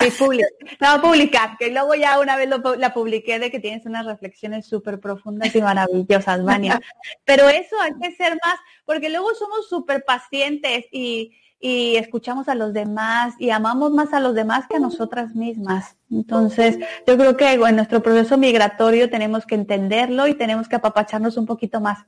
Sí, 0.00 0.10
publicar. 0.16 0.50
No, 0.80 1.02
publicar, 1.02 1.56
que 1.58 1.70
luego 1.70 1.94
ya 1.94 2.20
una 2.20 2.36
vez 2.36 2.48
la 2.78 2.94
publiqué 2.94 3.38
de 3.38 3.50
que 3.50 3.58
tienes 3.58 3.84
unas 3.84 4.06
reflexiones 4.06 4.66
súper 4.66 5.00
profundas 5.00 5.54
y 5.54 5.60
maravillosas, 5.60 6.44
Vania. 6.44 6.80
Pero 7.24 7.48
eso 7.48 7.80
hay 7.80 7.92
que 8.00 8.14
ser 8.14 8.38
más, 8.44 8.56
porque 8.84 9.10
luego 9.10 9.34
somos 9.34 9.68
súper 9.68 10.04
pacientes 10.04 10.84
y, 10.92 11.36
y 11.60 11.96
escuchamos 11.96 12.48
a 12.48 12.54
los 12.54 12.72
demás 12.72 13.34
y 13.38 13.50
amamos 13.50 13.90
más 13.90 14.12
a 14.12 14.20
los 14.20 14.34
demás 14.34 14.66
que 14.68 14.76
a 14.76 14.80
nosotras 14.80 15.34
mismas. 15.34 15.96
Entonces, 16.10 16.78
yo 17.06 17.16
creo 17.16 17.36
que 17.36 17.52
en 17.52 17.76
nuestro 17.76 18.00
proceso 18.02 18.38
migratorio 18.38 19.10
tenemos 19.10 19.46
que 19.46 19.56
entenderlo 19.56 20.28
y 20.28 20.34
tenemos 20.34 20.68
que 20.68 20.76
apapacharnos 20.76 21.36
un 21.36 21.46
poquito 21.46 21.80
más. 21.80 22.06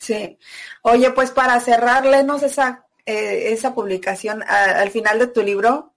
Sí. 0.00 0.38
Oye, 0.82 1.10
pues 1.10 1.30
para 1.30 1.60
cerrarlenos 1.60 2.42
esa, 2.42 2.86
eh, 3.04 3.52
esa 3.52 3.74
publicación 3.74 4.42
al 4.42 4.90
final 4.90 5.18
de 5.18 5.26
tu 5.26 5.42
libro, 5.42 5.93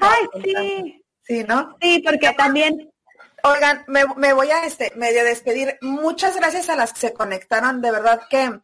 Ay, 0.00 0.26
sí. 0.42 1.04
Sí, 1.22 1.44
¿no? 1.44 1.76
Sí, 1.80 2.02
porque 2.04 2.32
también... 2.32 2.90
Oigan, 3.44 3.84
me, 3.88 4.32
voy 4.32 4.50
a 4.50 4.64
este 4.64 4.92
medio 4.94 5.24
despedir. 5.24 5.76
Muchas 5.80 6.36
gracias 6.36 6.68
a 6.68 6.76
las 6.76 6.92
que 6.92 7.00
se 7.00 7.12
conectaron. 7.12 7.80
De 7.80 7.90
verdad 7.90 8.20
que 8.30 8.60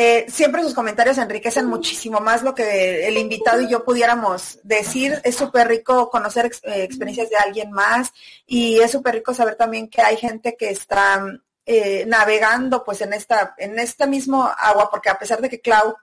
Eh, 0.00 0.26
siempre 0.28 0.62
sus 0.62 0.74
comentarios 0.74 1.18
enriquecen 1.18 1.66
muchísimo 1.66 2.20
más 2.20 2.44
lo 2.44 2.54
que 2.54 3.08
el 3.08 3.18
invitado 3.18 3.60
y 3.60 3.68
yo 3.68 3.84
pudiéramos 3.84 4.60
decir. 4.62 5.20
Es 5.24 5.34
súper 5.34 5.66
rico 5.66 6.08
conocer 6.08 6.46
eh, 6.46 6.84
experiencias 6.84 7.30
de 7.30 7.36
alguien 7.36 7.72
más 7.72 8.12
y 8.46 8.78
es 8.78 8.92
súper 8.92 9.14
rico 9.16 9.34
saber 9.34 9.56
también 9.56 9.88
que 9.88 10.00
hay 10.00 10.16
gente 10.16 10.56
que 10.56 10.70
está 10.70 11.26
eh, 11.66 12.04
navegando 12.06 12.84
pues 12.84 13.00
en 13.00 13.12
esta, 13.12 13.56
en 13.58 13.76
este 13.80 14.06
mismo 14.06 14.48
agua, 14.56 14.88
porque 14.88 15.10
a 15.10 15.18
pesar 15.18 15.40
de 15.40 15.48
que 15.48 15.60
Clau 15.60 15.96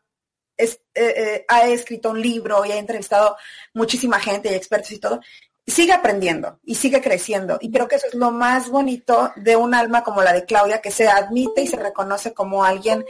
ha 1.48 1.68
escrito 1.68 2.12
un 2.12 2.22
libro 2.22 2.66
y 2.66 2.72
ha 2.72 2.78
entrevistado 2.78 3.36
muchísima 3.74 4.20
gente 4.20 4.52
y 4.52 4.56
expertos 4.56 4.92
y 4.92 5.00
todo, 5.00 5.20
sigue 5.68 5.94
aprendiendo 5.94 6.60
y 6.64 6.76
sigue 6.76 7.02
creciendo. 7.02 7.58
Y 7.60 7.72
creo 7.72 7.88
que 7.88 7.96
eso 7.96 8.08
es 8.08 8.14
lo 8.14 8.32
más 8.32 8.70
bonito 8.70 9.32
de 9.36 9.56
un 9.56 9.74
alma 9.74 10.04
como 10.04 10.22
la 10.22 10.32
de 10.32 10.46
Claudia, 10.46 10.80
que 10.80 10.92
se 10.92 11.08
admite 11.08 11.62
y 11.62 11.68
se 11.68 11.78
reconoce 11.78 12.34
como 12.34 12.64
alguien 12.64 13.04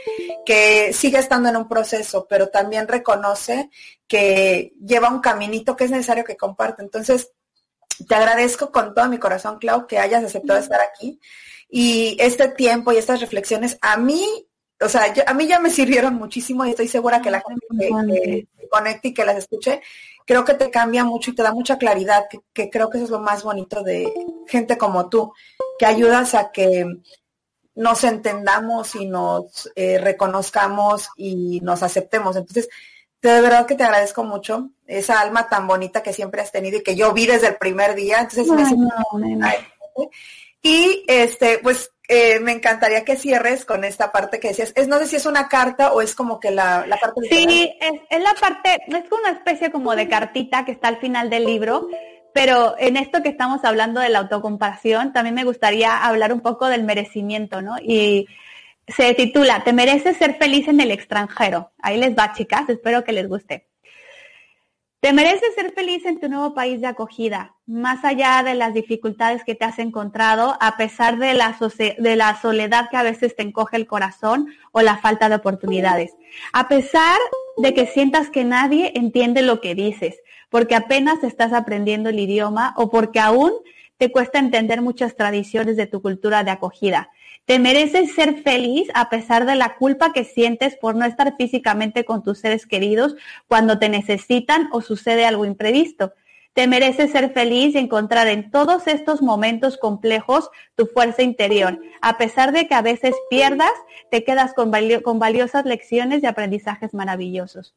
que 0.46 0.92
sigue 0.92 1.18
estando 1.18 1.50
en 1.50 1.56
un 1.56 1.68
proceso, 1.68 2.26
pero 2.28 2.48
también 2.48 2.88
reconoce 2.88 3.68
que 4.06 4.72
lleva 4.84 5.10
un 5.10 5.20
caminito 5.20 5.76
que 5.76 5.84
es 5.84 5.90
necesario 5.90 6.24
que 6.24 6.36
comparte. 6.36 6.82
Entonces, 6.82 7.30
te 8.08 8.14
agradezco 8.14 8.72
con 8.72 8.94
todo 8.94 9.08
mi 9.08 9.18
corazón, 9.18 9.58
Clau, 9.58 9.86
que 9.86 9.98
hayas 9.98 10.24
aceptado 10.24 10.58
estar 10.58 10.80
aquí. 10.80 11.20
Y 11.68 12.16
este 12.20 12.48
tiempo 12.48 12.92
y 12.92 12.96
estas 12.96 13.20
reflexiones 13.20 13.76
a 13.80 13.96
mí, 13.96 14.45
o 14.80 14.88
sea, 14.88 15.12
a 15.26 15.34
mí 15.34 15.46
ya 15.46 15.58
me 15.58 15.70
sirvieron 15.70 16.14
muchísimo 16.14 16.64
y 16.64 16.70
estoy 16.70 16.88
segura 16.88 17.22
que 17.22 17.30
la 17.30 17.42
gente 17.46 17.66
que, 17.78 18.46
que 18.58 18.68
conecte 18.68 19.08
y 19.08 19.14
que 19.14 19.24
las 19.24 19.36
escuche 19.36 19.80
creo 20.26 20.44
que 20.44 20.54
te 20.54 20.70
cambia 20.70 21.04
mucho 21.04 21.30
y 21.30 21.34
te 21.34 21.42
da 21.42 21.52
mucha 21.52 21.78
claridad, 21.78 22.26
que, 22.52 22.68
creo 22.68 22.90
que 22.90 22.98
eso 22.98 23.04
es 23.04 23.10
lo 23.10 23.20
más 23.20 23.44
bonito 23.44 23.82
de 23.82 24.12
gente 24.48 24.76
como 24.76 25.08
tú, 25.08 25.32
que 25.78 25.86
ayudas 25.86 26.34
a 26.34 26.50
que 26.50 26.84
nos 27.76 28.04
entendamos 28.04 28.94
y 28.96 29.06
nos 29.06 29.70
eh, 29.76 29.98
reconozcamos 29.98 31.08
y 31.16 31.60
nos 31.60 31.82
aceptemos. 31.82 32.34
Entonces, 32.36 32.68
de 33.22 33.40
verdad 33.40 33.66
que 33.66 33.76
te 33.76 33.84
agradezco 33.84 34.24
mucho 34.24 34.70
esa 34.86 35.20
alma 35.20 35.48
tan 35.48 35.66
bonita 35.66 36.02
que 36.02 36.12
siempre 36.12 36.42
has 36.42 36.52
tenido 36.52 36.78
y 36.78 36.82
que 36.82 36.96
yo 36.96 37.12
vi 37.12 37.26
desde 37.26 37.48
el 37.48 37.56
primer 37.56 37.94
día. 37.94 38.20
Entonces, 38.20 38.48
y 40.62 41.04
este, 41.06 41.58
pues 41.58 41.92
eh, 42.08 42.38
me 42.40 42.52
encantaría 42.52 43.04
que 43.04 43.16
cierres 43.16 43.64
con 43.64 43.84
esta 43.84 44.12
parte 44.12 44.38
que 44.38 44.48
decías. 44.48 44.72
Es, 44.76 44.88
no 44.88 44.98
sé 44.98 45.06
si 45.06 45.16
es 45.16 45.26
una 45.26 45.48
carta 45.48 45.92
o 45.92 46.00
es 46.00 46.14
como 46.14 46.38
que 46.38 46.50
la, 46.50 46.86
la 46.86 46.96
parte... 46.98 47.20
Sí, 47.28 47.74
es, 47.80 48.00
es, 48.08 48.22
la 48.22 48.34
parte, 48.34 48.78
es 48.86 49.12
una 49.12 49.30
especie 49.30 49.70
como 49.70 49.96
de 49.96 50.08
cartita 50.08 50.64
que 50.64 50.72
está 50.72 50.88
al 50.88 50.98
final 50.98 51.30
del 51.30 51.44
libro, 51.44 51.88
pero 52.32 52.76
en 52.78 52.96
esto 52.96 53.22
que 53.22 53.30
estamos 53.30 53.64
hablando 53.64 54.00
de 54.00 54.10
la 54.10 54.20
autocompasión, 54.20 55.12
también 55.12 55.34
me 55.34 55.44
gustaría 55.44 55.96
hablar 55.96 56.32
un 56.32 56.40
poco 56.40 56.68
del 56.68 56.84
merecimiento, 56.84 57.62
¿no? 57.62 57.76
Y 57.82 58.28
se 58.86 59.14
titula, 59.14 59.64
Te 59.64 59.72
mereces 59.72 60.16
ser 60.16 60.36
feliz 60.36 60.68
en 60.68 60.80
el 60.80 60.90
extranjero. 60.90 61.72
Ahí 61.78 61.98
les 61.98 62.16
va, 62.16 62.32
chicas, 62.32 62.68
espero 62.68 63.04
que 63.04 63.12
les 63.12 63.28
guste. 63.28 63.66
Te 65.00 65.12
mereces 65.12 65.54
ser 65.54 65.72
feliz 65.72 66.04
en 66.06 66.18
tu 66.18 66.28
nuevo 66.28 66.54
país 66.54 66.80
de 66.80 66.86
acogida, 66.86 67.54
más 67.66 68.04
allá 68.04 68.42
de 68.42 68.54
las 68.54 68.72
dificultades 68.72 69.44
que 69.44 69.54
te 69.54 69.64
has 69.64 69.78
encontrado, 69.78 70.56
a 70.58 70.76
pesar 70.76 71.18
de 71.18 71.34
la, 71.34 71.56
de 71.98 72.16
la, 72.16 72.40
soledad 72.40 72.88
que 72.90 72.96
a 72.96 73.02
veces 73.02 73.36
te 73.36 73.42
encoge 73.42 73.76
el 73.76 73.86
corazón 73.86 74.48
o 74.72 74.80
la 74.80 74.96
falta 74.96 75.28
de 75.28 75.36
oportunidades. 75.36 76.16
A 76.52 76.66
pesar 76.66 77.18
de 77.58 77.74
que 77.74 77.86
sientas 77.86 78.30
que 78.30 78.44
nadie 78.44 78.92
entiende 78.94 79.42
lo 79.42 79.60
que 79.60 79.74
dices, 79.74 80.16
porque 80.48 80.74
apenas 80.74 81.22
estás 81.22 81.52
aprendiendo 81.52 82.08
el 82.08 82.18
idioma 82.18 82.74
o 82.76 82.90
porque 82.90 83.20
aún 83.20 83.52
te 83.98 84.10
cuesta 84.10 84.38
entender 84.38 84.82
muchas 84.82 85.14
tradiciones 85.14 85.76
de 85.76 85.86
tu 85.86 86.02
cultura 86.02 86.42
de 86.42 86.50
acogida. 86.50 87.10
Te 87.46 87.60
mereces 87.60 88.12
ser 88.12 88.42
feliz 88.42 88.88
a 88.92 89.08
pesar 89.08 89.46
de 89.46 89.54
la 89.54 89.76
culpa 89.76 90.12
que 90.12 90.24
sientes 90.24 90.74
por 90.74 90.96
no 90.96 91.04
estar 91.04 91.36
físicamente 91.36 92.04
con 92.04 92.24
tus 92.24 92.40
seres 92.40 92.66
queridos 92.66 93.14
cuando 93.46 93.78
te 93.78 93.88
necesitan 93.88 94.68
o 94.72 94.82
sucede 94.82 95.24
algo 95.24 95.44
imprevisto. 95.44 96.12
Te 96.54 96.66
mereces 96.66 97.12
ser 97.12 97.32
feliz 97.32 97.76
y 97.76 97.78
encontrar 97.78 98.26
en 98.26 98.50
todos 98.50 98.88
estos 98.88 99.22
momentos 99.22 99.76
complejos 99.76 100.50
tu 100.74 100.86
fuerza 100.86 101.22
interior. 101.22 101.78
A 102.00 102.18
pesar 102.18 102.50
de 102.50 102.66
que 102.66 102.74
a 102.74 102.82
veces 102.82 103.14
pierdas, 103.30 103.70
te 104.10 104.24
quedas 104.24 104.52
con, 104.52 104.72
con 105.04 105.20
valiosas 105.20 105.66
lecciones 105.66 106.24
y 106.24 106.26
aprendizajes 106.26 106.94
maravillosos. 106.94 107.76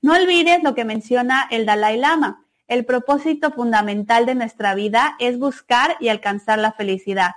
No 0.00 0.14
olvides 0.14 0.62
lo 0.62 0.74
que 0.74 0.86
menciona 0.86 1.46
el 1.50 1.66
Dalai 1.66 1.98
Lama. 1.98 2.46
El 2.68 2.86
propósito 2.86 3.50
fundamental 3.50 4.24
de 4.24 4.34
nuestra 4.34 4.74
vida 4.74 5.16
es 5.18 5.38
buscar 5.38 5.98
y 6.00 6.08
alcanzar 6.08 6.58
la 6.58 6.72
felicidad 6.72 7.32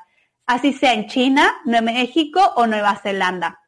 así 0.46 0.74
sea 0.74 0.94
en 0.94 1.08
China, 1.08 1.54
Nuevo 1.66 1.86
México 1.86 2.54
o 2.56 2.68
Nueva 2.68 2.96
Zelanda. 2.96 3.62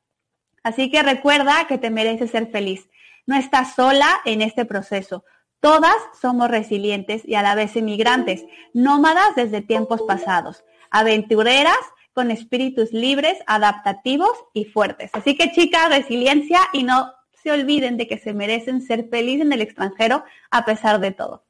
Así 0.64 0.89
que 0.89 1.03
recuerda 1.03 1.68
que 1.68 1.77
te 1.77 1.89
mereces 1.89 2.31
ser 2.31 2.49
feliz. 2.52 2.89
No 3.27 3.35
estás 3.35 3.76
sola 3.76 4.07
en 4.26 4.41
este 4.41 4.65
proceso. 4.65 5.23
Todas 5.60 5.95
somos 6.22 6.49
resilientes 6.49 7.23
y 7.26 7.35
a 7.35 7.41
la 7.41 7.56
vez 7.56 7.76
inmigrantes, 7.76 8.45
nómadas 8.73 9.35
desde 9.35 9.61
tiempos 9.61 10.02
pasados, 10.03 10.64
aventureras 10.91 11.77
con 12.14 12.31
espíritus 12.31 12.93
libres, 12.93 13.38
adaptativos 13.45 14.31
y 14.53 14.65
fuertes. 14.65 15.10
Así 15.14 15.35
que 15.35 15.52
chicas, 15.52 15.89
resiliencia 15.89 16.61
y 16.72 16.84
no 16.84 17.11
se 17.43 17.52
olviden 17.52 17.97
de 17.97 18.07
que 18.07 18.18
se 18.18 18.34
merecen 18.34 18.81
ser 18.81 19.10
felices 19.10 19.45
en 19.45 19.53
el 19.53 19.61
extranjero 19.61 20.23
a 20.49 20.65
pesar 20.65 20.99
de 20.99 21.11
todo. 21.11 21.45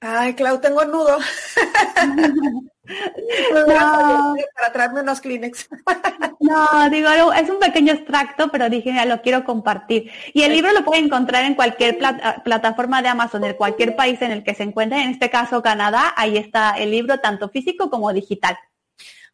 Ay, 0.00 0.34
Clau, 0.34 0.60
tengo 0.60 0.84
nudo. 0.84 1.18
no. 2.84 4.34
Para 4.54 4.72
traerme 4.72 5.00
unos 5.00 5.20
Kleenex. 5.20 5.68
no, 6.40 6.90
digo, 6.90 7.08
es 7.32 7.48
un 7.48 7.58
pequeño 7.58 7.92
extracto, 7.92 8.50
pero 8.50 8.68
dije, 8.68 8.92
ya 8.92 9.04
lo 9.04 9.22
quiero 9.22 9.44
compartir. 9.44 10.10
Y 10.32 10.42
el 10.42 10.52
libro 10.52 10.72
lo 10.72 10.84
pueden 10.84 11.06
encontrar 11.06 11.44
en 11.44 11.54
cualquier 11.54 11.98
plataforma 12.44 13.02
de 13.02 13.08
Amazon, 13.08 13.44
en 13.44 13.54
cualquier 13.54 13.94
país 13.94 14.20
en 14.22 14.32
el 14.32 14.42
que 14.44 14.54
se 14.54 14.64
encuentre, 14.64 15.02
en 15.02 15.10
este 15.10 15.30
caso 15.30 15.62
Canadá, 15.62 16.12
ahí 16.16 16.36
está 16.36 16.72
el 16.72 16.90
libro, 16.90 17.18
tanto 17.20 17.48
físico 17.48 17.90
como 17.90 18.12
digital. 18.12 18.58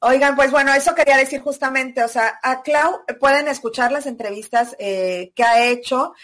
Oigan, 0.01 0.37
pues 0.37 0.53
bueno, 0.53 0.73
eso 0.75 0.95
quería 0.95 1.17
decir 1.17 1.41
justamente, 1.41 2.05
o 2.05 2.09
sea, 2.09 2.39
a 2.43 2.63
Clau 2.63 3.01
pueden 3.19 3.49
escuchar 3.49 3.91
las 3.91 4.07
entrevistas 4.07 4.77
eh, 4.79 5.33
que 5.35 5.43
ha 5.43 5.67
hecho 5.67 6.15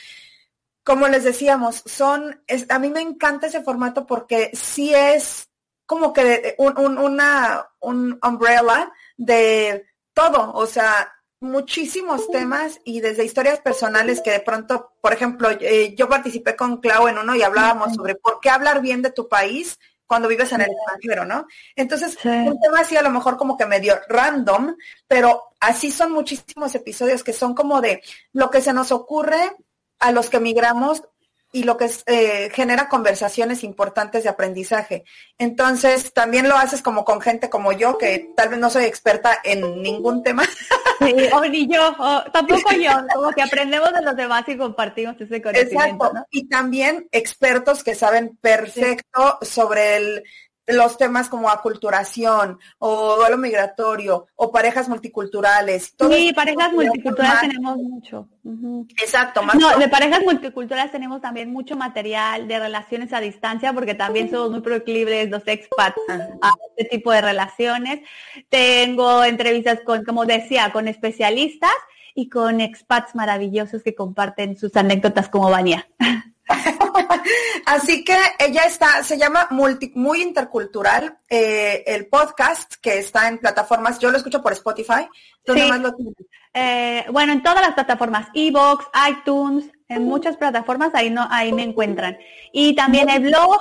como 0.85 1.09
les 1.09 1.25
decíamos, 1.25 1.83
son, 1.87 2.43
a 2.69 2.79
mí 2.79 2.91
me 2.91 3.01
encanta 3.01 3.47
ese 3.47 3.63
formato 3.63 4.07
porque 4.07 4.51
sí 4.53 4.95
es 4.95 5.49
como 5.87 6.13
que 6.13 6.55
un, 6.59 6.99
una, 6.99 7.69
un 7.81 8.19
umbrella 8.23 8.93
de 9.17 9.87
todo, 10.13 10.53
o 10.53 10.67
sea, 10.67 11.13
muchísimos 11.41 12.29
temas 12.31 12.81
y 12.85 13.01
desde 13.01 13.25
historias 13.25 13.61
personales 13.61 14.21
que 14.23 14.31
de 14.31 14.41
pronto, 14.41 14.93
por 15.01 15.13
ejemplo, 15.13 15.51
eh, 15.51 15.95
yo 15.95 16.09
participé 16.09 16.57
con 16.57 16.81
Clau 16.81 17.09
en 17.09 17.19
uno 17.19 17.37
y 17.37 17.43
hablábamos 17.43 17.95
sobre 17.95 18.15
por 18.15 18.41
qué 18.41 18.51
hablar 18.51 18.81
bien 18.81 19.03
de 19.03 19.13
tu 19.13 19.29
país 19.29 19.79
cuando 20.07 20.29
vives 20.29 20.53
en 20.53 20.61
el 20.61 20.71
extranjero, 20.71 21.25
¿no? 21.25 21.47
Entonces, 21.77 22.17
un 22.25 22.61
tema 22.61 22.81
así 22.81 22.97
a 22.97 23.03
lo 23.03 23.11
mejor 23.11 23.37
como 23.37 23.57
que 23.57 23.67
medio 23.67 23.99
random, 24.09 24.75
pero 25.07 25.55
así 25.61 25.91
son 25.91 26.13
muchísimos 26.13 26.75
episodios 26.75 27.25
que 27.25 27.33
son 27.33 27.55
como 27.55 27.81
de 27.81 28.03
lo 28.33 28.51
que 28.51 28.61
se 28.61 28.73
nos 28.73 28.93
ocurre 28.93 29.57
a 29.99 30.13
los 30.13 30.29
que 30.29 30.41
migramos 30.41 31.03
y 31.55 31.63
lo 31.63 31.77
que 31.77 31.89
eh, 32.07 32.51
genera 32.53 32.89
conversaciones 32.89 33.63
importantes 33.63 34.25
de 34.25 34.29
aprendizaje. 34.29 35.05
Entonces, 35.39 36.13
también 36.13 36.49
lo 36.49 36.57
haces 36.57 36.83
como 36.83 37.05
con 37.05 37.21
gente 37.21 37.49
como 37.49 37.71
yo, 37.71 37.97
que 37.97 38.33
tal 38.37 38.49
vez 38.49 38.59
no 38.59 38.71
soy 38.71 38.87
experta 38.87 39.39
en 39.45 39.81
ningún 39.81 40.25
tema. 40.25 40.43
Sí, 40.99 41.15
o 41.33 41.45
ni 41.45 41.69
yo, 41.73 41.95
tampoco 42.33 42.73
yo, 42.73 42.91
como 43.15 43.31
que 43.31 43.43
aprendemos 43.43 43.93
de 43.93 44.03
los 44.03 44.17
demás 44.17 44.43
y 44.49 44.57
compartimos 44.57 45.15
ese 45.21 45.41
conocimiento. 45.41 46.07
Exacto. 46.07 46.27
Y 46.33 46.49
también 46.49 47.09
expertos 47.13 47.85
que 47.85 47.95
saben 47.95 48.37
perfecto 48.41 49.39
sobre 49.43 49.97
el 49.97 50.25
los 50.67 50.97
temas 50.97 51.29
como 51.29 51.51
aculturación 51.51 52.59
o 52.79 53.17
duelo 53.17 53.37
migratorio 53.37 54.27
o 54.37 54.51
parejas 54.51 54.89
multiculturales. 54.89 55.95
sí, 56.11 56.33
parejas 56.35 56.73
multiculturales 56.73 57.41
tenemos 57.41 57.77
mucho. 57.77 58.29
Exacto. 59.03 59.43
Más 59.43 59.57
no, 59.57 59.77
de 59.79 59.89
parejas 59.89 60.23
multiculturales 60.23 60.93
tenemos 60.93 61.21
también 61.21 61.53
mucho 61.53 61.77
material 61.77 62.47
de 62.49 62.59
relaciones 62.59 63.13
a 63.13 63.21
distancia 63.21 63.73
porque 63.73 63.95
también 63.95 64.31
somos 64.31 64.51
muy 64.51 64.61
proclives 64.61 65.31
los 65.31 65.47
expats 65.47 66.01
a 66.43 66.53
este 66.77 66.97
tipo 66.97 67.13
de 67.13 67.21
relaciones. 67.21 68.01
Tengo 68.49 69.25
entrevistas 69.25 69.81
con, 69.85 70.05
como 70.05 70.25
decía, 70.25 70.71
con 70.73 70.89
especialistas 70.89 71.73
y 72.15 72.29
con 72.29 72.61
expats 72.61 73.15
maravillosos 73.15 73.83
que 73.83 73.95
comparten 73.95 74.57
sus 74.57 74.75
anécdotas 74.77 75.29
como 75.29 75.51
Vania. 75.51 75.89
Así 77.67 78.05
que 78.05 78.17
ella 78.39 78.65
está, 78.65 79.03
se 79.03 79.19
llama 79.19 79.49
multi, 79.51 79.93
muy 79.95 80.23
intercultural, 80.23 81.19
eh, 81.29 81.83
el 81.87 82.07
podcast 82.07 82.75
que 82.75 82.99
está 82.99 83.29
en 83.29 83.39
plataformas, 83.39 83.99
yo 83.99 84.11
lo 84.11 84.19
escucho 84.19 84.43
por 84.43 84.53
Spotify. 84.53 85.09
Eh, 86.57 87.05
bueno, 87.11 87.33
en 87.33 87.43
todas 87.43 87.63
las 87.63 87.75
plataformas, 87.75 88.29
Evox, 88.35 88.87
iTunes, 89.11 89.71
en 89.89 90.05
muchas 90.05 90.37
plataformas 90.37 90.95
ahí 90.95 91.11
no, 91.11 91.27
ahí 91.31 91.53
me 91.53 91.63
encuentran. 91.63 92.19
Y 92.53 92.75
también 92.75 93.09
el 93.09 93.23
blog 93.23 93.59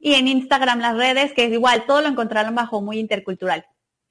y 0.00 0.14
en 0.14 0.28
Instagram 0.28 0.80
las 0.80 0.96
redes, 0.96 1.32
que 1.32 1.44
es 1.44 1.52
igual, 1.52 1.84
todo 1.86 2.00
lo 2.00 2.08
encontrarán 2.08 2.54
bajo 2.54 2.80
muy 2.80 2.98
intercultural. 2.98 3.66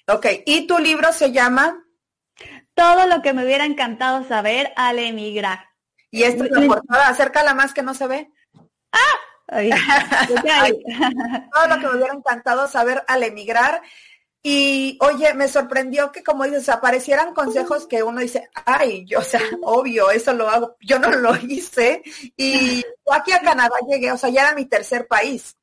Ok, 0.08 0.28
y 0.46 0.68
tu 0.68 0.80
libro 0.80 1.12
se 1.14 1.32
llama 1.32 1.83
todo 2.74 3.08
lo 3.08 3.22
que 3.22 3.34
me 3.34 3.46
hubiera 3.46 3.66
encantado 3.66 4.28
saber 4.28 4.74
al 4.76 5.00
emigrar. 5.00 5.70
Y 6.12 6.24
esto 6.24 6.46
es 6.46 6.52
la 6.52 6.68
portada, 6.68 7.08
acércala 7.08 7.54
más 7.54 7.74
que 7.74 7.82
no 7.82 7.94
se 7.94 8.08
ve. 8.08 8.32
¡Ah! 8.92 9.16
todo 11.54 11.68
lo 11.68 11.80
que 11.80 11.88
me 11.88 11.96
hubiera 11.96 12.14
encantado 12.14 12.68
saber 12.68 13.04
al 13.08 13.24
emigrar. 13.24 13.82
Y 14.46 14.98
oye, 15.02 15.34
me 15.34 15.48
sorprendió 15.48 16.12
que 16.12 16.24
como 16.24 16.44
dices, 16.44 16.70
aparecieran 16.70 17.34
consejos 17.34 17.88
que 17.88 18.04
uno 18.04 18.20
dice, 18.20 18.50
ay, 18.66 19.06
yo, 19.06 19.20
o 19.20 19.24
sea, 19.24 19.42
obvio, 19.62 20.12
eso 20.12 20.34
lo 20.34 20.50
hago, 20.50 20.76
yo 20.82 21.00
no 21.00 21.10
lo 21.12 21.36
hice. 21.38 22.04
Y 22.36 22.84
aquí 23.12 23.32
a 23.32 23.40
Canadá 23.40 23.76
llegué, 23.90 24.12
o 24.12 24.18
sea, 24.18 24.30
ya 24.30 24.42
era 24.42 24.56
mi 24.56 24.66
tercer 24.66 25.08
país. 25.08 25.56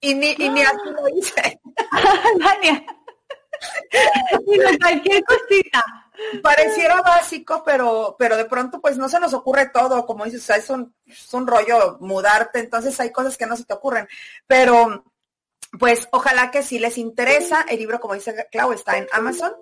Y 0.00 0.14
ni, 0.14 0.36
y 0.38 0.48
ni 0.48 0.62
así 0.62 0.78
lo 0.84 1.08
hice. 1.08 1.60
cualquier 4.80 5.24
cosita. 5.24 5.84
Pareciera 6.42 7.00
básico, 7.02 7.62
pero, 7.64 8.16
pero 8.18 8.36
de 8.36 8.44
pronto 8.44 8.80
pues 8.80 8.96
no 8.96 9.08
se 9.08 9.20
nos 9.20 9.34
ocurre 9.34 9.70
todo, 9.70 10.04
como 10.06 10.24
dices, 10.24 10.48
es 10.50 10.70
un, 10.70 10.94
es 11.06 11.32
un 11.32 11.46
rollo 11.46 11.98
mudarte, 12.00 12.58
entonces 12.58 12.98
hay 13.00 13.12
cosas 13.12 13.36
que 13.36 13.46
no 13.46 13.56
se 13.56 13.64
te 13.64 13.74
ocurren. 13.74 14.08
Pero 14.46 15.04
pues 15.78 16.08
ojalá 16.12 16.50
que 16.50 16.62
si 16.62 16.78
les 16.78 16.98
interesa, 16.98 17.64
el 17.68 17.78
libro, 17.78 18.00
como 18.00 18.14
dice 18.14 18.48
Clau, 18.50 18.72
está 18.72 18.96
en 18.98 19.06
Amazon 19.12 19.52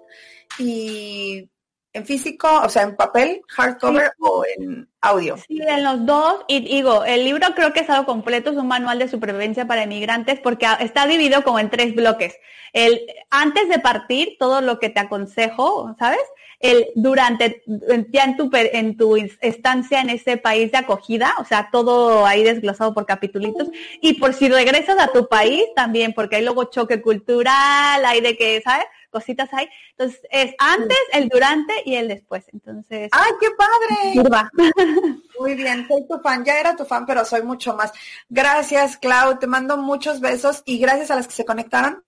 y 0.58 1.50
en 1.96 2.06
físico, 2.06 2.48
o 2.62 2.68
sea, 2.68 2.82
en 2.82 2.94
papel, 2.94 3.42
hardcover 3.48 4.12
o 4.20 4.44
en 4.56 4.88
audio. 5.00 5.36
Sí, 5.38 5.60
en 5.66 5.82
los 5.82 6.04
dos. 6.04 6.44
Y 6.46 6.60
digo, 6.60 7.04
el 7.04 7.24
libro 7.24 7.48
creo 7.54 7.72
que 7.72 7.80
es 7.80 7.90
algo 7.90 8.06
completo, 8.06 8.50
es 8.50 8.56
un 8.56 8.68
manual 8.68 8.98
de 8.98 9.08
supervivencia 9.08 9.66
para 9.66 9.84
inmigrantes 9.84 10.38
porque 10.40 10.66
está 10.80 11.06
dividido 11.06 11.42
como 11.42 11.58
en 11.58 11.70
tres 11.70 11.94
bloques. 11.94 12.34
El 12.72 13.00
antes 13.30 13.68
de 13.68 13.78
partir, 13.78 14.36
todo 14.38 14.60
lo 14.60 14.78
que 14.78 14.90
te 14.90 15.00
aconsejo, 15.00 15.94
¿sabes? 15.98 16.20
El 16.60 16.86
durante, 16.94 17.62
ya 18.10 18.24
en 18.24 18.36
tu, 18.36 18.50
en 18.52 18.96
tu 18.96 19.16
estancia 19.16 20.00
en 20.00 20.10
ese 20.10 20.36
país 20.36 20.72
de 20.72 20.78
acogida, 20.78 21.34
o 21.38 21.44
sea, 21.44 21.68
todo 21.70 22.26
ahí 22.26 22.42
desglosado 22.42 22.92
por 22.92 23.06
capitulitos. 23.06 23.68
Y 24.02 24.14
por 24.14 24.34
si 24.34 24.48
regresas 24.48 24.98
a 24.98 25.12
tu 25.12 25.28
país 25.28 25.64
también, 25.74 26.12
porque 26.12 26.36
hay 26.36 26.44
luego 26.44 26.64
choque 26.64 27.00
cultural, 27.00 28.04
hay 28.04 28.20
de 28.20 28.36
que, 28.36 28.60
¿sabes? 28.62 28.86
Cositas 29.08 29.48
hay. 29.52 29.68
Entonces, 29.90 30.20
es 30.30 30.54
antes, 30.58 30.98
el 31.12 31.28
durante 31.28 31.72
y 31.84 31.96
el 31.96 32.08
después. 32.08 32.44
Entonces. 32.52 33.08
¡Ay, 33.12 33.32
qué 33.40 33.48
padre! 33.56 34.42
Muy 35.40 35.54
bien, 35.54 35.86
soy 35.88 36.06
tu 36.08 36.18
fan. 36.20 36.44
Ya 36.44 36.58
era 36.58 36.76
tu 36.76 36.84
fan, 36.84 37.06
pero 37.06 37.24
soy 37.24 37.42
mucho 37.42 37.74
más. 37.74 37.92
Gracias, 38.28 38.96
Clau. 38.96 39.38
Te 39.38 39.46
mando 39.46 39.76
muchos 39.76 40.20
besos 40.20 40.62
y 40.64 40.78
gracias 40.78 41.10
a 41.10 41.16
las 41.16 41.26
que 41.26 41.34
se 41.34 41.44
conectaron. 41.44 42.04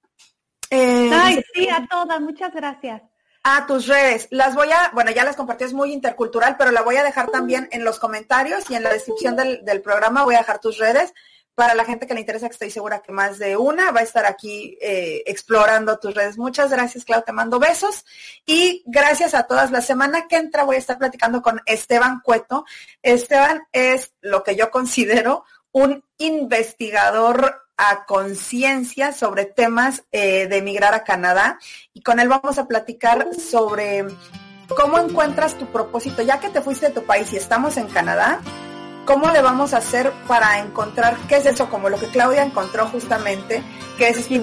Eh, 0.70 1.11
Ay, 1.12 1.43
sí, 1.55 1.69
a 1.69 1.87
todas. 1.87 2.20
Muchas 2.20 2.55
gracias. 2.55 3.03
A 3.45 3.66
tus 3.66 3.87
redes. 3.87 4.29
Las 4.31 4.55
voy 4.55 4.70
a, 4.70 4.91
bueno, 4.93 5.11
ya 5.11 5.25
las 5.25 5.37
compartí, 5.37 5.65
es 5.65 5.73
muy 5.73 5.93
intercultural, 5.93 6.57
pero 6.59 6.70
la 6.70 6.83
voy 6.83 6.97
a 6.97 7.05
dejar 7.05 7.31
también 7.31 7.69
en 7.70 7.85
los 7.85 7.99
comentarios 7.99 8.69
y 8.70 8.75
en 8.75 8.83
la 8.83 8.91
descripción 8.91 9.37
del, 9.37 9.65
del 9.65 9.81
programa 9.81 10.25
voy 10.25 10.35
a 10.35 10.39
dejar 10.39 10.59
tus 10.59 10.79
redes 10.79 11.15
para 11.59 11.75
la 11.75 11.85
gente 11.85 12.07
que 12.07 12.15
le 12.15 12.21
interesa, 12.21 12.47
que 12.47 12.53
estoy 12.53 12.71
segura 12.71 13.03
que 13.03 13.11
más 13.11 13.37
de 13.41 13.57
una 13.57 13.91
va 13.91 13.99
a 13.99 14.05
estar 14.05 14.25
aquí 14.27 14.79
eh, 14.81 15.25
explorando 15.27 15.99
tus 15.99 16.15
redes. 16.15 16.39
Muchas 16.39 16.71
gracias, 16.71 17.05
Clau, 17.05 17.25
te 17.25 17.33
mando 17.33 17.59
besos. 17.59 18.05
Y 18.47 18.85
gracias 18.87 19.35
a 19.35 19.43
todas. 19.43 19.73
La 19.73 19.81
semana 19.81 20.29
que 20.29 20.37
entra 20.37 20.63
voy 20.63 20.77
a 20.77 20.79
estar 20.79 20.99
platicando 20.99 21.43
con 21.43 21.61
Esteban 21.67 22.21
Cueto. 22.21 22.65
Esteban 23.03 23.67
es 23.73 24.13
lo 24.21 24.45
que 24.45 24.55
yo 24.55 24.71
considero 24.71 25.43
un 25.73 26.05
investigador 26.19 27.67
a 27.77 28.07
conciencia 28.07 29.13
sobre 29.13 29.45
temas 29.45 30.05
eh, 30.13 30.47
de 30.47 30.59
emigrar 30.59 30.95
a 30.95 31.03
Canadá. 31.03 31.59
Y 31.93 32.03
con 32.03 32.21
él 32.21 32.29
vamos 32.29 32.59
a 32.59 32.69
platicar 32.69 33.35
sobre 33.35 34.07
cómo 34.77 35.01
encuentras 35.01 35.59
tu 35.59 35.67
propósito, 35.73 36.23
ya 36.23 36.39
que 36.39 36.51
te 36.51 36.61
fuiste 36.61 36.87
de 36.87 36.95
tu 36.95 37.03
país 37.05 37.33
y 37.33 37.37
estamos 37.37 37.77
en 37.79 37.89
Canadá 37.89 38.41
¿Cómo 39.09 39.31
le 39.31 39.41
vamos 39.41 39.73
a 39.73 39.79
hacer 39.79 40.13
para 40.27 40.59
encontrar 40.59 41.17
qué 41.29 41.39
es 41.39 41.47
eso? 41.47 41.71
Como 41.71 41.89
lo 41.89 41.99
que 41.99 42.09
Claudia 42.09 42.43
encontró 42.43 42.89
justamente, 42.89 43.63
que 43.97 44.11
es 44.11 44.19
este 44.19 44.39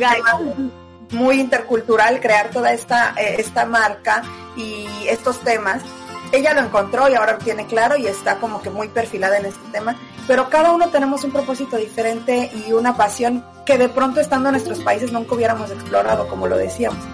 muy 1.12 1.40
intercultural, 1.40 2.20
crear 2.20 2.50
toda 2.50 2.74
esta, 2.74 3.14
eh, 3.16 3.36
esta 3.38 3.68
marca 3.68 4.24
y 4.58 4.88
estos 5.08 5.40
temas. 5.42 5.84
Ella 6.32 6.56
lo 6.56 6.62
encontró 6.62 7.08
y 7.08 7.14
ahora 7.14 7.34
lo 7.34 7.38
tiene 7.38 7.68
claro 7.68 7.96
y 7.96 8.08
está 8.08 8.38
como 8.38 8.60
que 8.64 8.72
muy 8.72 8.88
perfilada 8.88 9.38
en 9.38 9.46
este 9.46 9.70
tema. 9.72 9.96
Pero 10.26 10.50
cada 10.50 10.72
uno 10.72 10.90
tenemos 10.90 11.24
un 11.24 11.32
propósito 11.32 11.78
diferente 11.78 12.50
y 12.66 12.74
una 12.74 12.98
pasión 12.98 13.46
que 13.68 13.78
de 13.78 13.90
pronto 13.90 14.20
estando 14.20 14.50
en 14.50 14.54
nuestros 14.54 14.80
países 14.80 15.12
nunca 15.12 15.36
hubiéramos 15.36 15.70
explorado, 15.70 16.28
como 16.28 16.48
lo 16.48 16.58
decíamos. 16.58 17.06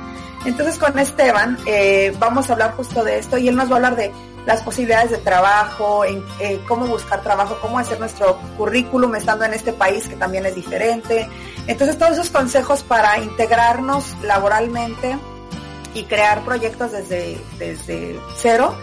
Entonces 0.45 0.77
con 0.79 0.97
Esteban 0.97 1.57
eh, 1.65 2.15
vamos 2.17 2.49
a 2.49 2.53
hablar 2.53 2.71
justo 2.77 3.03
de 3.03 3.19
esto 3.19 3.37
y 3.37 3.49
él 3.49 3.57
nos 3.57 3.67
va 3.67 3.73
a 3.73 3.75
hablar 3.75 3.95
de 3.97 4.11
las 4.45 4.61
posibilidades 4.61 5.11
de 5.11 5.17
trabajo, 5.17 6.03
eh, 6.05 6.61
cómo 6.67 6.87
buscar 6.87 7.21
trabajo, 7.21 7.57
cómo 7.61 7.77
hacer 7.77 7.99
nuestro 7.99 8.37
currículum 8.57 9.15
estando 9.15 9.45
en 9.45 9.53
este 9.53 9.73
país 9.73 10.07
que 10.07 10.15
también 10.15 10.45
es 10.45 10.55
diferente. 10.55 11.29
Entonces 11.67 11.97
todos 11.97 12.13
esos 12.13 12.29
consejos 12.29 12.83
para 12.83 13.19
integrarnos 13.19 14.15
laboralmente 14.23 15.17
y 15.93 16.03
crear 16.03 16.43
proyectos 16.43 16.91
desde, 16.91 17.39
desde 17.59 18.19
cero. 18.37 18.75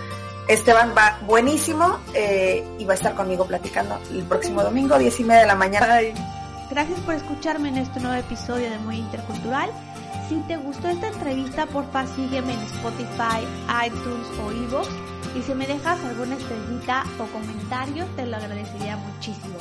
Esteban 0.47 0.95
va 0.97 1.19
buenísimo 1.27 1.99
eh, 2.15 2.65
y 2.79 2.85
va 2.85 2.93
a 2.93 2.97
estar 2.97 3.15
conmigo 3.15 3.45
platicando 3.47 3.99
el 4.11 4.23
próximo 4.25 4.63
domingo, 4.63 4.99
diez 4.99 5.19
y 5.21 5.25
media 5.25 5.43
de 5.43 5.47
la 5.47 5.55
mañana. 5.55 6.01
Gracias 6.71 7.01
por 7.01 7.15
escucharme 7.15 7.69
en 7.69 7.79
este 7.79 8.01
nuevo 8.01 8.17
episodio 8.17 8.71
de 8.71 8.79
Muy 8.79 8.97
Intercultural. 8.97 9.71
Si 10.29 10.37
te 10.43 10.57
gustó 10.57 10.89
esta 10.89 11.09
entrevista, 11.09 11.67
porfa 11.67 12.07
sígueme 12.07 12.53
en 12.53 12.61
Spotify, 12.61 13.47
iTunes 13.87 14.27
o 14.45 14.51
Evox 14.51 14.89
y 15.35 15.43
si 15.43 15.55
me 15.55 15.67
dejas 15.67 16.03
alguna 16.05 16.37
estrellita 16.37 17.05
o 17.19 17.27
comentario, 17.27 18.07
te 18.17 18.27
lo 18.27 18.37
agradecería 18.37 18.97
muchísimo. 18.97 19.59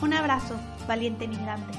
Un 0.00 0.12
abrazo, 0.12 0.56
valiente 0.86 1.28
migrante. 1.28 1.72